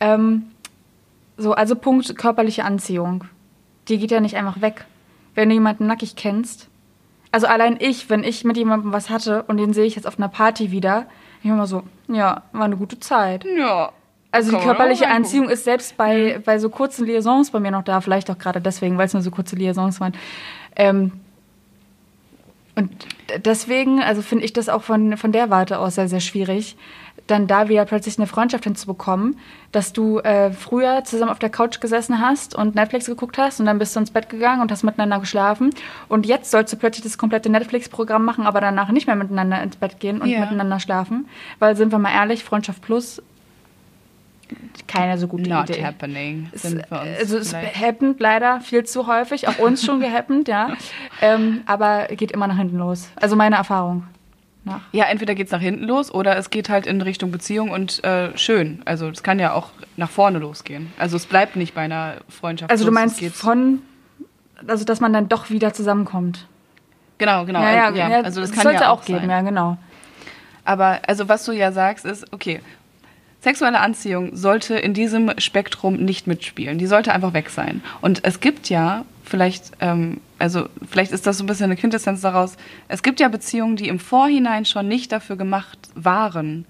Ähm, 0.00 0.42
so, 1.40 1.52
also 1.52 1.74
Punkt 1.74 2.16
körperliche 2.16 2.64
Anziehung. 2.64 3.24
Die 3.88 3.98
geht 3.98 4.10
ja 4.10 4.20
nicht 4.20 4.36
einfach 4.36 4.60
weg. 4.60 4.84
Wenn 5.34 5.48
du 5.48 5.54
jemanden 5.54 5.86
nackig 5.86 6.16
kennst. 6.16 6.68
Also 7.32 7.46
allein 7.46 7.76
ich, 7.80 8.10
wenn 8.10 8.24
ich 8.24 8.44
mit 8.44 8.56
jemandem 8.56 8.92
was 8.92 9.10
hatte 9.10 9.44
und 9.44 9.56
den 9.56 9.72
sehe 9.72 9.84
ich 9.84 9.94
jetzt 9.94 10.06
auf 10.06 10.18
einer 10.18 10.28
Party 10.28 10.70
wieder, 10.70 11.06
ich 11.42 11.48
immer 11.48 11.66
so, 11.66 11.84
ja, 12.08 12.42
war 12.52 12.64
eine 12.64 12.76
gute 12.76 12.98
Zeit. 12.98 13.44
Ja. 13.44 13.92
Also 14.32 14.56
die 14.56 14.62
körperliche 14.62 15.08
Anziehung 15.08 15.48
ist 15.48 15.64
selbst 15.64 15.96
bei, 15.96 16.40
bei 16.44 16.58
so 16.58 16.68
kurzen 16.68 17.06
Liaisons 17.06 17.50
bei 17.50 17.58
mir 17.58 17.72
noch 17.72 17.82
da, 17.82 18.00
vielleicht 18.00 18.30
auch 18.30 18.38
gerade 18.38 18.60
deswegen, 18.60 18.96
weil 18.96 19.06
es 19.06 19.12
nur 19.12 19.22
so 19.22 19.30
kurze 19.30 19.56
Liaisons 19.56 20.00
waren. 20.00 20.12
Ähm, 20.76 21.12
und 22.76 22.90
deswegen, 23.44 24.00
also 24.00 24.22
finde 24.22 24.44
ich 24.44 24.52
das 24.52 24.68
auch 24.68 24.82
von, 24.82 25.16
von 25.16 25.32
der 25.32 25.50
Warte 25.50 25.78
aus 25.78 25.96
sehr, 25.96 26.08
sehr 26.08 26.20
schwierig, 26.20 26.76
dann 27.30 27.46
da 27.46 27.68
wieder 27.68 27.84
plötzlich 27.84 28.18
eine 28.18 28.26
Freundschaft 28.26 28.64
hinzubekommen, 28.64 29.38
dass 29.72 29.92
du 29.92 30.18
äh, 30.18 30.52
früher 30.52 31.04
zusammen 31.04 31.30
auf 31.30 31.38
der 31.38 31.50
Couch 31.50 31.80
gesessen 31.80 32.20
hast 32.20 32.54
und 32.54 32.74
Netflix 32.74 33.06
geguckt 33.06 33.38
hast 33.38 33.60
und 33.60 33.66
dann 33.66 33.78
bist 33.78 33.94
du 33.94 34.00
ins 34.00 34.10
Bett 34.10 34.28
gegangen 34.28 34.60
und 34.60 34.70
hast 34.72 34.82
miteinander 34.82 35.20
geschlafen 35.20 35.70
und 36.08 36.26
jetzt 36.26 36.50
sollst 36.50 36.72
du 36.72 36.76
plötzlich 36.76 37.04
das 37.04 37.18
komplette 37.18 37.50
Netflix-Programm 37.50 38.24
machen, 38.24 38.46
aber 38.46 38.60
danach 38.60 38.90
nicht 38.90 39.06
mehr 39.06 39.16
miteinander 39.16 39.62
ins 39.62 39.76
Bett 39.76 40.00
gehen 40.00 40.20
und 40.20 40.28
yeah. 40.28 40.40
miteinander 40.40 40.80
schlafen, 40.80 41.28
weil 41.58 41.76
sind 41.76 41.92
wir 41.92 41.98
mal 41.98 42.12
ehrlich, 42.12 42.44
Freundschaft 42.44 42.82
plus 42.82 43.22
keine 44.88 45.16
so 45.16 45.28
gute 45.28 45.48
Not 45.48 45.70
Idee. 45.70 45.84
happening. 45.84 46.48
Es, 46.50 46.64
also 46.90 47.38
es 47.38 47.54
happened 47.54 48.18
leider 48.18 48.60
viel 48.60 48.82
zu 48.84 49.06
häufig, 49.06 49.46
auch 49.46 49.58
uns 49.60 49.84
schon 49.84 50.00
gehappened, 50.00 50.48
ja. 50.48 50.72
Ähm, 51.22 51.60
aber 51.66 52.06
geht 52.06 52.32
immer 52.32 52.46
nach 52.46 52.56
hinten 52.56 52.78
los. 52.78 53.10
Also 53.16 53.36
meine 53.36 53.56
Erfahrung 53.56 54.04
nach. 54.64 54.80
Ja, 54.92 55.06
entweder 55.06 55.34
geht 55.34 55.46
es 55.46 55.52
nach 55.52 55.60
hinten 55.60 55.84
los 55.84 56.12
oder 56.12 56.36
es 56.36 56.50
geht 56.50 56.68
halt 56.68 56.86
in 56.86 57.00
Richtung 57.00 57.30
Beziehung 57.30 57.70
und 57.70 58.02
äh, 58.04 58.36
schön. 58.36 58.82
Also 58.84 59.08
es 59.08 59.22
kann 59.22 59.38
ja 59.38 59.52
auch 59.52 59.70
nach 59.96 60.10
vorne 60.10 60.38
losgehen. 60.38 60.92
Also 60.98 61.16
es 61.16 61.26
bleibt 61.26 61.56
nicht 61.56 61.74
bei 61.74 61.82
einer 61.82 62.16
Freundschaft. 62.28 62.70
Also 62.70 62.84
du 62.84 62.92
meinst 62.92 63.22
von, 63.34 63.80
also 64.66 64.84
dass 64.84 65.00
man 65.00 65.12
dann 65.12 65.28
doch 65.28 65.50
wieder 65.50 65.72
zusammenkommt. 65.72 66.46
Genau, 67.18 67.44
genau. 67.44 67.62
Ja, 67.62 67.72
ja, 67.72 67.90
ja. 67.90 68.08
ja 68.08 68.20
also 68.22 68.40
das, 68.40 68.50
das 68.50 68.56
kann 68.56 68.64
sollte 68.64 68.84
ja 68.84 68.90
auch, 68.90 69.00
auch 69.00 69.04
gehen, 69.04 69.28
ja, 69.28 69.40
genau. 69.42 69.76
Aber 70.64 71.00
also 71.06 71.28
was 71.28 71.44
du 71.44 71.52
ja 71.52 71.72
sagst 71.72 72.04
ist, 72.04 72.32
okay, 72.32 72.60
sexuelle 73.40 73.80
Anziehung 73.80 74.36
sollte 74.36 74.76
in 74.76 74.94
diesem 74.94 75.32
Spektrum 75.38 75.96
nicht 75.96 76.26
mitspielen. 76.26 76.78
Die 76.78 76.86
sollte 76.86 77.12
einfach 77.12 77.32
weg 77.32 77.50
sein. 77.50 77.82
Und 78.00 78.24
es 78.24 78.40
gibt 78.40 78.68
ja 78.68 79.04
vielleicht, 79.30 79.72
ähm, 79.80 80.20
also 80.38 80.66
vielleicht 80.90 81.12
ist 81.12 81.26
das 81.26 81.38
so 81.38 81.44
ein 81.44 81.46
bisschen 81.46 81.66
eine 81.66 81.76
Quintessenz 81.76 82.20
daraus. 82.20 82.56
Es 82.88 83.02
gibt 83.02 83.20
ja 83.20 83.28
Beziehungen, 83.28 83.76
die 83.76 83.88
im 83.88 83.98
Vorhinein 83.98 84.66
schon 84.66 84.88
nicht 84.88 85.12
dafür 85.12 85.36
gemacht 85.36 85.78
waren, 85.94 86.66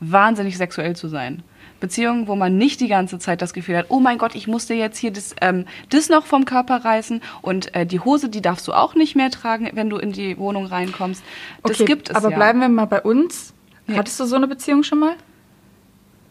wahnsinnig 0.00 0.56
sexuell 0.56 0.94
zu 0.94 1.08
sein. 1.08 1.42
Beziehungen, 1.80 2.28
wo 2.28 2.36
man 2.36 2.56
nicht 2.56 2.80
die 2.80 2.86
ganze 2.86 3.18
Zeit 3.18 3.42
das 3.42 3.52
Gefühl 3.52 3.76
hat, 3.76 3.86
oh 3.88 3.98
mein 3.98 4.16
Gott, 4.16 4.36
ich 4.36 4.46
musste 4.46 4.74
jetzt 4.74 4.98
hier 4.98 5.10
das, 5.10 5.34
ähm, 5.40 5.64
das 5.88 6.08
noch 6.08 6.26
vom 6.26 6.44
Körper 6.44 6.84
reißen 6.84 7.20
und 7.40 7.74
äh, 7.74 7.84
die 7.84 7.98
Hose, 7.98 8.28
die 8.28 8.40
darfst 8.40 8.68
du 8.68 8.72
auch 8.72 8.94
nicht 8.94 9.16
mehr 9.16 9.30
tragen, 9.30 9.68
wenn 9.72 9.90
du 9.90 9.96
in 9.96 10.12
die 10.12 10.38
Wohnung 10.38 10.66
reinkommst. 10.66 11.24
Das 11.64 11.80
okay, 11.80 11.84
gibt 11.86 12.10
es 12.10 12.14
aber 12.14 12.30
ja. 12.30 12.36
bleiben 12.36 12.60
wir 12.60 12.68
mal 12.68 12.84
bei 12.84 13.02
uns. 13.02 13.52
Ja. 13.88 13.96
Hattest 13.96 14.20
du 14.20 14.26
so 14.26 14.36
eine 14.36 14.46
Beziehung 14.46 14.84
schon 14.84 15.00
mal? 15.00 15.16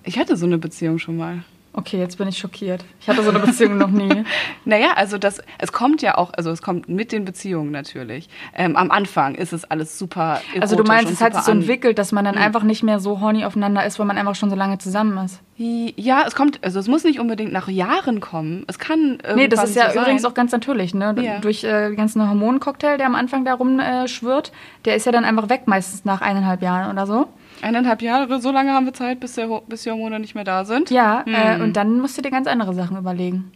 Ich 0.03 0.17
hatte 0.17 0.37
so 0.37 0.45
eine 0.45 0.57
Beziehung 0.57 0.99
schon 0.99 1.17
mal. 1.17 1.43
Okay, 1.73 1.97
jetzt 1.99 2.17
bin 2.17 2.27
ich 2.27 2.37
schockiert. 2.37 2.83
Ich 2.99 3.07
hatte 3.07 3.23
so 3.23 3.29
eine 3.29 3.39
Beziehung 3.39 3.77
noch 3.77 3.89
nie. 3.89 4.23
Naja, 4.65 4.89
also 4.95 5.17
das, 5.17 5.41
es 5.57 5.71
kommt 5.71 6.01
ja 6.03 6.17
auch, 6.17 6.31
also 6.33 6.51
es 6.51 6.61
kommt 6.61 6.87
mit 6.87 7.11
den 7.11 7.25
Beziehungen 7.25 7.71
natürlich. 7.71 8.29
Ähm, 8.53 8.75
am 8.75 8.91
Anfang 8.91 9.35
ist 9.35 9.53
es 9.53 9.63
alles 9.65 9.97
super 9.97 10.39
Also 10.59 10.75
du 10.75 10.83
meinst, 10.83 11.11
es 11.11 11.19
hat 11.21 11.33
sich 11.33 11.43
so 11.43 11.51
entwickelt, 11.51 11.97
dass 11.97 12.11
man 12.11 12.25
dann 12.25 12.35
Mhm. 12.35 12.41
einfach 12.41 12.63
nicht 12.63 12.83
mehr 12.83 12.99
so 12.99 13.21
horny 13.21 13.43
aufeinander 13.45 13.85
ist, 13.85 13.97
weil 13.99 14.05
man 14.05 14.17
einfach 14.17 14.35
schon 14.35 14.49
so 14.49 14.55
lange 14.55 14.77
zusammen 14.77 15.17
ist. 15.25 15.39
Ja, 15.57 16.23
es 16.27 16.35
kommt, 16.35 16.59
also 16.63 16.79
es 16.79 16.87
muss 16.87 17.03
nicht 17.03 17.19
unbedingt 17.19 17.53
nach 17.53 17.67
Jahren 17.67 18.19
kommen. 18.19 18.65
Es 18.67 18.77
kann 18.77 19.19
Nee, 19.35 19.47
das 19.47 19.63
ist 19.63 19.75
ja 19.75 19.91
so 19.91 19.99
übrigens 19.99 20.25
auch 20.25 20.33
ganz 20.33 20.51
natürlich, 20.51 20.93
ne? 20.93 21.15
Ja. 21.19 21.39
Durch 21.39 21.63
äh, 21.63 21.87
den 21.89 21.95
ganzen 21.95 22.27
Hormoncocktail, 22.27 22.97
der 22.97 23.05
am 23.07 23.15
Anfang 23.15 23.45
da 23.45 23.53
rumschwirrt, 23.53 24.49
äh, 24.49 24.51
der 24.85 24.95
ist 24.95 25.05
ja 25.05 25.11
dann 25.11 25.23
einfach 25.25 25.49
weg, 25.49 25.63
meistens 25.65 26.03
nach 26.05 26.21
eineinhalb 26.21 26.61
Jahren 26.61 26.91
oder 26.91 27.07
so. 27.07 27.27
Eineinhalb 27.61 28.01
Jahre, 28.01 28.39
so 28.41 28.51
lange 28.51 28.73
haben 28.73 28.85
wir 28.85 28.93
Zeit, 28.93 29.19
bis, 29.19 29.35
der, 29.35 29.47
bis 29.67 29.83
die 29.83 29.91
Hormone 29.91 30.19
nicht 30.19 30.35
mehr 30.35 30.43
da 30.43 30.65
sind. 30.65 30.89
Ja, 30.89 31.23
äh, 31.27 31.55
Hm. 31.55 31.61
und 31.61 31.73
dann 31.77 31.99
musst 31.99 32.17
du 32.17 32.21
dir 32.21 32.31
ganz 32.31 32.47
andere 32.47 32.73
Sachen 32.73 32.97
überlegen. 32.97 33.51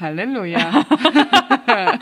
Halleluja. 0.00 0.84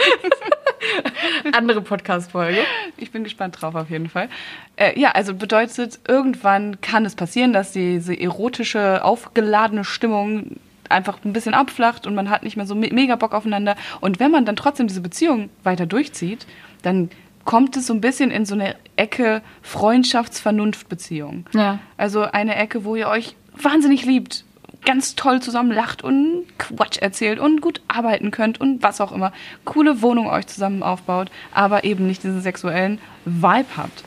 Andere 1.53 1.80
Podcast-Folge. 1.80 2.59
Ich 2.97 3.11
bin 3.11 3.24
gespannt 3.24 3.61
drauf 3.61 3.74
auf 3.74 3.88
jeden 3.90 4.09
Fall. 4.09 4.28
Äh, 4.76 4.99
ja, 4.99 5.12
also 5.12 5.34
bedeutet, 5.34 5.99
irgendwann 6.07 6.80
kann 6.80 7.05
es 7.05 7.14
passieren, 7.14 7.53
dass 7.53 7.72
diese 7.72 8.18
erotische, 8.18 9.03
aufgeladene 9.05 9.84
Stimmung 9.84 10.57
einfach 10.88 11.18
ein 11.24 11.32
bisschen 11.32 11.55
abflacht 11.55 12.07
und 12.07 12.14
man 12.14 12.28
hat 12.28 12.42
nicht 12.42 12.57
mehr 12.57 12.66
so 12.66 12.74
me 12.74 12.88
mega 12.92 13.16
Bock 13.16 13.32
aufeinander. 13.32 13.76
Und 14.01 14.20
wenn 14.20 14.30
man 14.30 14.45
dann 14.45 14.57
trotzdem 14.57 14.86
diese 14.86 15.01
Beziehung 15.01 15.49
weiter 15.62 15.86
durchzieht, 15.86 16.47
dann 16.82 17.09
kommt 17.45 17.76
es 17.76 17.86
so 17.86 17.95
ein 17.95 18.01
bisschen 18.01 18.30
in 18.30 18.47
so 18.47 18.55
eine 18.55 18.76
Ecke 18.97 19.42
Freundschafts-Vernunft-Beziehung. 19.62 21.47
Ja. 21.53 21.78
Also 21.97 22.22
eine 22.22 22.57
Ecke, 22.57 22.84
wo 22.84 22.97
ihr 22.97 23.09
euch 23.09 23.36
wahnsinnig 23.57 24.05
liebt, 24.05 24.45
ganz 24.84 25.14
toll 25.14 25.40
zusammen 25.40 25.72
lacht 25.72 26.05
und 26.05 26.45
Quatsch 26.59 26.99
erzählt 26.99 27.38
und 27.38 27.61
gut 27.61 27.80
arbeiten 27.88 28.30
könnt 28.30 28.61
und 28.61 28.82
was 28.82 29.01
auch 29.01 29.12
immer. 29.12 29.32
Coole 29.64 30.03
Wohnung 30.03 30.28
euch 30.28 30.47
zusammen 30.47 30.82
aufbaut, 30.82 31.30
aber 31.53 31.84
eben 31.84 32.07
nicht 32.07 32.22
diesen 32.22 32.40
sexuellen 32.40 32.99
Vibe 33.24 33.76
habt. 33.76 34.05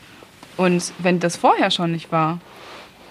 Und 0.55 0.93
wenn 0.99 1.19
das 1.19 1.37
vorher 1.37 1.71
schon 1.71 1.91
nicht 1.91 2.11
war, 2.11 2.39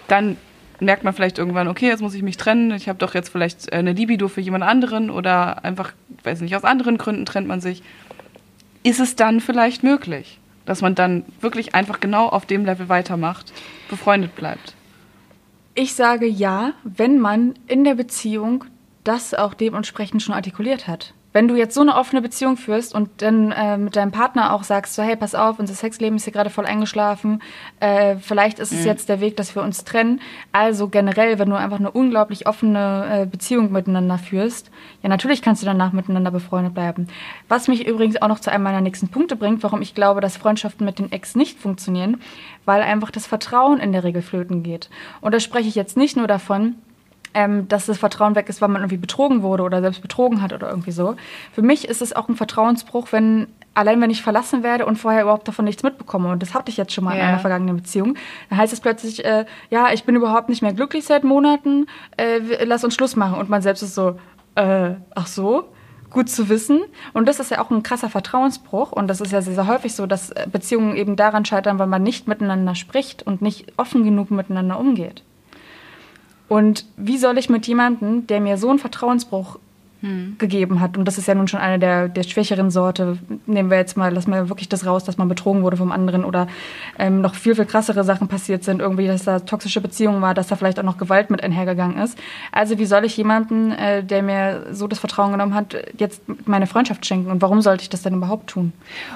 dann 0.08 0.36
merkt 0.80 1.04
man 1.04 1.14
vielleicht 1.14 1.38
irgendwann, 1.38 1.68
okay, 1.68 1.86
jetzt 1.86 2.02
muss 2.02 2.14
ich 2.14 2.22
mich 2.22 2.36
trennen, 2.36 2.72
ich 2.72 2.88
habe 2.88 2.98
doch 2.98 3.14
jetzt 3.14 3.30
vielleicht 3.30 3.72
äh, 3.72 3.76
eine 3.76 3.92
Libido 3.92 4.28
für 4.28 4.40
jemand 4.40 4.64
anderen 4.64 5.10
oder 5.10 5.64
einfach, 5.64 5.92
weiß 6.22 6.42
nicht, 6.42 6.54
aus 6.54 6.64
anderen 6.64 6.98
Gründen 6.98 7.24
trennt 7.24 7.48
man 7.48 7.60
sich. 7.60 7.82
Ist 8.86 9.00
es 9.00 9.16
dann 9.16 9.40
vielleicht 9.40 9.82
möglich, 9.82 10.38
dass 10.64 10.80
man 10.80 10.94
dann 10.94 11.24
wirklich 11.40 11.74
einfach 11.74 11.98
genau 11.98 12.28
auf 12.28 12.46
dem 12.46 12.64
Level 12.64 12.88
weitermacht, 12.88 13.52
befreundet 13.90 14.36
bleibt? 14.36 14.76
Ich 15.74 15.94
sage 15.94 16.26
ja, 16.26 16.72
wenn 16.84 17.18
man 17.18 17.54
in 17.66 17.82
der 17.82 17.96
Beziehung 17.96 18.64
das 19.02 19.34
auch 19.34 19.54
dementsprechend 19.54 20.22
schon 20.22 20.36
artikuliert 20.36 20.86
hat. 20.86 21.14
Wenn 21.36 21.48
du 21.48 21.54
jetzt 21.54 21.74
so 21.74 21.82
eine 21.82 21.96
offene 21.96 22.22
Beziehung 22.22 22.56
führst 22.56 22.94
und 22.94 23.10
dann 23.20 23.52
äh, 23.52 23.76
mit 23.76 23.94
deinem 23.94 24.10
Partner 24.10 24.54
auch 24.54 24.62
sagst, 24.62 24.94
so 24.94 25.02
hey, 25.02 25.16
pass 25.16 25.34
auf, 25.34 25.58
unser 25.58 25.74
Sexleben 25.74 26.16
ist 26.16 26.24
hier 26.24 26.32
gerade 26.32 26.48
voll 26.48 26.64
eingeschlafen, 26.64 27.42
äh, 27.78 28.16
vielleicht 28.16 28.58
ist 28.58 28.72
es 28.72 28.86
jetzt 28.86 29.10
der 29.10 29.20
Weg, 29.20 29.36
dass 29.36 29.54
wir 29.54 29.62
uns 29.62 29.84
trennen. 29.84 30.22
Also 30.52 30.88
generell, 30.88 31.38
wenn 31.38 31.50
du 31.50 31.56
einfach 31.56 31.78
eine 31.78 31.90
unglaublich 31.90 32.48
offene 32.48 33.24
äh, 33.24 33.26
Beziehung 33.26 33.70
miteinander 33.70 34.16
führst, 34.16 34.70
ja 35.02 35.10
natürlich 35.10 35.42
kannst 35.42 35.60
du 35.60 35.66
danach 35.66 35.92
miteinander 35.92 36.30
befreundet 36.30 36.72
bleiben. 36.72 37.06
Was 37.48 37.68
mich 37.68 37.86
übrigens 37.86 38.16
auch 38.22 38.28
noch 38.28 38.40
zu 38.40 38.50
einem 38.50 38.64
meiner 38.64 38.80
nächsten 38.80 39.08
Punkte 39.08 39.36
bringt, 39.36 39.62
warum 39.62 39.82
ich 39.82 39.94
glaube, 39.94 40.22
dass 40.22 40.38
Freundschaften 40.38 40.86
mit 40.86 40.98
den 40.98 41.12
Ex 41.12 41.36
nicht 41.36 41.60
funktionieren, 41.60 42.22
weil 42.64 42.80
einfach 42.80 43.10
das 43.10 43.26
Vertrauen 43.26 43.78
in 43.78 43.92
der 43.92 44.04
Regel 44.04 44.22
flöten 44.22 44.62
geht. 44.62 44.88
Und 45.20 45.34
da 45.34 45.40
spreche 45.40 45.68
ich 45.68 45.74
jetzt 45.74 45.98
nicht 45.98 46.16
nur 46.16 46.28
davon, 46.28 46.76
ähm, 47.36 47.68
dass 47.68 47.84
das 47.86 47.98
Vertrauen 47.98 48.34
weg 48.34 48.48
ist, 48.48 48.60
weil 48.62 48.68
man 48.70 48.80
irgendwie 48.80 48.96
betrogen 48.96 49.42
wurde 49.42 49.62
oder 49.62 49.82
selbst 49.82 50.00
betrogen 50.00 50.40
hat 50.40 50.52
oder 50.54 50.70
irgendwie 50.70 50.90
so. 50.90 51.14
Für 51.52 51.60
mich 51.62 51.86
ist 51.86 52.00
es 52.00 52.16
auch 52.16 52.28
ein 52.28 52.34
Vertrauensbruch, 52.34 53.12
wenn 53.12 53.46
allein 53.74 54.00
wenn 54.00 54.08
ich 54.08 54.22
verlassen 54.22 54.62
werde 54.62 54.86
und 54.86 54.96
vorher 54.96 55.22
überhaupt 55.22 55.46
davon 55.46 55.66
nichts 55.66 55.82
mitbekomme 55.82 56.30
und 56.30 56.40
das 56.42 56.54
hatte 56.54 56.70
ich 56.70 56.78
jetzt 56.78 56.94
schon 56.94 57.04
mal 57.04 57.12
in 57.12 57.18
Ja. 57.18 57.28
einer 57.28 57.38
vergangenen 57.38 57.76
Beziehung, 57.76 58.16
dann 58.48 58.58
heißt 58.58 58.72
es 58.72 58.80
plötzlich, 58.80 59.22
äh, 59.26 59.44
ja, 59.68 59.92
ich 59.92 60.04
bin 60.04 60.16
überhaupt 60.16 60.48
nicht 60.48 60.62
mehr 60.62 60.72
glücklich 60.72 61.04
seit 61.04 61.24
Monaten, 61.24 61.86
äh, 62.16 62.64
lass 62.64 62.84
uns 62.84 62.94
Schluss 62.94 63.16
machen 63.16 63.38
und 63.38 63.50
man 63.50 63.60
selbst 63.60 63.82
ist 63.82 63.94
so, 63.94 64.18
äh, 64.54 64.94
ach 65.14 65.26
so, 65.26 65.68
gut 66.08 66.30
zu 66.30 66.48
wissen. 66.48 66.84
Und 67.12 67.28
das 67.28 67.38
ist 67.40 67.50
ja 67.50 67.60
auch 67.60 67.70
ein 67.70 67.82
krasser 67.82 68.08
Vertrauensbruch. 68.08 68.92
Und 68.92 69.08
das 69.08 69.20
ist 69.20 69.32
ja 69.32 69.42
sehr, 69.42 69.54
sehr 69.54 69.66
häufig 69.66 69.94
so, 69.94 70.06
dass 70.06 70.30
äh, 70.30 70.46
Beziehungen 70.50 70.96
eben 70.96 71.16
daran 71.16 71.44
scheitern, 71.44 71.78
weil 71.78 71.88
man 71.88 72.02
nicht 72.02 72.26
miteinander 72.28 72.74
spricht 72.74 73.26
und 73.26 73.42
nicht 73.42 73.72
offen 73.76 74.04
genug 74.04 74.30
miteinander 74.30 74.78
umgeht. 74.78 75.22
Und 76.48 76.84
wie 76.96 77.18
soll 77.18 77.38
ich 77.38 77.48
mit 77.48 77.66
jemandem, 77.66 78.26
der 78.26 78.40
mir 78.40 78.56
so 78.56 78.68
einen 78.70 78.78
Vertrauensbruch 78.78 79.58
gegeben 80.38 80.78
hat, 80.80 80.96
und 80.96 81.04
das 81.04 81.18
ist 81.18 81.26
ja 81.26 81.34
nun 81.34 81.48
schon 81.48 81.58
eine 81.58 81.80
der, 81.80 82.08
der 82.08 82.22
schwächeren 82.22 82.70
Sorte, 82.70 83.18
nehmen 83.46 83.70
wir 83.70 83.78
jetzt 83.78 83.96
mal, 83.96 84.12
lassen 84.12 84.30
wir 84.30 84.48
wirklich 84.48 84.68
das 84.68 84.86
raus, 84.86 85.02
dass 85.02 85.16
man 85.16 85.28
betrogen 85.28 85.62
wurde 85.62 85.76
vom 85.78 85.90
anderen 85.90 86.24
oder 86.24 86.46
ähm, 86.96 87.20
noch 87.22 87.34
viel, 87.34 87.56
viel 87.56 87.64
krassere 87.64 88.04
Sachen 88.04 88.28
passiert 88.28 88.62
sind, 88.62 88.80
irgendwie, 88.80 89.08
dass 89.08 89.24
da 89.24 89.40
toxische 89.40 89.80
Beziehungen 89.80 90.22
war, 90.22 90.32
dass 90.32 90.46
da 90.46 90.54
vielleicht 90.54 90.78
auch 90.78 90.84
noch 90.84 90.98
Gewalt 90.98 91.30
mit 91.30 91.42
einhergegangen 91.42 91.98
ist. 91.98 92.16
Also 92.52 92.78
wie 92.78 92.86
soll 92.86 93.04
ich 93.04 93.16
jemanden, 93.16 93.72
äh, 93.72 94.04
der 94.04 94.22
mir 94.22 94.66
so 94.70 94.86
das 94.86 95.00
Vertrauen 95.00 95.32
genommen 95.32 95.54
hat, 95.54 95.74
jetzt 95.98 96.22
meine 96.46 96.68
Freundschaft 96.68 97.04
schenken 97.04 97.30
und 97.30 97.42
warum 97.42 97.60
sollte 97.60 97.82
ich 97.82 97.88
das 97.88 98.02
denn 98.02 98.14
überhaupt 98.14 98.48
tun? 98.48 98.72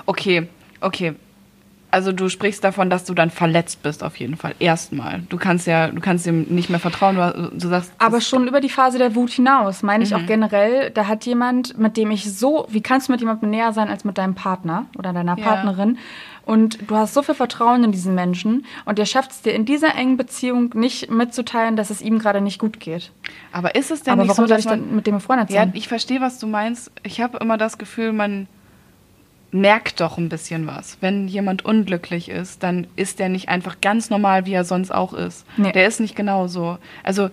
Okay, 0.07 0.49
okay. 0.81 1.15
Also 1.93 2.13
du 2.13 2.29
sprichst 2.29 2.63
davon, 2.63 2.89
dass 2.91 3.05
du 3.05 3.15
dann 3.15 3.31
verletzt 3.31 3.83
bist 3.83 4.05
auf 4.05 4.17
jeden 4.17 4.37
Fall. 4.37 4.55
Erstmal. 4.59 5.23
Du 5.29 5.37
kannst 5.39 5.67
ja, 5.67 5.89
du 5.89 6.01
kannst 6.01 6.27
ihm 6.27 6.43
nicht 6.49 6.71
mehr 6.71 6.79
vertrauen. 6.79 7.17
Du, 7.17 7.51
du 7.53 7.69
sagst, 7.69 7.93
Aber 7.99 8.21
schon 8.21 8.47
über 8.47 8.61
die 8.61 8.69
Phase 8.69 8.99
der 8.99 9.15
Wut 9.15 9.31
hinaus, 9.31 9.83
meine 9.83 10.05
ich 10.05 10.15
auch 10.15 10.25
generell, 10.27 10.91
da 10.91 11.07
hat 11.09 11.27
jemand, 11.27 11.79
mit 11.79 11.97
dem 11.97 12.11
ich 12.11 12.33
so, 12.33 12.67
wie 12.71 12.81
kannst 12.81 13.09
du 13.09 13.13
mit 13.13 13.21
jemandem 13.21 13.51
näher 13.51 13.73
sein 13.73 13.89
als 13.89 14.05
mit 14.05 14.19
deinem 14.19 14.35
Partner 14.35 14.87
oder 14.99 15.13
deiner 15.13 15.37
Ja. 15.37 15.45
Partnerin? 15.45 15.99
Und 16.47 16.79
du 16.91 16.97
hast 16.97 17.15
so 17.15 17.23
viel 17.23 17.35
Vertrauen 17.35 17.85
in 17.85 17.93
diesen 17.93 18.15
Menschen 18.15 18.65
und 18.85 18.99
ihr 18.99 19.07
schafft 19.07 19.31
es 19.31 19.43
dir 19.43 19.53
in 19.53 19.65
dieser 19.67 19.95
engen 19.95 20.17
Beziehung 20.17 20.71
nicht 20.75 21.11
mitzuteilen, 21.11 21.77
dass 21.77 21.91
es 21.91 22.01
ihm 22.01 22.19
gerade 22.19 22.41
nicht 22.41 22.59
gut 22.59 22.81
geht. 22.81 23.13
aber 23.53 23.75
ist 23.75 23.91
es 23.91 24.03
denn 24.03 24.13
Aber 24.15 24.23
nicht 24.23 24.31
warum 24.31 24.45
so, 24.45 24.49
soll 24.49 24.57
dass 24.57 24.65
ich 24.65 24.71
dann 24.71 24.95
mit 24.97 25.07
dem 25.07 25.15
befreundet 25.17 25.51
Ja, 25.51 25.61
sein? 25.63 25.73
ich 25.75 25.87
verstehe, 25.87 26.21
was 26.21 26.39
du 26.39 26.47
meinst. 26.47 26.91
Ich 27.05 27.21
habe 27.21 27.39
immer 27.39 27.57
das 27.59 27.79
Gefühl, 27.79 28.13
man 28.13 28.49
merkt 29.53 30.01
doch 30.01 30.17
ein 30.19 30.29
bisschen 30.29 30.67
was. 30.67 30.99
Wenn 31.01 31.27
jemand 31.29 31.65
unglücklich 31.65 32.29
ist, 32.29 32.63
dann 32.63 32.87
ist 32.97 33.19
der 33.19 33.29
nicht 33.29 33.49
einfach 33.49 33.81
ganz 33.81 34.09
normal, 34.11 34.47
wie 34.47 34.53
er 34.53 34.65
sonst 34.65 34.91
auch 34.93 35.13
ist. 35.13 35.45
Nee. 35.57 35.73
Der 35.73 35.87
ist 35.87 35.99
nicht 36.01 36.15
genauso. 36.15 36.79
Also, 37.03 37.31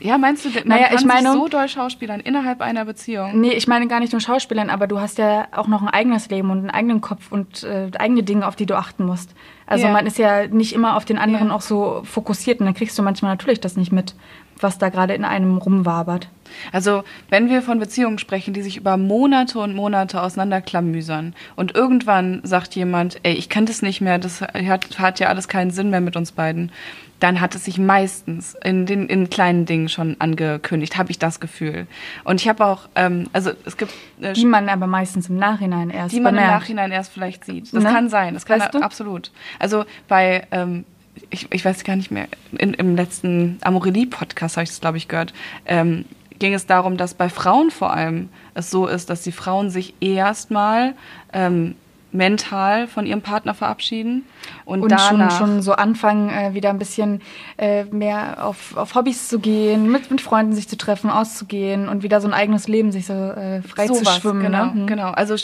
ja, 0.00 0.18
meinst 0.18 0.44
du, 0.44 0.48
man 0.50 0.68
Naja, 0.68 0.88
kann 0.88 0.98
ich 0.98 1.04
meine- 1.04 1.32
so 1.32 1.48
doll 1.48 1.68
schauspielern 1.68 2.20
innerhalb 2.20 2.60
einer 2.60 2.84
Beziehung? 2.84 3.40
Nee, 3.40 3.52
ich 3.52 3.66
meine 3.68 3.86
gar 3.88 4.00
nicht 4.00 4.12
nur 4.12 4.20
Schauspielern, 4.20 4.68
aber 4.70 4.86
du 4.86 5.00
hast 5.00 5.18
ja 5.18 5.46
auch 5.52 5.68
noch 5.68 5.80
ein 5.82 5.88
eigenes 5.88 6.28
Leben 6.28 6.50
und 6.50 6.58
einen 6.58 6.70
eigenen 6.70 7.00
Kopf 7.00 7.30
und 7.32 7.62
äh, 7.64 7.90
eigene 7.98 8.22
Dinge, 8.22 8.46
auf 8.46 8.56
die 8.56 8.66
du 8.66 8.76
achten 8.76 9.04
musst. 9.04 9.30
Also 9.66 9.86
Ja. 9.86 9.92
man 9.92 10.06
ist 10.06 10.18
ja 10.18 10.46
nicht 10.48 10.72
immer 10.72 10.96
auf 10.96 11.04
den 11.04 11.18
anderen 11.18 11.48
Ja. 11.48 11.54
auch 11.54 11.60
so 11.62 12.02
fokussiert 12.04 12.60
und 12.60 12.66
dann 12.66 12.74
kriegst 12.74 12.98
du 12.98 13.02
manchmal 13.02 13.32
natürlich 13.32 13.60
das 13.60 13.76
nicht 13.76 13.90
mit, 13.92 14.14
was 14.60 14.78
da 14.78 14.88
gerade 14.88 15.14
in 15.14 15.24
einem 15.24 15.58
rumwabert. 15.58 16.28
Also, 16.72 17.02
wenn 17.28 17.48
wir 17.50 17.60
von 17.60 17.78
Beziehungen 17.78 18.18
sprechen, 18.18 18.54
die 18.54 18.62
sich 18.62 18.76
über 18.76 18.96
Monate 18.96 19.58
und 19.58 19.74
Monate 19.74 20.22
auseinanderklamüsern 20.22 21.34
und 21.56 21.74
irgendwann 21.74 22.40
sagt 22.44 22.74
jemand, 22.76 23.18
ey, 23.24 23.34
ich 23.34 23.48
kann 23.48 23.66
das 23.66 23.82
nicht 23.82 24.00
mehr, 24.00 24.18
das 24.18 24.40
hat, 24.40 24.98
hat 24.98 25.20
ja 25.20 25.28
alles 25.28 25.48
keinen 25.48 25.70
Sinn 25.70 25.90
mehr 25.90 26.00
mit 26.00 26.16
uns 26.16 26.32
beiden, 26.32 26.70
dann 27.18 27.40
hat 27.40 27.54
es 27.54 27.64
sich 27.64 27.78
meistens 27.78 28.54
in 28.62 28.84
den 28.86 29.06
in 29.08 29.28
kleinen 29.30 29.64
Dingen 29.66 29.88
schon 29.88 30.16
angekündigt, 30.18 30.96
habe 30.98 31.10
ich 31.10 31.18
das 31.18 31.40
Gefühl. 31.40 31.86
Und 32.24 32.40
ich 32.42 32.48
habe 32.48 32.64
auch, 32.64 32.88
ähm, 32.94 33.28
also 33.32 33.50
es 33.64 33.76
gibt 33.76 33.92
äh, 34.20 34.34
Die 34.34 34.44
man 34.44 34.68
aber 34.68 34.86
meistens 34.86 35.28
im 35.30 35.36
Nachhinein 35.38 35.90
erst 35.90 36.14
die 36.14 36.20
man 36.20 36.34
im 36.34 36.40
bemerkt. 36.42 36.60
Nachhinein 36.62 36.92
erst 36.92 37.12
vielleicht 37.12 37.44
sieht. 37.44 37.72
Das 37.74 37.82
Ne? 37.82 37.90
kann 37.90 38.08
sein, 38.10 38.34
das 38.34 38.44
kann 38.46 38.60
Weißt 38.60 38.74
du? 38.74 38.80
absolut. 38.80 39.32
Also 39.58 39.84
bei, 40.08 40.46
ähm, 40.50 40.84
ich, 41.30 41.46
ich 41.50 41.64
weiß 41.64 41.84
gar 41.84 41.96
nicht 41.96 42.10
mehr, 42.10 42.28
in, 42.58 42.74
im 42.74 42.96
letzten 42.96 43.58
Amorelie-Podcast 43.62 44.56
habe 44.56 44.64
ich 44.64 44.70
das, 44.70 44.80
glaube 44.80 44.98
ich, 44.98 45.08
gehört, 45.08 45.32
ähm, 45.66 46.04
ging 46.38 46.54
es 46.54 46.66
darum, 46.66 46.96
dass 46.96 47.14
bei 47.14 47.28
Frauen 47.28 47.70
vor 47.70 47.92
allem 47.92 48.28
es 48.54 48.70
so 48.70 48.86
ist, 48.86 49.10
dass 49.10 49.22
die 49.22 49.32
Frauen 49.32 49.70
sich 49.70 49.94
erstmal 50.00 50.94
ähm, 51.32 51.76
mental 52.16 52.86
von 52.88 53.06
ihrem 53.06 53.22
Partner 53.22 53.54
verabschieden 53.54 54.24
und, 54.64 54.82
und 54.82 54.90
schon, 54.90 55.18
danach 55.18 55.38
schon 55.38 55.62
so 55.62 55.72
anfangen, 55.72 56.30
äh, 56.30 56.54
wieder 56.54 56.70
ein 56.70 56.78
bisschen 56.78 57.20
äh, 57.58 57.84
mehr 57.84 58.44
auf, 58.44 58.76
auf 58.76 58.94
Hobbys 58.94 59.28
zu 59.28 59.38
gehen, 59.38 59.90
mit, 59.90 60.10
mit 60.10 60.20
Freunden 60.20 60.52
sich 60.52 60.68
zu 60.68 60.76
treffen, 60.76 61.10
auszugehen 61.10 61.88
und 61.88 62.02
wieder 62.02 62.20
so 62.20 62.28
ein 62.28 62.34
eigenes 62.34 62.68
Leben 62.68 62.92
sich 62.92 63.06
so 63.06 63.12
äh, 63.12 63.62
frei 63.62 63.86
zu 63.86 63.94
Sowas, 63.94 64.16
schwimmen. 64.16 64.42
Genau, 64.42 64.66
ne? 64.66 64.74
Hm. 64.74 64.86
genau. 64.86 65.10
Also 65.10 65.36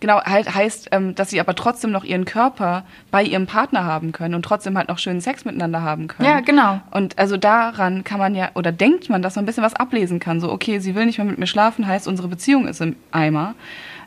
genau 0.00 0.20
halt 0.22 0.54
heißt, 0.54 0.88
ähm, 0.92 1.14
dass 1.14 1.30
sie 1.30 1.40
aber 1.40 1.54
trotzdem 1.54 1.90
noch 1.90 2.04
ihren 2.04 2.24
Körper 2.24 2.84
bei 3.10 3.22
ihrem 3.22 3.46
Partner 3.46 3.84
haben 3.84 4.12
können 4.12 4.34
und 4.34 4.44
trotzdem 4.44 4.76
halt 4.76 4.88
noch 4.88 4.98
schönen 4.98 5.20
Sex 5.20 5.44
miteinander 5.44 5.82
haben 5.82 6.08
können. 6.08 6.28
Ja, 6.28 6.40
genau. 6.40 6.80
Und 6.90 7.18
also 7.18 7.36
daran 7.36 8.04
kann 8.04 8.18
man 8.18 8.34
ja 8.34 8.50
oder 8.54 8.72
denkt 8.72 9.08
man, 9.08 9.22
dass 9.22 9.36
man 9.36 9.44
ein 9.44 9.46
bisschen 9.46 9.64
was 9.64 9.74
ablesen 9.74 10.20
kann. 10.20 10.40
So 10.40 10.50
okay, 10.50 10.78
sie 10.80 10.94
will 10.94 11.06
nicht 11.06 11.18
mehr 11.18 11.26
mit 11.26 11.38
mir 11.38 11.46
schlafen, 11.46 11.86
heißt 11.86 12.08
unsere 12.08 12.28
Beziehung 12.28 12.66
ist 12.66 12.80
im 12.80 12.96
Eimer. 13.10 13.54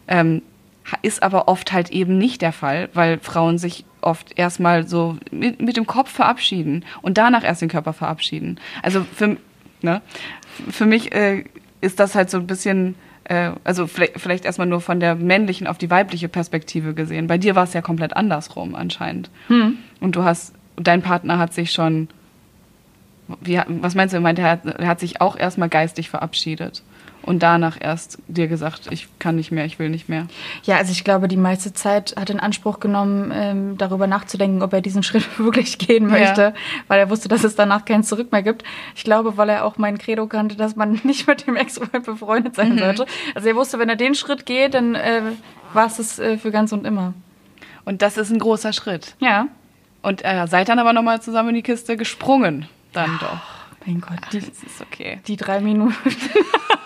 Ähm, 0.08 0.42
ist 1.02 1.24
aber 1.24 1.48
oft 1.48 1.74
halt 1.74 1.90
eben 1.90 2.18
nicht 2.18 2.42
der 2.42 2.54
Fall, 2.54 2.90
weil 2.94 3.20
Frauen 3.20 3.58
sich 3.58 3.86
oft 4.02 4.38
erstmal 4.38 4.88
so 4.88 5.18
mit, 5.32 5.62
mit 5.62 5.78
dem 5.78 5.86
Kopf 5.86 6.10
verabschieden 6.10 6.86
und 7.02 7.18
danach 7.18 7.44
erst 7.44 7.62
den 7.62 7.70
Körper 7.70 7.94
verabschieden. 7.94 8.60
Also 8.82 9.04
für 9.04 9.38
Ne? 9.82 10.02
Für 10.70 10.86
mich 10.86 11.14
äh, 11.14 11.46
ist 11.82 12.00
das 12.00 12.16
halt 12.16 12.30
so 12.30 12.38
ein 12.38 12.48
bisschen, 12.48 12.96
äh, 13.26 13.52
also 13.64 13.88
vielleicht, 13.88 14.20
vielleicht 14.20 14.46
erstmal 14.46 14.68
nur 14.68 14.82
von 14.82 15.00
der 15.00 15.16
männlichen 15.16 15.68
auf 15.68 15.78
die 15.78 15.90
weibliche 15.90 16.28
Perspektive 16.28 16.94
gesehen. 16.94 17.28
Bei 17.28 17.38
dir 17.38 17.56
war 17.56 17.64
es 17.64 17.74
ja 17.74 17.82
komplett 17.82 18.16
andersrum 18.16 18.76
anscheinend. 18.76 19.30
Hm. 19.48 19.78
Und 20.00 20.16
du 20.16 20.24
hast, 20.24 20.54
dein 20.76 21.02
Partner 21.02 21.38
hat 21.40 21.54
sich 21.54 21.72
schon, 21.72 22.10
wie, 23.42 23.62
was 23.68 23.96
meinst 23.96 24.14
du, 24.14 24.18
er 24.18 24.38
er 24.38 24.52
hat, 24.52 24.66
er 24.66 24.88
hat 24.88 25.00
sich 25.00 25.22
auch 25.22 25.38
erstmal 25.38 25.70
geistig 25.70 26.10
verabschiedet. 26.10 26.84
Und 27.22 27.44
danach 27.44 27.78
erst 27.80 28.18
dir 28.28 28.48
gesagt, 28.48 28.88
ich 28.92 29.08
kann 29.20 29.36
nicht 29.36 29.52
mehr, 29.52 29.66
ich 29.66 29.78
will 29.78 29.90
nicht 29.90 30.08
mehr. 30.10 30.28
Ja, 30.64 30.78
also 30.78 30.92
ich 30.92 31.04
glaube, 31.04 31.28
die 31.28 31.38
meiste 31.38 31.74
Zeit 31.74 32.16
hat 32.18 32.30
in 32.30 32.40
Anspruch 32.40 32.80
genommen, 32.80 33.32
ähm, 33.36 33.78
darüber 33.78 34.08
nachzudenken, 34.08 34.64
ob 34.64 34.74
er 34.74 34.82
diesen 34.82 35.04
Schritt 35.04 35.38
wirklich 35.38 35.78
gehen 35.78 36.08
möchte, 36.08 36.42
Ja. 36.42 36.54
weil 36.88 37.00
er 37.00 37.10
wusste, 37.10 37.28
dass 37.28 37.44
es 37.44 37.56
danach 37.56 37.86
kein 37.86 38.04
Zurück 38.04 38.32
mehr 38.32 38.42
gibt. 38.42 38.64
Ich 38.96 39.04
glaube, 39.04 39.38
weil 39.38 39.50
er 39.50 39.66
auch 39.66 39.78
mein 39.78 39.98
Credo 39.98 40.28
kannte, 40.28 40.56
dass 40.56 40.76
man 40.76 40.94
nicht 41.04 41.28
mit 41.28 41.46
dem 41.46 41.56
Ex-Freund 41.56 42.06
befreundet 42.06 42.56
sein 42.56 42.76
Mhm. 42.76 42.80
sollte. 42.80 43.06
Also 43.36 43.48
er 43.50 43.56
wusste, 43.56 43.80
wenn 43.80 43.90
er 43.90 43.96
den 43.98 44.16
Schritt 44.16 44.46
geht, 44.46 44.74
dann 44.74 44.96
äh, 44.96 45.22
war 45.74 45.86
es 45.88 46.00
es 46.00 46.20
äh, 46.20 46.38
für 46.38 46.52
ganz 46.52 46.72
und 46.72 46.86
immer. 46.88 47.14
Und 47.86 48.02
das 48.02 48.18
ist 48.18 48.32
ein 48.32 48.40
großer 48.40 48.72
Schritt. 48.74 49.16
Ja. 49.20 49.48
Und 50.02 50.24
äh, 50.24 50.48
seid 50.48 50.70
dann 50.70 50.80
aber 50.80 50.94
nochmal 50.94 51.22
zusammen 51.22 51.50
in 51.50 51.56
die 51.56 51.64
Kiste 51.64 51.98
gesprungen. 51.98 52.68
Dann 52.94 53.20
doch. 53.20 53.38
Mein 53.86 54.00
Gott, 54.02 54.20
die, 54.32 54.40
Das 54.40 54.48
ist 54.50 54.82
okay. 54.82 55.20
die 55.28 55.36
drei 55.38 55.60
Minuten. 55.60 55.96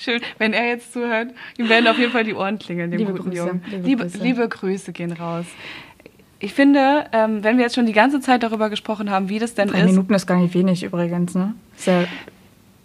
Schön, 0.00 0.22
wenn 0.38 0.54
er 0.54 0.66
jetzt 0.66 0.94
zuhört, 0.94 1.28
ihm 1.58 1.68
werden 1.68 1.86
auf 1.86 1.98
jeden 1.98 2.10
Fall 2.10 2.24
die 2.24 2.32
Ohren 2.32 2.58
klingeln, 2.58 2.90
dem 2.90 3.00
Liebe 3.00 3.12
guten 3.12 3.30
Grüße, 3.30 3.36
Jungen. 3.36 3.62
liebe 3.70 3.86
Liebe, 3.86 4.02
Grüße. 4.04 4.18
liebe 4.18 4.48
Grüße 4.48 4.92
gehen 4.92 5.12
raus. 5.12 5.44
Ich 6.38 6.54
finde, 6.54 7.04
ähm, 7.12 7.44
wenn 7.44 7.58
wir 7.58 7.64
jetzt 7.64 7.74
schon 7.74 7.84
die 7.84 7.92
ganze 7.92 8.20
Zeit 8.20 8.42
darüber 8.42 8.70
gesprochen 8.70 9.10
haben, 9.10 9.28
wie 9.28 9.38
das 9.38 9.54
denn 9.54 9.68
Drei 9.68 9.80
ist. 9.80 9.90
Minuten 9.90 10.14
ist 10.14 10.26
gar 10.26 10.38
nicht 10.38 10.54
wenig 10.54 10.82
übrigens, 10.82 11.34
ne? 11.34 11.54
Ja, 11.84 12.04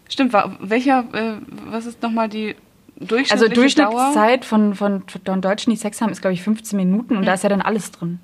Stimmt, 0.10 0.34
welcher, 0.60 1.06
äh, 1.14 1.38
was 1.70 1.86
ist 1.86 2.02
nochmal 2.02 2.30
die 2.30 2.56
durchschnittliche 2.98 3.32
also 3.32 3.48
Dauer? 3.48 3.56
Durchschnittszeit 3.56 4.46
von, 4.46 4.76
von, 4.76 5.04
von 5.26 5.42
Deutschen, 5.42 5.72
die 5.72 5.78
Sex 5.78 6.02
haben, 6.02 6.12
ist, 6.12 6.22
glaube 6.22 6.34
ich, 6.34 6.44
15 6.44 6.78
Minuten 6.78 7.16
und 7.18 7.26
da 7.26 7.34
ist 7.34 7.44
ja 7.44 7.50
dann 7.50 7.62
alles 7.62 7.92
drin. 7.92 8.20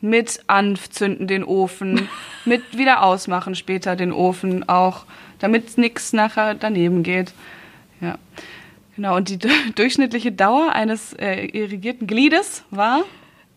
Mit 0.00 0.40
anzünden 0.46 1.26
den 1.26 1.42
Ofen, 1.42 2.08
mit 2.44 2.78
wieder 2.78 3.02
ausmachen 3.02 3.56
später 3.56 3.96
den 3.96 4.12
Ofen 4.12 4.68
auch, 4.68 5.04
damit 5.40 5.76
nichts 5.78 6.12
nachher 6.12 6.54
daneben 6.54 7.02
geht. 7.02 7.34
Ja. 8.00 8.18
Genau, 8.96 9.16
und 9.16 9.28
die 9.28 9.38
du- 9.38 9.48
durchschnittliche 9.74 10.32
Dauer 10.32 10.72
eines 10.72 11.12
äh, 11.14 11.46
irrigierten 11.46 12.06
Gliedes 12.06 12.64
war, 12.70 13.02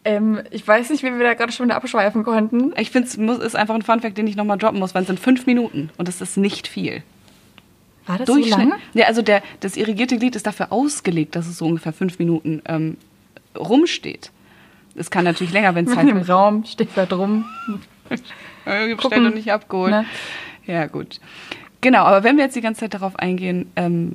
Ähm, 0.06 0.40
ich 0.52 0.66
weiß 0.66 0.90
nicht, 0.92 1.04
wie 1.04 1.12
wir 1.12 1.24
da 1.24 1.34
gerade 1.34 1.52
schon 1.52 1.66
wieder 1.68 1.76
abschweifen 1.76 2.24
konnten. 2.24 2.74
ich 2.78 2.90
finde, 2.90 3.08
es 3.10 3.18
muss- 3.18 3.40
ist 3.40 3.56
einfach 3.56 3.76
ein 3.76 3.82
Funfact, 3.82 4.18
den 4.18 4.28
ich 4.28 4.36
nochmal 4.38 4.58
droppen 4.58 4.80
muss, 4.80 4.96
weil 4.96 5.02
es 5.02 5.08
sind 5.08 5.20
fünf 5.20 5.46
Minuten 5.46 5.90
und 5.98 6.08
das 6.08 6.22
ist 6.22 6.38
nicht 6.38 6.68
viel. 6.68 7.04
War 8.06 8.18
das 8.18 8.28
so 8.28 8.36
Durchschnitt- 8.36 8.58
lange? 8.70 8.76
Ja, 8.94 9.08
also 9.08 9.22
der, 9.22 9.44
das 9.60 9.76
irrigierte 9.78 10.18
Glied 10.18 10.36
ist 10.36 10.48
dafür 10.48 10.72
ausgelegt, 10.72 11.36
dass 11.36 11.48
es 11.48 11.58
so 11.58 11.66
ungefähr 11.66 11.92
fünf 11.94 12.18
Minuten 12.18 12.62
ähm, 12.66 12.96
rumsteht. 13.58 14.32
Es 14.96 15.12
kann 15.12 15.24
natürlich 15.26 15.54
länger, 15.54 15.76
wenn 15.76 15.86
es 15.86 15.96
halt 15.96 16.10
im 16.10 16.18
Raum, 16.18 16.64
steht 16.66 16.90
da 16.96 17.06
drum. 17.06 17.46
Äh, 18.66 18.96
bestellt 18.96 19.26
und 19.26 19.36
nicht 19.36 19.52
abgeholt. 19.52 19.92
Ne? 19.92 20.06
Ja, 20.66 20.88
gut. 20.88 21.20
Genau, 21.82 22.04
aber 22.04 22.24
wenn 22.24 22.38
wir 22.38 22.44
jetzt 22.44 22.56
die 22.56 22.62
ganze 22.62 22.82
Zeit 22.82 22.94
darauf 22.94 23.18
eingehen, 23.18 23.72
ähm, 23.76 24.14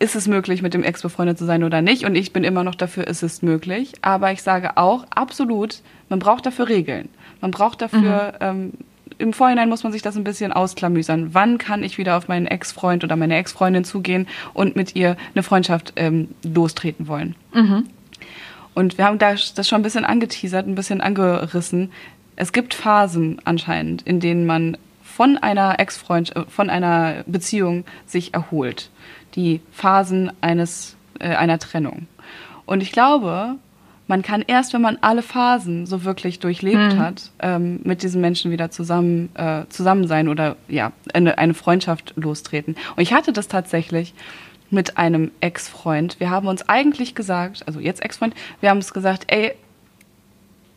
ist 0.00 0.16
es 0.16 0.26
möglich, 0.26 0.62
mit 0.62 0.74
dem 0.74 0.82
Ex 0.82 1.02
befreundet 1.02 1.38
zu 1.38 1.44
sein 1.44 1.62
oder 1.62 1.82
nicht? 1.82 2.04
Und 2.04 2.14
ich 2.14 2.32
bin 2.32 2.42
immer 2.42 2.64
noch 2.64 2.74
dafür, 2.74 3.06
es 3.06 3.22
ist 3.22 3.42
möglich. 3.42 3.92
Aber 4.00 4.32
ich 4.32 4.42
sage 4.42 4.76
auch, 4.76 5.04
absolut, 5.10 5.82
man 6.08 6.18
braucht 6.18 6.46
dafür 6.46 6.68
Regeln. 6.68 7.10
Man 7.42 7.50
braucht 7.50 7.82
dafür, 7.82 8.34
ähm, 8.40 8.72
im 9.18 9.34
Vorhinein 9.34 9.68
muss 9.68 9.82
man 9.82 9.92
sich 9.92 10.00
das 10.00 10.16
ein 10.16 10.24
bisschen 10.24 10.52
ausklamüsern. 10.52 11.34
Wann 11.34 11.58
kann 11.58 11.82
ich 11.84 11.98
wieder 11.98 12.16
auf 12.16 12.28
meinen 12.28 12.46
Ex-Freund 12.46 13.04
oder 13.04 13.16
meine 13.16 13.36
Ex-Freundin 13.36 13.84
zugehen 13.84 14.26
und 14.54 14.74
mit 14.74 14.96
ihr 14.96 15.16
eine 15.34 15.42
Freundschaft 15.42 15.92
ähm, 15.96 16.28
lostreten 16.42 17.06
wollen? 17.06 17.36
Und 18.72 18.96
wir 18.96 19.04
haben 19.04 19.18
da 19.18 19.32
das 19.32 19.68
schon 19.68 19.80
ein 19.80 19.82
bisschen 19.82 20.06
angeteasert, 20.06 20.66
ein 20.66 20.74
bisschen 20.74 21.02
angerissen. 21.02 21.92
Es 22.36 22.52
gibt 22.52 22.72
Phasen 22.72 23.38
anscheinend, 23.44 24.02
in 24.02 24.20
denen 24.20 24.46
man 24.46 24.78
von 25.14 25.36
einer 25.36 25.78
Ex-Freund, 25.78 26.34
äh, 26.36 26.44
von 26.48 26.70
einer 26.70 27.24
Beziehung 27.26 27.84
sich 28.06 28.34
erholt. 28.34 28.90
Die 29.34 29.60
Phasen 29.70 30.32
eines, 30.40 30.96
äh, 31.18 31.34
einer 31.34 31.58
Trennung. 31.58 32.06
Und 32.66 32.82
ich 32.82 32.92
glaube, 32.92 33.56
man 34.06 34.22
kann 34.22 34.42
erst, 34.46 34.72
wenn 34.72 34.82
man 34.82 34.98
alle 35.02 35.22
Phasen 35.22 35.86
so 35.86 36.04
wirklich 36.04 36.40
durchlebt 36.40 36.96
hat, 36.98 37.30
ähm, 37.38 37.78
mit 37.84 38.02
diesen 38.02 38.20
Menschen 38.20 38.50
wieder 38.50 38.70
zusammen, 38.70 39.28
äh, 39.34 39.66
zusammen 39.68 40.08
sein 40.08 40.28
oder 40.28 40.56
ja, 40.66 40.90
eine, 41.14 41.38
eine 41.38 41.54
Freundschaft 41.54 42.14
lostreten. 42.16 42.74
Und 42.96 43.02
ich 43.02 43.12
hatte 43.12 43.32
das 43.32 43.46
tatsächlich 43.46 44.14
mit 44.70 44.98
einem 44.98 45.30
Ex-Freund. 45.40 46.18
Wir 46.18 46.30
haben 46.30 46.48
uns 46.48 46.68
eigentlich 46.68 47.14
gesagt, 47.14 47.62
also 47.66 47.78
jetzt 47.78 48.04
Ex-Freund, 48.04 48.34
wir 48.60 48.70
haben 48.70 48.78
uns 48.78 48.92
gesagt, 48.92 49.24
ey, 49.28 49.54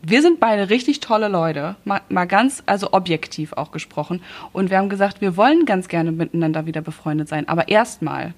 wir 0.06 0.22
sind 0.22 0.40
beide 0.40 0.70
richtig 0.70 1.00
tolle 1.00 1.30
Leute, 1.30 1.76
mal, 1.86 2.02
mal 2.10 2.26
ganz, 2.26 2.62
also 2.66 2.92
objektiv 2.92 3.54
auch 3.54 3.72
gesprochen. 3.72 4.22
Und 4.52 4.70
wir 4.70 4.78
haben 4.78 4.90
gesagt, 4.90 5.22
wir 5.22 5.38
wollen 5.38 5.66
ganz 5.66 5.88
gerne 5.88 6.12
miteinander 6.12 6.66
wieder 6.66 6.82
befreundet 6.82 7.30
sein. 7.30 7.48
Aber 7.48 7.70
erstmal 7.70 8.34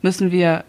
müssen 0.00 0.32
wir 0.32 0.64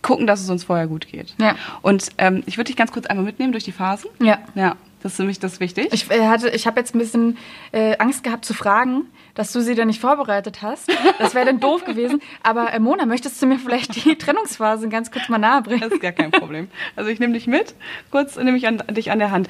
gucken, 0.00 0.26
dass 0.26 0.40
es 0.40 0.48
uns 0.48 0.64
vorher 0.64 0.86
gut 0.86 1.08
geht. 1.08 1.34
Ja. 1.38 1.56
Und 1.82 2.10
ähm, 2.18 2.42
ich 2.46 2.56
würde 2.56 2.68
dich 2.68 2.76
ganz 2.76 2.92
kurz 2.92 3.06
einmal 3.06 3.24
mitnehmen 3.24 3.52
durch 3.52 3.64
die 3.64 3.72
Phasen. 3.72 4.10
Ja. 4.20 4.38
Ja, 4.54 4.76
das 5.04 5.12
ist 5.12 5.16
für 5.16 5.24
mich 5.24 5.38
das 5.38 5.60
wichtig. 5.60 5.88
Ich, 5.92 6.10
äh, 6.10 6.26
hatte, 6.26 6.48
ich 6.48 6.66
habe 6.66 6.80
jetzt 6.80 6.94
ein 6.94 6.98
bisschen 6.98 7.36
äh, 7.72 7.96
Angst 7.98 8.24
gehabt 8.24 8.46
zu 8.46 8.54
fragen, 8.54 9.02
dass 9.34 9.52
du 9.52 9.60
sie 9.60 9.74
dann 9.74 9.88
nicht 9.88 10.00
vorbereitet 10.00 10.62
hast. 10.62 10.90
Das 11.18 11.34
wäre 11.34 11.44
dann 11.44 11.60
doof 11.60 11.84
gewesen. 11.84 12.22
Aber 12.42 12.72
äh, 12.72 12.80
Mona, 12.80 13.04
möchtest 13.04 13.40
du 13.42 13.46
mir 13.46 13.58
vielleicht 13.58 14.02
die 14.06 14.16
Trennungsphase 14.16 14.88
ganz 14.88 15.10
kurz 15.10 15.28
mal 15.28 15.36
nahe 15.36 15.60
bringen? 15.60 15.82
Das 15.82 15.92
ist 15.92 16.00
gar 16.00 16.12
kein 16.12 16.30
Problem. 16.30 16.68
Also 16.96 17.10
ich 17.10 17.20
nehme 17.20 17.34
dich 17.34 17.46
mit, 17.46 17.74
kurz 18.10 18.36
nehme 18.36 18.56
ich 18.56 18.66
an, 18.66 18.82
dich 18.90 19.10
an 19.10 19.18
der 19.18 19.30
Hand. 19.30 19.48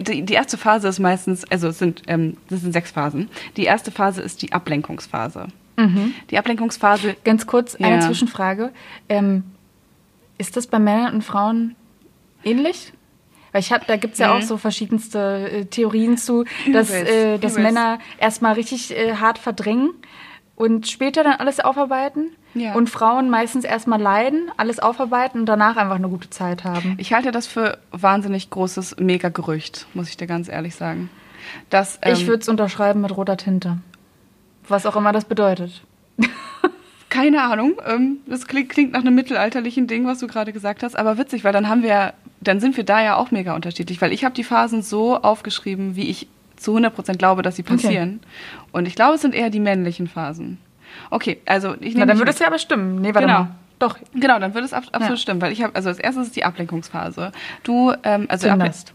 Die, 0.00 0.22
die 0.22 0.34
erste 0.34 0.58
Phase 0.58 0.88
ist 0.88 0.98
meistens, 0.98 1.48
also 1.52 1.68
es 1.68 1.78
sind, 1.78 2.02
ähm, 2.08 2.36
das 2.50 2.62
sind 2.62 2.72
sechs 2.72 2.90
Phasen. 2.90 3.30
Die 3.56 3.64
erste 3.64 3.92
Phase 3.92 4.22
ist 4.22 4.42
die 4.42 4.52
Ablenkungsphase. 4.52 5.46
Die 6.30 6.38
Ablenkungsphase, 6.38 7.14
Ganz 7.22 7.46
kurz 7.46 7.76
eine 7.76 7.96
Ja. 7.96 8.00
Zwischenfrage. 8.00 8.72
Ähm, 9.08 9.44
ist 10.38 10.56
das 10.56 10.66
bei 10.66 10.80
Männern 10.80 11.14
und 11.14 11.22
Frauen 11.22 11.76
ähnlich? 12.42 12.92
Weil 13.56 13.62
ich 13.62 13.72
hab, 13.72 13.86
da 13.86 13.96
gibt 13.96 14.12
es 14.12 14.18
ja 14.18 14.34
auch 14.36 14.42
so 14.42 14.58
verschiedenste 14.58 15.50
äh, 15.50 15.64
Theorien 15.64 16.18
zu, 16.18 16.44
dass, 16.70 16.90
äh, 16.90 17.38
dass. 17.38 17.56
Männer 17.56 18.00
erstmal 18.18 18.52
richtig 18.52 18.94
äh, 18.94 19.14
hart 19.14 19.38
verdrängen 19.38 19.94
und 20.56 20.88
später 20.88 21.24
dann 21.24 21.36
alles 21.36 21.60
aufarbeiten. 21.60 22.36
Ja. 22.52 22.74
Und 22.74 22.90
Frauen 22.90 23.30
meistens 23.30 23.64
erstmal 23.64 23.98
leiden, 23.98 24.50
alles 24.58 24.78
aufarbeiten 24.78 25.40
und 25.40 25.46
danach 25.46 25.78
einfach 25.78 25.94
eine 25.94 26.10
gute 26.10 26.28
Zeit 26.28 26.64
haben. 26.64 26.96
ich 26.98 27.14
halte 27.14 27.32
das 27.32 27.46
für 27.46 27.78
wahnsinnig 27.92 28.50
großes 28.50 28.96
Mega-Gerücht, 28.98 29.86
muss 29.94 30.10
ich 30.10 30.18
dir 30.18 30.26
ganz 30.26 30.50
ehrlich 30.50 30.74
sagen. 30.74 31.08
Dass, 31.70 31.98
ähm, 32.02 32.12
ich 32.12 32.26
würde 32.26 32.40
es 32.40 32.50
unterschreiben 32.50 33.00
mit 33.00 33.16
roter 33.16 33.38
Tinte. 33.38 33.78
Was 34.68 34.84
auch 34.84 34.96
immer 34.96 35.12
das 35.12 35.24
bedeutet. 35.24 35.80
Keine 37.08 37.42
Ahnung. 37.42 37.80
Ähm, 37.86 38.18
das 38.26 38.46
klingt, 38.46 38.68
klingt 38.68 38.92
nach 38.92 39.00
einem 39.00 39.14
mittelalterlichen 39.14 39.86
Ding, 39.86 40.06
was 40.06 40.18
du 40.18 40.26
gerade 40.26 40.52
gesagt 40.52 40.82
hast, 40.82 40.94
aber 40.94 41.16
witzig, 41.16 41.42
weil 41.42 41.54
dann 41.54 41.70
haben 41.70 41.82
wir, 41.82 42.12
dann 42.46 42.60
sind 42.60 42.76
wir 42.76 42.84
da 42.84 43.02
ja 43.02 43.16
auch 43.16 43.30
mega 43.30 43.54
unterschiedlich, 43.54 44.00
weil 44.00 44.12
ich 44.12 44.24
habe 44.24 44.34
die 44.34 44.44
Phasen 44.44 44.82
so 44.82 45.16
aufgeschrieben, 45.20 45.96
wie 45.96 46.08
ich 46.08 46.26
zu 46.56 46.76
100% 46.76 47.16
glaube, 47.16 47.42
dass 47.42 47.56
sie 47.56 47.62
passieren. 47.62 48.20
Und 48.72 48.86
ich 48.86 48.94
glaube, 48.94 49.14
es 49.16 49.20
sind 49.22 49.34
eher 49.34 49.50
die 49.50 49.60
männlichen 49.60 50.06
Phasen. 50.08 50.58
Okay, 51.10 51.40
also 51.46 51.74
ich 51.80 51.94
Na, 51.94 52.00
nehme 52.00 52.06
dann 52.06 52.08
dich 52.10 52.18
würde 52.20 52.30
es 52.32 52.38
ja 52.38 52.46
aber 52.46 52.58
stimmen. 52.58 53.00
Nee, 53.02 53.14
warte 53.14 53.26
Genau. 53.26 53.40
mal. 53.40 53.50
Doch, 53.78 53.98
Genau, 54.14 54.38
dann 54.38 54.54
würde 54.54 54.64
es 54.64 54.72
ab, 54.72 54.84
absolut 54.92 55.10
Ja. 55.10 55.22
stimmen, 55.22 55.42
weil 55.42 55.52
ich 55.52 55.62
habe, 55.62 55.74
also 55.74 55.90
als 55.90 55.98
erstes 55.98 56.28
ist 56.28 56.36
die 56.36 56.44
Ablenkungsphase. 56.44 57.32
Du, 57.62 57.92
ähm, 58.04 58.24
also, 58.28 58.48
Tinderst. 58.48 58.94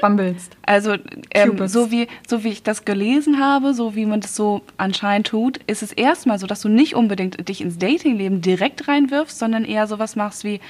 Bumblest. 0.00 0.56
also 0.66 0.94
ähm, 1.32 1.68
so 1.68 1.90
wie 1.90 2.06
so 2.28 2.44
wie 2.44 2.48
ich 2.48 2.62
das 2.62 2.84
gelesen 2.84 3.40
habe, 3.40 3.74
so 3.74 3.94
wie 3.94 4.06
man 4.06 4.20
das 4.20 4.36
so 4.36 4.62
anscheinend 4.76 5.28
tut, 5.28 5.58
ist 5.66 5.82
es 5.82 5.92
erstmal 5.92 6.38
so, 6.38 6.46
dass 6.46 6.60
du 6.60 6.68
nicht 6.68 6.94
unbedingt 6.94 7.48
dich 7.48 7.60
ins 7.60 7.78
Datingleben 7.78 8.40
direkt 8.40 8.86
reinwirfst, 8.88 9.38
sondern 9.38 9.64
eher 9.64 9.86
sowas 9.86 10.16
machst 10.16 10.44
wie 10.44 10.60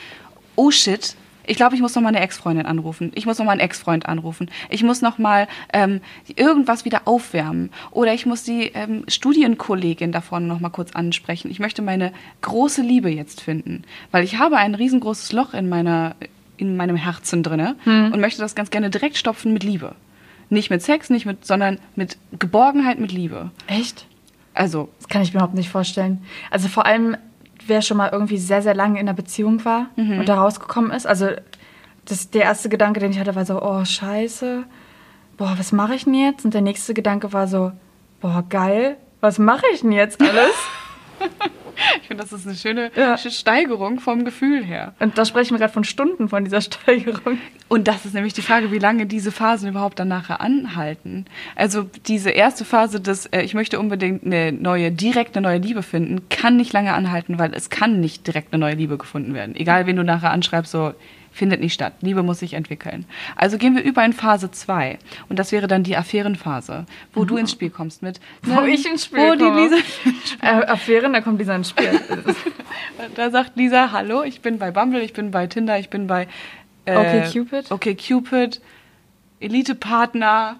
oh 0.56 0.70
shit. 0.70 1.16
Ich 1.46 1.56
glaube, 1.58 1.74
ich 1.74 1.82
muss 1.82 1.94
noch 1.94 2.00
mal 2.02 2.08
eine 2.08 2.20
Ex-Freundin 2.20 2.64
anrufen. 2.64 3.12
Ich 3.14 3.26
muss 3.26 3.38
noch 3.38 3.44
mal 3.44 3.52
einen 3.52 3.60
Ex-Freund 3.60 4.06
anrufen. 4.06 4.50
Ich 4.70 4.82
muss 4.82 5.02
noch 5.02 5.18
mal 5.18 5.46
ähm, 5.74 6.00
irgendwas 6.36 6.86
wieder 6.86 7.02
aufwärmen. 7.04 7.70
Oder 7.90 8.14
ich 8.14 8.24
muss 8.24 8.44
die 8.44 8.70
ähm, 8.74 9.04
Studienkollegin 9.08 10.10
da 10.10 10.22
vorne 10.22 10.46
noch 10.46 10.60
mal 10.60 10.70
kurz 10.70 10.92
ansprechen. 10.92 11.50
Ich 11.50 11.58
möchte 11.58 11.82
meine 11.82 12.12
große 12.40 12.80
Liebe 12.80 13.10
jetzt 13.10 13.42
finden. 13.42 13.82
Weil 14.10 14.24
ich 14.24 14.38
habe 14.38 14.56
ein 14.56 14.74
riesengroßes 14.74 15.32
Loch 15.32 15.52
in 15.52 15.68
meiner 15.68 16.16
in 16.56 16.76
meinem 16.76 16.96
Herzen 16.96 17.42
drinne 17.42 17.74
und 17.84 18.20
möchte 18.20 18.40
das 18.40 18.54
ganz 18.54 18.70
gerne 18.70 18.88
direkt 18.88 19.16
stopfen 19.16 19.52
mit 19.52 19.64
Liebe. 19.64 19.96
Nicht 20.50 20.70
mit 20.70 20.82
Sex, 20.82 21.10
nicht 21.10 21.26
mit, 21.26 21.44
sondern 21.44 21.78
mit 21.96 22.16
Geborgenheit, 22.38 23.00
mit 23.00 23.10
Liebe. 23.12 23.50
Echt? 23.66 24.06
Also, 24.54 24.88
Das 24.98 25.08
kann 25.08 25.22
ich 25.22 25.32
mir 25.32 25.38
überhaupt 25.38 25.56
nicht 25.56 25.68
vorstellen. 25.68 26.24
Also 26.50 26.68
vor 26.68 26.86
allem, 26.86 27.16
wer 27.66 27.82
schon 27.82 27.96
mal 27.96 28.10
irgendwie 28.12 28.38
sehr, 28.38 28.62
sehr 28.62 28.74
lange 28.74 29.00
in 29.00 29.08
einer 29.08 29.16
Beziehung 29.16 29.64
war 29.64 29.86
und 29.96 30.28
da 30.28 30.34
rausgekommen 30.40 30.90
ist. 30.90 31.06
Also 31.06 31.28
das, 32.04 32.30
der 32.30 32.42
erste 32.42 32.68
Gedanke, 32.68 33.00
den 33.00 33.10
ich 33.10 33.18
hatte, 33.18 33.34
war 33.34 33.44
so, 33.44 33.62
oh, 33.62 33.84
scheiße. 33.84 34.64
boah, 35.36 35.54
was 35.56 35.72
mache 35.72 35.94
ich 35.94 36.04
denn 36.04 36.14
jetzt? 36.14 36.44
Und 36.44 36.54
der 36.54 36.60
nächste 36.60 36.94
Gedanke 36.94 37.32
war 37.32 37.46
so, 37.48 37.72
boah, 38.20 38.44
geil, 38.48 38.96
was 39.20 39.38
mache 39.38 39.64
ich 39.72 39.80
denn 39.80 39.92
jetzt 39.92 40.20
alles? 40.20 40.54
Ich 42.00 42.08
finde, 42.08 42.22
das 42.22 42.32
ist 42.32 42.46
eine 42.46 42.56
schöne 42.56 42.90
Ja. 42.96 43.16
Steigerung 43.16 44.00
vom 44.00 44.24
Gefühl 44.24 44.64
her. 44.64 44.94
Und 45.00 45.16
da 45.18 45.24
sprechen 45.24 45.52
wir 45.52 45.58
gerade 45.58 45.72
von 45.72 45.84
Stunden 45.84 46.28
von 46.28 46.44
dieser 46.44 46.60
Steigerung. 46.60 47.38
Und 47.68 47.88
das 47.88 48.04
ist 48.04 48.14
nämlich 48.14 48.34
die 48.34 48.42
Frage, 48.42 48.70
wie 48.72 48.78
lange 48.78 49.06
diese 49.06 49.32
Phasen 49.32 49.68
überhaupt 49.68 49.98
dann 49.98 50.08
nachher 50.08 50.40
anhalten. 50.40 51.24
Also 51.56 51.86
diese 52.06 52.30
erste 52.30 52.64
Phase 52.64 53.00
des, 53.00 53.26
äh, 53.26 53.42
ich 53.42 53.54
möchte 53.54 53.78
unbedingt 53.78 54.24
eine 54.24 54.52
neue, 54.52 54.92
direkt 54.92 55.36
eine 55.36 55.46
neue 55.48 55.58
Liebe 55.58 55.82
finden, 55.82 56.28
kann 56.28 56.56
nicht 56.56 56.72
lange 56.72 56.92
anhalten, 56.94 57.38
weil 57.38 57.54
es 57.54 57.70
kann 57.70 58.00
nicht 58.00 58.26
direkt 58.26 58.52
eine 58.52 58.60
neue 58.60 58.74
Liebe 58.74 58.98
gefunden 58.98 59.34
werden. 59.34 59.56
Egal, 59.56 59.86
wen 59.86 59.96
du 59.96 60.04
nachher 60.04 60.30
anschreibst, 60.30 60.72
so 60.72 60.92
findet 61.34 61.60
nicht 61.60 61.74
statt. 61.74 61.94
Liebe 62.00 62.22
muss 62.22 62.38
sich 62.38 62.54
entwickeln. 62.54 63.04
Also 63.34 63.58
gehen 63.58 63.74
wir 63.74 63.82
über 63.82 64.04
in 64.04 64.12
Phase 64.12 64.52
2. 64.52 64.98
Und 65.28 65.38
das 65.38 65.50
wäre 65.50 65.66
dann 65.66 65.82
die 65.82 65.96
Affärenphase, 65.96 66.86
wo 67.12 67.24
du 67.24 67.36
ins 67.36 67.50
Spiel 67.50 67.70
kommst 67.70 68.02
mit... 68.02 68.20
Wo 68.42 68.62
ich 68.62 68.88
ins 68.88 69.06
Spiel 69.06 69.18
Wo 69.18 69.34
die 69.34 69.44
komme. 69.44 69.62
Lisa 69.62 69.76
Äh, 70.40 70.66
Affären, 70.66 71.12
da 71.12 71.20
kommt 71.20 71.40
dieser 71.40 71.56
ins 71.56 71.70
Spiel. 71.70 72.00
Da 73.16 73.30
sagt 73.30 73.56
Lisa, 73.56 73.90
hallo, 73.92 74.22
ich 74.22 74.40
bin 74.40 74.58
bei 74.58 74.70
Bumble, 74.70 75.02
ich 75.02 75.12
bin 75.12 75.30
bei 75.30 75.46
Tinder, 75.46 75.78
ich 75.78 75.90
bin 75.90 76.06
bei 76.06 76.28
äh, 76.84 76.96
OkCupid. 76.96 77.70
Okay, 77.70 77.94
Cupid, 77.96 78.60
Elite-Partner. 79.40 80.56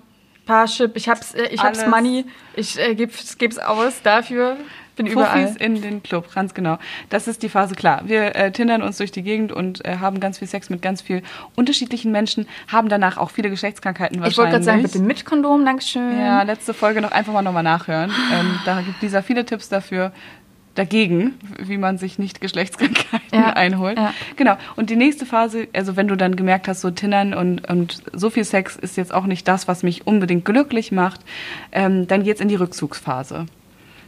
Parship, 0.46 0.96
ich 0.96 1.08
hab's, 1.08 1.34
äh, 1.34 1.48
ich 1.50 1.62
hab's. 1.62 1.86
Money, 1.86 2.26
ich 2.54 2.78
äh, 2.78 2.94
geb's, 2.94 3.38
geb's 3.38 3.58
aus 3.58 4.02
dafür, 4.02 4.56
bin 4.96 5.06
Fuffis 5.08 5.52
überall. 5.52 5.56
in 5.58 5.82
den 5.82 6.02
Club, 6.02 6.32
ganz 6.34 6.54
genau. 6.54 6.78
Das 7.10 7.26
ist 7.28 7.42
die 7.42 7.48
Phase, 7.48 7.74
klar. 7.74 8.02
Wir 8.06 8.34
äh, 8.36 8.52
tindern 8.52 8.82
uns 8.82 8.98
durch 8.98 9.10
die 9.12 9.22
Gegend 9.22 9.52
und 9.52 9.84
äh, 9.84 9.96
haben 9.98 10.20
ganz 10.20 10.38
viel 10.38 10.48
Sex 10.48 10.70
mit 10.70 10.82
ganz 10.82 11.02
viel 11.02 11.22
unterschiedlichen 11.56 12.12
Menschen, 12.12 12.46
haben 12.68 12.88
danach 12.88 13.16
auch 13.18 13.30
viele 13.30 13.50
Geschlechtskrankheiten 13.50 14.16
Ich 14.16 14.22
wollte 14.22 14.36
wahrscheinlich. 14.38 14.52
gerade 14.52 14.64
sagen, 14.64 14.82
bitte 14.82 14.98
mit 15.00 15.24
Kondom, 15.24 15.64
Dankeschön. 15.64 16.18
Ja, 16.18 16.42
letzte 16.42 16.74
Folge 16.74 17.00
noch 17.00 17.12
einfach 17.12 17.32
mal 17.32 17.42
nochmal 17.42 17.62
nachhören. 17.62 18.10
Ähm, 18.32 18.58
da 18.64 18.80
gibt 18.82 19.02
Lisa 19.02 19.22
viele 19.22 19.44
Tipps 19.44 19.68
dafür, 19.68 20.12
dagegen, 20.74 21.34
wie 21.58 21.78
man 21.78 21.98
sich 21.98 22.18
nicht 22.18 22.40
Geschlechtskrankheiten 22.40 23.28
Ja, 23.32 23.50
einholt. 23.50 23.96
ja. 23.96 24.12
Genau. 24.36 24.56
Und 24.74 24.90
die 24.90 24.96
nächste 24.96 25.24
Phase, 25.24 25.68
also 25.72 25.94
wenn 25.96 26.08
du 26.08 26.16
dann 26.16 26.34
gemerkt 26.34 26.66
hast, 26.66 26.80
so 26.80 26.90
Tindern 26.90 27.32
und, 27.32 27.68
und 27.70 28.02
so 28.12 28.28
viel 28.28 28.42
Sex 28.44 28.74
ist 28.74 28.96
jetzt 28.96 29.14
auch 29.14 29.26
nicht 29.26 29.46
das, 29.46 29.68
was 29.68 29.82
mich 29.84 30.06
unbedingt 30.06 30.44
glücklich 30.44 30.90
macht, 30.90 31.20
ähm, 31.70 32.08
dann 32.08 32.24
geht's 32.24 32.40
in 32.40 32.48
die 32.48 32.56
Rückzugsphase. 32.56 33.46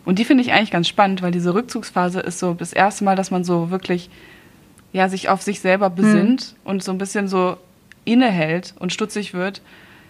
Und 0.06 0.18
die 0.18 0.24
finde 0.24 0.42
ich 0.42 0.52
eigentlich 0.52 0.70
ganz 0.70 0.88
spannend, 0.88 1.20
weil 1.20 1.32
diese 1.32 1.52
Rückzugsphase 1.52 2.20
ist 2.20 2.38
so 2.38 2.54
das 2.54 2.72
erste 2.72 3.04
Mal, 3.04 3.16
dass 3.16 3.30
man 3.30 3.44
so 3.44 3.70
wirklich 3.70 4.08
ja, 4.92 5.08
sich 5.10 5.28
auf 5.28 5.42
sich 5.42 5.60
selber 5.60 5.90
besinnt 5.90 6.54
und 6.64 6.82
so 6.82 6.90
ein 6.92 6.96
bisschen 6.96 7.28
so 7.28 7.58
innehält 8.06 8.72
und 8.78 8.92
stutzig 8.92 9.34
wird, 9.34 9.60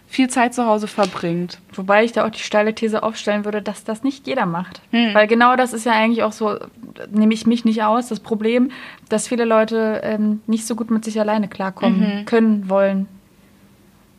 viel 0.07 0.29
Zeit 0.31 0.55
zu 0.55 0.67
Hause 0.67 0.87
verbringt. 0.87 1.59
Wobei 1.73 2.05
ich 2.05 2.13
da 2.13 2.25
auch 2.25 2.31
die 2.31 2.39
steile 2.39 2.75
These 2.75 3.03
aufstellen 3.03 3.45
würde, 3.45 3.63
dass 3.63 3.83
das 3.83 4.05
nicht 4.05 4.27
jeder 4.29 4.47
macht. 4.47 4.81
Hm. 4.93 5.15
Weil 5.15 5.27
genau 5.27 5.57
das 5.57 5.73
ist 5.73 5.87
ja 5.87 5.93
eigentlich 5.93 6.23
auch 6.23 6.31
so, 6.33 6.57
nehme 7.11 7.35
ich 7.35 7.47
mich 7.47 7.65
nicht 7.65 7.83
aus, 7.83 8.09
das 8.09 8.21
Problem, 8.21 8.71
dass 9.09 9.27
viele 9.27 9.45
Leute 9.45 10.03
ähm, 10.05 10.41
nicht 10.47 10.67
so 10.67 10.77
gut 10.77 10.91
mit 10.93 11.05
sich 11.05 11.19
alleine 11.19 11.49
klarkommen 11.49 12.21
Mhm. 12.21 12.25
können, 12.27 12.69
wollen. 12.69 13.09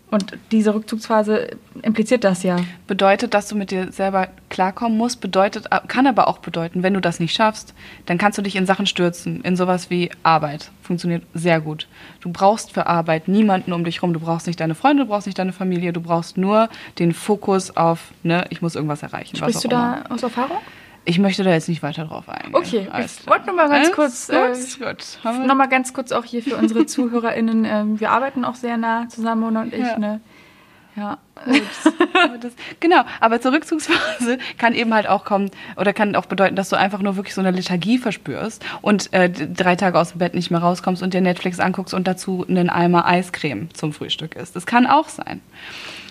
Und 0.09 0.37
diese 0.51 0.73
Rückzugsphase 0.73 1.57
impliziert 1.81 2.23
das 2.23 2.41
ja. 2.43 2.57
Bedeutet, 2.87 3.33
dass 3.33 3.49
du 3.49 3.55
mit 3.55 3.71
dir 3.71 3.91
selber 3.91 4.29
klarkommen 4.49 4.97
musst, 4.97 5.19
bedeutet, 5.19 5.67
kann 5.89 6.07
aber 6.07 6.29
auch 6.29 6.37
bedeuten, 6.37 6.81
wenn 6.81 6.93
du 6.93 7.01
das 7.01 7.19
nicht 7.19 7.35
schaffst, 7.35 7.73
dann 8.05 8.17
kannst 8.17 8.37
du 8.37 8.41
dich 8.41 8.55
in 8.55 8.65
Sachen 8.65 8.85
stürzen, 8.85 9.41
in 9.41 9.57
sowas 9.57 9.89
wie 9.89 10.09
Arbeit. 10.23 10.71
Funktioniert 10.81 11.23
sehr 11.33 11.59
gut. 11.59 11.87
Du 12.21 12.31
brauchst 12.31 12.71
für 12.71 12.87
Arbeit 12.87 13.27
niemanden 13.27 13.73
um 13.73 13.83
dich 13.83 14.01
rum. 14.01 14.13
Du 14.13 14.21
brauchst 14.21 14.47
nicht 14.47 14.61
deine 14.61 14.75
Freunde, 14.75 15.03
du 15.03 15.09
brauchst 15.09 15.27
nicht 15.27 15.39
deine 15.39 15.51
Familie, 15.51 15.91
du 15.91 15.99
brauchst 15.99 16.37
nur 16.37 16.69
den 16.99 17.13
Fokus 17.13 17.75
auf, 17.75 18.11
ne, 18.23 18.45
ich 18.49 18.61
muss 18.61 18.75
irgendwas 18.75 19.03
erreichen. 19.03 19.35
Sprichst 19.35 19.65
du 19.65 19.67
auch 19.67 19.71
immer. 19.73 20.03
da 20.07 20.13
aus 20.13 20.23
Erfahrung? 20.23 20.57
Ich 21.09 21.19
möchte 21.19 21.41
da 21.43 21.51
jetzt 21.51 21.69
nicht 21.69 21.81
weiter 21.83 22.03
drauf 22.03 22.27
eingehen. 22.27 22.53
Okay, 22.53 22.89
Alles 22.91 23.21
ich 23.21 23.27
wollte 23.27 23.45
nur 23.45 23.55
mal 23.55 23.69
ganz 23.69 23.85
Alles 23.87 23.95
kurz, 23.95 24.27
Gut, 24.27 24.35
äh, 24.35 24.89
gut. 24.93 25.19
Haben 25.23 25.39
wir- 25.39 25.47
Nochmal 25.47 25.69
ganz 25.69 25.93
kurz 25.93 26.11
auch 26.11 26.25
hier 26.25 26.43
für 26.43 26.57
unsere 26.57 26.85
ZuhörerInnen. 26.85 27.63
Ähm, 27.63 27.99
wir 28.01 28.11
arbeiten 28.11 28.43
auch 28.43 28.55
sehr 28.55 28.75
nah 28.75 29.07
zusammen, 29.07 29.39
Mona 29.41 29.61
und 29.61 29.73
ich. 29.73 29.79
Ja. 29.79 29.97
Ne? 29.97 30.19
Ja. 30.97 31.17
Das, 32.41 32.51
genau, 32.79 33.03
aber 33.21 33.39
zur 33.39 33.53
Rückzugsphase 33.53 34.39
kann 34.57 34.73
eben 34.73 34.93
halt 34.93 35.07
auch 35.07 35.23
kommen 35.23 35.51
oder 35.75 35.93
kann 35.93 36.15
auch 36.15 36.25
bedeuten, 36.25 36.55
dass 36.55 36.69
du 36.69 36.75
einfach 36.75 36.99
nur 37.01 37.15
wirklich 37.15 37.35
so 37.35 37.41
eine 37.41 37.51
Lethargie 37.51 37.99
verspürst 37.99 38.65
und 38.81 39.13
äh, 39.13 39.29
drei 39.29 39.75
Tage 39.75 39.97
aus 39.99 40.09
dem 40.11 40.17
Bett 40.19 40.33
nicht 40.33 40.49
mehr 40.51 40.59
rauskommst 40.59 41.03
und 41.03 41.13
dir 41.13 41.21
Netflix 41.21 41.59
anguckst 41.59 41.93
und 41.93 42.07
dazu 42.07 42.45
einen 42.49 42.69
Eimer 42.71 43.05
Eiscreme 43.05 43.69
zum 43.73 43.93
Frühstück 43.93 44.35
isst. 44.35 44.55
Das 44.55 44.65
kann 44.65 44.87
auch 44.87 45.07
sein. 45.07 45.41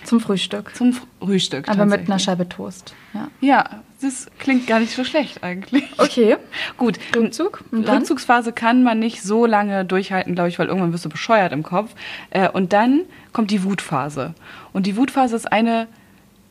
Zum 0.06 0.20
Frühstück. 0.20 0.74
Zum 0.74 0.96
Frühstück. 1.20 1.68
Aber 1.68 1.84
mit 1.84 2.06
einer. 2.06 2.18
Scheibe 2.18 2.48
Toast. 2.48 2.94
Ja. 3.12 3.28
Ja, 3.40 3.82
das 4.00 4.26
klingt 4.38 4.66
gar 4.66 4.80
nicht 4.80 4.94
so 4.94 5.04
schlecht 5.04 5.42
eigentlich. 5.42 5.84
Okay. 5.98 6.36
Gut, 6.76 6.98
Rückzug. 7.14 7.64
Rückzugsphase 7.72 8.52
kann 8.52 8.82
man 8.82 8.98
nicht 8.98 9.22
so 9.22 9.46
lange 9.46 9.84
durchhalten, 9.84 10.34
glaube 10.34 10.48
ich, 10.48 10.58
weil 10.58 10.68
irgendwann 10.68 10.92
wirst 10.92 11.04
du 11.04 11.08
bescheuert 11.08 11.52
im 11.52 11.62
Kopf. 11.62 11.94
Äh, 12.30 12.48
und 12.48 12.72
dann 12.72 13.02
kommt 13.32 13.50
die 13.50 13.64
Wutphase. 13.64 14.34
Und 14.72 14.86
die 14.86 14.96
Wutphase 14.96 15.36
ist 15.36 15.50
eine, 15.50 15.88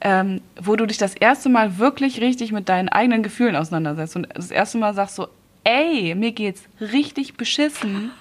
ähm, 0.01 0.41
wo 0.59 0.75
du 0.75 0.85
dich 0.85 0.97
das 0.97 1.15
erste 1.15 1.49
Mal 1.49 1.77
wirklich 1.77 2.19
richtig 2.21 2.51
mit 2.51 2.67
deinen 2.69 2.89
eigenen 2.89 3.23
Gefühlen 3.23 3.55
auseinandersetzt. 3.55 4.15
Und 4.15 4.27
das 4.33 4.51
erste 4.51 4.77
Mal 4.77 4.93
sagst 4.93 5.15
so, 5.15 5.27
ey, 5.63 6.15
mir 6.15 6.31
geht's 6.31 6.63
richtig 6.79 7.35
beschissen. 7.35 8.11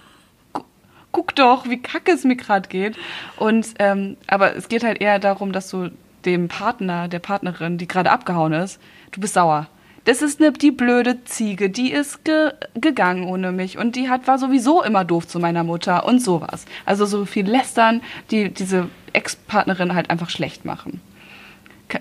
Gu- 1.14 1.22
Guck 1.24 1.34
doch, 1.36 1.68
wie 1.70 1.80
kacke 1.80 2.10
es 2.12 2.24
mir 2.24 2.36
gerade 2.36 2.68
geht. 2.68 2.96
Und 3.36 3.66
ähm, 3.78 4.16
aber 4.26 4.56
es 4.56 4.68
geht 4.68 4.82
halt 4.84 5.00
eher 5.00 5.18
darum, 5.20 5.52
dass 5.52 5.70
du 5.70 5.90
dem 6.24 6.48
Partner, 6.48 7.06
der 7.08 7.20
Partnerin, 7.20 7.78
die 7.78 7.86
gerade 7.86 8.10
abgehauen 8.10 8.52
ist, 8.52 8.80
du 9.12 9.20
bist 9.20 9.34
sauer. 9.34 9.68
Das 10.06 10.20
ist 10.22 10.40
ne, 10.40 10.52
die 10.52 10.70
blöde 10.70 11.24
Ziege, 11.24 11.70
die 11.70 11.90
ist 11.92 12.24
ge 12.24 12.50
gegangen 12.74 13.24
ohne 13.24 13.52
mich 13.52 13.78
und 13.78 13.94
die 13.96 14.10
hat, 14.10 14.26
war 14.26 14.38
sowieso 14.38 14.82
immer 14.82 15.04
doof 15.04 15.26
zu 15.28 15.38
meiner 15.38 15.64
Mutter 15.64 16.04
und 16.04 16.20
sowas. 16.20 16.66
Also 16.84 17.06
so 17.06 17.24
viel 17.24 17.46
lästern, 17.48 18.02
die 18.30 18.50
diese 18.50 18.88
Ex-Partnerin 19.14 19.94
halt 19.94 20.10
einfach 20.10 20.28
schlecht 20.30 20.64
machen. 20.64 21.00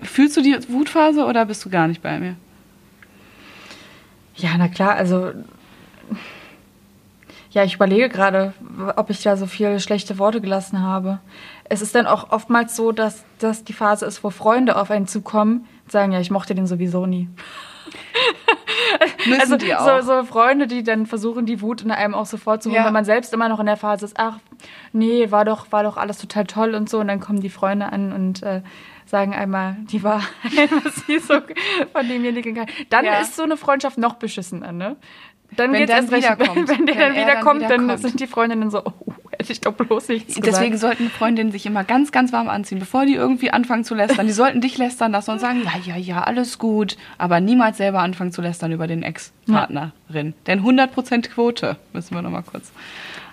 Fühlst 0.02 0.36
du 0.36 0.42
die 0.42 0.56
Wutphase 0.68 1.24
oder 1.24 1.46
bist 1.46 1.64
du 1.64 1.70
gar 1.70 1.86
nicht 1.88 2.02
bei 2.02 2.18
mir? 2.18 2.34
Ja, 4.36 4.50
na 4.58 4.68
klar, 4.68 4.96
also. 4.96 5.30
Ja, 7.54 7.62
ich 7.62 7.74
überlege 7.76 8.08
gerade, 8.08 8.52
ob 8.96 9.10
ich 9.10 9.22
da 9.22 9.36
so 9.36 9.46
viele 9.46 9.78
schlechte 9.78 10.18
Worte 10.18 10.40
gelassen 10.40 10.82
habe. 10.82 11.20
Es 11.64 11.82
ist 11.82 11.94
dann 11.94 12.06
auch 12.06 12.30
oftmals 12.30 12.74
so, 12.74 12.90
dass 12.90 13.24
das 13.38 13.62
die 13.62 13.72
Phase 13.72 14.06
ist, 14.06 14.24
wo 14.24 14.30
Freunde 14.30 14.76
auf 14.76 14.90
einen 14.90 15.06
zukommen 15.06 15.66
und 15.84 15.92
sagen, 15.92 16.10
ja, 16.10 16.18
ich 16.18 16.32
mochte 16.32 16.56
den 16.56 16.66
sowieso 16.66 17.06
nie. 17.06 17.28
Müssen 19.26 19.40
also 19.40 19.56
die 19.56 19.74
auch. 19.74 20.02
So, 20.02 20.20
so 20.20 20.24
Freunde, 20.24 20.66
die 20.66 20.82
dann 20.82 21.06
versuchen, 21.06 21.46
die 21.46 21.60
Wut 21.60 21.82
in 21.82 21.90
einem 21.90 22.14
auch 22.14 22.26
sofort 22.26 22.62
zu 22.62 22.70
holen, 22.70 22.80
Ja. 22.80 22.86
wenn 22.86 22.92
man 22.92 23.04
selbst 23.04 23.32
immer 23.32 23.48
noch 23.48 23.60
in 23.60 23.66
der 23.66 23.76
Phase 23.76 24.04
ist, 24.04 24.16
ach, 24.18 24.38
nee, 24.92 25.30
war 25.30 25.44
doch, 25.44 25.70
war 25.72 25.82
doch 25.84 25.96
alles 25.96 26.18
total 26.18 26.44
toll 26.46 26.74
und 26.74 26.88
so. 26.90 26.98
Und 26.98 27.08
dann 27.08 27.20
kommen 27.20 27.40
die 27.40 27.50
Freunde 27.50 27.86
an 27.92 28.12
und 28.12 28.42
äh, 28.42 28.62
sagen 29.06 29.32
einmal 29.34 29.76
die 29.92 30.02
Wahrheit, 30.02 30.24
was 30.84 30.94
sie 31.06 31.18
so 31.18 31.34
von 31.92 32.08
demjenigen 32.08 32.54
kann. 32.56 32.66
Dann 32.90 33.04
Ja. 33.04 33.20
ist 33.20 33.36
so 33.36 33.42
eine 33.44 33.56
Freundschaft 33.56 33.96
noch 33.98 34.14
beschissener, 34.14 34.72
ne? 34.72 34.96
Dann 35.56 35.72
Wenn 35.72 35.80
geht's 35.80 35.90
der 35.90 36.00
erst 36.00 36.12
recht, 36.12 36.24
wiederkommt. 36.24 36.68
wenn, 36.68 36.78
wenn 36.78 36.86
der 36.86 36.94
Wenn 36.96 37.02
dann 37.02 37.14
er 37.14 37.22
wiederkommt, 37.26 37.62
dann 37.62 37.68
dann, 37.70 37.80
wiederkommt. 37.84 38.02
sind 38.02 38.20
die 38.20 38.26
Freundinnen 38.26 38.70
so, 38.70 38.82
oh, 38.84 38.92
hätte 39.38 39.52
ich 39.52 39.60
doch 39.60 39.72
bloß 39.74 40.08
nichts 40.08 40.34
gesagt. 40.34 40.46
Deswegen 40.46 40.76
sollten 40.78 41.10
Freundinnen 41.10 41.52
sich 41.52 41.66
immer 41.66 41.84
ganz, 41.84 42.12
ganz 42.12 42.32
warm 42.32 42.48
anziehen, 42.48 42.78
bevor 42.78 43.06
die 43.06 43.14
irgendwie 43.14 43.50
anfangen 43.50 43.84
zu 43.84 43.94
lästern. 43.94 44.26
Die 44.26 44.32
sollten 44.32 44.60
dich 44.60 44.78
lästern 44.78 45.12
lassen 45.12 45.32
und 45.32 45.38
sagen, 45.38 45.62
ja, 45.64 45.94
ja, 45.94 45.96
ja, 45.96 46.22
alles 46.22 46.58
gut. 46.58 46.96
Aber 47.18 47.40
niemals 47.40 47.76
selber 47.76 48.00
anfangen 48.00 48.32
zu 48.32 48.42
lästern 48.42 48.72
über 48.72 48.86
den 48.86 49.02
Ex-Partnerin. 49.02 50.34
Denn 50.46 50.60
100% 50.62 51.28
Quote, 51.30 51.76
müssen 51.92 52.14
wir 52.14 52.22
nochmal 52.22 52.42
kurz 52.42 52.72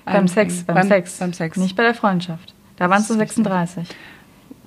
beim 0.06 0.16
einbringen. 0.16 0.28
Sex, 0.28 0.64
beim, 0.64 0.88
Sex. 0.88 1.18
Beim 1.20 1.34
Sex. 1.34 1.58
Nicht 1.58 1.76
bei 1.76 1.84
der 1.84 1.94
Freundschaft. 1.94 2.54
Da 2.78 2.90
waren 2.90 3.02
es 3.02 3.08
so 3.08 3.16
Das 3.16 3.32
ist 3.32 3.40
richtig. 3.78 3.96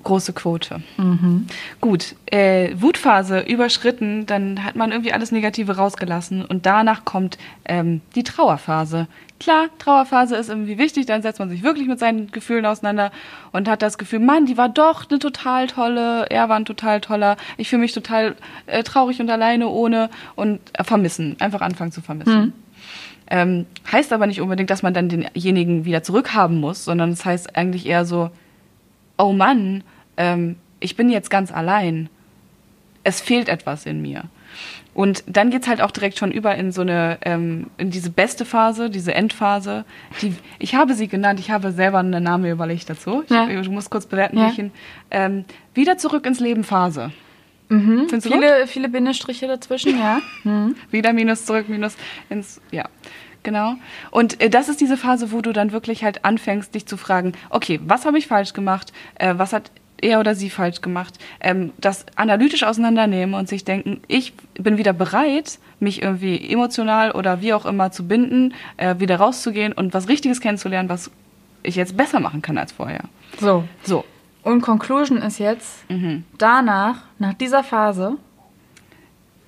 36. 0.05 0.15
Große 0.15 0.33
Quote. 0.33 0.81
Mhm. 0.97 1.47
Gut, 1.81 2.15
äh, 2.27 2.69
Wutphase 2.75 3.39
überschritten, 3.39 4.27
dann 4.27 4.63
hat 4.63 4.75
man 4.75 4.91
irgendwie 4.91 5.11
alles 5.11 5.31
Negative 5.31 5.75
rausgelassen 5.77 6.45
und 6.45 6.65
danach 6.65 7.05
kommt 7.05 7.37
ähm, 7.65 8.01
die 8.15 8.23
Trauerphase. 8.23 9.07
Klar, 9.39 9.67
Trauerphase 9.79 10.35
ist 10.35 10.49
irgendwie 10.49 10.77
wichtig, 10.77 11.07
dann 11.07 11.23
setzt 11.23 11.39
man 11.39 11.49
sich 11.49 11.63
wirklich 11.63 11.87
mit 11.87 11.99
seinen 11.99 12.31
Gefühlen 12.31 12.65
auseinander 12.65 13.11
und 13.51 13.67
hat 13.67 13.81
das 13.81 13.97
Gefühl, 13.97 14.19
Mann, 14.19 14.45
die 14.45 14.57
war 14.57 14.69
doch 14.69 15.09
eine 15.09 15.17
total 15.17 15.67
tolle, 15.67 16.27
er 16.29 16.49
war 16.49 16.55
ein 16.55 16.65
total 16.65 17.01
toller, 17.01 17.35
ich 17.57 17.67
fühle 17.69 17.81
mich 17.81 17.91
total 17.91 18.35
äh, 18.67 18.83
traurig 18.83 19.19
und 19.19 19.29
alleine 19.29 19.67
ohne 19.67 20.09
und 20.35 20.59
äh, 20.73 20.83
vermissen, 20.83 21.35
einfach 21.39 21.61
anfangen 21.61 21.91
zu 21.91 22.01
vermissen. 22.01 22.53
Ähm, 23.27 23.65
heißt 23.91 24.13
aber 24.13 24.27
nicht 24.27 24.39
unbedingt, 24.39 24.69
dass 24.69 24.83
man 24.83 24.93
dann 24.93 25.09
denjenigen 25.09 25.83
wieder 25.83 26.03
zurückhaben 26.03 26.59
muss, 26.59 26.85
sondern 26.85 27.09
es 27.09 27.25
heißt 27.25 27.55
eigentlich 27.55 27.87
eher 27.87 28.05
so, 28.05 28.29
oh 29.17 29.33
Mann, 29.33 29.83
ähm, 30.17 30.55
ich 30.79 30.95
bin 30.95 31.09
jetzt 31.09 31.29
ganz 31.29 31.51
allein. 31.51 32.09
Es 33.03 33.21
fehlt 33.21 33.49
etwas 33.49 33.85
in 33.85 34.01
mir. 34.01 34.23
Und 34.93 35.23
dann 35.27 35.49
geht's 35.51 35.67
halt 35.67 35.81
auch 35.81 35.91
direkt 35.91 36.17
schon 36.17 36.31
über 36.31 36.55
in 36.55 36.71
so 36.71 36.81
eine, 36.81 37.17
ähm, 37.23 37.67
in 37.77 37.91
diese 37.91 38.09
beste 38.09 38.45
Phase, 38.45 38.89
diese 38.89 39.13
Endphase. 39.13 39.83
Die, 40.21 40.33
ich 40.57 40.73
habe 40.75 40.93
sie 40.93 41.07
genannt, 41.09 41.39
ich 41.39 41.51
habe 41.51 41.71
selber 41.73 41.99
einen 41.99 42.23
Namen 42.23 42.45
überlegt 42.49 42.89
dazu. 42.89 43.23
Ich, 43.25 43.29
Ja. 43.29 43.45
Du 43.45 43.71
musst 43.71 43.89
kurz 43.89 44.05
bewerten, 44.05 44.37
Ja. 44.37 44.49
ich 44.49 44.57
ihn. 44.57 44.71
Ähm, 45.11 45.43
wieder 45.73 45.97
zurück 45.97 46.25
ins 46.25 46.39
Leben 46.39 46.63
Phase. 46.63 47.11
Mhm. 47.67 48.07
Findest 48.09 48.27
du 48.27 48.29
gut? 48.31 48.39
Viele, 48.39 48.67
viele 48.67 48.89
Bindestriche 48.89 49.47
dazwischen, 49.47 49.99
ja. 49.99 50.19
Mhm. 50.43 50.75
Wieder 50.91 51.11
Minus 51.13 51.45
zurück, 51.45 51.67
Minus 51.67 51.97
ins, 52.29 52.61
ja. 52.71 52.85
Genau. 53.43 53.75
Und 54.11 54.41
äh, 54.41 54.49
das 54.49 54.69
ist 54.69 54.79
diese 54.81 54.97
Phase, 54.97 55.31
wo 55.31 55.41
du 55.41 55.51
dann 55.51 55.71
wirklich 55.73 56.03
halt 56.03 56.23
anfängst, 56.25 56.73
dich 56.73 56.85
zu 56.85 56.95
fragen, 56.97 57.33
okay, 57.49 57.79
was 57.85 58.05
habe 58.05 58.17
ich 58.17 58.27
falsch 58.27 58.53
gemacht? 58.53 58.93
Äh, 59.15 59.33
was 59.37 59.51
hat 59.53 59.71
er 60.01 60.19
oder 60.19 60.35
sie 60.35 60.49
falsch 60.49 60.81
gemacht? 60.81 61.15
Ähm, 61.39 61.71
das 61.77 62.05
analytisch 62.15 62.63
auseinandernehmen 62.63 63.35
und 63.35 63.47
sich 63.49 63.63
denken, 63.65 64.01
ich 64.07 64.33
bin 64.55 64.77
wieder 64.77 64.93
bereit, 64.93 65.59
mich 65.79 66.01
irgendwie 66.01 66.51
emotional 66.51 67.11
oder 67.11 67.41
wie 67.41 67.53
auch 67.53 67.65
immer 67.65 67.91
zu 67.91 68.07
binden, 68.07 68.53
äh, 68.77 68.95
wieder 68.99 69.17
rauszugehen 69.17 69.73
und 69.73 69.93
was 69.93 70.07
Richtiges 70.07 70.41
kennenzulernen, 70.41 70.89
was 70.89 71.11
ich 71.63 71.75
jetzt 71.75 71.97
besser 71.97 72.19
machen 72.19 72.41
kann 72.41 72.57
als 72.57 72.71
vorher. 72.71 73.05
So. 73.39 73.63
So. 73.83 74.05
Und 74.43 74.61
Conclusion 74.61 75.17
ist 75.17 75.39
jetzt, 75.39 75.89
Mhm. 75.89 76.23
danach, 76.37 76.97
nach 77.17 77.33
dieser 77.33 77.63
Phase, 77.63 78.17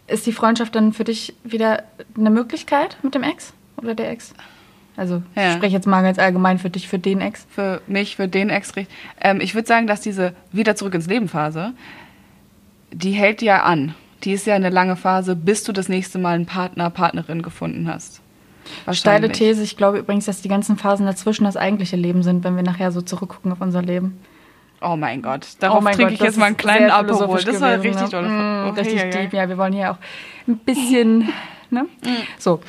ist 0.07 0.25
die 0.25 0.31
Freundschaft 0.33 0.73
dann 0.75 0.93
für 0.93 1.03
dich 1.03 1.35
wieder 1.43 1.83
eine 2.17 2.29
Möglichkeit 2.29 2.97
mit 3.03 3.13
dem 3.13 3.23
Ex 3.23 3.53
oder 3.77 3.93
der 3.93 4.09
Ex? 4.09 4.33
Also, 4.97 5.21
Ja. 5.35 5.49
ich 5.51 5.53
spreche 5.55 5.75
jetzt 5.75 5.87
mal 5.87 6.01
ganz 6.01 6.17
allgemein 6.19 6.57
für 6.57 6.69
dich, 6.71 6.87
für 6.87 6.99
den 6.99 7.21
Ex. 7.21 7.45
für 7.49 7.81
mich, 7.87 8.15
für 8.15 8.27
den 8.27 8.49
Ex. 8.49 8.73
Ähm, 9.21 9.39
ich 9.39 9.53
würde 9.55 9.67
sagen, 9.67 9.87
dass 9.87 10.01
diese 10.01 10.33
wieder 10.51 10.75
zurück 10.75 10.95
ins 10.95 11.07
Leben 11.07 11.29
Phase, 11.29 11.73
die 12.91 13.11
hält 13.11 13.41
ja 13.41 13.63
an. 13.63 13.93
Die 14.23 14.33
ist 14.33 14.47
ja 14.47 14.55
eine 14.55 14.69
lange 14.69 14.95
Phase, 14.95 15.35
bis 15.35 15.63
du 15.63 15.71
das 15.71 15.87
nächste 15.87 16.17
Mal 16.17 16.35
einen 16.35 16.47
Partner, 16.47 16.89
Partnerin 16.89 17.43
gefunden 17.43 17.87
hast. 17.87 18.21
Steile. 18.91 19.31
These, 19.31 19.61
ich 19.63 19.77
glaube 19.77 19.99
übrigens, 19.99 20.25
dass 20.25 20.41
die 20.41 20.49
ganzen 20.49 20.77
Phasen 20.77 21.05
dazwischen 21.05 21.45
das 21.45 21.55
eigentliche 21.55 21.95
Leben 21.95 22.23
sind, 22.23 22.43
wenn 22.43 22.55
wir 22.55 22.63
nachher 22.63 22.91
so 22.91 23.01
zurückgucken 23.01 23.51
auf 23.51 23.61
unser 23.61 23.81
Leben. 23.81 24.19
Oh 24.81 24.95
mein 24.95 25.21
Gott, 25.21 25.47
darauf 25.59 25.79
oh 25.79 25.81
mein 25.81 25.95
trinke 25.95 26.11
Gott, 26.13 26.19
ich 26.21 26.25
jetzt 26.25 26.37
mal 26.37 26.45
einen 26.47 26.57
kleinen 26.57 26.91
Aperol. 26.91 27.41
Das 27.43 27.61
war 27.61 27.81
richtig 27.81 28.01
ne? 28.03 28.09
toll. 28.09 28.27
Mm, 28.27 28.67
Okay, 28.69 28.79
richtig 28.81 29.01
ja, 29.01 29.09
deep, 29.09 29.33
ja. 29.33 29.49
Wir 29.49 29.57
wollen 29.57 29.73
hier 29.73 29.91
auch 29.91 29.97
ein 30.47 30.57
bisschen, 30.57 31.29
ne? 31.69 31.85
So, 32.37 32.59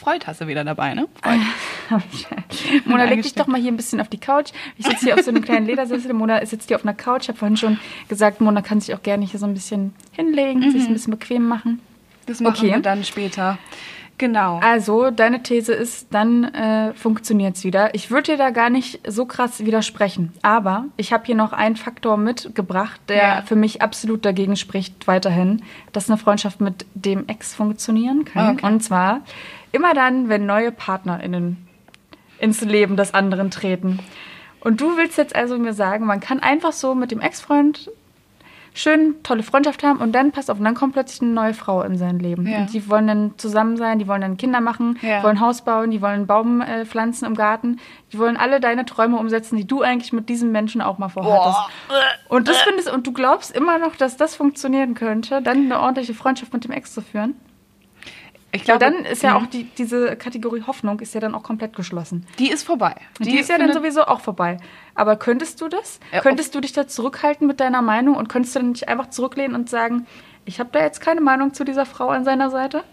Freud 0.00 0.24
hast 0.26 0.40
du 0.40 0.46
wieder 0.48 0.64
dabei, 0.64 0.94
ne? 0.94 1.06
Freud. 1.22 1.38
Mona, 2.84 3.04
leg 3.04 3.22
dich 3.22 3.34
doch 3.34 3.46
mal 3.46 3.60
hier 3.60 3.72
ein 3.72 3.76
bisschen 3.76 4.00
auf 4.00 4.08
die 4.08 4.18
Couch. 4.18 4.50
Ich 4.78 4.86
sitze 4.86 5.06
hier 5.06 5.14
auf 5.14 5.22
so 5.22 5.30
einem 5.30 5.42
kleinen 5.42 5.66
Ledersessel. 5.66 6.12
Mona 6.12 6.44
sitzt 6.46 6.68
hier 6.68 6.76
auf 6.76 6.84
einer 6.84 6.94
Couch. 6.94 7.22
Ich 7.22 7.28
habe 7.28 7.38
vorhin 7.38 7.56
schon 7.56 7.78
gesagt, 8.08 8.40
Mona 8.40 8.62
kann 8.62 8.80
sich 8.80 8.94
auch 8.94 9.02
gerne 9.02 9.24
hier 9.26 9.38
so 9.40 9.46
ein 9.46 9.54
bisschen 9.54 9.92
hinlegen, 10.12 10.70
sich 10.70 10.86
ein 10.86 10.92
bisschen 10.92 11.10
bequem 11.12 11.46
machen. 11.46 11.80
Das 12.26 12.40
machen 12.40 12.56
Okay. 12.58 12.72
wir 12.74 12.80
dann 12.80 13.04
später. 13.04 13.58
Genau. 14.18 14.60
Also, 14.62 15.10
deine 15.10 15.42
These 15.42 15.72
ist, 15.72 16.06
dann 16.12 16.44
äh, 16.44 16.92
funktioniert 16.94 17.56
es 17.56 17.64
wieder. 17.64 17.92
Ich 17.94 18.10
würde 18.12 18.32
dir 18.32 18.36
da 18.38 18.50
gar 18.50 18.70
nicht 18.70 19.00
so 19.10 19.24
krass 19.26 19.64
widersprechen. 19.64 20.32
Aber 20.42 20.84
ich 20.96 21.12
habe 21.12 21.24
hier 21.24 21.34
noch 21.34 21.52
einen 21.52 21.74
Faktor 21.74 22.16
mitgebracht, 22.18 23.00
der 23.08 23.16
Ja. 23.16 23.42
für 23.42 23.56
mich 23.56 23.82
absolut 23.82 24.24
dagegen 24.24 24.54
spricht, 24.54 25.08
weiterhin, 25.08 25.62
dass 25.92 26.08
eine 26.08 26.18
Freundschaft 26.18 26.60
mit 26.60 26.86
dem 26.94 27.26
Ex 27.26 27.54
funktionieren 27.54 28.24
kann. 28.24 28.56
Okay. 28.58 28.66
Und 28.66 28.84
zwar 28.84 29.22
immer 29.72 29.92
dann, 29.94 30.28
wenn 30.28 30.46
neue 30.46 30.70
PartnerInnen 30.70 31.61
ins 32.42 32.60
Leben 32.60 32.96
des 32.96 33.14
anderen 33.14 33.50
treten. 33.50 34.00
Und 34.60 34.80
du 34.80 34.96
willst 34.96 35.16
jetzt 35.16 35.34
also 35.34 35.56
mir 35.58 35.72
sagen, 35.72 36.04
man 36.04 36.20
kann 36.20 36.40
einfach 36.40 36.72
so 36.72 36.94
mit 36.94 37.10
dem 37.10 37.20
Ex-Freund 37.20 37.90
schön 38.74 39.16
tolle 39.22 39.42
Freundschaft 39.42 39.82
haben 39.82 39.98
und 40.00 40.12
dann 40.12 40.32
passt 40.32 40.50
auf, 40.50 40.58
und 40.58 40.64
dann 40.64 40.74
kommt 40.74 40.94
plötzlich 40.94 41.20
eine 41.20 41.32
neue 41.32 41.52
Frau 41.52 41.82
in 41.82 41.98
sein 41.98 42.18
Leben. 42.18 42.46
Ja. 42.46 42.58
Und 42.60 42.72
die 42.72 42.88
wollen 42.88 43.06
dann 43.06 43.34
zusammen 43.36 43.76
sein, 43.76 43.98
die 43.98 44.08
wollen 44.08 44.22
dann 44.22 44.38
Kinder 44.38 44.60
machen, 44.62 44.98
Ja. 45.02 45.22
wollen 45.22 45.40
Haus 45.40 45.62
bauen, 45.62 45.90
die 45.90 46.00
wollen 46.00 46.14
einen 46.14 46.26
Baum 46.26 46.62
äh, 46.62 46.86
pflanzen 46.86 47.26
im 47.26 47.34
Garten, 47.34 47.80
die 48.12 48.18
wollen 48.18 48.36
alle 48.38 48.60
deine 48.60 48.86
Träume 48.86 49.18
umsetzen, 49.18 49.56
die 49.56 49.66
du 49.66 49.82
eigentlich 49.82 50.12
mit 50.14 50.28
diesem 50.30 50.52
Menschen 50.52 50.80
auch 50.80 50.96
mal 50.98 51.10
vorhattest. 51.10 51.58
Und 52.28 52.48
das 52.48 52.62
findest 52.62 52.90
und 52.90 53.06
du 53.06 53.12
glaubst 53.12 53.54
immer 53.54 53.78
noch, 53.78 53.94
dass 53.94 54.16
das 54.16 54.34
funktionieren 54.34 54.94
könnte, 54.94 55.42
dann 55.42 55.66
eine 55.66 55.78
ordentliche 55.78 56.14
Freundschaft 56.14 56.52
mit 56.54 56.64
dem 56.64 56.70
Ex 56.70 56.94
zu 56.94 57.02
führen. 57.02 57.34
Ich 58.54 58.64
glaube, 58.64 58.80
dann 58.80 59.04
ist 59.04 59.22
ja 59.22 59.30
Mhm. 59.30 59.36
auch 59.44 59.46
die, 59.48 59.64
diese 59.64 60.14
Kategorie 60.16 60.62
Hoffnung 60.66 61.00
ist 61.00 61.14
ja 61.14 61.20
dann 61.20 61.34
auch 61.34 61.42
komplett 61.42 61.74
geschlossen. 61.74 62.26
die 62.38 62.50
ist 62.50 62.62
vorbei. 62.64 62.94
Die, 63.18 63.38
ist 63.38 63.48
ja 63.48 63.58
dann 63.58 63.72
sowieso 63.72 64.04
auch 64.04 64.20
vorbei. 64.20 64.58
Aber 64.94 65.16
könntest 65.16 65.60
du 65.60 65.68
das? 65.68 66.00
Ja, 66.12 66.20
könntest 66.20 66.54
du 66.54 66.60
dich 66.60 66.72
da 66.72 66.86
zurückhalten 66.86 67.46
mit 67.46 67.60
deiner 67.60 67.80
Meinung 67.82 68.14
und 68.16 68.28
könntest 68.28 68.54
du 68.54 68.60
dann 68.60 68.70
nicht 68.72 68.88
einfach 68.88 69.08
zurücklehnen 69.10 69.54
und 69.56 69.70
sagen, 69.70 70.06
ich 70.44 70.60
habe 70.60 70.70
da 70.72 70.80
jetzt 70.80 71.00
keine 71.00 71.20
Meinung 71.20 71.54
zu 71.54 71.64
dieser 71.64 71.86
Frau 71.86 72.08
an 72.08 72.24
seiner 72.24 72.50
Seite? 72.50 72.84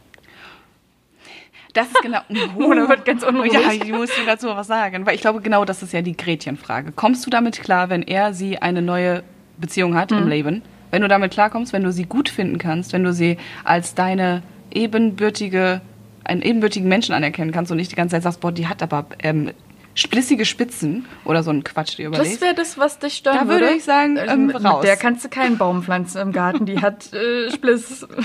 Das 1.73 1.87
ist 1.87 2.01
genau. 2.01 2.19
Mona 2.57 2.89
wird 2.89 3.05
ganz 3.05 3.23
unruhig. 3.23 3.53
Ja, 3.53 3.71
ich 3.71 3.91
muss 3.91 4.09
dir 4.15 4.25
dazu 4.25 4.47
was 4.47 4.67
sagen. 4.67 5.05
Weil 5.05 5.15
ich 5.15 5.21
glaube, 5.21 5.41
genau 5.41 5.65
das 5.65 5.83
ist 5.83 5.93
ja 5.93 6.01
die 6.01 6.17
Gretchenfrage. 6.17 6.91
Kommst 6.93 7.25
du 7.25 7.29
damit 7.29 7.61
klar, 7.61 7.89
wenn 7.89 8.01
er 8.01 8.33
sie 8.33 8.57
eine 8.59 8.81
neue 8.81 9.23
Beziehung 9.57 9.95
hat 9.95 10.11
Mhm. 10.11 10.17
im 10.19 10.27
Leben? 10.27 10.61
Wenn 10.91 11.03
du 11.03 11.07
damit 11.07 11.31
klarkommst, 11.31 11.71
wenn 11.73 11.83
du 11.83 11.91
sie 11.91 12.05
gut 12.05 12.29
finden 12.29 12.57
kannst, 12.57 12.93
wenn 12.93 13.03
du 13.03 13.13
sie 13.13 13.37
als 13.63 13.93
deine 13.93 14.41
ebenbürtige, 14.71 15.81
einen 16.23 16.41
ebenbürtigen 16.41 16.87
Menschen 16.87 17.13
anerkennen 17.13 17.51
kannst 17.51 17.71
und 17.71 17.77
nicht 17.77 17.91
die 17.91 17.95
ganze 17.95 18.15
Zeit 18.15 18.23
sagst, 18.23 18.39
boah, 18.41 18.51
die 18.51 18.67
hat 18.67 18.81
aber 18.83 19.05
ähm, 19.23 19.51
splissige 19.95 20.45
Spitzen 20.45 21.05
oder 21.25 21.43
so 21.43 21.51
ein 21.51 21.63
Quatsch 21.63 21.97
dir 21.97 22.09
Das 22.09 22.19
überlegst. 22.19 22.41
wäre 22.41 22.53
das, 22.55 22.77
was 22.77 22.99
dich 22.99 23.15
stören 23.15 23.37
Da 23.37 23.47
würde 23.47 23.65
würde. 23.65 23.75
ich 23.75 23.83
sagen, 23.83 24.17
Also 24.17 24.33
ähm, 24.33 24.49
raus. 24.51 24.81
der 24.85 24.95
kannst 24.97 25.25
du 25.25 25.29
keinen 25.29 25.57
Baum 25.57 25.83
pflanzen 25.83 26.21
im 26.21 26.31
Garten. 26.31 26.65
Die 26.65 26.79
hat 26.81 27.11
äh, 27.13 27.51
Spliss. 27.53 28.07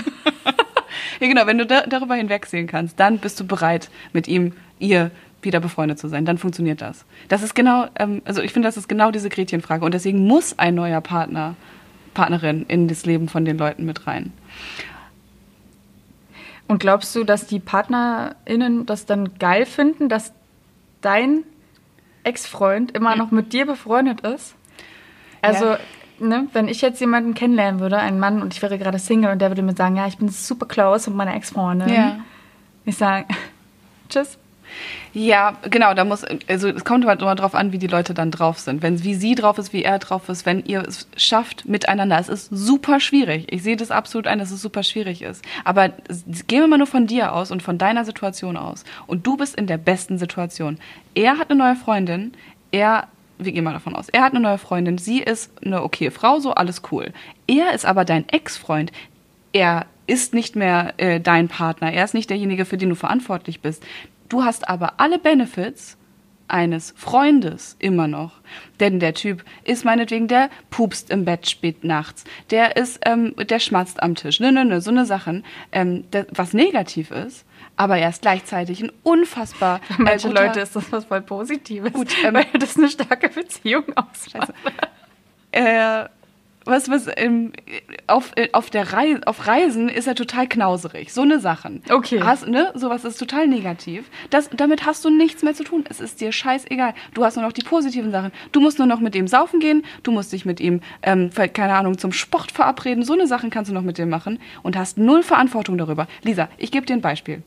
Ja, 1.19 1.27
genau, 1.27 1.45
wenn 1.45 1.57
du 1.57 1.65
da, 1.65 1.81
darüber 1.85 2.15
hinwegsehen 2.15 2.67
kannst, 2.67 2.99
dann 2.99 3.19
bist 3.19 3.39
du 3.39 3.45
bereit, 3.47 3.89
mit 4.13 4.27
ihm, 4.27 4.53
ihr 4.79 5.11
wieder 5.41 5.59
befreundet 5.59 5.99
zu 5.99 6.07
sein. 6.07 6.25
Dann 6.25 6.37
funktioniert 6.37 6.81
das. 6.81 7.05
Das 7.27 7.41
ist 7.43 7.53
genau, 7.53 7.87
ähm, 7.97 8.21
also 8.25 8.41
ich 8.41 8.51
finde, 8.53 8.67
das 8.67 8.75
ist 8.77 8.87
genau 8.87 9.11
diese 9.11 9.29
Gretchenfrage. 9.29 9.83
Und 9.85 9.93
deswegen 9.93 10.25
muss 10.25 10.57
ein 10.57 10.75
neuer 10.75 11.01
Partner, 11.01 11.55
Partnerin 12.13 12.65
in 12.67 12.87
das 12.87 13.05
Leben 13.05 13.27
von 13.29 13.45
den 13.45 13.57
Leuten 13.57 13.85
mit 13.85 14.07
rein. 14.07 14.31
Und 16.67 16.79
glaubst 16.79 17.15
du, 17.15 17.23
dass 17.23 17.45
die 17.47 17.59
PartnerInnen 17.59 18.85
das 18.85 19.05
dann 19.05 19.37
geil 19.37 19.65
finden, 19.65 20.09
dass 20.09 20.33
dein 21.01 21.43
Ex-Freund 22.23 22.91
immer 22.91 23.15
noch 23.15 23.31
mit 23.31 23.53
dir 23.53 23.65
befreundet 23.67 24.21
ist? 24.21 24.55
Also, 25.43 25.65
Ja. 25.65 25.79
ne, 26.19 26.47
wenn 26.53 26.67
ich 26.67 26.81
jetzt 26.81 26.99
jemanden 26.99 27.35
kennenlernen 27.35 27.79
würde, 27.79 27.97
einen 27.97 28.19
Mann, 28.19 28.41
und 28.41 28.53
ich 28.55 28.61
wäre 28.63 28.79
gerade 28.79 28.97
Single 28.97 29.31
und 29.31 29.39
der 29.39 29.51
würde 29.51 29.61
mir 29.61 29.75
sagen, 29.75 29.95
ja, 29.95 30.07
ich 30.07 30.17
bin 30.17 30.29
super 30.29 30.65
close 30.65 31.09
mit 31.09 31.17
meiner 31.17 31.35
Ex-Freundin. 31.35 31.87
Ich 32.85 32.97
sage, 32.97 33.25
tschüss. 34.09 34.39
Ja, 35.13 35.57
genau, 35.69 35.93
da 35.93 36.03
muss, 36.03 36.25
also 36.47 36.67
es 36.67 36.83
kommt 36.83 37.05
halt 37.05 37.21
immer 37.21 37.35
drauf 37.35 37.55
an, 37.55 37.71
wie 37.71 37.77
die 37.77 37.87
Leute 37.87 38.13
dann 38.13 38.31
drauf 38.31 38.59
sind. 38.59 38.81
Wenn, 38.81 39.01
wie 39.03 39.15
sie 39.15 39.33
drauf 39.33 39.57
ist, 39.57 39.71
wie 39.71 39.83
er 39.83 39.97
drauf 39.99 40.27
ist, 40.27 40.45
wenn 40.45 40.65
ihr 40.65 40.81
es 40.85 41.07
schafft 41.15 41.65
miteinander. 41.65 42.19
Es 42.19 42.27
ist 42.27 42.49
super 42.51 42.99
schwierig. 42.99 43.47
Ich 43.49 43.63
sehe 43.63 43.77
das 43.77 43.91
absolut 43.91 44.27
ein, 44.27 44.39
dass 44.39 44.51
es 44.51 44.61
super 44.61 44.83
schwierig 44.83 45.21
ist. 45.21 45.43
Aber 45.63 45.89
gehen 46.47 46.61
wir 46.61 46.67
mal 46.67 46.77
nur 46.77 46.87
von 46.87 47.07
dir 47.07 47.33
aus 47.33 47.51
und 47.51 47.63
von 47.63 47.77
deiner 47.77 48.03
Situation 48.03 48.57
aus. 48.57 48.83
Und 49.07 49.25
du 49.25 49.37
bist 49.37 49.55
in 49.55 49.67
der 49.67 49.77
besten 49.77 50.17
Situation. 50.17 50.79
Er 51.13 51.37
hat 51.37 51.49
eine 51.49 51.59
neue 51.59 51.75
Freundin, 51.77 52.33
er, 52.71 53.07
wir 53.37 53.53
gehen 53.53 53.63
mal 53.63 53.73
davon 53.73 53.95
aus, 53.95 54.09
er 54.09 54.23
hat 54.23 54.33
eine 54.33 54.41
neue 54.41 54.57
Freundin, 54.57 54.97
sie 54.97 55.21
ist 55.21 55.49
eine 55.63 55.81
okay 55.83 56.11
Frau, 56.11 56.39
so 56.39 56.53
alles 56.53 56.81
cool. 56.91 57.13
Er 57.47 57.73
ist 57.73 57.85
aber 57.85 58.03
dein 58.03 58.27
Ex-Freund. 58.27 58.91
Er 59.53 59.85
ist 60.07 60.33
nicht 60.33 60.55
mehr 60.55 60.93
äh, 60.97 61.19
dein 61.19 61.47
Partner, 61.47 61.91
er 61.91 62.03
ist 62.03 62.13
nicht 62.13 62.29
derjenige, 62.29 62.65
für 62.65 62.77
den 62.77 62.89
du 62.89 62.95
verantwortlich 62.95 63.61
bist. 63.61 63.83
Du 64.29 64.43
hast 64.43 64.67
aber 64.69 64.99
alle 64.99 65.19
Benefits 65.19 65.97
eines 66.47 66.93
Freundes 66.95 67.75
immer 67.79 68.07
noch. 68.07 68.33
Denn 68.79 68.99
der 68.99 69.15
Typ 69.15 69.43
ist 69.63 69.83
meinetwegen, 69.83 70.27
der 70.27 70.49
pupst 70.69 71.09
im 71.09 71.25
Bett 71.25 71.49
spät 71.49 71.83
nachts, 71.83 72.23
der 72.51 72.77
ist, 72.77 72.99
ähm, 73.05 73.33
der 73.49 73.57
schmatzt 73.59 74.03
am 74.03 74.13
Tisch, 74.13 74.39
ne, 74.39 74.51
ne, 74.51 74.63
ne, 74.63 74.79
so 74.79 74.91
eine 74.91 75.07
Sachen, 75.07 75.43
ähm, 75.71 76.09
der, 76.11 76.27
was 76.29 76.53
negativ 76.53 77.09
ist, 77.09 77.45
aber 77.77 77.97
er 77.97 78.09
ist 78.09 78.21
gleichzeitig 78.21 78.83
ein 78.83 78.91
unfassbar 79.01 79.79
Für 79.95 80.03
manche 80.03 80.27
äh, 80.27 80.31
guter- 80.31 80.43
Leute 80.45 80.59
ist 80.59 80.75
das 80.75 80.91
was 80.91 81.05
voll 81.05 81.21
Positives. 81.21 81.91
Gut, 81.93 82.09
ähm, 82.23 82.35
weil 82.35 82.45
das 82.59 82.77
eine 82.77 82.89
starke 82.89 83.29
Beziehung 83.29 83.85
ausmacht. 83.95 84.53
äh, 85.51 86.05
was, 86.65 86.89
was, 86.89 87.07
ähm, 87.15 87.53
auf, 88.07 88.31
äh, 88.35 88.49
auf, 88.51 88.69
der 88.69 88.91
Rei 88.91 89.19
auf 89.25 89.47
Reisen 89.47 89.87
ist 89.87 90.07
er 90.07 90.15
total 90.15 90.47
knauserig. 90.47 91.13
So 91.13 91.21
eine 91.21 91.39
Sachen. 91.39 91.83
Okay. 91.89 92.19
Hast, 92.21 92.47
ne? 92.47 92.71
Sowas 92.73 93.05
ist 93.05 93.17
total 93.17 93.47
negativ. 93.47 94.09
Das, 94.31 94.49
damit 94.49 94.85
hast 94.85 95.05
du 95.05 95.09
nichts 95.09 95.43
mehr 95.43 95.53
zu 95.53 95.63
tun. 95.63 95.85
Es 95.89 95.99
ist 95.99 96.21
dir 96.21 96.31
scheißegal. 96.31 96.93
Du 97.13 97.23
hast 97.23 97.35
nur 97.35 97.45
noch 97.45 97.53
die 97.53 97.61
positiven 97.61 98.11
Sachen. 98.11 98.31
Du 98.51 98.59
musst 98.59 98.79
nur 98.79 98.87
noch 98.87 98.99
mit 98.99 99.15
ihm 99.15 99.27
saufen 99.27 99.59
gehen. 99.59 99.83
Du 100.03 100.11
musst 100.11 100.33
dich 100.33 100.45
mit 100.45 100.59
ihm, 100.59 100.81
ähm, 101.03 101.29
keine 101.53 101.75
Ahnung, 101.75 101.97
zum 101.97 102.11
Sport 102.11 102.51
verabreden. 102.51 103.03
So 103.03 103.13
eine 103.13 103.27
Sachen 103.27 103.51
kannst 103.51 103.69
du 103.69 103.75
noch 103.75 103.83
mit 103.83 103.97
dem 103.97 104.09
machen 104.09 104.39
und 104.63 104.75
hast 104.75 104.97
null 104.97 105.23
Verantwortung 105.23 105.77
darüber. 105.77 106.07
Lisa, 106.23 106.49
ich 106.57 106.71
gebe 106.71 106.85
dir 106.85 106.93
ein 106.93 107.01
Beispiel. 107.01 107.43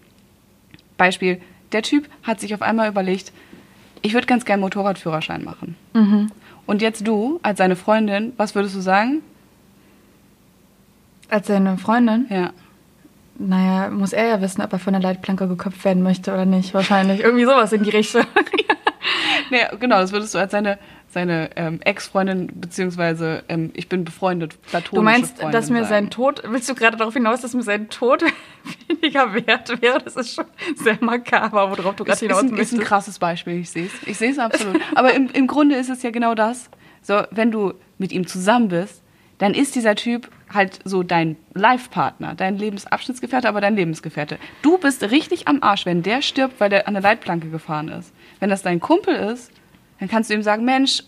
Beispiel. 0.97 1.41
Der 1.73 1.83
Typ 1.83 2.09
hat 2.23 2.41
sich 2.41 2.55
auf 2.55 2.63
einmal 2.63 2.89
überlegt, 2.89 3.33
ich 4.03 4.15
würde 4.15 4.27
ganz 4.27 4.45
gern 4.45 4.61
Motorradführerschein 4.61 5.45
machen. 5.45 5.77
Und 6.69 6.83
jetzt 6.83 7.07
du, 7.09 7.41
als 7.43 7.57
seine 7.57 7.77
Freundin, 7.77 8.35
was 8.37 8.55
würdest 8.55 8.77
du 8.77 8.81
sagen? 8.81 9.23
Als 11.31 11.47
seine 11.47 11.79
Freundin, 11.79 12.27
Ja. 12.29 12.53
Naja, 13.39 13.91
muss 13.91 14.13
er 14.13 14.27
ja 14.27 14.41
wissen, 14.41 14.63
ob 14.63 14.73
er 14.73 14.79
von 14.79 14.93
der 14.93 15.03
Leitplanke 15.03 15.47
geköpft 15.49 15.85
werden 15.85 16.03
möchte 16.03 16.33
oder 16.33 16.45
nicht. 16.45 16.75
Wahrscheinlich. 16.75 17.21
Irgendwie 17.21 17.45
sowas 17.45 17.73
in 17.73 17.85
die 17.85 17.91
Richtung. 17.91 18.25
nee, 19.51 19.61
genau, 19.79 20.01
das 20.01 20.13
würdest 20.13 20.35
du 20.35 20.39
als 20.39 20.51
seine, 20.51 20.79
seine 21.09 21.51
ähm, 21.57 21.81
Ex-Freundin, 21.83 22.49
beziehungsweise 22.55 23.45
ähm, 23.49 23.71
ich 23.75 23.89
bin 23.89 24.05
befreundet, 24.05 24.61
platonische 24.63 24.95
Du 24.97 25.03
meinst, 25.03 25.37
Freundin 25.37 25.53
dass 25.53 25.71
mir 25.71 25.85
sein 25.85 26.11
Tod, 26.11 26.43
willst 26.47 26.69
du 26.69 26.75
gerade 26.75 26.97
darauf 26.97 27.15
hinaus, 27.15 27.41
dass 27.41 27.55
mir 27.55 27.63
sein 27.63 27.89
Tod 27.89 28.25
weniger 28.89 29.33
wert 29.35 29.81
wäre? 29.81 30.01
Das 30.01 30.17
ist 30.17 30.35
schon 30.35 30.47
sehr 30.75 30.99
makaber, 31.01 31.71
worauf 31.71 31.95
du 31.95 32.05
gerade 32.05 32.11
Das 32.11 32.21
hinaus 32.21 32.43
ein, 32.43 32.57
ist 32.57 32.73
ein 32.73 32.81
krasses 32.81 33.19
Beispiel, 33.19 33.61
ich 33.61 33.71
sehe 33.71 33.87
es. 33.87 33.93
Ich 34.07 34.19
sehe 34.19 34.31
es 34.31 34.39
absolut. 34.39 34.81
Aber 34.97 35.15
im, 35.15 35.31
im 35.33 35.47
Grunde 35.47 35.77
ist 35.77 35.91
es 35.91 36.03
ja 36.03 36.11
genau 36.11 36.35
das. 36.35 36.71
So, 37.03 37.23
wenn 37.31 37.53
du 37.53 37.75
mit 37.99 38.13
ihm 38.13 38.27
zusammen 38.27 38.69
bist, 38.69 39.03
dann 39.39 39.55
ist 39.55 39.77
dieser 39.77 39.95
Typ 39.95 40.29
halt 40.53 40.79
so 40.85 41.03
dein 41.03 41.37
Life-Partner, 41.55 42.35
dein 42.35 42.57
Lebensabschnittsgefährte, 42.57 43.49
aber 43.49 43.61
dein 43.61 43.77
Lebensgefährte. 43.77 44.39
Du 44.63 44.79
bist 44.79 45.03
richtig 45.11 45.49
am 45.49 45.63
Arsch, 45.63 45.87
wenn 45.87 46.03
der 46.03 46.23
stirbt, 46.23 46.61
weil 46.61 46.71
der 46.71 46.89
an 46.89 46.95
der 46.95 47.03
Leitplanke 47.03 47.49
gefahren 47.51 47.89
ist. 47.89 48.13
Wenn 48.41 48.51
das 48.51 48.63
dein 48.63 48.81
Kumpel 48.81 49.15
ist, 49.15 49.51
dann 49.99 50.09
kannst 50.09 50.31
du 50.31 50.35
ihm 50.35 50.43
sagen, 50.43 50.65
Mensch, 50.65 51.03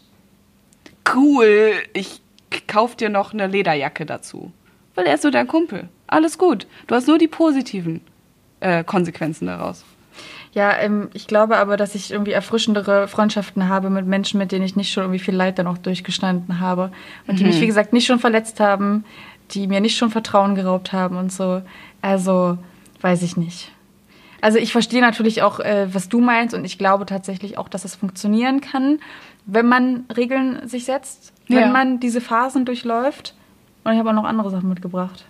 cool, 1.14 1.72
ich 1.93 2.20
kauf 2.66 2.97
dir 2.97 3.09
noch 3.09 3.32
eine 3.32 3.47
Lederjacke 3.47 4.07
dazu. 4.07 4.53
Weil 4.95 5.07
er 5.07 5.14
ist 5.14 5.22
so 5.22 5.30
dein 5.30 5.47
Kumpel. 5.47 5.88
Alles 6.07 6.38
gut. 6.38 6.66
Du 6.86 6.95
hast 6.95 7.07
nur 7.07 7.18
die 7.18 7.28
positiven 7.28 8.01
äh, 8.59 8.82
Konsequenzen 8.84 9.47
daraus. 9.47 9.84
Ja, 10.53 10.76
ähm, 10.78 11.11
ich 11.14 11.28
glaube 11.28 11.59
aber, 11.59 11.76
dass 11.76 11.95
ich 11.95 12.11
irgendwie 12.11 12.32
erfrischendere 12.32 13.07
Freundschaften 13.07 13.68
habe 13.68 13.88
mit 13.88 14.07
Menschen, 14.07 14.38
mit 14.38 14.51
denen 14.51 14.64
ich 14.64 14.74
nicht 14.74 14.93
schon 14.93 15.05
irgendwie 15.05 15.20
viel 15.20 15.34
Leid 15.34 15.61
dann 15.61 15.68
auch 15.68 15.78
durchgestanden 15.78 16.59
habe. 16.59 16.91
Und 17.28 17.38
die 17.38 17.45
mich, 17.45 17.61
wie 17.61 17.66
gesagt, 17.66 17.93
nicht 17.93 18.07
schon 18.07 18.18
verletzt 18.18 18.59
haben, 18.59 19.05
die 19.51 19.66
mir 19.66 19.80
nicht 19.80 19.96
schon 19.96 20.11
Vertrauen 20.11 20.55
geraubt 20.55 20.92
haben 20.92 21.16
und 21.16 21.32
so. 21.32 21.62
Also, 22.03 22.59
weiß 23.01 23.22
ich 23.22 23.36
nicht. 23.36 23.70
Also 24.42 24.59
ich 24.59 24.72
verstehe 24.72 25.03
natürlich 25.03 25.42
auch, 25.42 25.61
äh, 25.61 25.92
was 25.94 26.09
du 26.09 26.20
meinst 26.20 26.55
und 26.55 26.64
ich 26.64 26.78
glaube 26.78 27.05
tatsächlich 27.05 27.59
auch, 27.59 27.68
dass 27.68 27.84
es 27.84 27.94
funktionieren 27.94 28.61
kann, 28.62 28.98
wenn 29.44 29.68
man 29.68 30.05
Regeln 30.16 30.66
sich 30.66 30.86
setzt, 30.86 31.32
wenn 31.48 31.59
Ja. 31.59 31.66
man 31.68 32.01
diese 32.01 32.20
Phasen 32.22 32.64
durchläuft. 32.64 33.34
Und 33.84 33.92
ich 33.92 33.98
habe 33.98 34.11
auch 34.11 34.14
noch 34.14 34.24
andere 34.24 34.51
Sachen 34.51 34.68
mitgebracht. 34.68 35.26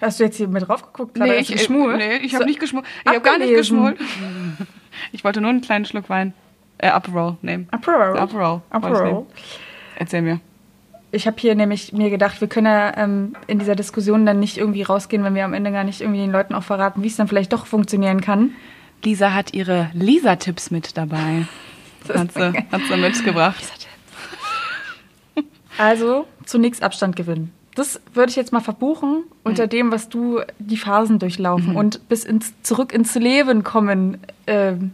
Hast 0.00 0.20
du 0.20 0.24
jetzt 0.24 0.36
hier 0.36 0.48
mit 0.48 0.68
drauf 0.68 0.82
geguckt? 0.92 1.18
als 1.20 1.30
du 1.30 1.36
ich, 1.40 1.48
geschmult? 1.60 1.96
nee, 1.96 2.16
ich 2.18 2.34
habe 2.34 2.44
So, 2.44 2.48
nicht 2.48 2.60
geschmult. 2.60 2.84
Ich 3.04 3.08
habe 3.10 3.20
gar 3.20 3.38
nicht 3.38 3.54
geschmult. 3.54 3.98
Ich 5.12 5.24
wollte 5.24 5.42
nur 5.42 5.50
einen 5.50 5.60
kleinen 5.60 5.84
Schluck 5.84 6.08
Wein, 6.08 6.32
äh, 6.78 6.88
Aperol 6.88 7.36
nehmen. 7.42 7.68
Ich 7.68 7.74
Aperol. 7.74 9.04
nehmen. 9.04 9.26
Erzähl 9.96 10.22
mir. 10.22 10.40
Ich 11.16 11.26
habe 11.26 11.36
hier 11.40 11.54
nämlich 11.54 11.94
mir 11.94 12.10
gedacht, 12.10 12.42
wir 12.42 12.48
können 12.48 12.66
ja 12.66 12.94
ähm, 12.98 13.34
in 13.46 13.58
dieser 13.58 13.74
Diskussion 13.74 14.26
dann 14.26 14.38
nicht 14.38 14.58
irgendwie 14.58 14.82
rausgehen, 14.82 15.24
wenn 15.24 15.34
wir 15.34 15.46
am 15.46 15.54
Ende 15.54 15.72
gar 15.72 15.82
nicht 15.82 16.02
irgendwie 16.02 16.20
den 16.20 16.30
Leuten 16.30 16.54
auch 16.54 16.62
verraten, 16.62 17.02
wie 17.02 17.06
es 17.06 17.16
dann 17.16 17.26
vielleicht 17.26 17.54
doch 17.54 17.64
funktionieren 17.64 18.20
kann. 18.20 18.50
Lisa 19.02 19.32
hat 19.32 19.54
ihre 19.54 19.90
Lisa-Tipps 19.94 20.70
mit 20.70 20.96
dabei. 20.96 21.46
Hat 22.14 22.32
sie, 22.32 22.52
hat 22.70 22.82
sie 22.88 22.96
mitgebracht. 22.98 23.88
Also 25.76 26.24
zunächst 26.44 26.84
Abstand 26.84 27.16
gewinnen. 27.16 27.52
Das 27.74 28.00
würde 28.14 28.30
ich 28.30 28.36
jetzt 28.36 28.52
mal 28.52 28.60
verbuchen 28.60 29.24
unter 29.42 29.66
dem, 29.66 29.90
was 29.90 30.08
du 30.08 30.40
die 30.60 30.76
Phasen 30.76 31.18
durchlaufen 31.18 31.74
und 31.74 32.08
bis 32.08 32.24
ins 32.24 32.54
zurück 32.62 32.92
ins 32.92 33.16
Leben 33.16 33.64
kommen, 33.64 34.18
ähm, 34.46 34.92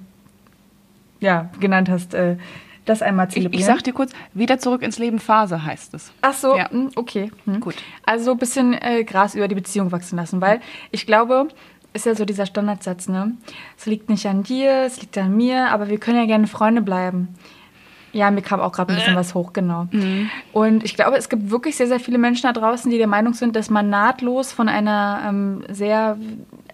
ja 1.20 1.50
genannt 1.60 1.90
hast. 1.90 2.14
Äh, 2.14 2.36
das 2.84 3.02
einmal 3.02 3.28
Ich, 3.28 3.34
zelebrieren. 3.34 3.60
ich 3.60 3.66
sag 3.66 3.82
dir 3.84 3.92
kurz, 3.92 4.12
wieder 4.34 4.58
zurück 4.58 4.82
ins 4.82 4.98
Leben 4.98 5.18
Phase 5.18 5.64
heißt 5.64 5.94
es. 5.94 6.12
Ach 6.22 6.32
so, 6.34 6.56
Ja. 6.56 6.70
hm, 6.70 6.90
okay. 6.96 7.30
Hm. 7.44 7.60
Gut. 7.60 7.76
Also 8.04 8.32
ein 8.32 8.38
bisschen 8.38 8.74
äh, 8.74 9.04
Gras 9.04 9.34
über 9.34 9.48
die 9.48 9.54
Beziehung 9.54 9.92
wachsen 9.92 10.16
lassen, 10.16 10.40
weil 10.40 10.60
ich 10.90 11.06
glaube, 11.06 11.48
ist 11.92 12.06
ja 12.06 12.14
so 12.14 12.24
dieser 12.24 12.46
Standardsatz, 12.46 13.08
ne? 13.08 13.32
Es 13.76 13.86
liegt 13.86 14.08
nicht 14.08 14.26
an 14.26 14.42
dir, 14.42 14.82
es 14.86 15.00
liegt 15.00 15.16
an 15.18 15.36
mir, 15.36 15.68
aber 15.70 15.88
wir 15.88 15.98
können 15.98 16.18
ja 16.18 16.26
gerne 16.26 16.46
Freunde 16.46 16.80
bleiben. 16.82 17.28
Ja, 18.14 18.30
mir 18.30 18.42
kam 18.42 18.60
auch 18.60 18.72
gerade 18.72 18.92
ein 18.92 18.96
bisschen 18.96 19.16
was 19.16 19.34
hoch, 19.34 19.54
genau. 19.54 19.86
Und 20.52 20.84
ich 20.84 20.94
glaube, 20.96 21.16
es 21.16 21.30
gibt 21.30 21.50
wirklich 21.50 21.76
sehr, 21.76 21.86
sehr 21.86 21.98
viele 22.00 22.18
Menschen 22.18 22.42
da 22.42 22.52
draußen, 22.52 22.90
die 22.90 22.98
der 22.98 23.06
Meinung 23.06 23.32
sind, 23.32 23.56
dass 23.56 23.70
man 23.70 23.88
nahtlos 23.88 24.52
von 24.52 24.68
einer 24.68 25.22
ähm, 25.26 25.64
sehr 25.70 26.18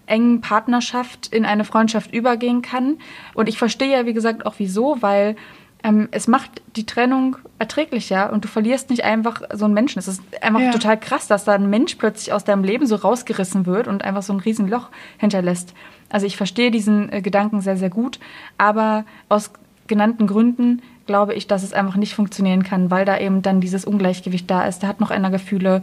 engen 0.05 0.41
Partnerschaft 0.41 1.27
in 1.27 1.45
eine 1.45 1.63
Freundschaft 1.63 2.13
übergehen 2.13 2.61
kann. 2.61 2.97
Und 3.35 3.47
ich 3.47 3.57
verstehe 3.57 3.89
ja, 3.91 4.05
wie 4.05 4.13
gesagt, 4.13 4.45
auch 4.45 4.55
wieso, 4.57 4.97
weil 5.01 5.37
ähm, 5.83 6.09
es 6.11 6.27
macht 6.27 6.61
die 6.75 6.85
Trennung 6.85 7.37
erträglicher 7.57 8.33
und 8.33 8.43
du 8.43 8.47
verlierst 8.47 8.89
nicht 8.89 9.03
einfach 9.03 9.41
so 9.53 9.65
einen 9.65 9.73
Menschen. 9.73 9.99
Es 9.99 10.07
ist 10.07 10.21
einfach 10.41 10.59
Ja. 10.59 10.71
total 10.71 10.99
krass, 10.99 11.27
dass 11.27 11.45
da 11.45 11.53
ein 11.53 11.69
Mensch 11.69 11.95
plötzlich 11.95 12.33
aus 12.33 12.43
deinem 12.43 12.63
Leben 12.63 12.85
so 12.85 12.95
rausgerissen 12.95 13.65
wird 13.65 13.87
und 13.87 14.03
einfach 14.03 14.23
so 14.23 14.33
ein 14.33 14.39
Riesenloch 14.39 14.89
hinterlässt. 15.17 15.73
Also 16.09 16.25
ich 16.25 16.37
verstehe 16.37 16.71
diesen 16.71 17.11
äh, 17.11 17.21
Gedanken 17.21 17.61
sehr, 17.61 17.77
sehr 17.77 17.89
gut, 17.89 18.19
aber 18.57 19.05
aus 19.29 19.51
genannten 19.87 20.27
Gründen 20.27 20.81
glaube 21.05 21.33
ich, 21.33 21.47
dass 21.47 21.63
es 21.63 21.73
einfach 21.73 21.95
nicht 21.95 22.13
funktionieren 22.13 22.63
kann, 22.63 22.91
weil 22.91 23.05
da 23.05 23.17
eben 23.17 23.41
dann 23.41 23.61
dieses 23.61 23.85
Ungleichgewicht 23.85 24.49
da 24.49 24.65
ist. 24.65 24.83
Da 24.83 24.87
hat 24.87 24.99
noch 24.99 25.09
einer 25.11 25.31
Gefühle 25.31 25.81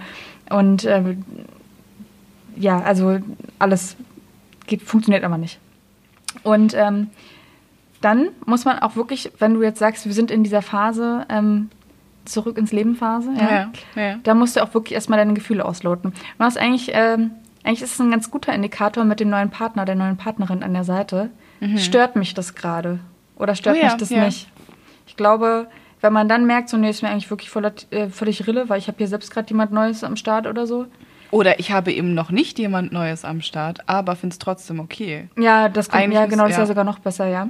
und 0.50 0.84
ähm, 0.84 1.24
ja, 2.54 2.80
also 2.80 3.18
alles 3.58 3.96
geht, 4.66 4.82
funktioniert 4.82 5.24
aber 5.24 5.38
nicht. 5.38 5.58
Und 6.42 6.74
ähm, 6.74 7.08
dann 8.00 8.28
muss 8.44 8.64
man 8.64 8.78
auch 8.78 8.96
wirklich, 8.96 9.32
wenn 9.38 9.54
du 9.54 9.62
jetzt 9.62 9.78
sagst, 9.78 10.06
wir 10.06 10.12
sind 10.12 10.30
in 10.30 10.44
dieser 10.44 10.62
Phase, 10.62 11.26
ähm, 11.28 11.70
zurück 12.24 12.58
ins 12.58 12.72
Leben 12.72 12.96
Phase, 12.96 13.30
ja, 13.38 13.70
Ja, 13.94 14.02
ja. 14.02 14.14
da 14.22 14.34
musst 14.34 14.56
du 14.56 14.62
auch 14.62 14.74
wirklich 14.74 14.94
erstmal 14.94 15.18
deine 15.18 15.34
Gefühle 15.34 15.64
ausloten. 15.64 16.12
Du 16.38 16.44
hast 16.44 16.58
eigentlich, 16.58 16.90
ähm, 16.92 17.30
eigentlich 17.62 17.82
ist 17.82 17.94
es 17.94 18.00
ein 18.00 18.10
ganz 18.10 18.30
guter 18.30 18.52
Indikator 18.52 19.04
mit 19.04 19.20
dem 19.20 19.30
neuen 19.30 19.50
Partner, 19.50 19.84
der 19.84 19.94
neuen 19.94 20.16
Partnerin 20.16 20.62
an 20.62 20.72
der 20.74 20.84
Seite. 20.84 21.30
Stört 21.76 22.16
mich 22.16 22.34
das 22.34 22.54
gerade? 22.54 22.98
Oder 23.36 23.54
stört 23.54 23.76
Mhm. 23.76 23.82
Oh 23.82 23.84
mich 23.86 23.94
das 23.96 24.10
nicht? 24.10 24.48
Ich 25.06 25.16
glaube, 25.16 25.68
wenn 26.00 26.12
man 26.12 26.28
dann 26.28 26.46
merkt, 26.46 26.68
so, 26.68 26.76
nee, 26.76 26.90
ist 26.90 27.02
mir 27.02 27.08
eigentlich 27.10 27.30
wirklich 27.30 27.48
voller, 27.50 27.72
äh, 27.90 28.08
völlig 28.08 28.46
Rille, 28.46 28.68
weil 28.68 28.78
ich 28.78 28.88
habe 28.88 28.98
hier 28.98 29.08
selbst 29.08 29.30
gerade 29.30 29.48
jemand 29.48 29.72
Neues 29.72 30.04
am 30.04 30.16
Start 30.16 30.46
oder 30.46 30.66
so. 30.66 30.86
Oder 31.30 31.58
ich 31.58 31.72
habe 31.72 31.92
eben 31.92 32.14
noch 32.14 32.30
nicht 32.30 32.58
jemand 32.58 32.92
Neues 32.92 33.24
am 33.24 33.40
Start, 33.40 33.88
aber 33.88 34.14
finde 34.16 34.34
es 34.34 34.38
trotzdem 34.38 34.78
okay. 34.80 35.28
Ja, 35.38 35.68
das 35.68 35.88
kommt, 35.88 36.02
Eigentlich 36.02 36.18
ja, 36.20 36.26
genau, 36.26 36.44
das 36.44 36.52
ist 36.52 36.58
ja. 36.58 36.66
sogar 36.66 36.84
noch 36.84 36.98
besser, 36.98 37.26
ja. 37.26 37.48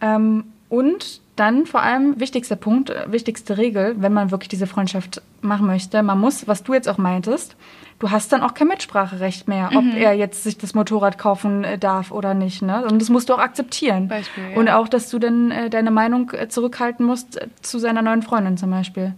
Ähm, 0.00 0.44
und 0.68 1.20
dann 1.36 1.66
vor 1.66 1.82
allem 1.82 2.18
wichtigster 2.20 2.56
Punkt, 2.56 2.90
äh, 2.90 3.10
wichtigste 3.10 3.56
Regel, 3.58 3.94
wenn 3.98 4.12
man 4.12 4.30
wirklich 4.30 4.48
diese 4.48 4.66
Freundschaft 4.66 5.22
machen 5.40 5.66
möchte, 5.66 6.02
man 6.02 6.18
muss, 6.18 6.46
was 6.48 6.62
du 6.64 6.74
jetzt 6.74 6.88
auch 6.88 6.98
meintest, 6.98 7.56
du 8.00 8.10
hast 8.10 8.32
dann 8.32 8.42
auch 8.42 8.54
kein 8.54 8.68
Mitspracherecht 8.68 9.48
mehr, 9.48 9.70
ob 9.74 9.84
Mhm. 9.84 9.96
er 9.96 10.12
jetzt 10.14 10.42
sich 10.42 10.58
das 10.58 10.74
Motorrad 10.74 11.16
kaufen 11.16 11.64
äh, 11.64 11.78
darf 11.78 12.10
oder 12.10 12.34
nicht. 12.34 12.60
Ne? 12.62 12.84
Und 12.84 13.00
das 13.00 13.08
musst 13.08 13.28
du 13.28 13.34
auch 13.34 13.38
akzeptieren. 13.38 14.08
Beispiel, 14.08 14.50
ja. 14.52 14.56
Und 14.58 14.68
auch, 14.68 14.88
dass 14.88 15.10
du 15.10 15.18
dann 15.18 15.50
äh, 15.50 15.70
deine 15.70 15.90
Meinung 15.90 16.30
äh, 16.32 16.48
zurückhalten 16.48 17.06
musst 17.06 17.40
äh, 17.40 17.48
zu 17.62 17.78
seiner 17.78 18.02
neuen 18.02 18.22
Freundin 18.22 18.56
zum 18.56 18.70
Beispiel. 18.70 19.14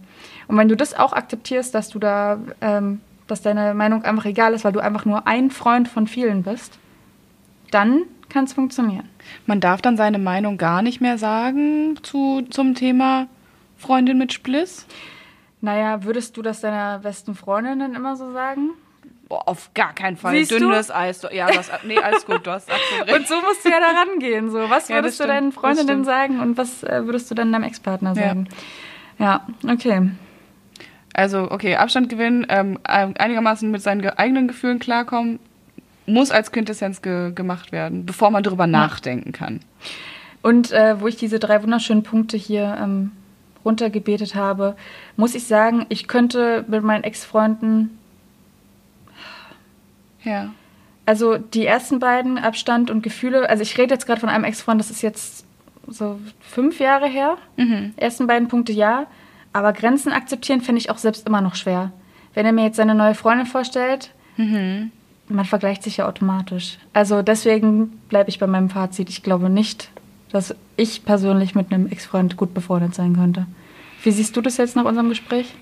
Und 0.47 0.57
wenn 0.57 0.67
du 0.69 0.75
das 0.75 0.93
auch 0.93 1.13
akzeptierst, 1.13 1.73
dass 1.75 1.89
du 1.89 1.99
da, 1.99 2.39
ähm, 2.61 3.01
dass 3.27 3.41
deine 3.41 3.73
Meinung 3.73 4.03
einfach 4.03 4.25
egal 4.25 4.53
ist, 4.53 4.63
weil 4.63 4.73
du 4.73 4.79
einfach 4.79 5.05
nur 5.05 5.27
ein 5.27 5.49
Freund 5.51 5.87
von 5.87 6.07
vielen 6.07 6.43
bist, 6.43 6.77
dann 7.71 8.01
kann 8.31 8.45
es 8.45 8.53
funktionieren. 8.53 9.07
Man 9.45 9.59
darf 9.59 9.81
dann 9.81 9.97
seine 9.97 10.17
Meinung 10.17 10.57
gar 10.57 10.81
nicht 10.81 11.01
mehr 11.01 11.17
sagen 11.17 11.97
zu, 12.01 12.41
zum 12.49 12.73
Thema 12.75 13.27
Freundin 13.77 14.17
mit 14.17 14.33
Spliss. 14.33 14.87
Naja, 15.61 16.03
würdest 16.03 16.37
du 16.37 16.41
das 16.41 16.61
deiner 16.61 16.99
besten 16.99 17.35
Freundin 17.35 17.79
dann 17.79 17.93
immer 17.93 18.15
so 18.15 18.31
sagen? 18.33 18.71
Boah, 19.29 19.47
auf 19.47 19.73
gar 19.73 19.93
keinen 19.93 20.17
Fall. 20.17 20.35
Siehst 20.35 20.51
du? 20.51 20.59
Dünnes 20.59 20.89
Eis. 20.91 21.25
Ja, 21.31 21.47
du 21.47 21.57
hast, 21.57 21.71
nee, 21.85 21.97
alles 21.99 22.25
gut, 22.25 22.45
du 22.45 22.51
hast 22.51 22.69
absolut 22.69 23.07
recht. 23.07 23.19
Und 23.19 23.27
so 23.27 23.35
musst 23.41 23.63
du 23.63 23.69
ja 23.69 23.79
da 23.79 23.91
rangehen. 24.01 24.49
So, 24.49 24.69
was 24.69 24.89
Ja, 24.89 24.95
würdest 24.95 25.19
das 25.19 25.27
du 25.27 25.31
deinen 25.31 25.51
das 25.51 25.59
Freundinnen 25.59 26.03
sagen 26.03 26.39
und 26.39 26.57
was 26.57 26.83
äh, 26.83 27.05
würdest 27.05 27.29
du 27.31 27.35
dann 27.35 27.51
deinem 27.51 27.63
Ex-Partner 27.63 28.13
Ja. 28.15 28.27
sagen? 28.29 28.47
Ja, 29.19 29.45
okay. 29.69 30.09
Also, 31.13 31.51
okay, 31.51 31.75
Abstand 31.75 32.09
gewinnen, 32.09 32.45
ähm, 32.49 32.79
einigermaßen 32.83 33.69
mit 33.69 33.81
seinen 33.81 34.01
ge- 34.01 34.13
eigenen 34.17 34.47
Gefühlen 34.47 34.79
klarkommen, 34.79 35.39
muss 36.05 36.31
als 36.31 36.51
Quintessenz 36.51 37.01
ge 37.01 37.31
gemacht 37.33 37.71
werden, 37.71 38.05
bevor 38.05 38.31
man 38.31 38.43
darüber 38.43 38.67
nachdenken 38.67 39.31
kann. 39.31 39.59
Und 40.41 40.71
äh, 40.71 40.99
wo 40.99 41.07
ich 41.07 41.15
diese 41.17 41.39
drei 41.39 41.61
wunderschönen 41.61 42.03
Punkte 42.03 42.35
hier 42.37 42.77
ähm, 42.81 43.11
runtergebetet 43.63 44.33
habe, 44.35 44.75
muss 45.15 45.35
ich 45.35 45.43
sagen, 45.45 45.85
ich 45.89 46.07
könnte 46.07 46.65
mit 46.67 46.83
meinen 46.83 47.03
Ex-Freunden, 47.03 47.97
Ja. 50.23 50.51
also 51.05 51.37
die 51.37 51.65
ersten 51.65 51.99
beiden, 51.99 52.37
Abstand 52.37 52.89
und 52.91 53.01
Gefühle, 53.03 53.49
also 53.49 53.61
ich 53.63 53.77
rede 53.77 53.93
jetzt 53.93 54.05
gerade 54.05 54.19
von 54.19 54.29
einem 54.29 54.43
Ex-Freund, 54.43 54.79
das 54.79 54.91
ist 54.91 55.01
jetzt 55.01 55.45
so 55.87 56.19
fünf 56.39 56.79
Jahre 56.79 57.07
her. 57.07 57.37
Mhm. 57.57 57.93
Ersten 57.97 58.27
beiden 58.27 58.47
Punkte 58.47 58.71
ja, 58.71 59.07
aber 59.53 59.73
Grenzen 59.73 60.11
akzeptieren 60.11 60.61
finde 60.61 60.79
ich 60.79 60.89
auch 60.89 60.97
selbst 60.97 61.27
immer 61.27 61.41
noch 61.41 61.55
schwer. 61.55 61.91
Wenn 62.33 62.45
er 62.45 62.51
mir 62.53 62.63
jetzt 62.65 62.77
seine 62.77 62.95
neue 62.95 63.15
Freundin 63.15 63.45
vorstellt, 63.47 64.11
Mhm. 64.37 64.91
Man 65.33 65.45
vergleicht 65.45 65.83
sich 65.83 65.97
ja 65.97 66.07
automatisch. 66.07 66.77
Also 66.93 67.21
deswegen 67.21 67.99
bleibe 68.09 68.29
ich 68.29 68.39
bei 68.39 68.47
meinem 68.47 68.69
Fazit. 68.69 69.09
Ich 69.09 69.23
glaube 69.23 69.49
nicht, 69.49 69.89
dass 70.31 70.55
ich 70.77 71.05
persönlich 71.05 71.55
mit 71.55 71.71
einem 71.71 71.87
Ex-Freund 71.87 72.37
gut 72.37 72.53
befreundet 72.53 72.95
sein 72.95 73.15
könnte. 73.15 73.45
Wie 74.03 74.11
siehst 74.11 74.35
du 74.35 74.41
das 74.41 74.57
jetzt 74.57 74.75
nach 74.75 74.85
unserem 74.85 75.09
Gespräch? 75.09 75.53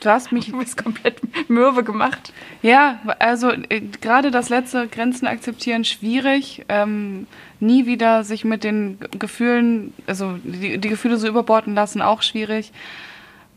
Du 0.00 0.10
hast 0.10 0.32
mich. 0.32 0.46
Du 0.52 0.58
bist 0.58 0.82
komplett 0.82 1.20
mürbe 1.48 1.84
gemacht. 1.84 2.32
Ja, 2.62 3.00
also 3.18 3.50
äh, 3.50 3.80
gerade 4.00 4.30
das 4.30 4.48
letzte 4.48 4.88
Grenzen 4.88 5.26
akzeptieren 5.26 5.84
schwierig. 5.84 6.64
Ähm, 6.68 7.26
nie 7.60 7.86
wieder 7.86 8.24
sich 8.24 8.44
mit 8.44 8.64
den 8.64 8.98
Gefühlen, 9.18 9.92
also 10.06 10.38
die, 10.42 10.78
die 10.78 10.88
Gefühle 10.88 11.16
so 11.16 11.26
überborden 11.28 11.74
lassen, 11.74 12.02
auch 12.02 12.22
schwierig. 12.22 12.72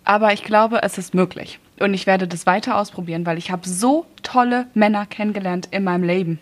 Aber 0.04 0.34
ich 0.34 0.44
glaube, 0.44 0.82
es 0.84 0.98
ist 0.98 1.14
möglich. 1.14 1.60
Und 1.82 1.94
ich 1.94 2.08
werde 2.08 2.28
das 2.28 2.46
weiter 2.46 2.78
ausprobieren, 2.78 3.26
weil 3.26 3.38
ich 3.38 3.52
habe 3.52 3.68
so 3.68 4.06
tolle 4.24 4.68
Männer 4.74 5.06
kennengelernt 5.06 5.68
in 5.72 5.84
meinem 5.84 6.04
Leben. 6.04 6.40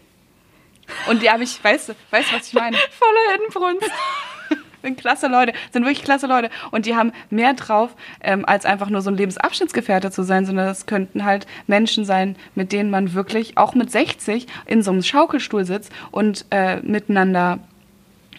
Und 1.10 1.22
die 1.22 1.30
habe 1.30 1.44
ich, 1.44 1.64
weißt 1.64 1.90
du, 1.90 1.94
weißt 2.10 2.32
du, 2.32 2.36
was 2.36 2.48
ich 2.48 2.54
meine? 2.54 2.78
Voller 2.92 3.38
Hirnbrunst. 3.38 3.92
sind 4.82 4.98
klasse 4.98 5.28
Leute, 5.28 5.54
sind 5.72 5.84
wirklich 5.84 6.04
klasse 6.04 6.28
Leute. 6.28 6.50
Und 6.72 6.86
die 6.86 6.96
haben 6.96 7.12
mehr 7.30 7.54
drauf, 7.54 7.96
ähm, 8.22 8.46
als 8.46 8.66
einfach 8.66 8.90
nur 8.90 9.02
so 9.02 9.10
ein 9.10 9.18
Lebensabschnittsgefährte 9.18 10.12
zu 10.12 10.24
sein, 10.24 10.46
sondern 10.46 10.68
das 10.68 10.86
könnten 10.86 11.26
halt 11.26 11.48
Menschen 11.68 12.06
sein, 12.06 12.36
mit 12.56 12.72
denen 12.72 12.90
man 12.90 13.14
wirklich 13.14 13.58
auch 13.58 13.76
mit 13.76 13.92
60 13.92 14.48
in 14.66 14.82
so 14.82 14.92
einem 14.92 15.04
Schaukelstuhl 15.04 15.66
sitzt 15.66 15.92
und 16.12 16.46
äh, 16.50 16.78
miteinander 16.82 17.60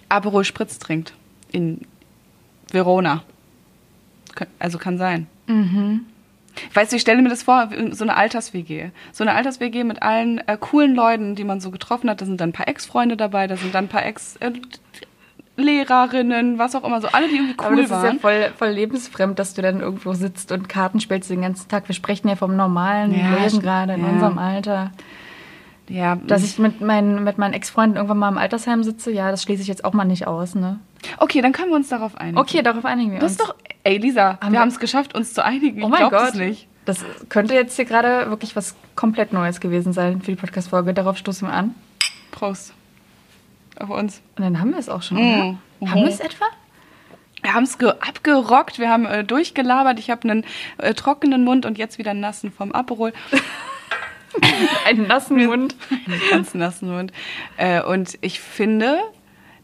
Aperol 0.08 0.44
Spritz 0.44 0.78
trinkt. 0.78 1.14
In 1.52 1.82
Verona. 2.70 3.22
Also 4.58 4.78
kann 4.78 4.96
sein. 4.96 5.26
Mhm. 5.46 6.06
Weißt 6.74 6.92
du, 6.92 6.96
ich 6.96 7.02
stelle 7.02 7.22
mir 7.22 7.28
das 7.28 7.42
vor, 7.44 7.68
so 7.92 8.04
eine 8.04 8.16
Alters-WG. 8.16 8.90
So 9.12 9.24
eine 9.24 9.34
Alters-WG 9.34 9.84
mit 9.84 10.02
allen 10.02 10.38
äh, 10.46 10.56
coolen 10.58 10.94
Leuten, 10.94 11.34
die 11.34 11.44
man 11.44 11.60
so 11.60 11.70
getroffen 11.70 12.10
hat. 12.10 12.20
Da 12.20 12.26
sind 12.26 12.40
dann 12.40 12.50
ein 12.50 12.52
paar 12.52 12.68
Ex-Freunde 12.68 13.16
dabei, 13.16 13.46
da 13.46 13.56
sind 13.56 13.74
dann 13.74 13.84
ein 13.84 13.88
paar 13.88 14.04
Ex- 14.04 14.36
äh, 14.36 14.50
Lehrerinnen, 15.56 16.58
was 16.58 16.74
auch 16.74 16.84
immer, 16.84 17.00
so 17.00 17.08
alle, 17.08 17.28
die 17.28 17.34
irgendwie 17.36 17.54
cool 17.60 17.66
Aber 17.66 17.76
das 17.76 17.90
waren. 17.90 18.06
ist 18.06 18.12
ja 18.14 18.18
voll, 18.20 18.52
voll 18.56 18.68
lebensfremd, 18.70 19.38
dass 19.38 19.54
du 19.54 19.62
dann 19.62 19.80
irgendwo 19.80 20.14
sitzt 20.14 20.52
und 20.52 20.68
Karten 20.68 21.00
spielst 21.00 21.28
den 21.28 21.42
ganzen 21.42 21.68
Tag. 21.68 21.86
Wir 21.88 21.94
sprechen 21.94 22.28
ja 22.28 22.36
vom 22.36 22.56
normalen 22.56 23.14
Ja, 23.18 23.36
Leben 23.44 23.60
gerade 23.60 23.94
in 23.94 24.00
Ja. 24.02 24.08
unserem 24.08 24.38
Alter. 24.38 24.92
ja, 25.88 26.16
Dass 26.16 26.44
ich 26.44 26.58
mit 26.58 26.80
meinen, 26.80 27.24
mit 27.24 27.36
meinen 27.36 27.52
Ex-Freunden 27.52 27.96
irgendwann 27.96 28.18
mal 28.18 28.28
im 28.30 28.38
Altersheim 28.38 28.82
sitze, 28.84 29.10
ja, 29.12 29.30
das 29.30 29.42
schließe 29.42 29.60
ich 29.62 29.68
jetzt 29.68 29.84
auch 29.84 29.92
mal 29.92 30.04
nicht 30.04 30.26
aus, 30.26 30.54
ne? 30.54 30.78
Okay, 31.18 31.40
dann 31.40 31.52
können 31.52 31.70
wir 31.70 31.76
uns 31.76 31.88
darauf 31.88 32.16
einigen. 32.16 32.38
Okay, 32.38 32.62
darauf 32.62 32.84
einigen 32.84 33.12
wir 33.12 33.18
Das 33.20 33.32
uns. 33.32 33.40
ist 33.40 33.48
doch, 33.48 33.54
ey 33.84 33.96
Lisa, 33.98 34.38
Haben 34.40 34.52
wir 34.52 34.60
haben 34.60 34.68
es 34.68 34.78
geschafft, 34.78 35.14
uns 35.14 35.32
zu 35.34 35.44
einigen. 35.44 35.82
Oh 35.82 35.86
ich 35.86 35.90
mein 35.92 36.02
Gott. 36.02 36.12
das 36.12 36.34
nicht. 36.34 36.66
Das 36.86 37.04
könnte 37.28 37.54
jetzt 37.54 37.76
hier 37.76 37.84
gerade 37.84 38.30
wirklich 38.30 38.56
was 38.56 38.74
komplett 38.96 39.32
Neues 39.32 39.60
gewesen 39.60 39.92
sein 39.92 40.22
für 40.22 40.32
die 40.32 40.36
Podcast-Folge. 40.36 40.94
Darauf 40.94 41.18
stoßen 41.18 41.46
wir 41.48 41.52
an. 41.52 41.74
Prost. 42.30 42.72
Auf 43.78 43.90
uns. 43.90 44.20
Und 44.36 44.44
dann 44.44 44.60
haben 44.60 44.70
wir 44.72 44.78
es 44.78 44.88
auch 44.88 45.02
schon, 45.02 45.16
Mhm. 45.18 45.58
oder? 45.80 45.90
Haben 45.90 46.00
wir 46.02 46.08
es 46.08 46.20
etwa? 46.20 46.46
Wir 47.42 47.54
haben 47.54 47.62
es 47.64 47.78
abgerockt, 47.80 48.78
wir 48.78 48.90
haben 48.90 49.06
äh, 49.06 49.24
durchgelabert. 49.24 49.98
Ich 49.98 50.10
habe 50.10 50.28
einen 50.28 50.44
äh, 50.78 50.92
trockenen 50.94 51.44
Mund 51.44 51.64
und 51.64 51.78
jetzt 51.78 51.96
wieder 51.98 52.10
einen 52.10 52.20
nassen 52.20 52.52
vom 52.52 52.72
Aperol. 52.72 53.12
Einen 54.86 55.08
nassen 55.08 55.44
Mund. 55.44 55.74
einen 56.06 56.20
ganz 56.30 56.54
nassen 56.54 56.88
Mund. 56.90 57.12
Äh, 57.56 57.82
und 57.82 58.16
ich 58.20 58.40
finde, 58.40 59.00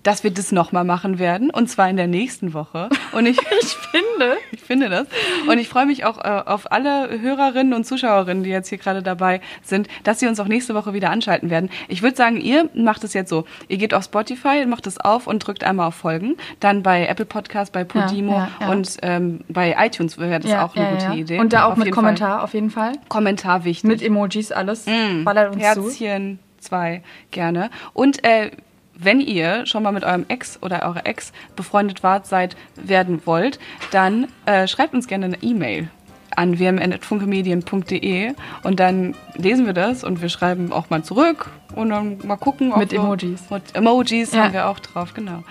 dass 0.07 0.23
wir 0.23 0.31
das 0.31 0.53
nochmal 0.53 0.85
machen 0.85 1.19
werden. 1.19 1.51
Und 1.51 1.69
zwar 1.69 1.91
in 1.91 1.97
der 1.97 2.07
nächsten 2.07 2.55
Woche. 2.55 2.89
Und 3.13 3.27
ich, 3.27 3.39
Ich 3.61 3.77
finde. 3.77 4.37
ich 4.53 4.61
finde 4.63 4.89
das. 4.89 5.07
Und 5.49 5.59
ich 5.59 5.69
freue 5.69 5.87
mich 5.87 6.05
auch 6.05 6.19
äh, 6.19 6.43
auf 6.47 6.71
alle 6.71 7.21
Hörerinnen 7.21 7.75
und 7.75 7.85
Zuschauerinnen, 7.85 8.45
die 8.45 8.51
jetzt 8.51 8.69
hier 8.69 8.79
gerade 8.79 9.03
dabei 9.03 9.41
sind, 9.63 9.89
dass 10.05 10.21
sie 10.21 10.29
uns 10.29 10.39
auch 10.39 10.47
nächste 10.47 10.75
Woche 10.75 10.93
wieder 10.93 11.11
anschalten 11.11 11.51
werden. 11.51 11.71
Ich 11.89 12.03
würde 12.03 12.17
sagen, 12.17 12.41
ihr 12.41 12.69
macht 12.75 13.03
es 13.03 13.15
jetzt 13.15 13.31
so. 13.31 13.47
Ihr 13.69 13.79
geht 13.79 13.95
auf 13.95 14.05
Spotify, 14.05 14.65
macht 14.67 14.87
es 14.87 14.99
auf 14.99 15.27
und 15.27 15.41
drückt 15.41 15.65
einmal 15.65 15.89
auf 15.89 15.95
Folgen. 15.97 16.37
Dann 16.61 16.83
bei 16.85 17.07
Apple 17.07 17.27
Podcast, 17.27 17.73
bei 17.73 17.83
Podimo 17.83 18.33
Ja, 18.33 18.39
ja, 18.61 18.67
ja. 18.67 18.73
und 18.73 18.97
ähm, 19.03 19.41
bei 19.49 19.75
iTunes 19.79 20.19
wäre 20.19 20.39
das 20.39 20.53
auch 20.53 20.77
eine 20.77 20.97
gute 20.97 21.19
Idee. 21.19 21.41
Und 21.41 21.53
da 21.53 21.65
auch 21.65 21.73
Auf 21.73 21.79
mit 21.79 21.91
Kommentar 21.91 22.45
auf 22.45 22.55
jeden 22.55 22.71
Fall. 22.71 22.77
Fall. 22.77 22.93
Kommentar 23.09 23.65
wichtig. 23.65 23.89
Mit 23.89 24.03
Emojis, 24.03 24.53
alles. 24.53 24.85
Mm. 24.85 25.25
Ballert 25.25 25.55
uns 25.55 25.63
zu. 25.73 25.83
Herzchen, 25.85 26.39
zwei, 26.59 27.03
gerne. 27.31 27.71
Und 27.95 28.23
äh, 28.23 28.51
wenn 28.99 29.20
ihr 29.20 29.66
schon 29.66 29.82
mal 29.82 29.92
mit 29.92 30.05
eurem 30.05 30.24
Ex 30.28 30.59
oder 30.62 30.82
eurer 30.84 31.07
Ex 31.07 31.32
befreundet 31.55 32.03
wart, 32.03 32.26
seid, 32.26 32.57
werden 32.76 33.20
wollt, 33.26 33.59
dann 33.90 34.28
äh, 34.47 34.66
schreibt 34.66 34.94
uns 34.94 35.07
gerne 35.07 35.26
eine 35.26 35.42
E-Mail 35.42 35.88
an 36.34 36.59
wmn.funkemedien.de 36.59 38.32
und 38.62 38.80
dann 38.80 39.14
lesen 39.36 39.66
wir 39.66 39.72
das 39.72 40.05
und 40.05 40.20
wir 40.20 40.28
schreiben 40.28 40.72
auch 40.72 40.90
mal 40.90 41.03
zurück 41.03 41.51
und 41.74 41.90
dann 41.90 42.18
mal 42.26 42.36
gucken. 42.36 42.72
ob 42.72 42.78
Mit 42.78 42.92
wir- 42.92 43.01
Emojis. 43.01 43.49
Mit 43.51 43.74
Emojis 43.74 44.32
Ja. 44.32 44.44
haben 44.44 44.53
wir 44.53 44.66
auch 44.68 44.78
drauf, 44.80 45.14
genau. 45.14 45.44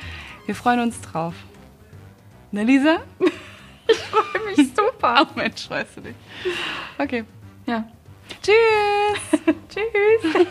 Wir 0.46 0.54
freuen 0.56 0.80
uns 0.82 1.00
drauf. 1.02 1.34
Ne, 2.52 2.64
Lisa? 2.64 2.98
Freue 3.88 4.56
mich 4.56 4.68
super. 4.76 4.92
Oh 5.22 5.28
Mensch, 5.36 5.70
weißt 5.70 5.98
du 5.98 6.02
nicht. 6.02 6.16
Okay. 6.98 7.24
Ja. 7.68 7.84
Tschüss. 8.42 9.42
Tschüss. 9.70 10.46